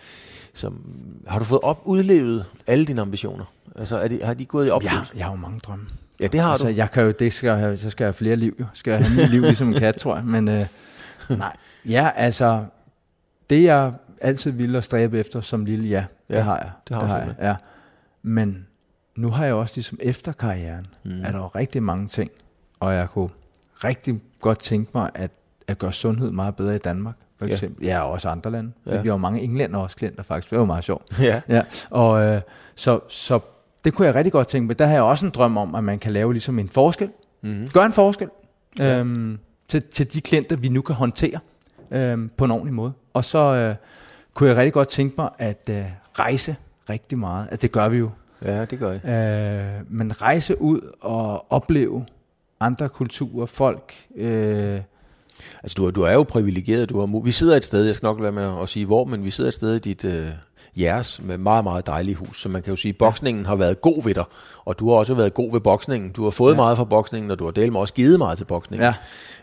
som, 0.54 0.86
har 1.28 1.38
du 1.38 1.44
fået 1.44 1.60
op, 1.60 1.80
udlevet 1.84 2.44
alle 2.66 2.84
dine 2.84 3.02
ambitioner? 3.02 3.44
Altså, 3.76 3.96
er 3.96 4.08
de, 4.08 4.20
har 4.24 4.34
de 4.34 4.44
gået 4.44 4.66
i 4.66 4.70
opfyldelse? 4.70 5.12
Ja, 5.14 5.18
jeg 5.18 5.26
har 5.26 5.32
jo 5.32 5.38
mange 5.38 5.58
drømme. 5.58 5.84
Ja, 6.20 6.26
det 6.26 6.40
har 6.40 6.50
altså, 6.50 6.66
du. 6.66 6.72
Jeg 6.72 6.90
kan 6.90 7.02
jo, 7.02 7.10
det 7.10 7.32
skal 7.32 7.48
jeg 7.48 7.56
have, 7.56 7.76
så 7.76 7.90
skal 7.90 8.04
jeg 8.04 8.06
have 8.06 8.14
flere 8.14 8.36
liv, 8.36 8.56
jo. 8.60 8.64
Skal 8.74 8.90
jeg 8.90 9.04
have 9.04 9.16
mit 9.16 9.30
liv 9.30 9.42
ligesom 9.42 9.68
en 9.68 9.74
kat, 9.74 9.94
tror 9.94 10.16
jeg. 10.16 10.24
Men 10.24 10.48
øh, 10.48 10.66
nej, 11.30 11.56
ja, 11.84 12.10
altså, 12.16 12.64
det 13.50 13.62
jeg 13.62 13.92
altid 14.20 14.50
ville 14.50 14.78
og 14.78 14.84
stræbe 14.84 15.18
efter 15.18 15.40
som 15.40 15.64
lille, 15.64 15.88
ja, 15.88 16.04
ja 16.28 16.34
det 16.36 16.44
har 16.44 16.56
jeg. 16.56 16.70
Det 16.88 16.96
har, 16.96 17.02
det 17.02 17.10
har 17.10 17.18
jeg, 17.18 17.34
ja. 17.40 17.54
Men 18.22 18.66
nu 19.16 19.30
har 19.30 19.44
jeg 19.44 19.54
også 19.54 19.76
ligesom 19.76 19.98
efter 20.02 20.32
karrieren, 20.32 20.86
mm. 21.04 21.24
er 21.24 21.32
der 21.32 21.38
jo 21.38 21.46
rigtig 21.46 21.82
mange 21.82 22.08
ting, 22.08 22.30
og 22.80 22.94
jeg 22.94 23.08
kunne 23.08 23.28
rigtig 23.84 24.20
godt 24.40 24.58
tænke 24.58 24.90
mig 24.94 25.10
at, 25.14 25.30
at 25.68 25.78
gøre 25.78 25.92
sundhed 25.92 26.30
meget 26.30 26.56
bedre 26.56 26.74
i 26.74 26.78
Danmark. 26.78 27.14
For 27.38 27.46
eksempel. 27.46 27.86
Ja, 27.86 27.94
ja 27.94 28.00
og 28.00 28.10
også 28.10 28.28
andre 28.28 28.50
lande. 28.50 28.72
Ja. 28.86 28.90
Vi 28.90 29.08
har 29.08 29.14
jo 29.14 29.16
mange 29.16 29.40
englænder 29.40 29.78
også 29.78 29.96
klienter 29.96 30.22
faktisk. 30.22 30.50
Det 30.50 30.56
var 30.56 30.62
jo 30.62 30.66
meget 30.66 30.84
sjovt. 30.84 31.20
Ja. 31.20 31.40
ja. 31.48 31.62
Og 31.90 32.22
øh, 32.24 32.40
så, 32.74 33.00
så 33.08 33.38
det 33.84 33.94
kunne 33.94 34.06
jeg 34.06 34.14
rigtig 34.14 34.32
godt 34.32 34.48
tænke 34.48 34.66
mig. 34.66 34.78
Der 34.78 34.86
har 34.86 34.92
jeg 34.92 35.02
også 35.02 35.26
en 35.26 35.32
drøm 35.34 35.56
om, 35.56 35.74
at 35.74 35.84
man 35.84 35.98
kan 35.98 36.12
lave 36.12 36.32
ligesom 36.32 36.58
en 36.58 36.68
forskel. 36.68 37.10
Mm-hmm. 37.42 37.68
Gør 37.68 37.82
en 37.82 37.92
forskel. 37.92 38.28
Ja. 38.78 38.98
Øhm, 38.98 39.38
til, 39.68 39.82
til 39.82 40.14
de 40.14 40.20
klienter, 40.20 40.56
vi 40.56 40.68
nu 40.68 40.82
kan 40.82 40.94
håndtere 40.94 41.38
øhm, 41.90 42.30
på 42.36 42.44
en 42.44 42.50
ordentlig 42.50 42.74
måde. 42.74 42.92
Og 43.14 43.24
så 43.24 43.38
øh, 43.38 43.74
kunne 44.34 44.48
jeg 44.48 44.56
rigtig 44.56 44.72
godt 44.72 44.88
tænke 44.88 45.14
mig 45.18 45.30
at 45.38 45.70
øh, 45.70 45.84
rejse 46.18 46.56
rigtig 46.90 47.18
meget. 47.18 47.48
At 47.50 47.62
det 47.62 47.72
gør 47.72 47.88
vi 47.88 47.96
jo. 47.96 48.10
Ja, 48.44 48.64
det 48.64 48.78
gør 48.78 48.92
jeg. 49.04 49.04
Øh, 49.04 49.84
men 49.88 50.22
rejse 50.22 50.60
ud 50.60 50.80
og 51.00 51.52
opleve 51.52 52.06
andre 52.62 52.88
kulturer, 52.88 53.46
folk. 53.46 53.94
Øh, 54.16 54.80
altså 55.62 55.74
du, 55.76 55.90
du 55.90 56.02
er 56.02 56.12
jo 56.12 56.22
privilegeret. 56.22 56.88
Du 56.88 56.98
har, 56.98 57.22
vi 57.24 57.30
sidder 57.30 57.56
et 57.56 57.64
sted, 57.64 57.84
jeg 57.84 57.94
skal 57.94 58.06
nok 58.06 58.22
være 58.22 58.32
med 58.32 58.62
at 58.62 58.68
sige 58.68 58.86
hvor, 58.86 59.04
men 59.04 59.24
vi 59.24 59.30
sidder 59.30 59.48
et 59.48 59.54
sted 59.54 59.74
i 59.74 59.78
dit 59.78 60.04
øh, 60.04 60.28
jeres 60.80 61.20
med 61.22 61.38
meget, 61.38 61.64
meget 61.64 61.86
dejligt 61.86 62.18
hus. 62.18 62.42
Så 62.42 62.48
man 62.48 62.62
kan 62.62 62.70
jo 62.70 62.76
sige, 62.76 62.90
at 62.90 62.98
boksningen 62.98 63.46
har 63.46 63.56
været 63.56 63.80
god 63.80 64.04
ved 64.04 64.14
dig, 64.14 64.24
og 64.64 64.78
du 64.78 64.88
har 64.88 64.96
også 64.96 65.14
været 65.14 65.34
god 65.34 65.52
ved 65.52 65.60
boksningen. 65.60 66.10
Du 66.10 66.24
har 66.24 66.30
fået 66.30 66.52
ja. 66.52 66.56
meget 66.56 66.76
fra 66.76 66.84
boksningen, 66.84 67.30
og 67.30 67.38
du 67.38 67.44
har 67.44 67.50
delt 67.50 67.72
med 67.72 67.80
også 67.80 67.94
givet 67.94 68.18
meget 68.18 68.38
til 68.38 68.44
boksningen. 68.44 68.84
Ja. 68.84 68.94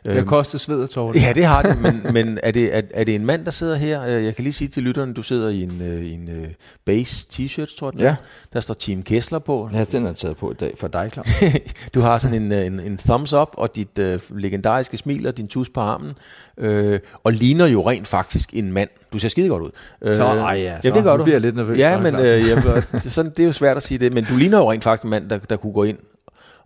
Det 0.04 0.12
har 0.12 0.20
øhm, 0.20 0.28
kostet 0.28 0.62
sved 0.62 0.82
og 0.84 0.90
tårer. 0.90 1.14
Ja, 1.16 1.34
det 1.34 1.46
har 1.46 1.62
det, 1.62 1.82
men, 1.82 2.14
men 2.14 2.40
er, 2.44 2.52
det, 2.52 2.76
er, 2.76 2.82
er 2.94 3.04
det 3.04 3.16
en 3.16 3.26
mand, 3.26 3.46
der 3.46 3.52
sidder 3.52 3.76
her? 3.76 4.04
Øh, 4.04 4.26
jeg 4.26 4.36
kan 4.36 4.44
lige 4.44 4.54
sige 4.54 4.68
til 4.68 4.84
lytteren, 4.84 5.14
du 5.14 5.24
sidder 5.24 5.50
i 5.50 5.64
en, 5.64 5.82
øh, 5.82 6.14
en 6.14 6.30
uh, 6.42 6.48
base 6.86 7.28
t-shirt, 7.34 7.78
tror 7.80 7.92
jeg. 7.96 8.02
Ja. 8.02 8.16
Der 8.54 8.60
står 8.60 8.74
Team 8.74 9.04
Kessler 9.04 9.40
på. 9.40 9.70
Ja, 9.74 9.84
den 9.84 10.06
er 10.06 10.14
taget 10.14 10.38
på 10.38 10.52
i 10.52 10.54
dag 10.54 10.74
for 10.78 10.88
dig, 10.88 11.10
klar. 11.12 11.28
du 11.94 12.00
har 12.00 12.18
sådan 12.18 12.42
en, 12.42 12.52
en, 12.52 12.80
en 12.80 12.98
thumbs 12.98 13.34
up, 13.34 13.50
og 13.54 13.76
dit 13.76 14.00
uh, 14.00 14.38
legendariske 14.38 14.98
smil 14.98 15.28
og 15.28 15.38
din 15.38 15.48
tus 15.48 15.70
på 15.70 15.80
armen, 15.80 16.12
uh, 16.58 16.96
og 17.24 17.34
ligner 17.34 17.66
jo 17.66 17.90
rent 17.90 18.08
faktisk 18.08 18.50
en 18.54 18.72
mand. 18.72 18.90
Du 19.14 19.20
ser 19.20 19.30
skide 19.30 19.50
godt 19.50 19.64
ud. 19.64 19.72
Så, 20.16 20.24
ej 20.24 20.54
ja, 20.54 20.82
så 20.82 20.88
ja, 20.88 20.96
det 20.96 21.04
gør 21.04 21.18
du. 21.18 21.24
bliver 21.24 21.40
lidt 21.40 21.56
nervøs. 21.56 21.78
Ja, 21.78 22.00
men 22.00 22.16
uh, 22.16 22.22
ja, 22.22 22.82
sådan, 23.10 23.32
det 23.32 23.44
er 23.44 23.48
jo 23.48 23.54
svært 23.54 23.78
at 23.78 23.84
sige 23.84 23.98
det, 23.98 24.14
men 24.14 24.26
du 24.26 24.36
ligner 24.36 24.58
jo 24.58 24.72
rent 24.72 24.84
faktisk 24.84 25.04
en 25.04 25.10
mand, 25.10 25.30
der, 25.30 25.40
der 25.40 25.58
kunne 25.58 25.74
gå 25.74 25.84
ind 25.84 25.98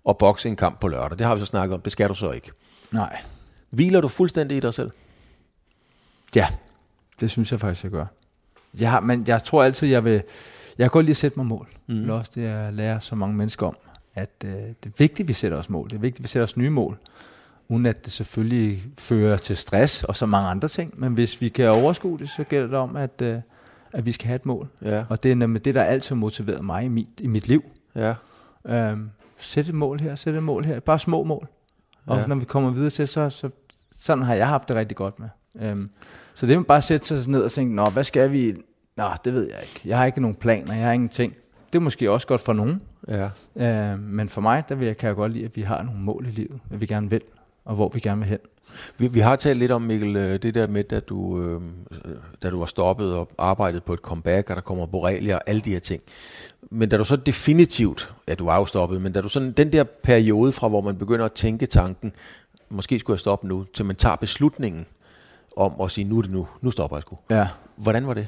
og 0.05 0.17
bokse 0.17 0.49
en 0.49 0.55
kamp 0.55 0.79
på 0.79 0.87
lørdag. 0.87 1.17
Det 1.17 1.27
har 1.27 1.35
vi 1.35 1.39
så 1.39 1.45
snakket 1.45 1.75
om. 1.75 1.81
Det 1.81 1.91
skal 1.91 2.09
du 2.09 2.15
så 2.15 2.31
ikke. 2.31 2.51
Nej. 2.93 3.21
Hviler 3.69 4.01
du 4.01 4.07
fuldstændig 4.07 4.57
i 4.57 4.59
dig 4.59 4.73
selv? 4.73 4.89
Ja, 6.35 6.47
det 7.19 7.31
synes 7.31 7.51
jeg 7.51 7.59
faktisk, 7.59 7.83
jeg 7.83 7.91
gør. 7.91 8.05
Jeg 8.79 8.91
har, 8.91 8.99
men 8.99 9.27
jeg 9.27 9.43
tror 9.43 9.63
altid, 9.63 9.87
jeg 9.87 10.03
vil... 10.03 10.23
Jeg 10.77 10.83
kan 10.83 10.89
godt 10.89 11.05
lide 11.05 11.11
at 11.11 11.17
sætte 11.17 11.39
mig 11.39 11.45
mål. 11.45 11.67
Mm. 11.87 11.95
Det 11.95 12.09
er 12.09 12.13
også 12.13 12.31
det, 12.35 12.43
jeg 12.43 12.73
lærer 12.73 12.99
så 12.99 13.15
mange 13.15 13.35
mennesker 13.35 13.67
om. 13.67 13.77
At 14.15 14.29
øh, 14.45 14.51
det 14.51 14.85
er 14.85 14.89
vigtigt, 14.97 15.19
at 15.19 15.27
vi 15.27 15.33
sætter 15.33 15.57
os 15.57 15.69
mål. 15.69 15.89
Det 15.89 15.95
er 15.95 15.99
vigtigt, 15.99 16.19
at 16.19 16.23
vi 16.23 16.27
sætter 16.27 16.43
os 16.43 16.57
nye 16.57 16.69
mål. 16.69 16.97
Uden 17.67 17.85
at 17.85 18.05
det 18.05 18.13
selvfølgelig 18.13 18.83
fører 18.97 19.37
til 19.37 19.57
stress 19.57 20.03
og 20.03 20.15
så 20.15 20.25
mange 20.25 20.49
andre 20.49 20.67
ting. 20.67 20.99
Men 20.99 21.13
hvis 21.13 21.41
vi 21.41 21.49
kan 21.49 21.69
overskue 21.69 22.19
det, 22.19 22.29
så 22.29 22.43
gælder 22.43 22.67
det 22.67 22.77
om, 22.77 22.95
at, 22.95 23.21
øh, 23.21 23.39
at 23.93 24.05
vi 24.05 24.11
skal 24.11 24.27
have 24.27 24.35
et 24.35 24.45
mål. 24.45 24.67
Ja. 24.81 25.05
Og 25.09 25.23
det 25.23 25.31
er 25.31 25.35
nemlig 25.35 25.65
det, 25.65 25.75
der 25.75 25.83
altid 25.83 26.15
motiveret 26.15 26.65
mig 26.65 26.83
i 26.83 26.87
mit, 26.87 27.09
i 27.19 27.27
mit 27.27 27.47
liv. 27.47 27.63
Ja. 27.95 28.13
Øhm, 28.65 29.09
sæt 29.37 29.67
et 29.67 29.73
mål 29.73 29.99
her, 30.01 30.15
sæt 30.15 30.35
et 30.35 30.43
mål 30.43 30.65
her. 30.65 30.79
Bare 30.79 30.99
små 30.99 31.23
mål. 31.23 31.47
Og 32.05 32.17
ja. 32.17 32.27
når 32.27 32.35
vi 32.35 32.45
kommer 32.45 32.71
videre 32.71 32.89
til, 32.89 33.07
så, 33.07 33.29
så 33.29 33.49
sådan 33.91 34.23
har 34.23 34.33
jeg 34.33 34.47
haft 34.47 34.67
det 34.67 34.75
rigtig 34.75 34.97
godt 34.97 35.19
med. 35.19 35.29
Øhm, 35.61 35.89
så 36.33 36.45
det 36.45 36.55
er 36.55 36.61
bare 36.61 36.77
at 36.77 36.83
sætte 36.83 37.07
sig 37.07 37.31
ned 37.31 37.43
og 37.43 37.51
tænke, 37.51 37.75
nå, 37.75 37.89
hvad 37.89 38.03
skal 38.03 38.31
vi? 38.31 38.55
Nå, 38.97 39.09
det 39.25 39.33
ved 39.33 39.49
jeg 39.49 39.59
ikke. 39.61 39.81
Jeg 39.85 39.97
har 39.97 40.05
ikke 40.05 40.21
nogen 40.21 40.35
planer, 40.35 40.73
jeg 40.73 40.85
har 40.85 40.91
ingenting. 40.91 41.35
Det 41.73 41.79
er 41.79 41.83
måske 41.83 42.11
også 42.11 42.27
godt 42.27 42.41
for 42.41 42.53
nogen. 42.53 42.81
Ja. 43.07 43.29
Øhm, 43.55 43.99
men 43.99 44.29
for 44.29 44.41
mig, 44.41 44.63
der 44.69 44.75
vil 44.75 44.85
jeg, 44.85 44.97
kan 44.97 45.07
jeg 45.07 45.15
godt 45.15 45.33
lide, 45.33 45.45
at 45.45 45.55
vi 45.55 45.61
har 45.61 45.83
nogle 45.83 45.99
mål 45.99 46.25
i 46.27 46.31
livet, 46.31 46.59
hvad 46.69 46.79
vi 46.79 46.85
gerne 46.85 47.09
vil, 47.09 47.21
og 47.65 47.75
hvor 47.75 47.91
vi 47.93 47.99
gerne 47.99 48.21
vil 48.21 48.29
hen. 48.29 48.39
Vi, 48.97 49.07
vi 49.07 49.19
har 49.19 49.35
talt 49.35 49.59
lidt 49.59 49.71
om, 49.71 49.81
Mikkel, 49.81 50.15
øh, 50.15 50.41
det 50.41 50.55
der 50.55 50.67
med, 50.67 50.93
at 50.93 51.09
du, 51.09 51.41
øh, 51.41 51.61
da 52.43 52.49
du 52.49 52.59
var 52.59 52.65
stoppet 52.65 53.15
og 53.15 53.29
arbejdet 53.37 53.83
på 53.83 53.93
et 53.93 53.99
comeback, 53.99 54.49
og 54.49 54.55
der 54.55 54.61
kommer 54.61 54.85
Borrelia 54.85 55.35
og 55.35 55.41
alle 55.47 55.61
de 55.61 55.69
her 55.69 55.79
ting. 55.79 56.01
Men 56.75 56.89
da 56.89 56.97
du 56.97 57.03
så 57.03 57.15
definitivt, 57.15 58.13
ja 58.27 58.35
du 58.35 58.45
var 58.45 58.57
jo 58.57 58.65
stoppet, 58.65 59.01
men 59.01 59.11
da 59.11 59.21
du 59.21 59.29
sådan 59.29 59.51
den 59.51 59.73
der 59.73 59.83
periode 60.03 60.51
fra, 60.51 60.67
hvor 60.67 60.81
man 60.81 60.95
begynder 60.95 61.25
at 61.25 61.31
tænke 61.31 61.65
tanken, 61.65 62.13
måske 62.69 62.99
skulle 62.99 63.15
jeg 63.15 63.19
stoppe 63.19 63.47
nu, 63.47 63.65
til 63.73 63.85
man 63.85 63.95
tager 63.95 64.15
beslutningen 64.15 64.85
om 65.57 65.73
at 65.83 65.91
sige, 65.91 66.09
nu 66.09 66.17
er 66.17 66.21
det 66.21 66.31
nu, 66.31 66.47
nu 66.61 66.71
stopper 66.71 66.97
jeg 66.97 67.01
sgu. 67.01 67.17
Ja. 67.29 67.47
Hvordan 67.75 68.07
var 68.07 68.13
det? 68.13 68.27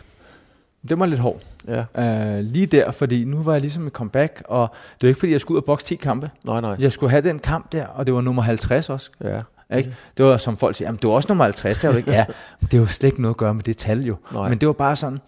Det 0.89 0.99
var 0.99 1.05
lidt 1.05 1.19
hårdt. 1.19 1.45
Ja. 1.67 2.37
Uh, 2.37 2.45
lige 2.45 2.65
der, 2.65 2.91
fordi 2.91 3.23
nu 3.23 3.43
var 3.43 3.51
jeg 3.51 3.61
ligesom 3.61 3.87
i 3.87 3.89
comeback, 3.89 4.43
og 4.45 4.69
det 4.93 5.01
var 5.01 5.07
ikke 5.07 5.19
fordi, 5.19 5.31
jeg 5.31 5.41
skulle 5.41 5.55
ud 5.55 5.61
og 5.61 5.65
bokse 5.65 5.85
10 5.85 5.95
kampe. 5.95 6.31
Nej, 6.43 6.61
nej. 6.61 6.75
Jeg 6.79 6.91
skulle 6.91 7.09
have 7.09 7.21
den 7.21 7.39
kamp 7.39 7.71
der, 7.71 7.85
og 7.85 8.05
det 8.05 8.13
var 8.13 8.21
nummer 8.21 8.41
50 8.41 8.89
også. 8.89 9.09
Ja. 9.23 9.41
Ikke? 9.77 9.95
Det 10.17 10.25
var 10.25 10.37
som 10.37 10.57
folk 10.57 10.75
siger, 10.75 10.87
jamen 10.87 10.99
det 11.01 11.07
var 11.07 11.15
også 11.15 11.27
nummer 11.27 11.43
50, 11.43 11.77
det 11.77 11.89
var 11.89 11.95
ikke. 11.95 12.11
Ja, 12.11 12.25
det 12.71 12.79
var 12.79 12.85
slet 12.85 13.07
ikke 13.07 13.21
noget 13.21 13.33
at 13.33 13.37
gøre 13.37 13.53
med 13.53 13.63
det 13.63 13.77
tal 13.77 14.05
jo. 14.05 14.15
Nej. 14.33 14.49
Men 14.49 14.57
det 14.57 14.67
var 14.67 14.73
bare 14.73 14.95
sådan, 14.95 15.19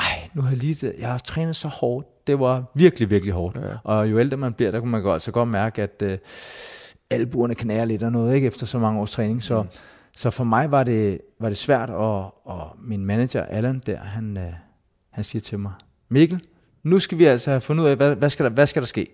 ej, 0.00 0.30
nu 0.34 0.42
har 0.42 0.48
jeg 0.48 0.58
lige 0.58 0.86
det, 0.86 0.94
jeg 0.98 1.10
har 1.10 1.18
trænet 1.18 1.56
så 1.56 1.68
hårdt. 1.68 2.26
Det 2.26 2.40
var 2.40 2.70
virkelig, 2.74 3.10
virkelig 3.10 3.34
hårdt. 3.34 3.56
Ja. 3.56 3.76
Og 3.84 4.10
jo 4.10 4.18
ældre 4.18 4.36
man 4.36 4.52
bliver, 4.52 4.70
der 4.70 4.80
kunne 4.80 4.90
man 4.90 5.02
godt, 5.02 5.22
så 5.22 5.32
godt 5.32 5.48
mærke, 5.48 5.82
at 5.82 6.02
uh, 6.04 6.10
albuerne 7.10 7.54
knærer 7.54 7.84
lidt 7.84 8.02
og 8.02 8.12
noget, 8.12 8.34
ikke 8.34 8.46
efter 8.46 8.66
så 8.66 8.78
mange 8.78 9.00
års 9.00 9.10
træning. 9.10 9.42
Så, 9.42 9.62
mm. 9.62 9.68
så 10.16 10.30
for 10.30 10.44
mig 10.44 10.70
var 10.70 10.84
det, 10.84 11.20
var 11.40 11.48
det 11.48 11.58
svært, 11.58 11.90
og, 11.90 12.46
og 12.46 12.76
min 12.82 13.04
manager, 13.04 13.42
Allan 13.42 13.82
der, 13.86 13.98
han, 13.98 14.36
uh, 14.36 14.54
han 15.10 15.24
siger 15.24 15.40
til 15.40 15.58
mig, 15.58 15.72
Mikkel, 16.08 16.40
nu 16.84 16.98
skal 16.98 17.18
vi 17.18 17.24
altså 17.24 17.50
have 17.50 17.60
fundet 17.60 17.84
ud 17.84 17.88
af, 17.88 17.96
hvad, 17.96 18.14
hvad, 18.14 18.30
skal, 18.30 18.44
der, 18.44 18.50
hvad 18.50 18.66
skal 18.66 18.82
der 18.82 18.86
ske? 18.86 19.06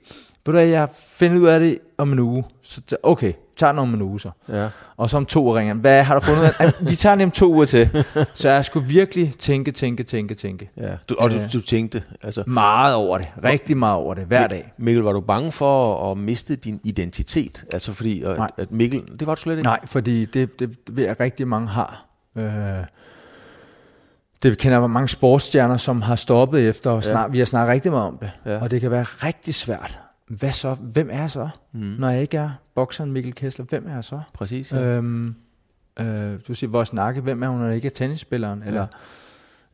Ved 0.46 0.52
du 0.52 0.58
hvad, 0.58 0.66
jeg 0.66 0.88
finder 0.94 1.38
ud 1.40 1.46
af 1.46 1.60
det 1.60 1.78
om 1.98 2.12
en 2.12 2.18
uge. 2.18 2.44
Så 2.62 2.80
okay, 3.02 3.32
tager 3.56 3.72
den 3.72 3.78
om 3.78 3.94
en 3.94 4.02
uge 4.02 4.20
så. 4.20 4.30
Ja. 4.48 4.68
Og 4.96 5.10
så 5.10 5.16
om 5.16 5.26
to 5.26 5.42
uger 5.44 5.56
ringer 5.58 5.74
han, 5.74 5.80
hvad 5.80 6.02
har 6.02 6.14
du 6.14 6.20
fundet 6.20 6.40
ud 6.40 6.46
af? 6.46 6.50
"Ej, 6.60 6.72
Vi 6.80 6.94
tager 6.94 7.14
den 7.14 7.24
om 7.24 7.30
to 7.30 7.52
uger 7.52 7.64
til. 7.64 8.04
Så 8.34 8.50
jeg 8.50 8.64
skulle 8.64 8.88
virkelig 8.88 9.34
tænke, 9.38 9.70
tænke, 9.72 10.02
tænke, 10.02 10.34
tænke. 10.34 10.70
ja. 10.76 10.96
Du, 11.08 11.14
og 11.18 11.30
du, 11.30 11.36
du 11.52 11.60
tænkte, 11.60 12.02
altså, 12.22 12.44
Meget 12.46 12.94
over 12.94 13.18
det. 13.18 13.26
Rigtig 13.44 13.76
meget 13.76 13.94
over 13.94 14.14
det. 14.14 14.24
Hver 14.24 14.46
dag. 14.46 14.72
Mikkel, 14.78 15.02
var 15.04 15.12
du 15.12 15.20
bange 15.20 15.52
for 15.52 16.10
at 16.10 16.18
miste 16.18 16.56
din 16.56 16.80
identitet? 16.84 17.64
Altså 17.72 17.92
fordi, 17.92 18.22
at, 18.22 18.36
Nej. 18.38 18.48
at 18.58 18.72
Mikkel, 18.72 19.02
det 19.18 19.26
var 19.26 19.34
du 19.34 19.40
slet 19.40 19.52
ikke? 19.52 19.64
Nej, 19.64 19.80
fordi 19.86 20.24
det, 20.24 20.58
det, 20.60 20.86
det 20.86 20.96
ved 20.96 21.04
jeg 21.04 21.20
rigtig 21.20 21.48
mange 21.48 21.68
har. 21.68 22.06
Øh, 22.36 22.44
det 24.42 24.58
kender 24.58 24.80
jeg 24.80 24.90
mange 24.90 25.08
sportsstjerner, 25.08 25.76
som 25.76 26.02
har 26.02 26.16
stoppet 26.16 26.68
efter, 26.68 26.90
og 26.90 27.04
snak, 27.04 27.32
vi 27.32 27.38
har 27.38 27.44
snakket 27.44 27.72
rigtig 27.72 27.92
meget 27.92 28.06
om 28.06 28.18
det. 28.18 28.30
Ja. 28.46 28.62
Og 28.62 28.70
det 28.70 28.80
kan 28.80 28.90
være 28.90 29.02
rigtig 29.02 29.54
svært. 29.54 30.00
Hvad 30.28 30.52
så? 30.52 30.74
Hvem 30.74 31.10
er 31.12 31.20
jeg 31.20 31.30
så? 31.30 31.48
Mm. 31.72 31.80
Når 31.80 32.08
jeg 32.08 32.22
ikke 32.22 32.36
er 32.36 32.50
bokseren 32.74 33.12
Mikkel 33.12 33.34
Kessler, 33.34 33.66
hvem 33.68 33.86
er 33.88 33.94
jeg 33.94 34.04
så? 34.04 34.20
Præcis, 34.32 34.72
ja. 34.72 34.82
Øhm, 34.82 35.34
øh, 36.00 36.40
du 36.48 36.54
siger, 36.54 36.70
vores 36.70 36.88
snakke, 36.88 37.20
hvem 37.20 37.42
er 37.42 37.48
hun, 37.48 37.58
når 37.58 37.66
jeg 37.66 37.76
ikke 37.76 37.86
er 37.86 37.90
tennisspilleren? 37.90 38.62
Eller, 38.62 38.86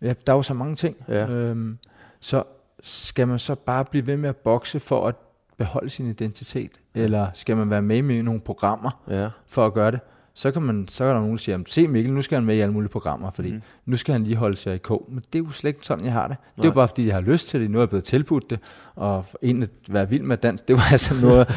ja, 0.02 0.14
der 0.26 0.32
er 0.32 0.36
jo 0.36 0.42
så 0.42 0.54
mange 0.54 0.76
ting. 0.76 0.96
Ja. 1.08 1.28
Øhm, 1.28 1.78
så 2.20 2.42
skal 2.82 3.28
man 3.28 3.38
så 3.38 3.54
bare 3.54 3.84
blive 3.84 4.06
ved 4.06 4.16
med 4.16 4.28
at 4.28 4.36
bokse 4.36 4.80
for 4.80 5.08
at 5.08 5.14
beholde 5.58 5.90
sin 5.90 6.06
identitet? 6.06 6.72
Eller 6.94 7.26
skal 7.34 7.56
man 7.56 7.70
være 7.70 7.82
med 7.82 7.96
i 7.98 8.22
nogle 8.22 8.40
programmer 8.40 9.02
ja. 9.08 9.28
for 9.46 9.66
at 9.66 9.74
gøre 9.74 9.90
det? 9.90 10.00
Så 10.34 10.50
kan, 10.50 10.62
man, 10.62 10.88
så 10.88 11.04
er 11.04 11.08
der 11.08 11.14
nogen, 11.14 11.30
der 11.30 11.36
siger, 11.36 11.58
se 11.66 11.88
Mikkel, 11.88 12.12
nu 12.12 12.22
skal 12.22 12.36
han 12.36 12.44
med 12.44 12.56
i 12.56 12.60
alle 12.60 12.74
mulige 12.74 12.90
programmer, 12.90 13.30
fordi 13.30 13.52
mm. 13.52 13.62
nu 13.86 13.96
skal 13.96 14.12
han 14.12 14.24
lige 14.24 14.36
holde 14.36 14.56
sig 14.56 14.74
i 14.74 14.78
kog. 14.78 15.06
Men 15.08 15.22
det 15.32 15.38
er 15.38 15.42
jo 15.44 15.50
slet 15.50 15.68
ikke 15.68 15.86
sådan, 15.86 16.04
jeg 16.04 16.12
har 16.12 16.28
det. 16.28 16.36
Det 16.56 16.62
er 16.62 16.68
jo 16.68 16.70
Nej. 16.70 16.74
bare, 16.74 16.88
fordi 16.88 17.06
jeg 17.06 17.14
har 17.14 17.20
lyst 17.20 17.48
til 17.48 17.60
det. 17.60 17.70
Nu 17.70 17.78
er 17.78 17.82
jeg 17.82 17.88
blevet 17.88 18.04
tilbudt 18.04 18.50
det. 18.50 18.58
Og 18.94 19.24
egentlig 19.42 19.68
at 19.88 19.94
være 19.94 20.10
vild 20.10 20.22
med 20.22 20.36
dans, 20.36 20.62
det 20.62 20.76
var 20.76 20.92
altså 20.92 21.14
noget, 21.20 21.48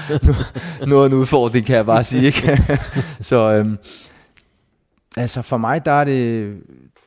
noget 0.87 1.03
af 1.03 1.07
en 1.07 1.13
udfordring, 1.13 1.65
kan 1.65 1.75
jeg 1.75 1.85
bare 1.85 2.03
sige. 2.03 2.25
Ikke? 2.25 2.61
så 3.29 3.51
øhm, 3.51 3.77
altså 5.17 5.41
for 5.41 5.57
mig, 5.57 5.85
der 5.85 5.91
er 5.91 6.03
det, 6.03 6.53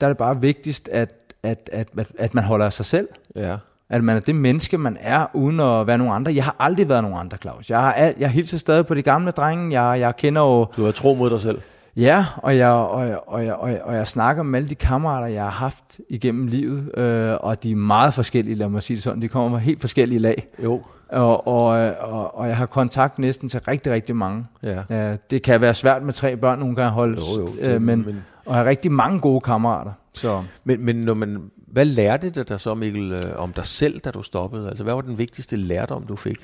der 0.01 0.07
er 0.07 0.11
det 0.11 0.19
bare 0.19 0.41
vigtigst, 0.41 0.89
at, 0.89 1.35
at, 1.43 1.71
at, 1.73 1.89
at, 1.99 2.09
at 2.19 2.35
man 2.35 2.45
holder 2.45 2.66
af 2.66 2.73
sig 2.73 2.87
selv. 2.87 3.09
ja. 3.37 3.57
At 3.91 4.05
man 4.05 4.16
er 4.16 4.20
det 4.20 4.34
menneske, 4.34 4.78
man 4.78 4.97
er, 5.01 5.26
uden 5.34 5.61
at 5.61 5.86
være 5.86 5.99
nogen 5.99 6.12
andre. 6.14 6.32
Jeg 6.34 6.45
har 6.45 6.57
aldrig 6.59 6.89
været 6.89 7.03
nogen 7.03 7.18
andre, 7.18 7.36
Claus. 7.41 7.70
Jeg, 7.70 7.78
har 7.80 7.93
al, 7.93 8.14
jeg 8.18 8.30
hilser 8.30 8.59
stadig 8.59 8.86
på 8.86 8.95
de 8.95 9.03
gamle 9.03 9.30
drenge. 9.30 9.82
Jeg, 9.82 10.01
jeg 10.01 10.16
kender 10.16 10.43
jo... 10.43 10.66
Du 10.76 10.84
var 10.84 10.91
tro 10.93 11.14
mod 11.14 11.30
dig 11.30 11.41
selv. 11.41 11.61
Ja, 11.97 12.24
og 12.36 12.57
jeg, 12.57 12.68
og, 12.70 13.09
jeg, 13.09 13.18
og, 13.26 13.45
jeg, 13.45 13.55
og, 13.55 13.70
jeg, 13.72 13.82
og 13.82 13.95
jeg 13.95 14.07
snakker 14.07 14.43
med 14.43 14.59
alle 14.59 14.68
de 14.68 14.74
kammerater, 14.74 15.26
jeg 15.26 15.43
har 15.43 15.51
haft 15.51 16.01
igennem 16.09 16.47
livet. 16.47 16.99
Øh, 16.99 17.36
og 17.41 17.62
de 17.62 17.70
er 17.72 17.76
meget 17.76 18.14
forskellige, 18.14 18.55
lad 18.55 18.68
mig 18.68 18.82
sige 18.82 18.95
det 18.95 19.05
sådan. 19.05 19.22
De 19.22 19.28
kommer 19.28 19.59
fra 19.59 19.64
helt 19.64 19.80
forskellige 19.80 20.18
lag. 20.18 20.47
Jo. 20.64 20.82
Og, 21.09 21.47
og, 21.47 21.64
og, 22.01 22.39
og 22.39 22.49
jeg 22.49 22.57
har 22.57 22.66
kontakt 22.66 23.18
næsten 23.18 23.49
til 23.49 23.61
rigtig, 23.61 23.93
rigtig 23.93 24.16
mange. 24.16 24.47
Ja. 24.62 24.78
Ja, 24.91 25.16
det 25.30 25.43
kan 25.43 25.61
være 25.61 25.74
svært 25.74 26.03
med 26.03 26.12
tre 26.12 26.36
børn 26.36 26.59
nogle 26.59 26.74
gange 26.76 26.86
at 26.86 26.93
holde, 26.93 27.18
Jo, 27.36 27.41
jo, 27.41 27.47
det- 27.47 27.59
øh, 27.61 27.82
men, 27.82 27.82
men- 27.99 28.07
men, 28.07 28.24
og 28.47 28.55
jeg 28.55 28.62
har 28.62 28.70
rigtig 28.70 28.93
mange 28.93 29.20
gode 29.20 29.41
kammerater. 29.41 29.91
Så 30.14 30.43
Men, 30.64 30.84
men 30.84 30.97
når 30.97 31.14
man, 31.14 31.51
hvad 31.73 31.85
lærte 31.85 32.31
det 32.31 32.49
dig 32.49 32.61
så, 32.61 32.75
Mikkel, 32.75 33.12
øh, 33.12 33.37
om 33.37 33.53
dig 33.53 33.66
selv, 33.66 34.01
da 34.01 34.11
du 34.11 34.23
stoppede? 34.23 34.69
Altså, 34.69 34.85
hvad 34.85 34.95
var 34.95 35.01
den 35.01 35.19
vigtigste 35.19 35.57
lærdom, 35.57 36.07
du 36.07 36.16
fik? 36.16 36.37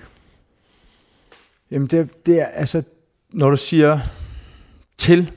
Jamen 1.71 1.89
det, 1.89 2.27
det 2.27 2.41
er 2.41 2.47
altså, 2.47 2.83
når 3.33 3.51
du 3.51 3.57
siger 3.57 4.01
til, 4.99 5.31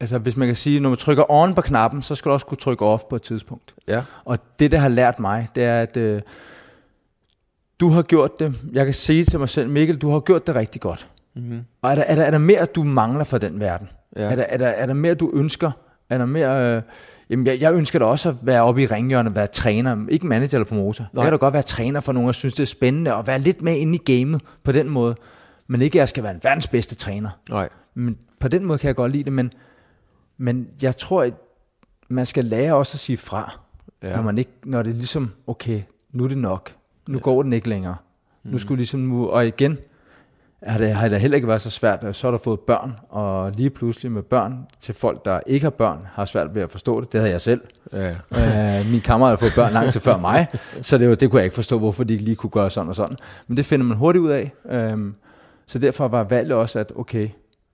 altså 0.00 0.18
hvis 0.18 0.36
man 0.36 0.48
kan 0.48 0.56
sige, 0.56 0.80
når 0.80 0.88
man 0.88 0.98
trykker 0.98 1.30
on 1.30 1.54
på 1.54 1.60
knappen, 1.60 2.02
så 2.02 2.14
skal 2.14 2.28
du 2.28 2.32
også 2.32 2.46
kunne 2.46 2.58
trykke 2.58 2.84
off 2.84 3.02
på 3.10 3.16
et 3.16 3.22
tidspunkt. 3.22 3.74
Ja. 3.88 4.02
Og 4.24 4.38
det, 4.58 4.70
der 4.70 4.78
har 4.78 4.88
lært 4.88 5.20
mig, 5.20 5.48
det 5.54 5.64
er, 5.64 5.80
at 5.80 5.96
øh, 5.96 6.22
du 7.80 7.88
har 7.88 8.02
gjort 8.02 8.38
det, 8.38 8.54
jeg 8.72 8.84
kan 8.84 8.94
sige 8.94 9.24
til 9.24 9.38
mig 9.38 9.48
selv, 9.48 9.68
Mikkel, 9.68 9.96
du 9.96 10.10
har 10.10 10.20
gjort 10.20 10.46
det 10.46 10.54
rigtig 10.54 10.80
godt. 10.80 11.08
Mm-hmm. 11.34 11.64
Og 11.82 11.90
er 11.90 11.94
der, 11.94 12.02
er 12.02 12.14
der, 12.14 12.22
er 12.22 12.30
der 12.30 12.38
mere, 12.38 12.64
du 12.64 12.82
mangler 12.82 13.24
for 13.24 13.38
den 13.38 13.60
verden? 13.60 13.88
Ja. 14.16 14.22
Er, 14.22 14.36
der, 14.36 14.44
er, 14.48 14.56
der, 14.56 14.68
er 14.68 14.86
der 14.86 14.94
mere, 14.94 15.14
du 15.14 15.30
ønsker? 15.34 15.70
Er 16.10 16.18
der 16.18 16.26
mere... 16.26 16.76
Øh, 16.76 16.82
jamen, 17.30 17.46
jeg, 17.46 17.60
jeg 17.60 17.74
ønsker 17.74 17.98
da 17.98 18.04
også 18.04 18.28
at 18.28 18.34
være 18.42 18.62
oppe 18.62 18.82
i 18.82 18.86
ringhjørnet, 18.86 19.34
være 19.34 19.46
træner. 19.46 20.06
Ikke 20.08 20.26
manager 20.26 20.54
eller 20.54 20.66
promotor. 20.66 21.04
Nej. 21.12 21.22
Jeg 21.22 21.24
kan 21.24 21.38
da 21.38 21.44
godt 21.44 21.54
være 21.54 21.62
træner 21.62 22.00
for 22.00 22.12
nogen, 22.12 22.28
og 22.28 22.34
synes, 22.34 22.54
det 22.54 22.62
er 22.62 22.66
spændende, 22.66 23.14
og 23.14 23.26
være 23.26 23.38
lidt 23.38 23.62
med 23.62 23.76
inde 23.76 23.94
i 23.94 24.18
gamet 24.18 24.42
på 24.64 24.72
den 24.72 24.88
måde. 24.88 25.16
Men 25.66 25.82
ikke, 25.82 25.96
at 25.96 26.00
jeg 26.00 26.08
skal 26.08 26.22
være 26.22 26.34
en 26.34 26.40
verdens 26.42 26.68
bedste 26.68 26.94
træner. 26.94 27.30
Nej. 27.50 27.68
Men 27.94 28.18
på 28.40 28.48
den 28.48 28.64
måde 28.64 28.78
kan 28.78 28.88
jeg 28.88 28.96
godt 28.96 29.12
lide 29.12 29.24
det, 29.24 29.32
men, 29.32 29.52
men 30.38 30.68
jeg 30.82 30.96
tror, 30.96 31.22
at 31.22 31.34
man 32.08 32.26
skal 32.26 32.44
lære 32.44 32.74
også 32.74 32.96
at 32.96 33.00
sige 33.00 33.16
fra. 33.16 33.60
Ja. 34.02 34.16
Når, 34.16 34.22
man 34.22 34.38
ikke, 34.38 34.50
når 34.64 34.82
det 34.82 34.90
er 34.90 34.94
ligesom, 34.94 35.30
okay, 35.46 35.82
nu 36.12 36.24
er 36.24 36.28
det 36.28 36.38
nok. 36.38 36.74
Nu 37.08 37.18
ja. 37.18 37.22
går 37.22 37.42
den 37.42 37.52
ikke 37.52 37.68
længere. 37.68 37.96
Mm. 38.42 38.50
Nu 38.50 38.58
skulle 38.58 38.76
ligesom, 38.76 39.12
og 39.12 39.46
igen, 39.46 39.78
har 40.66 40.78
det, 40.78 40.94
har 40.94 41.08
det 41.08 41.20
heller 41.20 41.36
ikke 41.36 41.48
været 41.48 41.60
så 41.60 41.70
svært, 41.70 42.16
så 42.16 42.26
har 42.26 42.32
du 42.32 42.38
fået 42.38 42.60
børn, 42.60 42.92
og 43.08 43.52
lige 43.52 43.70
pludselig 43.70 44.12
med 44.12 44.22
børn 44.22 44.66
til 44.80 44.94
folk, 44.94 45.24
der 45.24 45.40
ikke 45.46 45.64
har 45.64 45.70
børn, 45.70 46.06
har 46.12 46.24
svært 46.24 46.54
ved 46.54 46.62
at 46.62 46.70
forstå 46.70 47.00
det. 47.00 47.12
Det 47.12 47.20
havde 47.20 47.32
jeg 47.32 47.40
selv. 47.40 47.60
Ja. 47.92 48.10
Øh, 48.10 48.90
min 48.90 49.00
kammerat 49.00 49.30
har 49.30 49.36
fået 49.36 49.52
børn 49.56 49.72
lang 49.72 49.92
tid 49.92 50.00
før 50.00 50.16
mig, 50.16 50.46
så 50.82 50.98
det, 50.98 51.08
var, 51.08 51.14
det 51.14 51.30
kunne 51.30 51.38
jeg 51.38 51.44
ikke 51.44 51.54
forstå, 51.54 51.78
hvorfor 51.78 52.04
de 52.04 52.12
ikke 52.12 52.24
lige 52.24 52.36
kunne 52.36 52.50
gøre 52.50 52.70
sådan 52.70 52.88
og 52.88 52.94
sådan. 52.94 53.16
Men 53.46 53.56
det 53.56 53.66
finder 53.66 53.86
man 53.86 53.96
hurtigt 53.96 54.22
ud 54.22 54.30
af. 54.30 54.52
Øhm, 54.70 55.14
så 55.66 55.78
derfor 55.78 56.08
var 56.08 56.24
valget 56.24 56.52
også, 56.52 56.78
at 56.78 56.92
okay, 56.96 57.28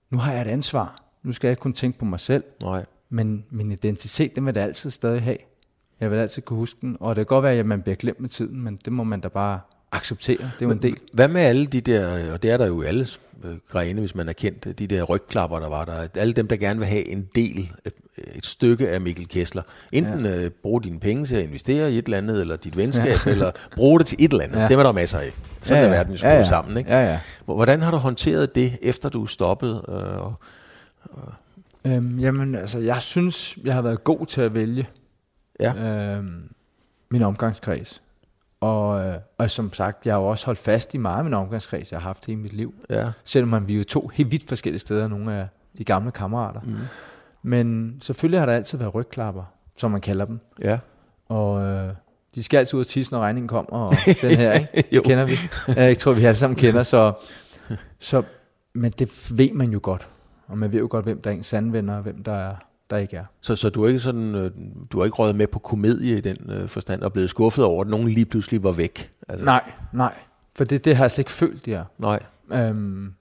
nu 0.09 0.17
har 0.17 0.31
jeg 0.31 0.41
et 0.41 0.47
ansvar. 0.47 1.01
Nu 1.23 1.31
skal 1.31 1.47
jeg 1.47 1.59
kun 1.59 1.73
tænke 1.73 1.99
på 1.99 2.05
mig 2.05 2.19
selv, 2.19 2.43
Nej. 2.61 2.85
men 3.09 3.45
min 3.49 3.71
identitet, 3.71 4.35
den 4.35 4.45
vil 4.45 4.53
jeg 4.55 4.63
altid 4.63 4.89
stadig 4.89 5.21
have. 5.21 5.37
Jeg 5.99 6.11
vil 6.11 6.17
altid 6.17 6.41
kunne 6.41 6.57
huske 6.57 6.77
den, 6.81 6.97
og 6.99 7.15
det 7.15 7.27
kan 7.27 7.35
godt 7.35 7.43
være, 7.43 7.53
at 7.53 7.65
man 7.65 7.81
bliver 7.81 7.95
glemt 7.95 8.19
med 8.19 8.29
tiden, 8.29 8.61
men 8.61 8.79
det 8.85 8.93
må 8.93 9.03
man 9.03 9.19
da 9.19 9.27
bare 9.27 9.59
acceptere. 9.93 10.37
Det 10.37 10.61
er 10.61 10.65
jo 10.65 10.71
en 10.71 10.81
del. 10.81 10.97
Hvad 11.13 11.27
med 11.27 11.41
alle 11.41 11.65
de 11.65 11.81
der, 11.81 12.33
og 12.33 12.43
det 12.43 12.51
er 12.51 12.57
der 12.57 12.67
jo 12.67 12.81
i 12.81 12.85
alle 12.85 13.07
øh, 13.43 13.51
grene, 13.69 13.99
hvis 13.99 14.15
man 14.15 14.29
er 14.29 14.33
kendt, 14.33 14.79
de 14.79 14.87
der 14.87 15.03
rygklapper, 15.03 15.59
der 15.59 15.69
var 15.69 15.85
der, 15.85 16.07
alle 16.15 16.33
dem, 16.33 16.47
der 16.47 16.55
gerne 16.55 16.79
vil 16.79 16.87
have 16.87 17.07
en 17.07 17.27
del, 17.35 17.71
et, 17.85 17.93
stykke 18.45 18.89
af 18.89 19.01
Mikkel 19.01 19.27
Kessler. 19.27 19.61
Enten 19.91 20.25
ja. 20.25 20.35
øh, 20.35 20.49
bruge 20.49 20.81
dine 20.83 20.99
penge 20.99 21.25
til 21.25 21.35
at 21.35 21.43
investere 21.43 21.91
i 21.91 21.97
et 21.97 22.05
eller 22.05 22.17
andet, 22.17 22.41
eller 22.41 22.55
dit 22.55 22.77
venskab, 22.77 23.17
ja. 23.25 23.31
eller 23.31 23.51
bruge 23.75 23.99
det 23.99 24.07
til 24.07 24.17
et 24.19 24.31
eller 24.31 24.43
andet. 24.43 24.59
Ja. 24.59 24.67
Dem 24.67 24.79
er 24.79 24.83
der 24.83 24.91
masser 24.91 25.19
af. 25.19 25.33
Sådan 25.61 25.83
ja, 25.83 25.89
ja. 25.89 25.93
er 25.93 25.97
verden 25.97 26.13
jo 26.15 26.27
ja, 26.27 26.35
ja. 26.35 26.43
sammen. 26.43 26.77
Ikke? 26.77 26.91
Ja, 26.91 27.11
ja. 27.11 27.19
Hvordan 27.45 27.81
har 27.81 27.91
du 27.91 27.97
håndteret 27.97 28.55
det, 28.55 28.77
efter 28.81 29.09
du 29.09 29.25
stoppede? 29.25 29.85
Øh, 29.89 30.25
og- 30.25 30.39
Øhm, 31.85 32.19
jamen, 32.19 32.55
altså, 32.55 32.79
jeg 32.79 33.01
synes, 33.01 33.57
jeg 33.63 33.73
har 33.73 33.81
været 33.81 34.03
god 34.03 34.25
til 34.25 34.41
at 34.41 34.53
vælge 34.53 34.87
ja. 35.59 35.73
øhm, 35.75 36.43
min 37.11 37.21
omgangskreds. 37.21 38.01
Og, 38.63 39.05
øh, 39.05 39.17
og 39.37 39.51
som 39.51 39.73
sagt, 39.73 40.05
jeg 40.05 40.13
har 40.13 40.19
jo 40.21 40.27
også 40.27 40.45
holdt 40.45 40.59
fast 40.59 40.93
i 40.93 40.97
meget 40.97 41.17
af 41.17 41.23
min 41.23 41.33
omgangskreds, 41.33 41.91
jeg 41.91 41.99
har 41.99 42.07
haft 42.07 42.25
hele 42.25 42.39
mit 42.39 42.53
liv. 42.53 42.73
ja. 42.89 43.11
Selvom 43.23 43.49
man, 43.49 43.67
vi 43.67 43.77
jo 43.77 43.83
to 43.83 44.07
helt 44.13 44.31
vidt 44.31 44.47
forskellige 44.47 44.79
steder, 44.79 45.07
nogle 45.07 45.33
af 45.33 45.47
de 45.77 45.83
gamle 45.83 46.11
kammerater. 46.11 46.61
Mm. 46.63 46.75
Men 47.43 47.97
selvfølgelig 48.01 48.39
har 48.39 48.45
der 48.45 48.53
altid 48.53 48.77
været 48.77 48.95
rygklapper, 48.95 49.43
som 49.77 49.91
man 49.91 50.01
kalder 50.01 50.25
dem. 50.25 50.39
Ja. 50.61 50.79
Og 51.29 51.61
øh, 51.61 51.93
de 52.35 52.43
skal 52.43 52.57
altid 52.57 52.73
ud 52.73 52.79
og 52.79 52.87
tisse, 52.87 53.13
når 53.13 53.19
regningen 53.19 53.47
kommer, 53.47 53.79
og 53.79 53.93
den 54.21 54.37
her, 54.37 54.53
ikke? 54.53 55.01
Kender 55.07 55.25
vi. 55.25 55.33
Jeg 55.81 55.97
tror, 55.97 56.13
vi 56.13 56.23
alle 56.23 56.37
sammen 56.37 56.55
kender, 56.55 56.83
så, 56.83 57.13
så, 57.99 58.23
men 58.73 58.91
det 58.91 59.31
ved 59.37 59.53
man 59.53 59.71
jo 59.71 59.79
godt. 59.83 60.09
Og 60.47 60.57
man 60.57 60.71
ved 60.71 60.79
jo 60.79 60.87
godt, 60.89 61.05
hvem 61.05 61.21
der 61.21 61.29
er 61.29 61.35
ens 61.35 61.45
sande 61.45 61.73
venner, 61.73 61.95
og 61.95 62.01
hvem 62.01 62.23
der, 62.23 62.33
er, 62.33 62.55
der 62.93 62.99
ikke 62.99 63.17
er. 63.17 63.25
Så, 63.41 63.55
så 63.55 63.69
du 63.69 63.83
er 63.83 63.87
ikke 63.87 63.99
sådan, 63.99 64.35
øh, 64.35 64.51
du 64.91 64.97
har 64.97 65.05
ikke 65.05 65.15
røget 65.15 65.35
med 65.35 65.47
på 65.47 65.59
komedie 65.59 66.17
i 66.17 66.21
den 66.21 66.37
øh, 66.49 66.67
forstand, 66.67 67.01
og 67.01 67.13
blevet 67.13 67.29
skuffet 67.29 67.65
over, 67.65 67.81
at 67.83 67.89
nogen 67.89 68.07
lige 68.09 68.25
pludselig 68.25 68.63
var 68.63 68.71
væk? 68.71 69.09
Altså, 69.29 69.45
Nej, 69.45 69.71
nej. 69.93 70.13
For 70.55 70.63
det, 70.63 70.85
det 70.85 70.95
har 70.95 71.03
jeg 71.03 71.11
slet 71.11 71.19
ikke 71.19 71.31
følt, 71.31 71.65
de 71.65 71.73
er. 71.73 71.83
Nej. 71.99 72.19
Øhm, 72.53 73.13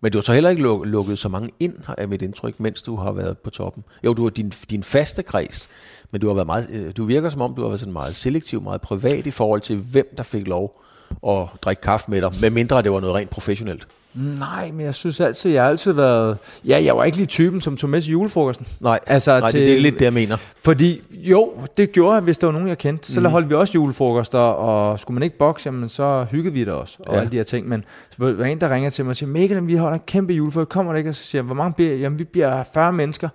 Men 0.00 0.12
du 0.12 0.18
har 0.18 0.22
så 0.22 0.32
heller 0.32 0.50
ikke 0.50 0.62
luk- 0.62 0.84
lukket 0.84 1.18
så 1.18 1.28
mange 1.28 1.50
ind, 1.60 1.74
af 1.98 2.08
mit 2.08 2.22
indtryk, 2.22 2.60
mens 2.60 2.82
du 2.82 2.96
har 2.96 3.12
været 3.12 3.38
på 3.38 3.50
toppen. 3.50 3.84
Jo, 4.04 4.14
du 4.14 4.22
har 4.22 4.30
din, 4.30 4.52
din 4.70 4.82
faste 4.82 5.22
kreds, 5.22 5.68
men 6.10 6.20
du 6.20 6.26
har 6.26 6.34
været 6.34 6.46
meget, 6.46 6.68
øh, 6.72 6.92
du 6.96 7.04
virker 7.04 7.30
som 7.30 7.40
om, 7.40 7.54
du 7.54 7.60
har 7.62 7.68
været 7.68 7.80
sådan 7.80 7.92
meget 7.92 8.16
selektiv, 8.16 8.62
meget 8.62 8.80
privat 8.80 9.26
i 9.26 9.30
forhold 9.30 9.60
til, 9.60 9.76
hvem 9.76 10.14
der 10.16 10.22
fik 10.22 10.46
lov 10.48 10.80
at 11.28 11.48
drikke 11.62 11.82
kaffe 11.82 12.10
med 12.10 12.22
dig, 12.22 12.30
medmindre 12.40 12.82
det 12.82 12.92
var 12.92 13.00
noget 13.00 13.14
rent 13.14 13.30
professionelt. 13.30 13.86
Nej, 14.14 14.70
men 14.72 14.86
jeg 14.86 14.94
synes 14.94 15.20
altid, 15.20 15.50
jeg 15.50 15.62
har 15.62 15.70
altid 15.70 15.92
været... 15.92 16.38
Ja, 16.64 16.82
jeg 16.84 16.96
var 16.96 17.04
ikke 17.04 17.16
lige 17.16 17.26
typen, 17.26 17.60
som 17.60 17.76
tog 17.76 17.90
med 17.90 18.00
til 18.00 18.10
julefrokosten. 18.10 18.66
Nej, 18.80 18.98
Altså 19.06 19.40
nej 19.40 19.50
til- 19.50 19.60
det, 19.60 19.68
det 19.68 19.76
er 19.76 19.80
lidt 19.80 19.94
det, 19.98 20.04
jeg 20.04 20.12
mener. 20.12 20.36
Fordi 20.64 21.00
jo, 21.12 21.52
det 21.76 21.92
gjorde 21.92 22.14
jeg, 22.14 22.22
hvis 22.22 22.38
der 22.38 22.46
var 22.46 22.52
nogen, 22.52 22.68
jeg 22.68 22.78
kendte. 22.78 23.12
Så 23.12 23.20
mm. 23.20 23.26
holdt 23.26 23.48
vi 23.50 23.54
også 23.54 23.72
julefrokoster, 23.74 24.38
og 24.38 25.00
skulle 25.00 25.14
man 25.14 25.22
ikke 25.22 25.38
bokse, 25.38 25.66
jamen, 25.66 25.88
så 25.88 26.26
hyggede 26.30 26.54
vi 26.54 26.60
det 26.60 26.72
også, 26.72 26.96
og 27.06 27.14
Ja. 27.14 27.20
alle 27.20 27.32
de 27.32 27.36
her 27.36 27.44
ting. 27.44 27.68
Men 27.68 27.84
så 28.10 28.16
var 28.24 28.30
der 28.32 28.44
en, 28.44 28.60
der 28.60 28.74
ringer 28.74 28.90
til 28.90 29.04
mig 29.04 29.10
og 29.10 29.16
siger, 29.16 29.28
Mikkel, 29.30 29.66
vi 29.66 29.76
holder 29.76 29.94
en 29.94 30.02
kæmpe 30.06 30.32
julefrokost, 30.32 30.68
kommer 30.70 30.92
der 30.92 30.98
ikke? 30.98 31.10
Og 31.10 31.14
så 31.14 31.24
siger 31.24 31.40
jeg, 31.42 31.46
hvor 31.46 31.54
mange 31.54 31.72
bliver? 31.72 31.96
Jamen, 31.96 32.18
vi 32.18 32.24
bliver 32.24 32.62
40 32.74 32.92
mennesker. 32.92 33.28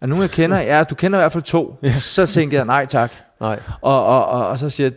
Er 0.00 0.06
nogen, 0.06 0.22
jeg 0.22 0.30
kender? 0.30 0.60
Ja, 0.76 0.82
du 0.84 0.94
kender 0.94 1.18
i 1.18 1.20
hvert 1.22 1.32
fald 1.32 1.44
to. 1.44 1.78
Ja. 1.82 1.94
Så 1.94 2.26
tænkte 2.26 2.56
jeg, 2.56 2.64
nej 2.64 2.86
tak. 2.86 3.12
Nej, 3.40 3.60
Og, 3.80 4.04
og, 4.06 4.26
og, 4.26 4.46
og 4.48 4.58
så 4.58 4.70
siger 4.70 4.84
jeg, 4.86 4.92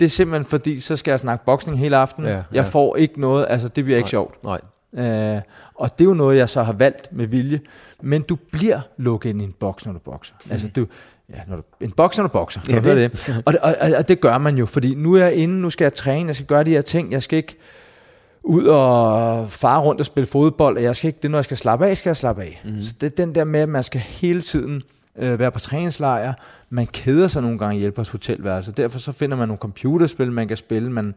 det 0.00 0.06
er 0.06 0.10
simpelthen 0.10 0.44
fordi, 0.44 0.80
så 0.80 0.96
skal 0.96 1.12
jeg 1.12 1.20
snakke 1.20 1.44
boksning 1.44 1.78
hele 1.78 1.96
aftenen. 1.96 2.30
Ja, 2.30 2.34
Jeg 2.36 2.44
ja. 2.52 2.62
får 2.62 2.96
ikke 2.96 3.20
noget, 3.20 3.46
altså 3.48 3.68
det 3.68 3.84
bliver 3.84 3.96
ikke 3.96 4.04
Nej. 4.06 4.10
sjovt. 4.10 4.44
nej. 4.44 4.60
Øh, 4.94 5.40
og 5.74 5.98
det 5.98 6.04
er 6.04 6.08
jo 6.08 6.14
noget, 6.14 6.36
jeg 6.36 6.48
så 6.48 6.62
har 6.62 6.72
valgt 6.72 7.08
med 7.12 7.26
vilje. 7.26 7.60
Men 8.02 8.22
du 8.22 8.36
bliver 8.52 8.80
lukket 8.96 9.30
ind 9.30 9.40
i 9.40 9.44
en 9.44 9.54
boks, 9.60 9.86
når 9.86 9.92
du 9.92 9.98
bokser. 9.98 10.34
Mm. 10.44 10.52
Altså, 10.52 10.68
du, 10.76 10.86
ja, 11.30 11.34
når 11.48 11.56
du, 11.56 11.62
en 11.80 11.90
bokser, 11.92 12.22
når 12.22 12.28
du 12.28 12.32
bokser. 12.32 12.60
Ja, 12.68 12.74
det- 12.80 13.10
det. 13.12 13.42
Og, 13.46 13.52
det, 13.52 13.60
og, 13.60 13.74
og, 13.80 13.90
og 13.98 14.08
det 14.08 14.20
gør 14.20 14.38
man 14.38 14.56
jo, 14.58 14.66
fordi 14.66 14.94
nu 14.94 15.14
er 15.14 15.24
jeg 15.24 15.34
inde, 15.34 15.54
nu 15.54 15.70
skal 15.70 15.84
jeg 15.84 15.94
træne, 15.94 16.26
jeg 16.26 16.34
skal 16.34 16.46
gøre 16.46 16.64
de 16.64 16.70
her 16.70 16.80
ting, 16.82 17.12
jeg 17.12 17.22
skal 17.22 17.36
ikke 17.36 17.56
ud 18.42 18.64
og 18.64 19.50
fare 19.50 19.80
rundt 19.80 20.00
og 20.00 20.06
spille 20.06 20.26
fodbold, 20.26 20.76
og 20.76 20.82
jeg 20.82 20.96
skal 20.96 21.08
ikke, 21.08 21.16
det 21.16 21.24
er, 21.24 21.28
når 21.28 21.38
jeg 21.38 21.44
skal 21.44 21.56
slappe 21.56 21.86
af, 21.86 21.96
skal 21.96 22.10
jeg 22.10 22.16
slappe 22.16 22.42
af. 22.42 22.60
Mm. 22.64 22.82
Så 22.82 22.94
det 23.00 23.06
er 23.06 23.24
den 23.24 23.34
der 23.34 23.44
med, 23.44 23.60
at 23.60 23.68
man 23.68 23.82
skal 23.82 24.00
hele 24.00 24.42
tiden 24.42 24.82
øh, 25.18 25.38
være 25.38 25.50
på 25.52 25.58
træningslejr, 25.58 26.32
man 26.70 26.86
keder 26.86 27.26
sig 27.28 27.42
nogle 27.42 27.58
gange 27.58 27.78
hjælpe 27.80 27.94
på 27.94 28.00
et 28.00 28.08
hotelværelse, 28.08 28.72
derfor 28.72 28.98
så 28.98 29.12
finder 29.12 29.36
man 29.36 29.48
nogle 29.48 29.58
computerspil, 29.58 30.32
man 30.32 30.48
kan 30.48 30.56
spille, 30.56 30.92
man, 30.92 31.14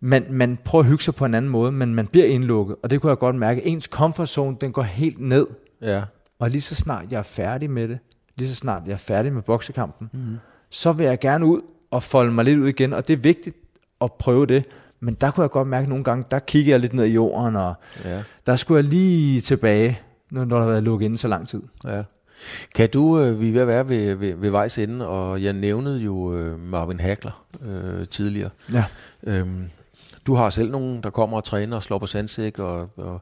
man, 0.00 0.24
man 0.30 0.58
prøver 0.64 0.82
at 0.82 0.88
hygge 0.88 1.02
sig 1.04 1.14
på 1.14 1.24
en 1.24 1.34
anden 1.34 1.50
måde, 1.50 1.72
men 1.72 1.94
man 1.94 2.06
bliver 2.06 2.26
indlukket, 2.26 2.76
og 2.82 2.90
det 2.90 3.00
kunne 3.00 3.10
jeg 3.10 3.18
godt 3.18 3.36
mærke, 3.36 3.66
ens 3.66 3.84
comfort 3.84 4.28
zone, 4.28 4.56
den 4.60 4.72
går 4.72 4.82
helt 4.82 5.20
ned, 5.20 5.46
Ja. 5.82 6.02
og 6.38 6.50
lige 6.50 6.60
så 6.60 6.74
snart 6.74 7.12
jeg 7.12 7.18
er 7.18 7.22
færdig 7.22 7.70
med 7.70 7.88
det, 7.88 7.98
lige 8.36 8.48
så 8.48 8.54
snart 8.54 8.82
jeg 8.86 8.92
er 8.92 8.96
færdig 8.96 9.32
med 9.32 9.42
boksekampen, 9.42 10.10
mm. 10.12 10.38
så 10.70 10.92
vil 10.92 11.06
jeg 11.06 11.18
gerne 11.18 11.46
ud 11.46 11.60
og 11.90 12.02
folde 12.02 12.32
mig 12.32 12.44
lidt 12.44 12.58
ud 12.60 12.68
igen, 12.68 12.92
og 12.92 13.08
det 13.08 13.12
er 13.12 13.18
vigtigt 13.18 13.56
at 14.00 14.12
prøve 14.12 14.46
det. 14.46 14.64
Men 15.00 15.14
der 15.14 15.30
kunne 15.30 15.42
jeg 15.42 15.50
godt 15.50 15.68
mærke 15.68 15.88
nogle 15.88 16.04
gange, 16.04 16.24
der 16.30 16.38
kigger 16.38 16.72
jeg 16.72 16.80
lidt 16.80 16.92
ned 16.92 17.04
i 17.04 17.12
jorden, 17.12 17.56
og 17.56 17.74
Ja. 18.04 18.22
der 18.46 18.56
skulle 18.56 18.76
jeg 18.82 18.84
lige 18.90 19.40
tilbage, 19.40 20.00
når 20.30 20.44
når 20.44 20.56
der 20.56 20.62
har 20.64 20.70
været 20.70 20.82
lukket 20.82 21.04
inde 21.06 21.18
så 21.18 21.28
lang 21.28 21.48
tid. 21.48 21.62
Ja. 21.84 22.02
Kan 22.74 22.90
du, 22.90 23.20
øh, 23.20 23.40
vi 23.40 23.48
er 23.48 23.52
ved 23.52 23.60
at 23.60 23.68
være 23.68 23.88
ved, 23.88 24.14
ved, 24.14 24.34
ved 24.34 24.50
vejs 24.50 24.78
ende, 24.78 25.08
og 25.08 25.42
jeg 25.42 25.52
nævnede 25.52 26.00
jo 26.00 26.34
øh, 26.34 26.60
Marvin 26.60 27.00
Hagler 27.00 27.44
øh, 27.62 28.06
tidligere. 28.06 28.50
Ja. 28.72 28.84
Øhm, 29.22 29.70
du 30.26 30.34
har 30.34 30.50
selv 30.50 30.70
nogen, 30.70 31.02
der 31.02 31.10
kommer 31.10 31.36
og 31.36 31.44
træner 31.44 31.76
og 31.76 31.82
slår 31.82 31.98
på 31.98 32.06
sandsæk, 32.06 32.58
og, 32.58 32.88
og 32.96 33.20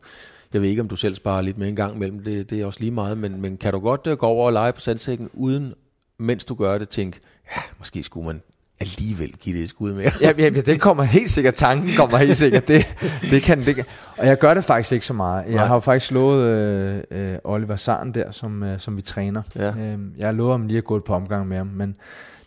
jeg 0.52 0.62
ved 0.62 0.68
ikke, 0.68 0.82
om 0.82 0.88
du 0.88 0.96
selv 0.96 1.14
sparer 1.14 1.42
lidt 1.42 1.58
med 1.58 1.68
en 1.68 1.76
gang 1.76 1.96
imellem, 1.96 2.24
det, 2.24 2.50
det 2.50 2.60
er 2.60 2.66
også 2.66 2.80
lige 2.80 2.92
meget, 2.92 3.18
men, 3.18 3.40
men 3.40 3.56
kan 3.56 3.72
du 3.72 3.78
godt 3.78 4.06
øh, 4.06 4.16
gå 4.16 4.26
over 4.26 4.46
og 4.46 4.52
lege 4.52 4.72
på 4.72 4.80
sandsækken, 4.80 5.30
uden, 5.32 5.74
mens 6.18 6.44
du 6.44 6.54
gør 6.54 6.78
det, 6.78 6.88
tænke, 6.88 7.20
ja, 7.56 7.62
måske 7.78 8.02
skulle 8.02 8.26
man 8.26 8.42
alligevel 8.80 9.32
give 9.40 9.56
det 9.56 9.62
et 9.64 9.68
skud 9.70 9.92
mere. 9.92 10.10
Ja, 10.20 10.32
ja, 10.38 10.50
det 10.50 10.80
kommer 10.80 11.02
helt 11.04 11.30
sikkert, 11.30 11.54
tanken 11.54 11.90
kommer 11.96 12.16
helt 12.16 12.36
sikkert, 12.36 12.68
det, 12.68 12.86
det 13.30 13.42
kan 13.42 13.64
det 13.64 13.74
kan. 13.74 13.84
Og 14.18 14.26
jeg 14.26 14.38
gør 14.38 14.54
det 14.54 14.64
faktisk 14.64 14.92
ikke 14.92 15.06
så 15.06 15.12
meget. 15.12 15.44
Jeg 15.44 15.54
Nej. 15.54 15.66
har 15.66 15.74
jo 15.74 15.80
faktisk 15.80 16.06
slået 16.06 16.44
øh, 16.46 17.02
øh, 17.10 17.38
Oliver 17.44 17.76
Saren 17.76 18.14
der, 18.14 18.30
som, 18.30 18.62
øh, 18.62 18.80
som 18.80 18.96
vi 18.96 19.02
træner. 19.02 19.42
Ja. 19.56 19.68
Øhm, 19.68 20.12
jeg 20.18 20.34
lover 20.34 20.52
ham 20.52 20.66
lige 20.66 20.78
at 20.78 20.84
gå 20.84 20.96
et 20.96 21.04
par 21.04 21.14
omgang 21.14 21.48
med 21.48 21.56
ham, 21.56 21.66
men 21.66 21.96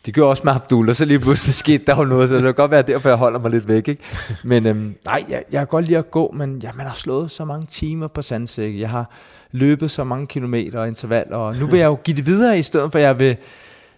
det 0.05 0.13
gjorde 0.13 0.29
også 0.29 0.41
med 0.45 0.53
Abdul, 0.53 0.89
og 0.89 0.95
så 0.95 1.05
lige 1.05 1.19
pludselig 1.19 1.55
skete 1.65 1.85
der 1.85 1.95
jo 1.95 2.03
noget, 2.03 2.29
så 2.29 2.35
det 2.35 2.43
kan 2.43 2.53
godt 2.53 2.71
være 2.71 2.81
derfor, 2.81 3.09
jeg 3.09 3.17
holder 3.17 3.39
mig 3.39 3.51
lidt 3.51 3.67
væk. 3.67 3.87
Ikke? 3.87 4.03
Men 4.43 4.65
øhm, 4.65 4.95
nej, 5.05 5.25
jeg, 5.29 5.43
jeg 5.51 5.59
kan 5.59 5.67
godt 5.67 5.85
lide 5.85 5.97
at 5.97 6.11
gå, 6.11 6.33
men 6.37 6.59
ja, 6.59 6.69
man 6.75 6.85
har 6.85 6.95
slået 6.95 7.31
så 7.31 7.45
mange 7.45 7.67
timer 7.71 8.07
på 8.07 8.21
sandsække. 8.21 8.81
Jeg 8.81 8.89
har 8.89 9.11
løbet 9.51 9.91
så 9.91 10.03
mange 10.03 10.27
kilometer 10.27 10.79
og 10.79 10.87
intervaller, 10.87 11.37
og 11.37 11.55
nu 11.55 11.65
vil 11.67 11.79
jeg 11.79 11.85
jo 11.85 11.97
give 12.03 12.17
det 12.17 12.25
videre, 12.25 12.59
i 12.59 12.63
stedet 12.63 12.91
for 12.91 12.99
at 12.99 13.05
jeg 13.05 13.19
vil 13.19 13.37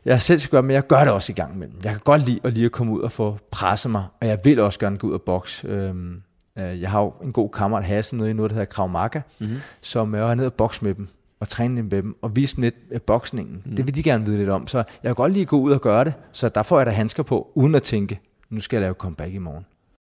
jeg 0.06 0.22
selv 0.22 0.40
skal 0.40 0.52
gøre, 0.52 0.64
men 0.64 0.72
jeg 0.72 0.88
gør 0.88 1.00
det 1.00 1.10
også 1.10 1.32
i 1.32 1.36
gang 1.36 1.56
imellem. 1.56 1.78
Jeg 1.84 1.92
kan 1.92 2.02
godt 2.04 2.26
lide 2.26 2.40
at 2.44 2.54
lige 2.54 2.66
at 2.66 2.72
komme 2.72 2.94
ud 2.94 3.02
og 3.02 3.12
få 3.12 3.38
presset 3.52 3.92
mig, 3.92 4.06
og 4.22 4.28
jeg 4.28 4.40
vil 4.44 4.60
også 4.60 4.80
gerne 4.80 4.98
gå 4.98 5.08
ud 5.08 5.14
og 5.14 5.22
bokse. 5.22 5.68
Øhm, 5.68 6.22
øh, 6.60 6.82
jeg 6.82 6.90
har 6.92 7.02
jo 7.02 7.14
en 7.24 7.34
god 7.34 7.50
kammerat, 7.50 7.84
Hasse, 7.84 8.18
nede 8.18 8.30
i 8.30 8.34
noget, 8.34 8.50
der 8.50 8.56
hedder 8.56 8.66
Krav 8.66 8.90
Maga, 8.90 9.22
mm-hmm. 9.40 9.58
som 9.82 10.16
jeg 10.16 10.32
er 10.32 10.36
nede 10.36 10.48
og 10.48 10.54
bokse 10.54 10.84
med 10.84 10.94
dem, 10.94 11.08
og 11.40 11.50
træne 11.50 11.78
dem 11.78 11.86
med 11.92 12.02
dem, 12.02 12.18
og 12.22 12.36
vise 12.36 12.56
dem 12.56 12.62
lidt 12.62 12.76
af 12.92 13.02
boksningen. 13.02 13.62
Mm. 13.66 13.76
Det 13.76 13.88
vil 13.88 13.96
de 13.96 14.04
gerne 14.04 14.26
vide 14.26 14.38
lidt 14.38 14.50
om, 14.50 14.68
så 14.68 14.78
jeg 14.78 14.86
kan 15.04 15.16
godt 15.16 15.34
lige 15.34 15.46
gå 15.46 15.60
ud 15.60 15.72
og 15.72 15.82
gøre 15.82 16.06
det, 16.06 16.14
så 16.32 16.50
der 16.50 16.64
får 16.64 16.78
jeg 16.80 16.86
da 16.86 16.92
handsker 16.92 17.24
på, 17.24 17.52
uden 17.56 17.76
at 17.76 17.84
tænke, 17.84 18.20
nu 18.50 18.60
skal 18.60 18.78
jeg 18.78 18.82
lave 18.82 18.94
comeback 18.94 19.34
i 19.34 19.38
morgen. 19.38 19.66